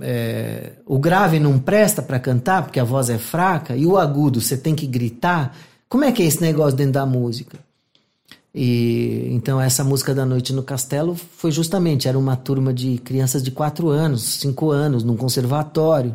é, 0.00 0.72
o 0.86 0.98
grave 0.98 1.38
não 1.38 1.58
presta 1.58 2.00
para 2.00 2.18
cantar 2.18 2.62
porque 2.62 2.80
a 2.80 2.84
voz 2.84 3.10
é 3.10 3.18
fraca 3.18 3.76
e 3.76 3.84
o 3.84 3.98
agudo 3.98 4.40
você 4.40 4.56
tem 4.56 4.74
que 4.74 4.86
gritar. 4.86 5.54
Como 5.86 6.02
é 6.02 6.10
que 6.10 6.22
é 6.22 6.26
esse 6.26 6.40
negócio 6.40 6.74
dentro 6.74 6.94
da 6.94 7.04
música? 7.04 7.58
E 8.54 9.28
então 9.32 9.60
essa 9.60 9.84
música 9.84 10.14
da 10.14 10.24
noite 10.24 10.54
no 10.54 10.62
castelo 10.62 11.14
foi 11.14 11.50
justamente 11.50 12.08
era 12.08 12.18
uma 12.18 12.36
turma 12.36 12.72
de 12.72 12.96
crianças 12.96 13.42
de 13.42 13.50
quatro 13.50 13.90
anos, 13.90 14.22
cinco 14.22 14.70
anos, 14.70 15.04
num 15.04 15.14
conservatório. 15.14 16.14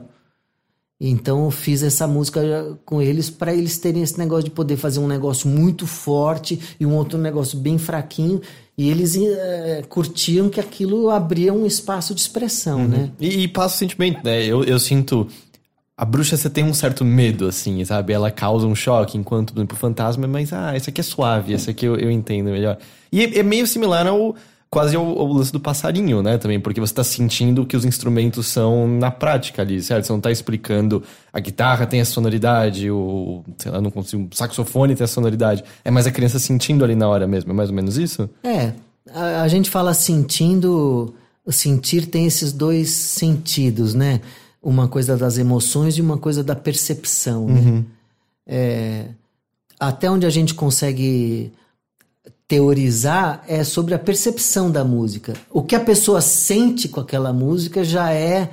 Então 1.03 1.45
eu 1.45 1.52
fiz 1.52 1.82
essa 1.82 2.06
música 2.06 2.78
com 2.86 3.02
eles 3.02 3.28
para 3.28 3.52
eles 3.52 3.80
terem 3.80 4.03
esse 4.03 4.19
negócio 4.19 4.44
de 4.44 4.52
poder 4.52 4.78
fazer 4.78 4.99
um 4.99 5.07
negócio 5.07 5.49
muito 5.49 5.88
forte 5.88 6.60
e 6.80 6.86
um 6.86 6.95
outro 6.95 7.18
negócio 7.18 7.57
bem 7.57 7.80
fraquinho 7.80 8.40
e 8.78 8.88
eles 8.90 9.15
é, 9.15 9.84
curtiam 9.90 10.48
que 10.48 10.60
aquilo 10.60 11.10
abria 11.10 11.52
um 11.52 11.65
espaço 11.65 12.14
de 12.14 12.22
expressão, 12.22 12.82
uhum. 12.82 12.88
né? 12.88 13.11
E, 13.19 13.44
e 13.44 13.48
passa 13.48 13.76
o 13.76 13.78
sentimento, 13.80 14.22
né? 14.23 14.45
Eu, 14.45 14.64
eu 14.64 14.80
sinto. 14.80 15.28
A 15.98 16.06
bruxa 16.06 16.38
você 16.38 16.49
tem 16.49 16.64
um 16.64 16.73
certo 16.73 17.03
medo, 17.03 17.48
assim, 17.48 17.84
sabe? 17.84 18.14
Ela 18.14 18.32
causa 18.32 18.65
um 18.65 18.73
choque, 18.73 19.18
enquanto, 19.18 19.53
por 19.53 19.60
exemplo, 19.60 19.78
o 19.78 19.80
fantasma, 19.80 20.28
mas, 20.28 20.53
ah, 20.53 20.76
esse 20.76 20.90
aqui 20.90 21.02
é 21.02 21.03
suave, 21.03 21.53
esse 21.53 21.69
aqui 21.69 21.86
eu, 21.86 21.95
eu 21.95 22.10
entendo 22.10 22.49
melhor. 22.49 22.78
E 23.11 23.22
é, 23.22 23.40
é 23.40 23.44
meio 23.44 23.68
similar 23.68 24.07
ao 24.07 24.36
quase 24.72 24.95
o, 24.95 25.03
o, 25.03 25.34
lance 25.34 25.52
do 25.52 25.60
passarinho, 25.60 26.23
né? 26.23 26.38
Também, 26.38 26.57
porque 26.57 26.80
você 26.80 26.93
está 26.93 27.03
sentindo 27.03 27.65
que 27.65 27.76
os 27.76 27.84
instrumentos 27.84 28.48
são 28.48 28.88
na 28.88 29.11
prática 29.11 29.61
ali, 29.61 29.81
certo? 29.81 30.06
Você 30.06 30.14
não 30.14 30.18
está 30.19 30.31
explicando 30.31 31.03
a 31.34 31.39
guitarra 31.41 31.85
tem 31.85 31.99
a 31.99 32.06
sonoridade, 32.06 32.89
o, 32.89 33.43
sei 33.57 33.69
lá, 33.69 33.81
não 33.81 33.91
consigo, 33.91 34.30
o 34.31 34.35
saxofone 34.35 34.95
tem 34.95 35.03
a 35.03 35.07
sonoridade. 35.07 35.61
É 35.84 35.91
mais 35.91 36.07
a 36.07 36.11
criança 36.11 36.39
sentindo 36.39 36.85
ali 36.85 36.95
na 36.95 37.07
hora 37.10 37.27
mesmo, 37.27 37.52
é 37.52 37.53
mais 37.53 37.69
ou 37.69 37.76
menos 37.76 37.98
isso? 37.98 38.30
É. 38.43 38.72
A, 39.14 39.41
a 39.41 39.48
gente 39.49 39.69
fala 39.69 39.93
sentindo. 39.93 41.14
O 41.45 41.52
sentir 41.52 42.06
tem 42.06 42.26
esses 42.26 42.53
dois 42.53 42.91
sentidos, 42.91 43.93
né? 43.93 44.22
Uma 44.61 44.88
coisa 44.88 45.18
das 45.18 45.38
emoções 45.38 45.98
e 45.98 46.02
uma 46.02 46.18
coisa 46.18 46.43
da 46.43 46.56
percepção, 46.56 47.48
né? 47.48 47.60
Uhum. 47.60 47.85
É, 48.45 49.06
até 49.80 50.10
onde 50.10 50.26
a 50.26 50.30
gente 50.30 50.53
consegue 50.53 51.52
teorizar 52.52 53.45
é 53.48 53.64
sobre 53.64 53.94
a 53.94 53.99
percepção 53.99 54.69
da 54.69 54.84
música. 54.84 55.32
O 55.49 55.61
que 55.61 55.73
a 55.73 55.80
pessoa 55.80 56.19
sente 56.19 56.90
com 56.90 56.99
aquela 56.99 57.32
música 57.32 57.82
já 57.82 58.11
é 58.11 58.49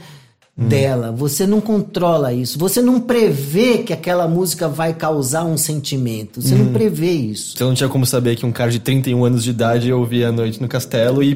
hum. 0.57 0.69
dela. 0.69 1.11
Você 1.11 1.49
não 1.49 1.61
controla 1.61 2.33
isso. 2.33 2.61
Você 2.61 2.81
não 2.81 3.01
prevê 3.01 3.79
que 3.79 3.93
aquela 3.93 4.29
música 4.29 4.69
vai 4.69 4.95
causar 4.95 5.43
um 5.43 5.57
sentimento. 5.57 6.41
Você 6.41 6.55
hum. 6.55 6.59
não 6.59 6.73
prevê 6.73 7.11
isso. 7.11 7.57
Você 7.59 7.65
não 7.65 7.75
tinha 7.75 7.89
como 7.89 8.07
saber 8.07 8.37
que 8.37 8.47
um 8.47 8.53
cara 8.53 8.71
de 8.71 8.79
31 8.79 9.25
anos 9.25 9.43
de 9.43 9.51
idade 9.51 9.93
ouvia 9.93 10.29
a 10.29 10.33
noite 10.33 10.63
no 10.63 10.69
castelo 10.69 11.21
e 11.21 11.35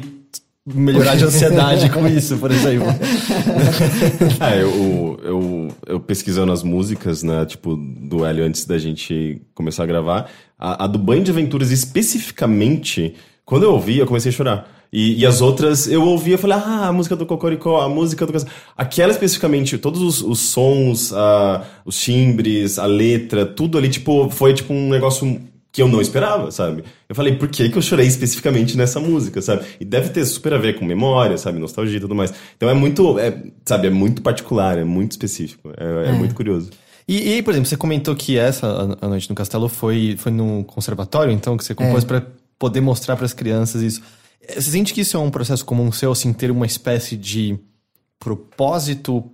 melhorar 0.65 1.15
de 1.15 1.23
ansiedade 1.25 1.89
com 1.89 2.07
isso, 2.07 2.37
por 2.37 2.51
exemplo. 2.51 2.87
é, 4.39 4.61
eu, 4.61 5.19
eu, 5.23 5.67
eu 5.85 5.99
pesquisando 5.99 6.51
as 6.51 6.63
músicas, 6.63 7.23
né, 7.23 7.45
tipo, 7.45 7.75
do 7.75 8.25
Hélio 8.25 8.45
antes 8.45 8.65
da 8.65 8.77
gente 8.77 9.41
começar 9.53 9.83
a 9.83 9.87
gravar, 9.87 10.29
a, 10.57 10.85
a 10.85 10.87
do 10.87 10.99
Banho 10.99 11.23
de 11.23 11.31
Aventuras 11.31 11.71
especificamente, 11.71 13.15
quando 13.45 13.63
eu 13.63 13.73
ouvi, 13.73 13.97
eu 13.97 14.07
comecei 14.07 14.31
a 14.31 14.33
chorar. 14.33 14.83
E, 14.91 15.21
e, 15.21 15.25
as 15.25 15.41
outras 15.41 15.87
eu 15.87 16.03
ouvia 16.03 16.35
e 16.35 16.37
falei, 16.37 16.55
ah, 16.55 16.87
a 16.89 16.93
música 16.93 17.15
do 17.15 17.25
Cocoricó, 17.25 17.81
a 17.81 17.89
música 17.89 18.27
do. 18.27 18.45
Aquela 18.77 19.11
especificamente, 19.11 19.75
todos 19.79 19.99
os, 20.03 20.21
os 20.21 20.39
sons, 20.39 21.11
uh, 21.11 21.63
os 21.83 21.99
timbres, 21.99 22.77
a 22.77 22.85
letra, 22.85 23.43
tudo 23.43 23.79
ali, 23.79 23.89
tipo, 23.89 24.29
foi 24.29 24.53
tipo 24.53 24.71
um 24.71 24.89
negócio 24.89 25.41
que 25.73 25.81
eu 25.81 25.87
não 25.87 25.99
esperava, 25.99 26.51
sabe? 26.51 26.83
Eu 27.09 27.15
falei, 27.15 27.35
por 27.35 27.47
que, 27.47 27.67
que 27.67 27.75
eu 27.75 27.81
chorei 27.81 28.05
especificamente 28.05 28.77
nessa 28.77 28.99
música, 28.99 29.41
sabe? 29.41 29.65
E 29.79 29.83
deve 29.83 30.09
ter 30.09 30.23
super 30.23 30.53
a 30.53 30.57
ver 30.59 30.77
com 30.77 30.85
memória, 30.85 31.35
sabe? 31.35 31.57
Nostalgia 31.57 31.97
e 31.97 31.99
tudo 31.99 32.13
mais. 32.13 32.31
Então 32.55 32.69
é 32.69 32.75
muito, 32.75 33.17
é, 33.17 33.41
sabe? 33.65 33.87
É 33.87 33.89
muito 33.89 34.21
particular, 34.21 34.77
é 34.77 34.83
muito 34.83 35.13
específico. 35.13 35.71
É, 35.75 36.05
é. 36.05 36.09
é 36.09 36.11
muito 36.11 36.35
curioso. 36.35 36.69
E, 37.07 37.37
e, 37.37 37.41
por 37.41 37.51
exemplo, 37.51 37.67
você 37.67 37.75
comentou 37.75 38.15
que 38.15 38.37
essa 38.37 38.95
A 39.01 39.07
Noite 39.07 39.27
no 39.27 39.35
Castelo 39.35 39.67
foi, 39.67 40.15
foi 40.17 40.31
no 40.31 40.63
conservatório, 40.63 41.33
então, 41.33 41.57
que 41.57 41.65
você 41.65 41.73
compôs 41.73 42.03
é. 42.03 42.07
para 42.07 42.27
poder 42.59 42.79
mostrar 42.79 43.15
para 43.15 43.25
as 43.25 43.33
crianças 43.33 43.81
isso. 43.81 44.01
Você 44.47 44.69
sente 44.69 44.93
que 44.93 45.01
isso 45.01 45.17
é 45.17 45.19
um 45.19 45.31
processo 45.31 45.65
comum 45.65 45.91
seu, 45.91 46.11
assim, 46.11 46.31
ter 46.31 46.51
uma 46.51 46.67
espécie 46.67 47.17
de 47.17 47.57
propósito 48.19 49.25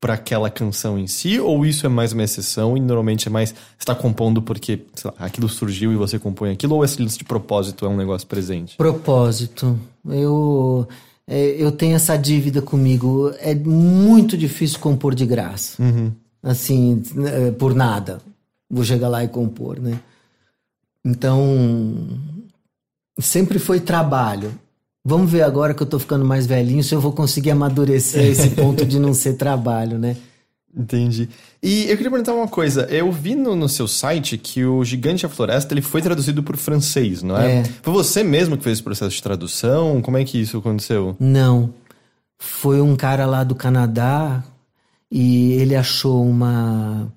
para 0.00 0.14
aquela 0.14 0.50
canção 0.50 0.98
em 0.98 1.06
si, 1.06 1.40
ou 1.40 1.64
isso 1.64 1.86
é 1.86 1.88
mais 1.88 2.12
uma 2.12 2.22
exceção 2.22 2.76
e 2.76 2.80
normalmente 2.80 3.28
é 3.28 3.30
mais 3.30 3.54
está 3.78 3.94
compondo 3.94 4.42
porque 4.42 4.84
lá, 5.04 5.14
aquilo 5.18 5.48
surgiu 5.48 5.92
e 5.92 5.96
você 5.96 6.18
compõe 6.18 6.52
aquilo, 6.52 6.74
ou 6.74 6.84
esse 6.84 7.00
lance 7.00 7.18
de 7.18 7.24
propósito 7.24 7.86
é 7.86 7.88
um 7.88 7.96
negócio 7.96 8.26
presente? 8.26 8.76
Propósito. 8.76 9.78
Eu 10.04 10.86
é, 11.28 11.60
eu 11.60 11.72
tenho 11.72 11.96
essa 11.96 12.16
dívida 12.16 12.62
comigo. 12.62 13.32
É 13.40 13.54
muito 13.54 14.36
difícil 14.36 14.78
compor 14.78 15.14
de 15.14 15.26
graça. 15.26 15.82
Uhum. 15.82 16.12
Assim, 16.42 17.02
é, 17.26 17.50
por 17.50 17.74
nada. 17.74 18.20
Vou 18.70 18.84
chegar 18.84 19.08
lá 19.08 19.24
e 19.24 19.28
compor, 19.28 19.80
né? 19.80 19.98
Então, 21.04 22.08
sempre 23.18 23.58
foi 23.58 23.80
trabalho. 23.80 24.52
Vamos 25.08 25.30
ver 25.30 25.42
agora 25.42 25.72
que 25.72 25.80
eu 25.80 25.86
tô 25.86 26.00
ficando 26.00 26.24
mais 26.24 26.48
velhinho 26.48 26.82
se 26.82 26.92
eu 26.92 27.00
vou 27.00 27.12
conseguir 27.12 27.52
amadurecer 27.52 28.24
esse 28.24 28.50
ponto 28.50 28.84
de 28.84 28.98
não 28.98 29.14
ser 29.14 29.34
trabalho, 29.34 30.00
né? 30.00 30.16
Entendi. 30.76 31.28
E 31.62 31.84
eu 31.84 31.96
queria 31.96 32.10
perguntar 32.10 32.34
uma 32.34 32.48
coisa. 32.48 32.88
Eu 32.90 33.12
vi 33.12 33.36
no, 33.36 33.54
no 33.54 33.68
seu 33.68 33.86
site 33.86 34.36
que 34.36 34.64
o 34.64 34.84
Gigante 34.84 35.22
da 35.22 35.28
Floresta 35.28 35.72
ele 35.72 35.80
foi 35.80 36.02
traduzido 36.02 36.42
por 36.42 36.56
francês, 36.56 37.22
não 37.22 37.38
é? 37.38 37.58
é? 37.58 37.64
Foi 37.82 37.92
você 37.92 38.24
mesmo 38.24 38.56
que 38.56 38.64
fez 38.64 38.78
esse 38.78 38.82
processo 38.82 39.14
de 39.14 39.22
tradução? 39.22 40.02
Como 40.02 40.18
é 40.18 40.24
que 40.24 40.40
isso 40.40 40.58
aconteceu? 40.58 41.14
Não. 41.20 41.72
Foi 42.36 42.80
um 42.80 42.96
cara 42.96 43.26
lá 43.26 43.44
do 43.44 43.54
Canadá 43.54 44.42
e 45.08 45.52
ele 45.52 45.76
achou 45.76 46.26
uma 46.26 47.12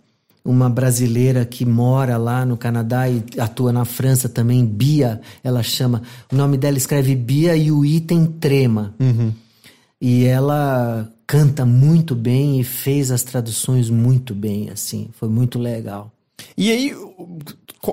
uma 0.49 0.67
brasileira 0.67 1.45
que 1.45 1.63
mora 1.63 2.17
lá 2.17 2.43
no 2.43 2.57
Canadá 2.57 3.07
e 3.07 3.23
atua 3.37 3.71
na 3.71 3.85
França 3.85 4.27
também, 4.27 4.65
Bia, 4.65 5.21
ela 5.43 5.61
chama. 5.61 6.01
O 6.31 6.35
nome 6.35 6.57
dela 6.57 6.75
escreve 6.75 7.15
Bia 7.15 7.55
e 7.55 7.71
o 7.71 7.85
item 7.85 8.25
trema. 8.25 8.95
Uhum. 8.99 9.31
E 10.01 10.25
ela 10.25 11.07
canta 11.27 11.65
muito 11.65 12.15
bem 12.15 12.59
e 12.59 12.63
fez 12.63 13.11
as 13.11 13.21
traduções 13.21 13.91
muito 13.91 14.33
bem, 14.33 14.71
assim. 14.71 15.09
Foi 15.13 15.29
muito 15.29 15.59
legal. 15.59 16.11
E 16.57 16.71
aí, 16.71 16.95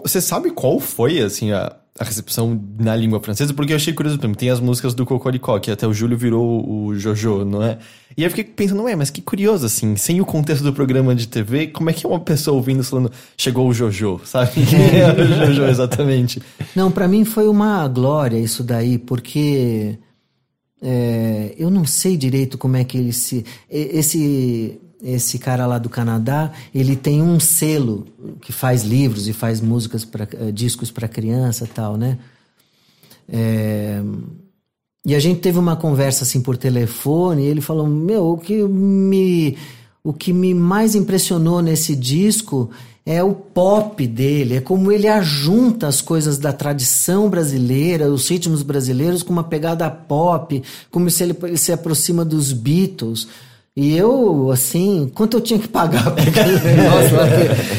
você 0.03 0.23
sabe 0.23 0.51
qual 0.51 0.81
foi, 0.81 1.21
assim, 1.21 1.53
a, 1.53 1.77
a 1.99 2.05
recepção 2.05 2.61
na 2.79 2.95
língua 2.95 3.21
francesa, 3.21 3.55
porque 3.55 3.73
eu 3.73 3.77
achei 3.77 3.93
curioso, 3.93 4.19
por 4.19 4.37
tem 4.37 4.51
as 4.51 4.61
músicas 4.61 4.95
do 4.95 5.07
Cocoricó, 5.07 5.59
que 5.59 5.71
até 5.71 5.87
o 5.87 5.95
Júlio 5.95 6.17
virou 6.17 6.69
o 6.69 6.95
Jojo, 6.95 7.45
não 7.45 7.63
é? 7.63 7.79
E 8.17 8.23
aí 8.23 8.27
eu 8.27 8.31
fiquei 8.31 8.45
pensando, 8.45 8.83
ué, 8.83 8.95
mas 8.95 9.11
que 9.11 9.23
curioso, 9.23 9.65
assim, 9.65 9.97
sem 9.97 10.21
o 10.21 10.25
contexto 10.25 10.63
do 10.63 10.73
programa 10.73 11.15
de 11.15 11.27
TV, 11.27 11.69
como 11.69 11.89
é 11.89 11.93
que 11.93 12.05
é 12.05 12.09
uma 12.09 12.21
pessoa 12.21 12.57
ouvindo 12.57 12.85
falando, 12.85 13.11
chegou 13.37 13.69
o 13.69 13.73
Jojo, 13.73 14.21
sabe? 14.25 14.51
Quem 14.67 15.01
é 15.01 15.13
o 15.13 15.27
Jojo 15.27 15.65
exatamente? 15.65 16.43
Não, 16.75 16.91
para 16.91 17.09
mim 17.09 17.25
foi 17.25 17.49
uma 17.49 17.89
glória 17.89 18.39
isso 18.39 18.63
daí, 18.63 18.99
porque 18.99 19.99
é, 20.83 21.55
eu 21.59 21.71
não 21.71 21.85
sei 21.85 22.17
direito 22.17 22.59
como 22.59 22.77
é 22.77 22.85
que 22.85 22.99
ele 22.99 23.13
se. 23.13 23.45
Esse 23.71 24.79
esse 25.07 25.39
cara 25.39 25.67
lá 25.67 25.79
do 25.79 25.89
Canadá, 25.89 26.51
ele 26.75 26.97
tem 26.97 27.23
um 27.23 27.39
selo 27.39 28.07
que 28.41 28.53
faz 28.53 28.83
livros 28.83 29.29
e 29.29 29.33
faz 29.33 29.61
músicas 29.61 30.05
para 30.05 30.29
eh, 30.33 30.51
discos 30.51 30.91
para 30.91 31.07
criança, 31.07 31.69
tal, 31.73 31.97
né? 31.97 32.19
É... 33.29 34.03
E 35.05 35.15
a 35.15 35.21
gente 35.21 35.41
teve 35.41 35.59
uma 35.59 35.77
conversa 35.77 36.25
assim 36.25 36.41
por 36.41 36.57
telefone, 36.57 37.45
e 37.45 37.47
ele 37.47 37.61
falou: 37.61 37.87
"Meu, 37.87 38.33
o 38.33 38.39
que 38.39 38.63
me 38.65 39.57
o 40.03 40.13
que 40.13 40.33
me 40.33 40.55
mais 40.55 40.95
impressionou 40.95 41.63
nesse 41.63 41.95
disco 41.95 42.71
é 43.05 43.23
o 43.23 43.33
pop 43.33 44.05
dele, 44.05 44.57
é 44.57 44.61
como 44.61 44.91
ele 44.91 45.07
ajunta 45.07 45.87
as 45.87 46.01
coisas 46.01 46.39
da 46.39 46.53
tradição 46.53 47.31
brasileira, 47.31 48.11
os 48.11 48.29
ritmos 48.29 48.65
brasileiros 48.65 49.23
com 49.23 49.33
uma 49.33 49.45
pegada 49.45 49.89
pop, 49.89 50.61
como 50.91 51.09
se 51.09 51.23
ele, 51.23 51.37
ele 51.45 51.57
se 51.57 51.73
aproxima 51.73 52.25
dos 52.25 52.53
Beatles. 52.53 53.29
E 53.77 53.95
eu, 53.95 54.51
assim, 54.51 55.11
quanto 55.15 55.37
eu 55.37 55.41
tinha 55.41 55.59
que 55.59 55.69
pagar 55.69 56.11
pra 56.15 56.23
aquele 56.23 56.59
negócio 56.61 57.17
lá, 57.17 57.27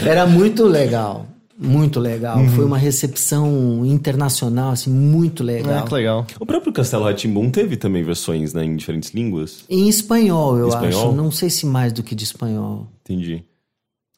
era 0.07 0.27
muito 0.27 0.65
legal. 0.65 1.25
Muito 1.59 1.99
legal. 1.99 2.37
Uhum. 2.37 2.49
Foi 2.49 2.65
uma 2.65 2.77
recepção 2.77 3.83
internacional, 3.83 4.69
assim, 4.71 4.91
muito 4.91 5.43
legal. 5.43 5.79
É, 5.79 5.87
que 5.87 5.93
legal. 5.93 6.27
O 6.39 6.45
próprio 6.45 6.71
Castelo 6.71 7.03
Ratimbum 7.03 7.49
teve 7.49 7.75
também 7.75 8.03
versões, 8.03 8.53
né, 8.53 8.63
em 8.63 8.75
diferentes 8.75 9.09
línguas? 9.09 9.63
Em 9.67 9.89
espanhol, 9.89 10.55
eu 10.55 10.67
espanhol? 10.67 11.07
acho. 11.07 11.11
Não 11.13 11.31
sei 11.31 11.49
se 11.49 11.65
mais 11.65 11.91
do 11.91 12.03
que 12.03 12.13
de 12.13 12.25
espanhol. 12.25 12.85
Entendi. 13.03 13.43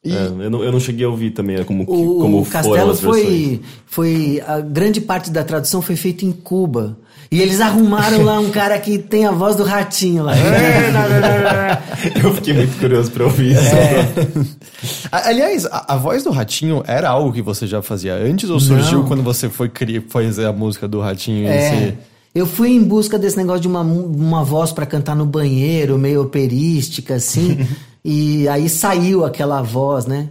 E... 0.04 0.12
É, 0.12 0.26
eu, 0.26 0.50
não, 0.50 0.62
eu, 0.62 0.72
não, 0.72 0.80
cheguei 0.80 1.04
a 1.04 1.08
ouvir 1.08 1.30
também 1.30 1.62
como, 1.64 1.84
o, 1.84 2.20
como 2.20 2.40
o 2.42 2.46
Castelo 2.46 2.94
foi, 2.94 3.60
foi. 3.86 4.42
A 4.46 4.60
grande 4.60 5.00
parte 5.00 5.30
da 5.30 5.44
tradução 5.44 5.80
foi 5.80 5.96
feita 5.96 6.24
em 6.24 6.32
Cuba. 6.32 6.98
E 7.32 7.40
eles 7.40 7.60
arrumaram 7.60 8.24
lá 8.24 8.40
um 8.40 8.50
cara 8.50 8.76
que 8.80 8.98
tem 8.98 9.24
a 9.24 9.30
voz 9.30 9.54
do 9.54 9.62
ratinho 9.62 10.24
lá. 10.24 10.32
eu 12.24 12.34
fiquei 12.34 12.54
muito 12.54 12.76
curioso 12.80 13.08
pra 13.12 13.24
ouvir 13.24 13.52
isso. 13.52 13.72
É. 13.72 14.08
Aliás, 15.12 15.64
a, 15.66 15.94
a, 15.94 15.96
voz 15.96 16.24
do 16.24 16.30
ratinho 16.32 16.82
era 16.88 17.08
algo 17.08 17.32
que 17.32 17.40
você 17.40 17.68
já 17.68 17.80
fazia 17.80 18.14
antes 18.14 18.50
ou 18.50 18.58
surgiu 18.58 18.98
não. 18.98 19.06
quando 19.06 19.22
você 19.22 19.48
foi 19.48 19.70
fazer 20.08 20.46
a 20.46 20.52
música 20.52 20.88
do 20.88 20.98
ratinho? 20.98 21.46
É. 21.46 21.94
Eu 22.34 22.46
fui 22.46 22.70
em 22.70 22.82
busca 22.82 23.16
desse 23.16 23.36
negócio 23.36 23.60
de 23.60 23.68
uma, 23.68 23.82
uma 23.82 24.42
voz 24.42 24.72
para 24.72 24.84
cantar 24.84 25.14
no 25.14 25.24
banheiro, 25.24 25.96
meio 25.96 26.22
operística, 26.22 27.14
assim. 27.14 27.64
e 28.04 28.48
aí 28.48 28.68
saiu 28.68 29.24
aquela 29.24 29.62
voz, 29.62 30.04
né? 30.04 30.30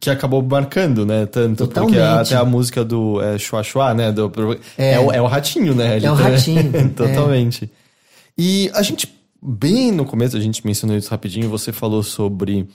Que 0.00 0.10
acabou 0.10 0.42
marcando, 0.42 1.06
né? 1.06 1.26
Tanto 1.26 1.66
Totalmente. 1.66 1.94
porque 1.94 2.02
até 2.02 2.36
a 2.36 2.44
música 2.44 2.84
do 2.84 3.20
é, 3.22 3.38
Chua 3.38 3.62
Chua, 3.62 3.94
né? 3.94 4.12
Do, 4.12 4.30
é. 4.76 4.92
É, 4.94 5.00
o, 5.00 5.12
é 5.12 5.20
o 5.20 5.26
ratinho, 5.26 5.74
né? 5.74 5.98
É 5.98 6.10
o 6.10 6.14
ratinho. 6.14 6.90
Totalmente. 6.94 7.64
É. 7.64 7.68
E 8.36 8.70
a 8.74 8.82
gente, 8.82 9.12
bem 9.42 9.90
no 9.90 10.04
começo, 10.04 10.36
a 10.36 10.40
gente 10.40 10.64
mencionou 10.66 10.96
isso 10.96 11.10
rapidinho, 11.10 11.48
você 11.48 11.72
falou 11.72 12.02
sobre 12.02 12.68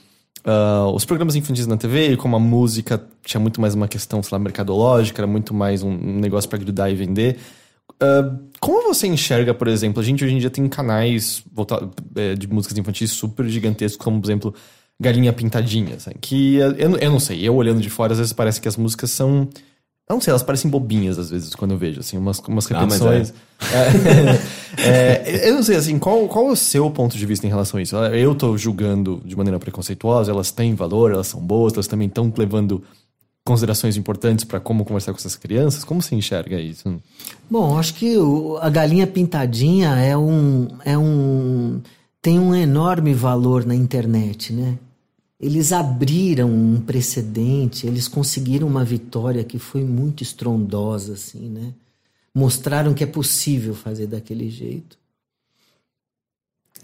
uh, 0.46 0.92
os 0.94 1.04
programas 1.04 1.36
infantis 1.36 1.66
na 1.66 1.76
TV 1.76 2.12
e 2.12 2.16
como 2.16 2.36
a 2.36 2.40
música 2.40 3.02
tinha 3.24 3.40
muito 3.40 3.60
mais 3.60 3.74
uma 3.74 3.86
questão, 3.86 4.22
sei 4.22 4.36
lá, 4.36 4.38
mercadológica, 4.38 5.20
era 5.20 5.26
muito 5.26 5.54
mais 5.54 5.82
um 5.82 5.96
negócio 5.96 6.48
para 6.48 6.58
grudar 6.58 6.90
e 6.90 6.94
vender. 6.94 7.38
Uh, 7.94 8.38
como 8.60 8.92
você 8.92 9.06
enxerga, 9.06 9.52
por 9.54 9.66
exemplo, 9.68 10.00
a 10.00 10.04
gente 10.04 10.24
hoje 10.24 10.34
em 10.34 10.38
dia 10.38 10.50
tem 10.50 10.68
canais 10.68 11.44
é, 12.14 12.34
de 12.34 12.46
músicas 12.46 12.76
infantis 12.78 13.10
super 13.10 13.48
gigantescos, 13.48 14.04
como, 14.04 14.20
por 14.20 14.26
exemplo, 14.26 14.54
Galinha 15.00 15.32
Pintadinha, 15.32 15.94
assim, 15.96 16.10
que 16.20 16.56
eu, 16.56 16.72
eu 16.72 17.10
não 17.10 17.20
sei, 17.20 17.46
eu 17.46 17.54
olhando 17.54 17.80
de 17.80 17.88
fora, 17.88 18.12
às 18.12 18.18
vezes 18.18 18.32
parece 18.32 18.60
que 18.60 18.68
as 18.68 18.76
músicas 18.76 19.10
são. 19.10 19.48
Eu 20.08 20.14
não 20.14 20.20
sei, 20.20 20.30
elas 20.30 20.42
parecem 20.42 20.70
bobinhas 20.70 21.18
às 21.18 21.30
vezes 21.30 21.54
quando 21.54 21.72
eu 21.72 21.78
vejo, 21.78 22.00
assim, 22.00 22.16
umas, 22.16 22.38
umas 22.40 22.70
ah, 22.72 22.80
repetições. 22.80 23.34
Ah, 23.60 24.80
é. 24.82 25.22
é, 25.26 25.48
eu 25.50 25.54
não 25.54 25.62
sei, 25.62 25.76
assim, 25.76 25.98
qual, 25.98 26.26
qual 26.26 26.48
é 26.48 26.52
o 26.52 26.56
seu 26.56 26.90
ponto 26.90 27.16
de 27.16 27.26
vista 27.26 27.46
em 27.46 27.50
relação 27.50 27.78
a 27.78 27.82
isso? 27.82 27.94
Eu 27.96 28.34
tô 28.34 28.56
julgando 28.56 29.20
de 29.24 29.36
maneira 29.36 29.58
preconceituosa, 29.58 30.32
elas 30.32 30.50
têm 30.50 30.74
valor, 30.74 31.12
elas 31.12 31.26
são 31.26 31.40
boas, 31.40 31.74
elas 31.74 31.86
também 31.86 32.08
estão 32.08 32.32
levando 32.36 32.82
considerações 33.44 33.96
importantes 33.96 34.44
para 34.44 34.60
como 34.60 34.84
conversar 34.84 35.12
com 35.12 35.18
essas 35.18 35.36
crianças? 35.36 35.84
Como 35.84 36.02
você 36.02 36.14
enxerga 36.14 36.60
isso? 36.60 37.00
Bom, 37.50 37.78
acho 37.78 37.94
que 37.94 38.16
o, 38.18 38.58
a 38.60 38.68
galinha 38.68 39.06
pintadinha 39.06 39.90
é 39.96 40.16
um, 40.16 40.68
é 40.84 40.98
um 40.98 41.80
tem 42.20 42.38
um 42.38 42.54
enorme 42.54 43.14
valor 43.14 43.64
na 43.64 43.74
internet, 43.74 44.52
né? 44.52 44.76
Eles 45.40 45.72
abriram 45.72 46.50
um 46.50 46.80
precedente, 46.80 47.86
eles 47.86 48.08
conseguiram 48.08 48.66
uma 48.66 48.84
vitória 48.84 49.44
que 49.44 49.58
foi 49.58 49.84
muito 49.84 50.22
estrondosa, 50.22 51.12
assim, 51.12 51.48
né? 51.48 51.72
Mostraram 52.34 52.92
que 52.92 53.04
é 53.04 53.06
possível 53.06 53.74
fazer 53.74 54.08
daquele 54.08 54.50
jeito. 54.50 54.98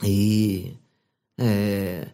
E, 0.03 0.73
é, 1.37 2.07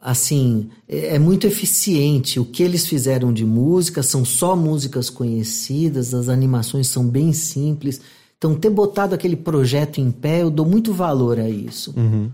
assim, 0.00 0.68
é, 0.88 1.14
é 1.14 1.18
muito 1.18 1.46
eficiente. 1.46 2.40
O 2.40 2.44
que 2.44 2.62
eles 2.62 2.86
fizeram 2.86 3.32
de 3.32 3.44
música 3.44 4.02
são 4.02 4.24
só 4.24 4.56
músicas 4.56 5.08
conhecidas, 5.08 6.12
as 6.12 6.28
animações 6.28 6.88
são 6.88 7.06
bem 7.06 7.32
simples. 7.32 8.00
Então, 8.36 8.54
ter 8.56 8.70
botado 8.70 9.14
aquele 9.14 9.36
projeto 9.36 10.00
em 10.00 10.10
pé, 10.10 10.42
eu 10.42 10.50
dou 10.50 10.66
muito 10.66 10.92
valor 10.92 11.38
a 11.38 11.48
isso. 11.48 11.94
Uhum. 11.96 12.30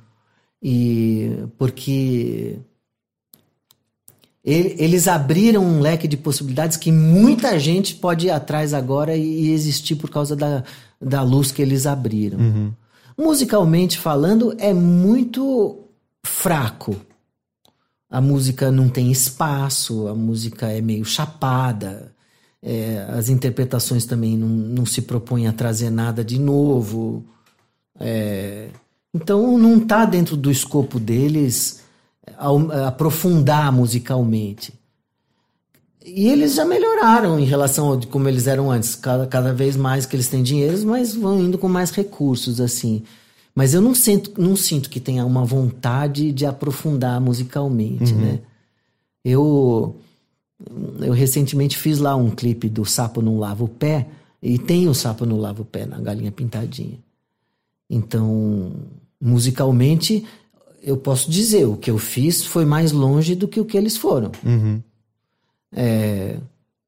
E 0.63 1.45
porque 1.57 2.59
eles 4.45 5.07
abriram 5.07 5.63
um 5.63 5.81
leque 5.81 6.09
de 6.09 6.17
possibilidades 6.17 6.77
que 6.77 6.91
muita 6.91 7.59
gente 7.59 7.95
pode 7.95 8.27
ir 8.27 8.31
atrás 8.31 8.73
agora 8.73 9.15
e 9.17 9.51
existir 9.51 9.97
por 9.97 10.09
causa 10.09 10.35
da, 10.35 10.65
da 11.01 11.23
luz 11.23 11.53
que 11.53 11.61
eles 11.61 11.87
abriram. 11.87 12.39
Uhum. 12.39 12.73
Musicalmente 13.19 13.99
falando, 13.99 14.55
é 14.59 14.73
muito 14.73 15.81
fraco. 16.25 16.97
A 18.09 18.21
música 18.21 18.73
não 18.73 18.89
tem 18.89 19.13
espaço, 19.13 20.09
a 20.09 20.15
música 20.15 20.69
é 20.69 20.81
meio 20.81 21.05
chapada, 21.05 22.13
é, 22.63 23.07
as 23.11 23.29
interpretações 23.29 24.07
também 24.07 24.37
não, 24.39 24.49
não 24.49 24.87
se 24.87 25.03
propõem 25.03 25.47
a 25.47 25.53
trazer 25.53 25.91
nada 25.91 26.25
de 26.25 26.39
novo. 26.39 27.25
É, 27.99 28.69
então 29.13 29.59
não 29.59 29.77
está 29.77 30.07
dentro 30.07 30.35
do 30.35 30.51
escopo 30.51 30.99
deles 30.99 31.83
aprofundar 32.87 33.73
musicalmente. 33.73 34.73
E 36.05 36.29
eles 36.29 36.55
já 36.55 36.65
melhoraram 36.65 37.39
em 37.39 37.45
relação 37.45 37.93
a 37.93 38.07
como 38.07 38.29
eles 38.29 38.47
eram 38.47 38.71
antes. 38.71 38.95
Cada, 38.95 39.27
cada 39.27 39.53
vez 39.53 39.77
mais 39.77 40.07
que 40.07 40.17
eles 40.17 40.29
têm 40.29 40.43
dinheiro, 40.43 40.87
mas 40.87 41.15
vão 41.15 41.41
indo 41.41 41.59
com 41.59 41.69
mais 41.69 41.91
recursos, 41.91 42.61
assim. 42.61 43.03
Mas 43.55 43.75
eu 43.75 43.81
não 43.81 43.95
sinto, 43.95 44.33
não 44.41 44.57
sinto 44.57 44.89
que 44.89 45.01
tenha 45.01 45.25
uma 45.27 45.45
vontade 45.45 46.33
de 46.33 46.47
aprofundar 46.47 47.21
musicalmente, 47.21 48.13
uhum. 48.13 48.21
né? 48.21 48.39
Eu, 49.23 49.97
eu 51.01 51.13
recentemente 51.13 51.77
fiz 51.77 51.99
lá 51.99 52.17
um 52.17 52.31
clipe 52.31 52.69
do 52.69 52.87
Sapo 52.87 53.21
Não 53.21 53.39
Lava 53.39 53.65
o 53.65 53.69
Pé, 53.69 54.07
e 54.43 54.59
tem 54.59 54.89
o 54.89 54.95
Sapo 54.95 55.27
Não 55.27 55.39
Lava 55.39 55.61
o 55.61 55.67
Pé 55.67 55.85
na 55.85 56.01
Galinha 56.01 56.33
Pintadinha. 56.33 56.99
Então, 57.89 58.73
musicalmente, 59.21 60.25
eu 60.83 60.97
posso 60.97 61.31
dizer, 61.31 61.67
o 61.67 61.77
que 61.77 61.91
eu 61.91 61.99
fiz 61.99 62.45
foi 62.45 62.65
mais 62.65 62.93
longe 62.93 63.35
do 63.35 63.49
que 63.49 63.61
o 63.61 63.65
que 63.65 63.77
eles 63.77 63.97
foram. 63.97 64.33
Uhum. 64.45 64.81
É, 65.73 66.37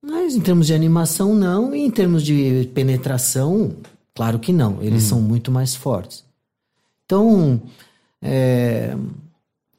mas 0.03 0.35
em 0.35 0.41
termos 0.41 0.67
de 0.67 0.75
animação, 0.75 1.35
não. 1.35 1.75
E 1.75 1.81
em 1.81 1.91
termos 1.91 2.23
de 2.23 2.69
penetração, 2.75 3.73
claro 4.15 4.39
que 4.39 4.53
não. 4.53 4.83
Eles 4.83 5.05
uhum. 5.05 5.09
são 5.09 5.21
muito 5.21 5.51
mais 5.51 5.75
fortes. 5.75 6.25
Então, 7.05 7.61
é, 8.21 8.97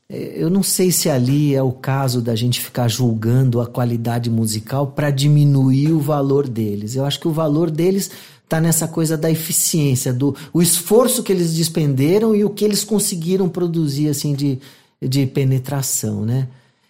eu 0.10 0.50
não 0.50 0.62
sei 0.62 0.92
se 0.92 1.10
ali 1.10 1.56
é 1.56 1.64
o 1.64 1.72
caso 1.72 2.22
da 2.22 2.36
gente 2.36 2.62
ficar 2.62 2.88
julgando 2.88 3.60
a 3.60 3.66
qualidade 3.66 4.30
musical 4.30 4.88
para 4.88 5.10
diminuir 5.10 5.92
o 5.92 6.00
valor 6.00 6.48
deles. 6.48 6.96
Eu 6.96 7.04
acho 7.04 7.20
que 7.20 7.28
o 7.28 7.32
valor 7.32 7.72
deles 7.72 8.12
está 8.44 8.62
nessa 8.62 8.88
coisa 8.88 9.18
da 9.18 9.32
eficiência, 9.32 10.14
do 10.14 10.36
o 10.54 10.62
esforço 10.62 11.24
que 11.24 11.32
eles 11.32 11.54
despenderam 11.54 12.36
e 12.36 12.44
o 12.44 12.50
que 12.50 12.64
eles 12.64 12.84
conseguiram 12.84 13.50
produzir 13.50 14.10
assim 14.10 14.34
de, 14.34 14.60
de 15.02 15.26
penetração, 15.26 16.26
né? 16.26 16.48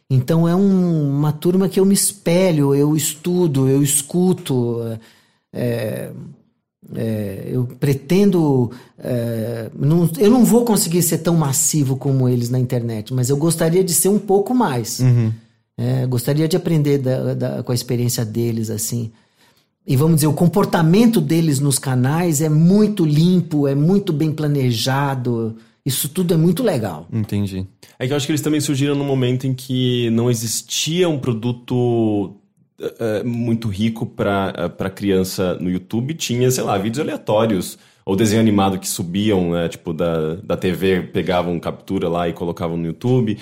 Então 0.09 0.47
é 0.47 0.55
um, 0.55 1.09
uma 1.17 1.31
turma 1.31 1.69
que 1.69 1.79
eu 1.79 1.85
me 1.85 1.93
espelho, 1.93 2.75
eu 2.75 2.95
estudo, 2.95 3.67
eu 3.67 3.81
escuto, 3.81 4.79
é, 5.51 6.11
é, 6.93 7.47
eu 7.47 7.65
pretendo. 7.79 8.69
É, 8.99 9.71
não, 9.73 10.09
eu 10.19 10.29
não 10.29 10.43
vou 10.43 10.65
conseguir 10.65 11.01
ser 11.01 11.19
tão 11.19 11.35
massivo 11.35 11.95
como 11.95 12.27
eles 12.27 12.49
na 12.49 12.59
internet, 12.59 13.13
mas 13.13 13.29
eu 13.29 13.37
gostaria 13.37 13.83
de 13.83 13.93
ser 13.93 14.09
um 14.09 14.19
pouco 14.19 14.53
mais. 14.53 14.99
Uhum. 14.99 15.31
É, 15.75 16.05
gostaria 16.05 16.47
de 16.47 16.55
aprender 16.55 16.99
da, 16.99 17.33
da, 17.33 17.63
com 17.63 17.71
a 17.71 17.75
experiência 17.75 18.23
deles, 18.23 18.69
assim 18.69 19.11
e 19.85 19.97
vamos 19.97 20.15
dizer, 20.15 20.27
o 20.27 20.33
comportamento 20.33 21.19
deles 21.19 21.59
nos 21.59 21.77
canais 21.77 22.41
é 22.41 22.47
muito 22.47 23.05
limpo, 23.05 23.67
é 23.67 23.75
muito 23.75 24.13
bem 24.13 24.31
planejado. 24.31 25.57
Isso 25.85 26.07
tudo 26.07 26.33
é 26.33 26.37
muito 26.37 26.63
legal. 26.63 27.05
Entendi. 27.11 27.67
É 27.99 28.07
que 28.07 28.13
eu 28.13 28.17
acho 28.17 28.25
que 28.25 28.31
eles 28.31 28.41
também 28.41 28.61
surgiram 28.61 28.95
num 28.95 29.03
momento 29.03 29.45
em 29.45 29.53
que 29.53 30.09
não 30.11 30.31
existia 30.31 31.09
um 31.09 31.19
produto 31.19 32.33
uh, 32.79 33.27
muito 33.27 33.67
rico 33.67 34.05
para 34.05 34.71
uh, 34.73 34.89
criança 34.91 35.55
no 35.55 35.69
YouTube. 35.69 36.13
Tinha, 36.13 36.49
sei 36.49 36.63
lá, 36.63 36.77
vídeos 36.77 37.01
aleatórios. 37.01 37.77
Ou 38.05 38.15
desenho 38.15 38.41
animado 38.41 38.79
que 38.79 38.87
subiam, 38.87 39.51
né, 39.51 39.69
tipo, 39.69 39.93
da, 39.93 40.35
da 40.35 40.57
TV, 40.57 41.03
pegavam 41.03 41.57
captura 41.57 42.09
lá 42.09 42.27
e 42.27 42.33
colocavam 42.33 42.77
no 42.77 42.85
YouTube. 42.85 43.37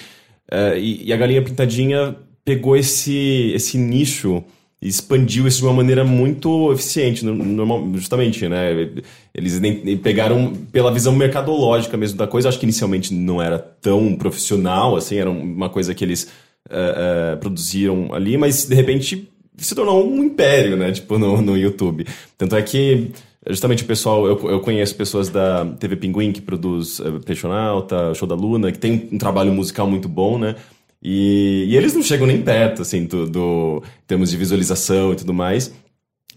Uh, 0.51 0.77
e, 0.77 1.05
e 1.05 1.13
a 1.13 1.18
Galinha 1.18 1.43
Pintadinha 1.43 2.15
pegou 2.43 2.76
esse, 2.76 3.51
esse 3.55 3.77
nicho 3.77 4.43
expandiu 4.81 5.47
isso 5.47 5.59
de 5.59 5.65
uma 5.65 5.73
maneira 5.73 6.03
muito 6.03 6.73
eficiente, 6.73 7.23
normal, 7.23 7.87
justamente, 7.93 8.47
né? 8.49 8.89
Eles 9.33 9.61
pegaram 10.01 10.53
pela 10.71 10.91
visão 10.91 11.15
mercadológica 11.15 11.95
mesmo 11.95 12.17
da 12.17 12.25
coisa. 12.25 12.49
Acho 12.49 12.59
que 12.59 12.65
inicialmente 12.65 13.13
não 13.13 13.39
era 13.41 13.59
tão 13.59 14.15
profissional, 14.15 14.95
assim, 14.95 15.17
era 15.17 15.29
uma 15.29 15.69
coisa 15.69 15.93
que 15.93 16.03
eles 16.03 16.23
uh, 16.69 17.35
uh, 17.35 17.37
produziram 17.37 18.11
ali, 18.11 18.37
mas 18.37 18.65
de 18.65 18.73
repente 18.73 19.29
se 19.55 19.75
tornou 19.75 20.09
um 20.09 20.23
império, 20.23 20.75
né? 20.75 20.91
Tipo, 20.91 21.19
no, 21.19 21.39
no 21.41 21.55
YouTube. 21.55 22.07
Tanto 22.35 22.55
é 22.55 22.61
que 22.63 23.11
justamente 23.47 23.83
o 23.83 23.87
pessoal, 23.87 24.25
eu, 24.25 24.49
eu 24.49 24.59
conheço 24.61 24.95
pessoas 24.95 25.29
da 25.29 25.65
TV 25.65 25.95
Pinguim 25.95 26.31
que 26.31 26.41
produz 26.41 26.99
uh, 26.99 27.19
Peixonauta, 27.23 28.15
Show 28.15 28.27
da 28.27 28.35
Luna, 28.35 28.71
que 28.71 28.79
tem 28.79 29.09
um 29.11 29.17
trabalho 29.19 29.53
musical 29.53 29.87
muito 29.87 30.09
bom, 30.09 30.39
né? 30.39 30.55
E, 31.01 31.65
e 31.69 31.75
eles 31.75 31.93
não 31.93 32.03
chegam 32.03 32.27
nem 32.27 32.41
perto, 32.41 32.81
assim, 32.83 33.05
do, 33.05 33.27
do 33.27 33.83
em 34.03 34.05
termos 34.07 34.29
de 34.29 34.37
visualização 34.37 35.13
e 35.13 35.15
tudo 35.15 35.33
mais, 35.33 35.73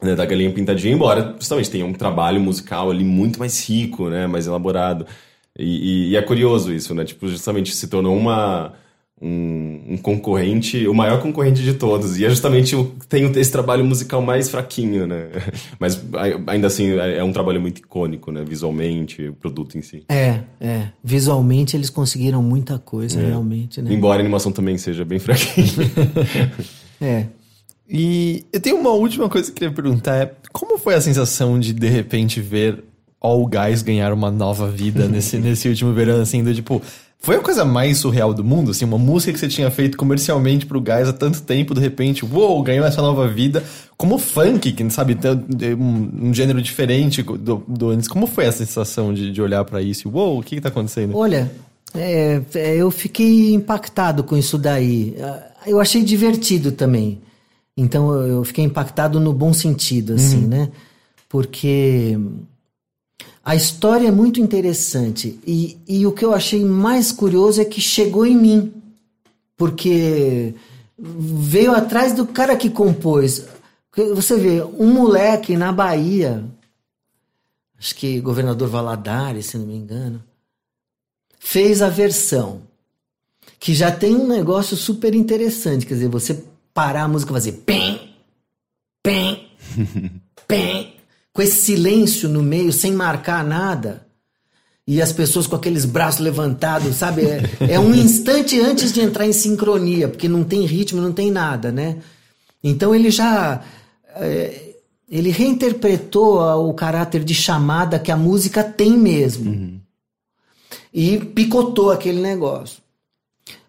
né, 0.03 0.15
da 0.15 0.25
Galinha 0.25 0.53
Pintadinha, 0.53 0.95
embora 0.95 1.35
justamente 1.39 1.71
tenha 1.71 1.85
um 1.85 1.93
trabalho 1.93 2.41
musical 2.41 2.91
ali 2.91 3.05
muito 3.05 3.39
mais 3.39 3.69
rico, 3.69 4.09
né, 4.09 4.27
mais 4.27 4.47
elaborado. 4.47 5.07
E, 5.59 6.09
e, 6.09 6.11
e, 6.11 6.17
é 6.17 6.23
curioso 6.23 6.73
isso, 6.73 6.95
né? 6.95 7.05
Tipo, 7.05 7.29
justamente 7.29 7.75
se 7.75 7.87
tornou 7.89 8.17
uma, 8.17 8.75
um, 9.21 9.81
um, 9.91 9.97
concorrente, 9.97 10.87
o 10.89 10.95
maior 10.95 11.21
concorrente 11.21 11.63
de 11.63 11.75
todos. 11.75 12.19
E 12.19 12.25
é 12.25 12.29
justamente 12.29 12.75
o 12.75 12.85
tem 13.09 13.25
esse 13.37 13.51
trabalho 13.51 13.85
musical 13.85 14.21
mais 14.21 14.49
fraquinho, 14.49 15.07
né? 15.07 15.29
Mas 15.79 16.01
ainda 16.47 16.67
assim 16.67 16.99
é, 16.99 17.19
é 17.19 17.25
um 17.25 17.33
trabalho 17.33 17.61
muito 17.61 17.79
icônico, 17.79 18.33
né? 18.33 18.45
Visualmente, 18.45 19.29
o 19.29 19.35
produto 19.35 19.79
em 19.79 19.83
si. 19.83 20.05
É, 20.09 20.41
é. 20.61 20.89
Visualmente 21.03 21.77
eles 21.77 21.91
conseguiram 21.91 22.43
muita 22.43 22.79
coisa, 22.79 23.21
é. 23.21 23.27
realmente, 23.27 23.81
né? 23.81 23.93
Embora 23.93 24.19
a 24.19 24.23
animação 24.23 24.53
também 24.53 24.77
seja 24.77 25.05
bem 25.05 25.19
fraquinha. 25.19 25.67
é. 27.01 27.27
E 27.89 28.45
eu 28.53 28.61
tenho 28.61 28.77
uma 28.77 28.91
última 28.91 29.29
coisa 29.29 29.47
que 29.47 29.53
eu 29.53 29.71
queria 29.71 29.75
perguntar: 29.75 30.17
é 30.17 30.35
como 30.53 30.79
foi 30.79 30.95
a 30.95 31.01
sensação 31.01 31.59
de 31.59 31.73
de 31.73 31.89
repente 31.89 32.41
ver 32.41 32.83
All 33.21 33.47
Guys 33.47 33.81
ganhar 33.81 34.13
uma 34.13 34.31
nova 34.31 34.71
vida 34.71 35.09
nesse, 35.09 35.39
nesse 35.41 35.69
último 35.69 35.93
verão, 35.93 36.21
assim, 36.21 36.43
do 36.45 36.55
tipo. 36.55 36.83
Foi 37.25 37.37
a 37.37 37.41
coisa 37.41 37.65
mais 37.65 37.97
surreal 37.97 38.35
do 38.35 38.45
mundo, 38.45 38.71
assim, 38.71 38.85
uma 38.85 38.99
música 38.99 39.33
que 39.33 39.39
você 39.39 39.49
tinha 39.49 39.71
feito 39.71 39.97
comercialmente 39.97 40.67
pro 40.67 40.79
Guys 40.79 41.09
há 41.09 41.13
tanto 41.15 41.41
tempo, 41.41 41.73
de 41.73 41.81
repente, 41.81 42.23
uou, 42.23 42.63
ganhou 42.63 42.85
essa 42.85 43.01
nova 43.01 43.27
vida. 43.27 43.65
Como 43.97 44.19
funk, 44.19 44.71
que 44.73 44.91
sabe, 44.91 45.17
um, 45.79 46.29
um 46.29 46.35
gênero 46.35 46.61
diferente 46.61 47.23
do, 47.23 47.65
do 47.67 47.89
antes. 47.89 48.09
Como 48.09 48.27
foi 48.27 48.45
a 48.45 48.53
sensação 48.53 49.15
de, 49.15 49.33
de 49.33 49.41
olhar 49.41 49.65
para 49.65 49.81
isso? 49.81 50.11
Uou, 50.11 50.39
o 50.39 50.43
que, 50.43 50.57
que 50.57 50.61
tá 50.61 50.69
acontecendo? 50.69 51.17
Olha, 51.17 51.51
é, 51.95 52.43
é, 52.57 52.77
eu 52.77 52.91
fiquei 52.91 53.55
impactado 53.55 54.23
com 54.23 54.37
isso 54.37 54.59
daí. 54.59 55.17
Eu 55.67 55.81
achei 55.81 56.05
divertido 56.05 56.73
também. 56.73 57.23
Então 57.75 58.13
eu 58.13 58.45
fiquei 58.45 58.67
impactado 58.67 59.19
no 59.19 59.33
bom 59.33 59.55
sentido, 59.55 60.13
assim, 60.13 60.43
uhum. 60.43 60.49
né? 60.49 60.69
Porque 61.27 62.19
a 63.45 63.55
história 63.55 64.09
é 64.09 64.11
muito 64.11 64.41
interessante 64.41 65.39
e, 65.47 65.79
e 65.87 66.07
o 66.07 66.13
que 66.13 66.25
eu 66.25 66.33
achei 66.33 66.65
mais 66.65 67.13
curioso 67.13 67.61
é 67.61 67.65
que 67.65 67.81
chegou 67.81 68.25
em 68.25 68.37
mim, 68.37 68.73
porque 69.57 70.55
veio 70.99 71.73
atrás 71.73 72.15
do 72.15 72.27
cara 72.27 72.57
que 72.57 72.71
compôs. 72.71 73.47
Você 74.15 74.37
vê, 74.37 74.63
um 74.63 74.93
moleque 74.93 75.57
na 75.57 75.71
Bahia, 75.71 76.45
acho 77.79 77.95
que 77.95 78.19
governador 78.21 78.69
Valadares, 78.69 79.47
se 79.47 79.59
não 79.59 79.67
me 79.67 79.77
engano, 79.77 80.23
fez 81.39 81.83
a 81.83 81.91
versão 81.91 82.63
que 83.61 83.75
já 83.75 83.91
tem 83.91 84.15
um 84.15 84.27
negócio 84.27 84.77
super 84.77 85.15
interessante, 85.15 85.87
quer 85.87 85.95
dizer, 85.95 86.09
você 86.09 86.45
parar 86.73 87.05
a 87.05 87.09
música 87.09 87.31
e 87.31 87.35
fazer 87.35 87.53
pem, 87.53 88.15
pem, 89.03 89.51
pem, 90.49 90.94
com 91.35 91.43
esse 91.43 91.57
silêncio 91.57 92.29
no 92.29 92.43
meio, 92.43 92.73
sem 92.73 92.93
marcar 92.93 93.45
nada. 93.45 94.07
E 94.87 95.03
as 95.03 95.13
pessoas 95.13 95.47
com 95.47 95.57
aqueles 95.57 95.85
braços 95.85 96.21
levantados, 96.21 96.95
sabe? 96.95 97.23
É, 97.23 97.73
é 97.73 97.81
um 97.81 97.93
instante 97.93 98.61
antes 98.61 98.93
de 98.93 99.01
entrar 99.01 99.27
em 99.27 99.33
sincronia, 99.33 100.09
porque 100.09 100.29
não 100.29 100.45
tem 100.45 100.65
ritmo, 100.65 101.03
não 101.03 101.13
tem 101.13 101.33
nada, 101.33 101.73
né? 101.73 101.97
Então 102.63 102.95
ele 102.95 103.11
já. 103.11 103.63
É, 104.15 104.75
ele 105.11 105.31
reinterpretou 105.31 106.39
o 106.69 106.73
caráter 106.73 107.25
de 107.25 107.35
chamada 107.35 107.99
que 107.99 108.13
a 108.13 108.17
música 108.17 108.63
tem 108.63 108.97
mesmo. 108.97 109.51
Uhum. 109.51 109.81
E 110.93 111.19
picotou 111.19 111.91
aquele 111.91 112.21
negócio. 112.21 112.79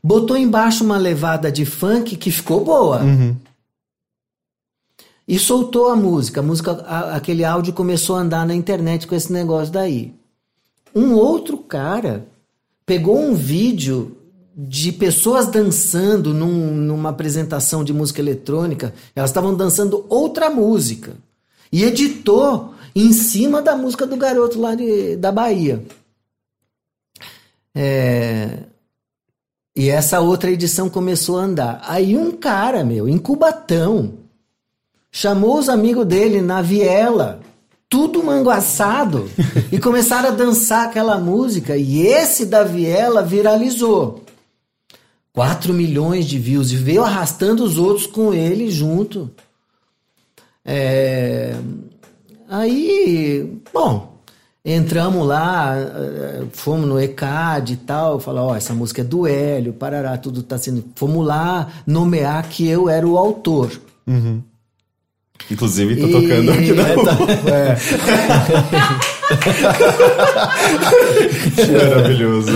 Botou 0.03 0.37
embaixo 0.37 0.83
uma 0.83 0.97
levada 0.97 1.51
de 1.51 1.65
funk 1.65 2.15
que 2.15 2.29
ficou 2.29 2.63
boa. 2.63 3.01
Uhum 3.01 3.35
e 5.27 5.39
soltou 5.39 5.89
a 5.89 5.95
música. 5.95 6.39
A 6.39 6.43
música, 6.43 6.71
a, 6.85 7.15
aquele 7.15 7.43
áudio 7.43 7.73
começou 7.73 8.15
a 8.15 8.19
andar 8.19 8.45
na 8.45 8.55
internet 8.55 9.07
com 9.07 9.15
esse 9.15 9.31
negócio 9.31 9.73
daí. 9.73 10.13
Um 10.93 11.13
outro 11.13 11.57
cara 11.57 12.27
pegou 12.85 13.19
um 13.19 13.33
vídeo 13.33 14.17
de 14.55 14.91
pessoas 14.91 15.47
dançando 15.47 16.33
num, 16.33 16.73
numa 16.73 17.09
apresentação 17.09 17.83
de 17.83 17.91
música 17.91 18.21
eletrônica. 18.21 18.93
Elas 19.15 19.31
estavam 19.31 19.53
dançando 19.53 20.05
outra 20.07 20.49
música 20.49 21.13
e 21.71 21.83
editou 21.83 22.73
em 22.95 23.11
cima 23.11 23.61
da 23.61 23.75
música 23.75 24.05
do 24.05 24.15
garoto 24.15 24.59
lá 24.59 24.75
de, 24.75 25.17
da 25.17 25.31
Bahia. 25.31 25.83
É... 27.73 28.59
E 29.75 29.89
essa 29.89 30.21
outra 30.21 30.49
edição 30.49 30.89
começou 30.89 31.37
a 31.37 31.43
andar. 31.43 31.81
Aí 31.85 32.15
um 32.15 32.31
cara, 32.31 32.85
meu, 32.85 33.09
em 33.09 33.17
Cubatão, 33.17 34.13
chamou 35.15 35.57
os 35.57 35.69
amigos 35.69 36.05
dele 36.05 36.41
na 36.41 36.61
viela, 36.61 37.39
tudo 37.89 38.21
manguaçado, 38.21 39.29
e 39.71 39.79
começaram 39.79 40.27
a 40.27 40.31
dançar 40.33 40.89
aquela 40.89 41.17
música. 41.17 41.77
E 41.77 42.05
esse 42.05 42.45
da 42.45 42.65
viela 42.65 43.23
viralizou. 43.23 44.25
4 45.31 45.73
milhões 45.73 46.25
de 46.25 46.37
views 46.37 46.69
e 46.71 46.75
veio 46.75 47.01
arrastando 47.01 47.63
os 47.63 47.77
outros 47.77 48.05
com 48.05 48.33
ele 48.33 48.69
junto. 48.69 49.31
É... 50.65 51.55
Aí, 52.49 53.57
bom, 53.73 54.19
entramos 54.65 55.25
lá, 55.25 55.75
fomos 56.51 56.89
no 56.89 56.99
ECAD 56.99 57.73
e 57.73 57.77
tal, 57.77 58.19
falar, 58.19 58.43
ó, 58.43 58.53
essa 58.53 58.73
música 58.73 58.99
é 58.99 59.05
do 59.05 59.25
Hélio, 59.25 59.71
parará, 59.71 60.17
tudo 60.17 60.43
tá 60.43 60.57
sendo. 60.57 60.83
Fomos 60.93 61.25
lá 61.25 61.69
nomear 61.87 62.49
que 62.49 62.67
eu 62.67 62.89
era 62.89 63.07
o 63.07 63.17
autor. 63.17 63.71
Uhum. 64.05 64.41
Inclusive, 65.49 65.95
tô 65.97 66.07
e... 66.07 66.11
tocando 66.11 66.51
aqui 66.51 66.73
na 66.73 66.87
é, 66.87 66.95
tá, 67.05 67.17
é. 67.51 67.75
Maravilhoso. 71.89 72.51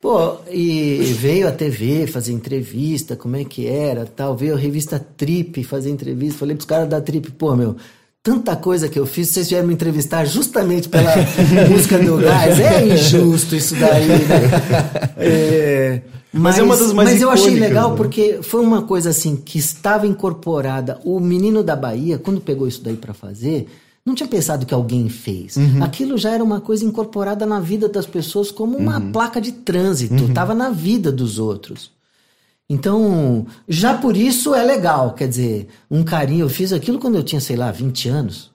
Pô, 0.00 0.36
e 0.50 1.16
veio 1.18 1.48
a 1.48 1.52
TV 1.52 2.06
fazer 2.06 2.32
entrevista, 2.32 3.16
como 3.16 3.34
é 3.36 3.44
que 3.44 3.66
era, 3.66 4.06
tal. 4.06 4.36
Veio 4.36 4.54
a 4.54 4.58
revista 4.58 4.98
Trip 4.98 5.64
fazer 5.64 5.90
entrevista. 5.90 6.38
Falei 6.38 6.54
pros 6.54 6.66
caras 6.66 6.88
da 6.88 7.00
Trip, 7.00 7.32
pô, 7.32 7.56
meu, 7.56 7.76
tanta 8.22 8.54
coisa 8.54 8.88
que 8.88 8.98
eu 8.98 9.06
fiz, 9.06 9.28
vocês 9.28 9.48
vieram 9.48 9.66
me 9.66 9.74
entrevistar 9.74 10.24
justamente 10.24 10.88
pela 10.88 11.12
música 11.68 11.98
do 11.98 12.18
gás. 12.18 12.60
É 12.60 12.86
injusto 12.86 13.56
isso 13.56 13.74
daí, 13.74 14.06
né? 14.06 15.08
É... 15.20 16.00
Mas, 16.32 16.42
mas, 16.42 16.58
é 16.58 16.62
uma 16.62 16.76
das 16.76 16.92
mais 16.92 17.10
Mas 17.10 17.22
eu 17.22 17.30
achei 17.30 17.54
legal 17.58 17.90
né? 17.90 17.96
porque 17.96 18.40
foi 18.42 18.60
uma 18.60 18.82
coisa 18.82 19.10
assim 19.10 19.34
que 19.34 19.58
estava 19.58 20.06
incorporada. 20.06 21.00
O 21.04 21.18
menino 21.20 21.62
da 21.62 21.74
Bahia, 21.74 22.18
quando 22.18 22.40
pegou 22.40 22.68
isso 22.68 22.82
daí 22.82 22.96
para 22.96 23.14
fazer, 23.14 23.66
não 24.04 24.14
tinha 24.14 24.28
pensado 24.28 24.66
que 24.66 24.74
alguém 24.74 25.08
fez. 25.08 25.56
Uhum. 25.56 25.82
Aquilo 25.82 26.18
já 26.18 26.30
era 26.30 26.44
uma 26.44 26.60
coisa 26.60 26.84
incorporada 26.84 27.46
na 27.46 27.60
vida 27.60 27.88
das 27.88 28.06
pessoas 28.06 28.50
como 28.50 28.76
uma 28.76 28.98
uhum. 28.98 29.12
placa 29.12 29.40
de 29.40 29.52
trânsito, 29.52 30.24
estava 30.24 30.52
uhum. 30.52 30.58
na 30.58 30.70
vida 30.70 31.10
dos 31.10 31.38
outros. 31.38 31.90
Então, 32.70 33.46
já 33.66 33.96
por 33.96 34.14
isso 34.14 34.54
é 34.54 34.62
legal, 34.62 35.14
quer 35.14 35.28
dizer, 35.28 35.68
um 35.90 36.04
carinho. 36.04 36.44
Eu 36.44 36.50
fiz 36.50 36.72
aquilo 36.72 36.98
quando 36.98 37.14
eu 37.14 37.22
tinha, 37.22 37.40
sei 37.40 37.56
lá, 37.56 37.70
20 37.70 38.08
anos. 38.10 38.50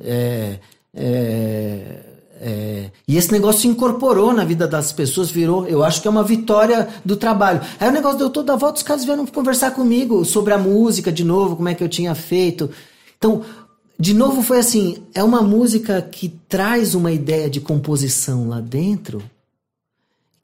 É, 0.00 0.58
é, 0.94 2.07
é, 2.40 2.90
e 3.06 3.16
esse 3.16 3.32
negócio 3.32 3.62
se 3.62 3.68
incorporou 3.68 4.32
na 4.32 4.44
vida 4.44 4.66
das 4.66 4.92
pessoas, 4.92 5.30
virou. 5.30 5.66
Eu 5.66 5.82
acho 5.82 6.00
que 6.00 6.08
é 6.08 6.10
uma 6.10 6.22
vitória 6.22 6.88
do 7.04 7.16
trabalho. 7.16 7.60
Aí 7.78 7.88
o 7.88 7.92
negócio 7.92 8.18
deu 8.18 8.30
toda 8.30 8.52
a 8.52 8.56
volta, 8.56 8.76
os 8.76 8.82
caras 8.82 9.04
vieram 9.04 9.26
conversar 9.26 9.72
comigo 9.72 10.24
sobre 10.24 10.52
a 10.52 10.58
música 10.58 11.10
de 11.10 11.24
novo, 11.24 11.56
como 11.56 11.68
é 11.68 11.74
que 11.74 11.82
eu 11.82 11.88
tinha 11.88 12.14
feito. 12.14 12.70
Então, 13.16 13.42
de 13.98 14.14
novo, 14.14 14.42
foi 14.42 14.58
assim: 14.58 14.98
é 15.14 15.22
uma 15.22 15.42
música 15.42 16.00
que 16.00 16.28
traz 16.48 16.94
uma 16.94 17.12
ideia 17.12 17.50
de 17.50 17.60
composição 17.60 18.48
lá 18.48 18.60
dentro 18.60 19.22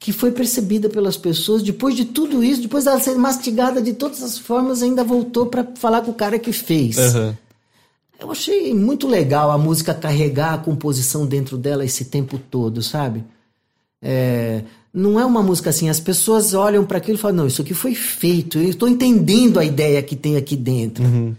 que 0.05 0.11
foi 0.11 0.31
percebida 0.31 0.87
pelas 0.87 1.17
pessoas. 1.17 1.63
Depois 1.63 1.95
de 1.95 2.05
tudo 2.05 2.43
isso, 2.43 2.61
depois 2.61 2.83
dela 2.83 2.99
ser 2.99 3.15
mastigada 3.15 3.81
de 3.81 3.91
todas 3.91 4.21
as 4.21 4.37
formas, 4.37 4.83
ainda 4.83 5.03
voltou 5.03 5.47
para 5.47 5.65
falar 5.73 6.01
com 6.01 6.11
o 6.11 6.13
cara 6.13 6.37
que 6.37 6.53
fez. 6.53 6.97
Uhum. 6.97 7.33
Eu 8.19 8.31
achei 8.31 8.73
muito 8.73 9.07
legal 9.07 9.51
a 9.51 9.57
música 9.57 9.93
carregar 9.93 10.53
a 10.53 10.57
composição 10.57 11.25
dentro 11.25 11.57
dela 11.57 11.83
esse 11.83 12.05
tempo 12.05 12.37
todo, 12.37 12.81
sabe? 12.81 13.23
É, 14.01 14.63
não 14.93 15.19
é 15.19 15.25
uma 15.25 15.43
música 15.43 15.69
assim, 15.69 15.89
as 15.89 15.99
pessoas 15.99 16.53
olham 16.53 16.85
para 16.85 16.97
aquilo 16.97 17.17
e 17.17 17.21
falam: 17.21 17.37
não, 17.37 17.47
isso 17.47 17.61
aqui 17.61 17.73
foi 17.73 17.93
feito, 17.93 18.57
eu 18.57 18.69
estou 18.69 18.87
entendendo 18.87 19.59
a 19.59 19.65
ideia 19.65 20.01
que 20.01 20.15
tem 20.15 20.37
aqui 20.37 20.55
dentro. 20.55 21.03
Uhum. 21.03 21.35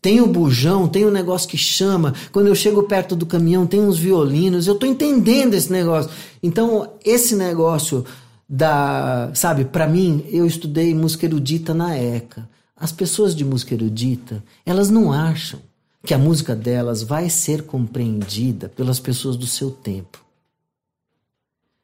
Tem 0.00 0.20
o 0.20 0.26
bujão, 0.26 0.88
tem 0.88 1.04
o 1.04 1.10
negócio 1.10 1.48
que 1.48 1.58
chama. 1.58 2.14
Quando 2.32 2.46
eu 2.46 2.54
chego 2.54 2.84
perto 2.84 3.14
do 3.14 3.26
caminhão, 3.26 3.66
tem 3.66 3.80
uns 3.80 3.98
violinos. 3.98 4.66
Eu 4.66 4.72
estou 4.72 4.88
entendendo 4.88 5.52
esse 5.52 5.70
negócio. 5.70 6.10
Então, 6.42 6.94
esse 7.04 7.36
negócio 7.36 8.06
da. 8.48 9.30
Sabe, 9.34 9.66
para 9.66 9.86
mim, 9.86 10.24
eu 10.30 10.46
estudei 10.46 10.94
música 10.94 11.26
erudita 11.26 11.74
na 11.74 11.98
ECA. 11.98 12.48
As 12.74 12.90
pessoas 12.90 13.34
de 13.34 13.44
música 13.44 13.74
erudita, 13.74 14.42
elas 14.64 14.88
não 14.88 15.12
acham 15.12 15.60
que 16.04 16.14
a 16.14 16.18
música 16.18 16.56
delas 16.56 17.02
vai 17.02 17.28
ser 17.28 17.64
compreendida 17.64 18.68
pelas 18.68 18.98
pessoas 18.98 19.36
do 19.36 19.46
seu 19.46 19.70
tempo. 19.70 20.24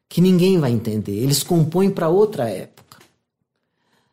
Que 0.09 0.21
ninguém 0.21 0.59
vai 0.59 0.71
entender. 0.71 1.13
Eles 1.13 1.43
compõem 1.43 1.91
para 1.91 2.09
outra 2.09 2.49
época. 2.49 2.97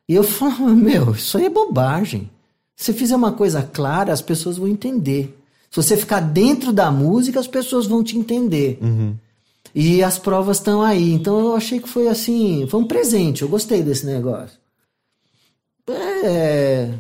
E 0.09 0.14
eu 0.14 0.22
falo, 0.22 0.68
meu, 0.76 1.12
isso 1.12 1.39
aí 1.39 1.47
é 1.47 1.51
bobagem. 1.51 2.31
Se 2.76 2.86
você 2.86 2.93
fizer 2.93 3.16
uma 3.16 3.32
coisa 3.32 3.62
clara, 3.62 4.12
as 4.12 4.20
pessoas 4.20 4.59
vão 4.59 4.68
entender. 4.68 5.39
Se 5.70 5.76
você 5.76 5.97
ficar 5.97 6.20
dentro 6.20 6.72
da 6.72 6.90
música, 6.90 7.40
as 7.40 7.47
pessoas 7.47 7.86
vão 7.86 8.02
te 8.05 8.18
entender. 8.18 8.78
Uhum. 8.81 9.16
E 9.74 10.02
as 10.02 10.18
provas 10.18 10.59
estão 10.59 10.82
aí. 10.82 11.12
Então 11.12 11.39
eu 11.39 11.56
achei 11.56 11.81
que 11.81 11.89
foi 11.89 12.09
assim, 12.09 12.66
foi 12.68 12.81
um 12.81 12.86
presente. 12.86 13.43
Eu 13.43 13.48
gostei 13.48 13.82
desse 13.82 14.06
negócio. 14.06 14.59
É. 15.89 16.93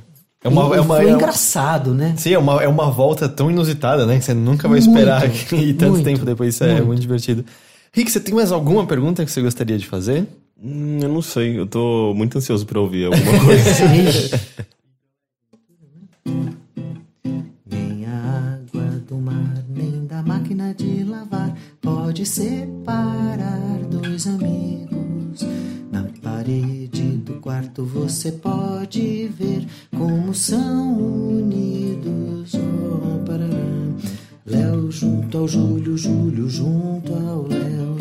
É 0.44 0.48
uma- 0.48 0.62
e 0.74 0.78
é 0.78 0.80
uma- 0.82 0.96
foi 0.96 1.08
é 1.08 1.12
um- 1.12 1.14
engraçado, 1.16 1.94
né? 1.94 2.14
Sim, 2.18 2.34
é 2.34 2.38
uma, 2.38 2.62
é 2.62 2.68
uma 2.68 2.90
volta 2.90 3.26
tão 3.28 3.50
inusitada, 3.50 4.04
né? 4.04 4.18
Que 4.18 4.24
você 4.26 4.34
nunca 4.34 4.68
vai 4.68 4.78
esperar 4.78 5.20
Muito, 5.26 5.46
que- 5.46 5.56
e 5.56 5.72
tanto 5.72 5.92
muito, 5.92 6.04
tempo 6.04 6.24
depois 6.24 6.54
isso 6.54 6.62
é 6.64 6.72
muito. 6.74 6.86
muito 6.86 7.00
divertido. 7.00 7.44
Rick, 7.92 8.10
você 8.12 8.20
tem 8.20 8.34
mais 8.34 8.52
alguma 8.52 8.86
pergunta 8.86 9.24
que 9.24 9.30
você 9.30 9.40
gostaria 9.40 9.78
de 9.78 9.86
fazer? 9.86 10.26
Hum, 10.62 10.98
eu 11.02 11.08
não 11.08 11.22
sei, 11.22 11.58
eu 11.58 11.66
tô 11.66 12.12
muito 12.14 12.36
ansioso 12.38 12.66
pra 12.66 12.78
ouvir 12.78 13.06
alguma 13.06 13.24
coisa. 13.44 14.40
Nem 17.66 18.06
a 18.06 18.58
água 18.58 18.84
do 19.08 19.16
mar, 19.16 19.64
nem 19.68 20.06
da 20.06 20.22
máquina 20.22 20.74
de 20.74 21.04
lavar 21.04 21.54
pode 21.80 22.26
separar 22.26 23.78
dois 23.90 24.26
amigos. 24.26 25.42
Na 25.90 26.04
parede 26.22 26.73
quarto 27.54 27.84
você 27.84 28.32
pode 28.32 29.30
ver 29.38 29.64
como 29.96 30.34
são 30.34 30.98
unidos. 30.98 32.52
Oh. 32.54 33.14
Léo 34.46 34.90
junto 34.90 35.38
ao 35.38 35.48
Júlio, 35.48 35.96
Júlio 35.96 36.48
junto 36.50 37.14
ao 37.14 37.46
Léo. 37.46 37.96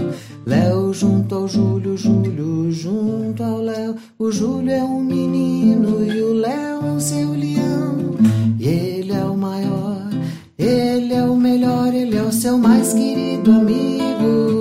Léo 0.45 0.93
junto 0.93 1.35
ao 1.35 1.47
Júlio, 1.47 1.95
Júlio 1.95 2.71
junto 2.71 3.43
ao 3.43 3.61
Léo. 3.61 3.95
O 4.17 4.31
Júlio 4.31 4.71
é 4.71 4.83
um 4.83 5.01
menino 5.01 6.03
e 6.03 6.21
o 6.21 6.33
Léo 6.33 6.85
é 6.87 6.91
o 6.91 6.99
seu 6.99 7.31
leão. 7.31 8.15
E 8.59 8.67
ele 8.67 9.13
é 9.13 9.23
o 9.23 9.37
maior, 9.37 10.09
ele 10.57 11.13
é 11.13 11.23
o 11.23 11.35
melhor, 11.35 11.93
ele 11.93 12.17
é 12.17 12.23
o 12.23 12.31
seu 12.31 12.57
mais 12.57 12.91
querido 12.93 13.51
amigo. 13.51 14.52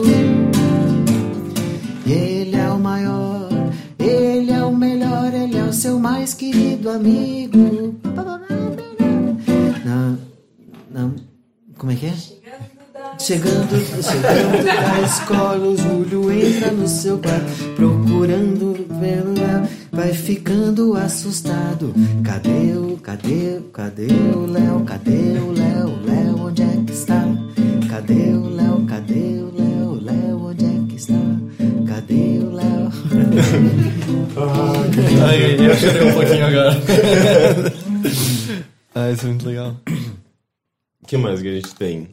Mais 6.23 6.35
querido 6.35 6.89
amigo. 6.89 7.97
Não, 9.85 10.19
não, 10.89 11.15
como 11.77 11.91
é 11.91 11.97
que 11.97 12.07
é? 12.07 12.15
Chegando, 13.19 13.75
chegando 14.01 14.65
da 14.65 15.01
escola, 15.01 15.67
o 15.67 15.77
Júlio 15.77 16.31
entra 16.31 16.71
no 16.71 16.87
seu 16.87 17.19
quarto, 17.19 17.75
procurando 17.75 18.87
pelo 19.01 19.35
Léo, 19.35 19.69
vai 19.91 20.13
ficando 20.13 20.97
assustado. 20.97 21.93
Cadê 22.23 22.77
o, 22.77 22.97
cadê, 22.99 23.61
cadê 23.73 24.07
o 24.37 24.47
Léo? 24.47 24.85
Cadê 24.85 25.41
o 25.41 25.51
Léo? 25.51 26.07
Léo, 26.07 26.47
onde 26.47 26.63
é 26.63 26.83
que 26.87 26.93
está? 26.93 27.25
Cadê 27.91 28.33
o 28.35 28.49
Léo? 28.49 28.87
Cadê? 28.87 29.43
O 29.43 29.53
Léo, 29.57 29.62
Ai, 35.25 35.57
eu 35.67 35.75
chorei 35.77 36.03
um 36.09 36.13
pouquinho 36.15 36.47
agora. 36.47 36.73
ah, 38.95 39.11
isso 39.11 39.27
é 39.27 39.29
muito 39.29 39.47
legal. 39.47 39.77
O 41.03 41.07
que 41.07 41.17
mais 41.17 41.41
que 41.43 41.49
a 41.49 41.53
gente 41.55 41.75
tem? 41.75 42.09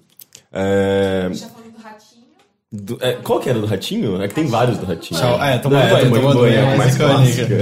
É, 0.51 1.29
Já 1.31 1.47
falando 1.47 1.71
do 1.73 1.79
ratinho. 1.81 2.23
do- 2.71 2.97
é, 3.01 3.13
qual 3.13 3.39
que 3.39 3.49
era 3.49 3.59
do 3.59 3.65
Ratinho? 3.67 4.21
É 4.21 4.27
que 4.27 4.33
tem 4.35 4.47
vários 4.47 4.77
do 4.77 4.85
Ratinho. 4.85 5.19
Tchau. 5.19 5.43
É, 5.43 5.57
tomando 5.59 5.81
é, 5.83 5.91
banho, 5.91 6.09
tomando 6.09 6.21
banho, 6.39 6.39
banho, 6.39 6.53
é 6.69 6.73
é 6.73 6.77
mais 6.77 6.97
clássica. 6.97 7.57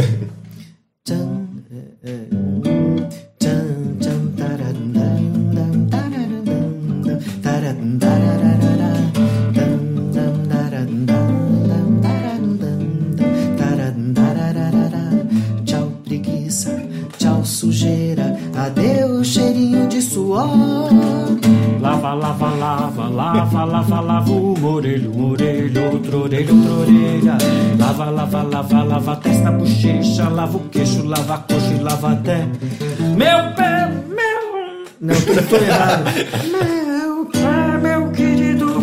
Tô 35.44 35.56
errado. 35.58 36.04
Meu 36.52 37.26
pé, 37.26 37.78
meu 37.82 38.12
querido 38.12 38.78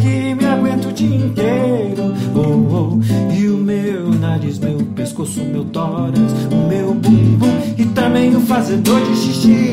que 0.00 0.34
me 0.34 0.44
aguenta 0.44 0.88
o 0.88 0.92
dia 0.92 1.16
inteiro. 1.16 2.14
Oh, 2.34 2.98
oh. 2.98 3.34
E 3.34 3.48
o 3.48 3.56
meu 3.56 4.10
nariz, 4.10 4.58
meu 4.58 4.78
pescoço, 4.94 5.40
meu 5.44 5.64
tórax, 5.64 6.18
o 6.52 6.68
meu 6.68 6.94
bumbum 6.94 7.74
e 7.76 7.84
também 7.86 8.36
o 8.36 8.40
fazedor 8.40 9.00
de 9.00 9.16
xixi. 9.16 9.67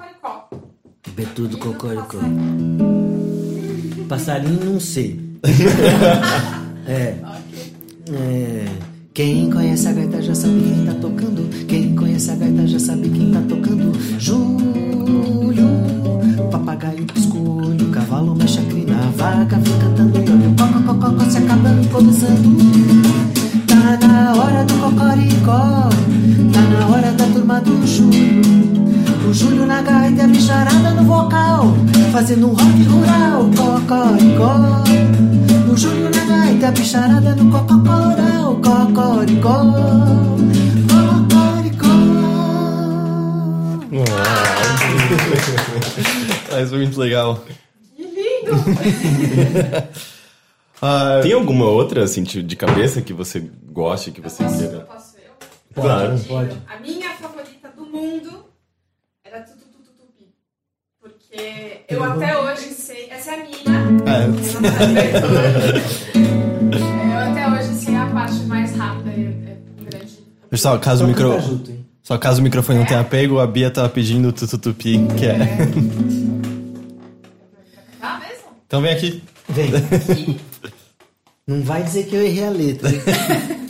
Cocoricó. 0.00 0.48
Betudo 1.14 1.48
do 1.48 1.58
cocoricó. 1.58 2.18
passarinho. 2.18 4.06
Passarinho 4.08 4.64
não 4.64 4.80
sei. 4.80 5.20
é. 6.88 7.16
É. 8.10 8.64
Quem 9.12 9.50
conhece 9.50 9.88
a 9.88 9.92
gaita 9.92 10.22
já 10.22 10.34
sabe 10.34 10.60
quem 10.60 10.86
tá 10.86 10.94
tocando. 10.94 11.66
Quem 11.66 11.94
conhece 11.94 12.30
a 12.30 12.36
gaita 12.36 12.66
já 12.66 12.80
sabe 12.80 13.10
quem 13.10 13.30
tá 13.30 13.42
tocando. 13.46 13.92
Júlio, 14.18 15.68
papagaio 16.50 17.04
piscolho, 17.04 17.90
cavalo 17.90 18.34
mexe 18.34 18.60
a 18.60 18.62
crina, 18.62 19.12
vaca 19.16 19.58
vem 19.58 19.78
cantando 19.78 20.18
e 20.18 20.30
olha 20.30 20.48
o 20.48 20.54
cocococó 20.54 21.24
se 21.28 21.36
acabando 21.38 21.82
improvisando. 21.82 22.56
Tá 23.66 23.98
na 24.06 24.32
hora 24.34 24.64
do 24.64 24.74
cocoricó, 24.74 25.90
tá 26.52 26.62
na 26.62 26.86
hora 26.88 27.12
da 27.12 27.26
turma 27.26 27.60
do 27.60 27.86
Júlio. 27.86 28.40
O 29.30 29.32
Júlio 29.32 29.64
na 29.64 29.80
gaita 29.80 30.22
e 30.22 30.24
a 30.24 30.26
bicharada 30.26 30.90
no 30.90 31.04
vocal, 31.04 31.66
fazendo 32.12 32.48
um 32.48 32.54
rock 32.54 32.82
rural, 32.82 33.44
cocoricó. 33.56 34.56
O 35.72 35.76
Júlio 35.76 36.10
na 36.10 36.24
gaita, 36.24 36.66
a 36.68 36.70
bicharada 36.72 37.36
no 37.36 37.48
cococoral, 37.50 38.56
cocoricó. 38.56 39.64
Cocoricó. 40.90 41.86
Ah, 46.52 46.58
é 46.60 46.64
muito 46.66 46.98
legal. 46.98 47.44
Que 47.96 48.02
lindo! 48.02 48.52
Ah, 50.82 51.20
Tem 51.22 51.34
alguma 51.34 51.66
outra, 51.66 52.02
assim, 52.02 52.22
de 52.22 52.56
cabeça 52.56 53.02
que 53.02 53.12
você 53.12 53.50
goste, 53.70 54.10
que 54.10 54.20
você 54.22 54.42
Posso, 54.42 54.58
queira? 54.58 54.80
posso 54.80 55.14
eu? 55.18 55.30
Claro. 55.82 56.18
Pode. 56.26 56.56
A 56.66 56.80
minha 56.80 57.10
favorita 57.10 57.68
do 57.76 57.84
mundo 57.84 58.46
era 59.32 59.42
Tutu 59.42 59.64
Tutu 59.66 59.92
Tupi. 59.96 60.26
Porque 61.00 61.82
eu 61.88 62.02
até 62.02 62.36
hoje 62.38 62.70
sei. 62.74 63.08
Essa 63.10 63.32
é 63.32 63.34
a 63.34 63.44
minha. 63.44 63.56
é, 64.06 64.26
Eu 67.12 67.18
até 67.18 67.48
hoje 67.48 67.74
sei 67.74 67.94
a 67.94 68.06
parte 68.06 68.34
mais 68.44 68.74
rápida 68.76 69.10
e 69.10 69.26
é 69.26 69.56
grande. 69.88 70.18
pessoal, 70.50 70.78
caso 70.80 71.04
o, 71.04 71.08
micro... 71.08 71.38
Só 72.02 72.18
caso 72.18 72.40
o 72.40 72.42
microfone 72.44 72.80
não 72.80 72.86
tenha 72.86 73.04
pego, 73.04 73.38
a 73.38 73.46
Bia 73.46 73.70
tava 73.70 73.88
pedindo 73.88 74.28
o 74.28 74.32
tututupi, 74.32 74.98
que 75.16 75.26
é. 75.26 75.38
Tá 78.00 78.18
mesmo? 78.26 78.48
Então 78.66 78.82
vem 78.82 78.92
aqui. 78.92 79.22
Vem. 79.48 79.70
Não 81.46 81.62
vai 81.62 81.82
dizer 81.82 82.04
que 82.06 82.14
eu 82.14 82.22
errei 82.24 82.44
a 82.46 82.50
letra. 82.50 82.88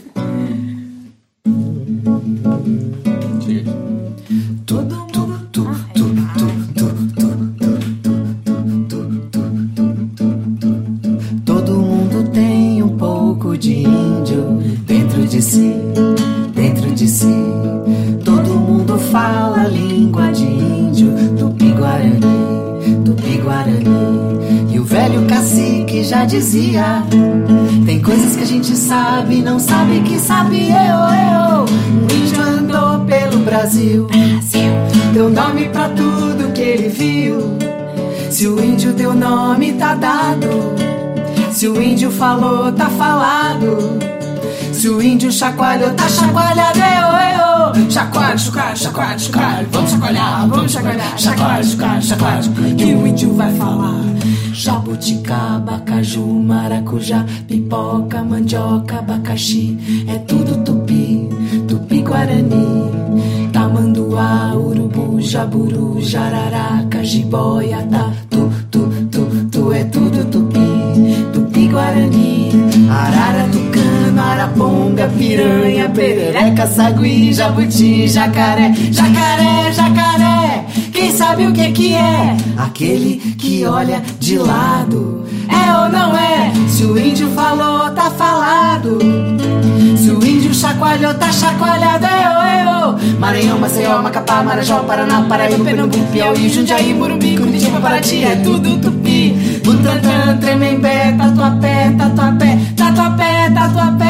o 41.80 41.82
índio 41.82 42.10
falou, 42.10 42.70
tá 42.72 42.90
falado. 42.90 43.98
Se 44.70 44.86
o 44.86 45.00
índio 45.00 45.32
chacoalhou, 45.32 45.90
tá 45.94 46.06
chacoalhado, 46.08 46.78
eu, 46.78 47.80
eu. 47.80 47.90
Chacoalho, 47.90 48.38
chacoalho, 48.38 48.76
chacoalho, 48.76 49.18
chacoalho. 49.18 49.68
Vamos 49.72 49.90
chacoalhar, 49.90 50.48
vamos 50.48 50.72
chacoalhar. 50.72 51.18
Chacoalho, 51.18 51.64
chacoalho, 51.64 52.02
chacoalho. 52.02 52.76
Que 52.76 52.84
o 52.84 53.06
índio 53.06 53.34
vai 53.34 53.50
falar. 53.54 54.02
Jabuticaba, 54.52 55.80
caju, 55.80 56.26
maracujá, 56.26 57.24
pipoca, 57.48 58.22
mandioca, 58.24 58.98
abacaxi. 58.98 59.78
É 60.06 60.18
tudo 60.18 60.62
tupi, 60.62 61.30
tupi-guarani. 61.66 62.90
Tamanduá, 63.54 64.52
urubu, 64.54 65.18
jaburu, 65.18 65.98
jararaca, 66.02 67.02
jiboia, 67.02 67.82
tá. 67.90 68.12
Piranha, 75.20 75.86
perereca, 75.90 76.66
sagui, 76.66 77.30
jabuti, 77.30 78.08
jacaré, 78.08 78.72
jacaré, 78.90 79.70
jacaré. 79.70 80.64
Quem 80.92 81.12
sabe 81.12 81.46
o 81.46 81.52
que 81.52 81.70
que 81.72 81.94
é? 81.94 82.36
Aquele 82.56 83.16
que 83.38 83.66
olha 83.66 84.02
de 84.18 84.38
lado. 84.38 85.26
É 85.46 85.72
ou 85.76 85.88
não 85.90 86.16
é? 86.16 86.50
Se 86.68 86.84
o 86.84 86.98
índio 86.98 87.28
falou, 87.32 87.90
tá 87.90 88.10
falado. 88.10 88.98
Se 89.98 90.10
o 90.10 90.24
índio 90.24 90.54
chacoalhou, 90.54 91.12
tá 91.12 91.30
chacoalhado. 91.30 92.06
Eu, 92.06 93.02
eu. 93.02 93.18
Maranhão, 93.18 93.58
Maceió, 93.58 94.00
Macapá, 94.00 94.42
Marajó, 94.42 94.78
Paraná, 94.84 95.20
Paraíba, 95.28 95.62
Pernambuco, 95.62 96.06
Piauí, 96.12 96.48
Jundiaí, 96.48 96.94
Morumbi, 96.94 97.36
Curitiba, 97.36 97.78
Paraty. 97.78 98.24
É 98.24 98.36
tudo 98.36 98.78
tupi. 98.78 99.60
Butantã, 99.64 100.38
Tremembé, 100.40 101.12
Tatuapé, 101.18 101.94
Tatuapé, 101.98 102.58
Tatuapé, 102.74 103.50
Tatuapé. 103.54 104.09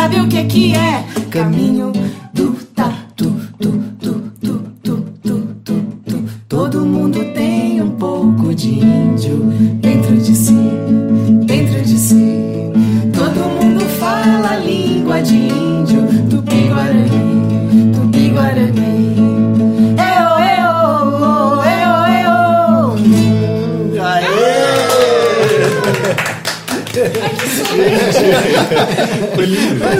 Sabe 0.00 0.18
o 0.18 0.26
que 0.26 0.42
que 0.44 0.74
é? 0.74 1.04
Caminho 1.30 1.92
do 2.32 2.52
tatu, 2.74 3.36
tu, 3.58 3.70
tu, 4.00 4.32
tu, 4.40 4.58
tu, 4.82 5.04
tu, 5.22 5.40
tu, 5.62 5.82
tu. 6.06 6.24
Todo 6.48 6.86
mundo 6.86 7.22
tem 7.34 7.82
um 7.82 7.90
pouco 7.90 8.54
de 8.54 8.78
índio 8.78 9.44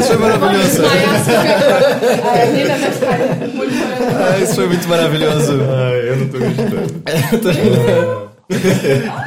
foi 0.07 0.17
maravilhoso. 0.17 0.83
A 0.85 2.43
Anitta 2.43 2.77
vai 2.79 2.93
ficar 2.93 3.19
monitorando. 3.55 4.17
Ah, 4.19 4.39
Isso 4.43 4.55
foi 4.55 4.67
muito 4.69 4.89
maravilhoso. 4.89 5.59
Ai, 5.63 6.09
eu 6.09 6.17
não 6.17 6.29
tô 6.31 6.37
acreditando. 6.37 8.31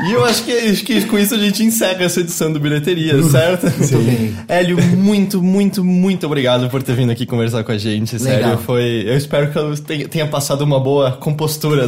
E 0.05 0.11
eu 0.11 0.25
acho 0.25 0.43
que, 0.43 0.51
acho 0.51 0.83
que 0.83 1.05
com 1.05 1.17
isso 1.17 1.33
a 1.33 1.37
gente 1.37 1.63
encerra 1.63 2.03
essa 2.03 2.19
edição 2.19 2.51
do 2.51 2.59
Bilheteria, 2.59 3.23
certo? 3.23 3.67
bem. 4.03 4.35
Hélio, 4.49 4.77
muito, 4.97 5.41
muito, 5.41 5.81
muito 5.83 6.25
obrigado 6.25 6.69
por 6.69 6.83
ter 6.83 6.93
vindo 6.93 7.11
aqui 7.11 7.25
conversar 7.25 7.63
com 7.63 7.71
a 7.71 7.77
gente. 7.77 8.19
Sério, 8.19 8.43
Legal. 8.43 8.57
foi. 8.59 9.05
Eu 9.07 9.15
espero 9.15 9.49
que 9.49 9.57
eu 9.57 9.77
tenha, 10.09 10.27
passado 10.27 10.61
uma 10.61 10.79
boa 10.79 11.13
compostura. 11.13 11.87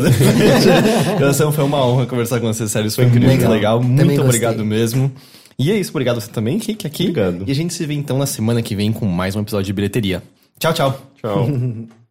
Então, 1.15 1.51
foi 1.51 1.63
uma 1.65 1.85
honra 1.85 2.05
conversar 2.05 2.39
com 2.39 2.47
você, 2.47 2.67
sério. 2.69 2.87
Isso 2.87 2.95
foi 2.95 3.05
incrível, 3.05 3.29
legal. 3.29 3.51
legal. 3.51 3.83
Muito 3.83 4.21
obrigado 4.21 4.63
mesmo. 4.63 5.11
E 5.57 5.71
é 5.71 5.75
isso, 5.75 5.91
obrigado 5.91 6.19
você 6.19 6.29
também, 6.29 6.57
Rick, 6.57 6.85
aqui. 6.85 7.03
Obrigado. 7.03 7.43
E 7.47 7.51
a 7.51 7.55
gente 7.55 7.73
se 7.73 7.85
vê 7.85 7.93
então 7.93 8.17
na 8.17 8.25
semana 8.25 8.61
que 8.61 8.75
vem 8.75 8.91
com 8.91 9.05
mais 9.05 9.35
um 9.35 9.41
episódio 9.41 9.65
de 9.65 9.73
bilheteria. 9.73 10.21
Tchau, 10.59 10.73
tchau. 10.73 11.01
Tchau. 11.21 11.47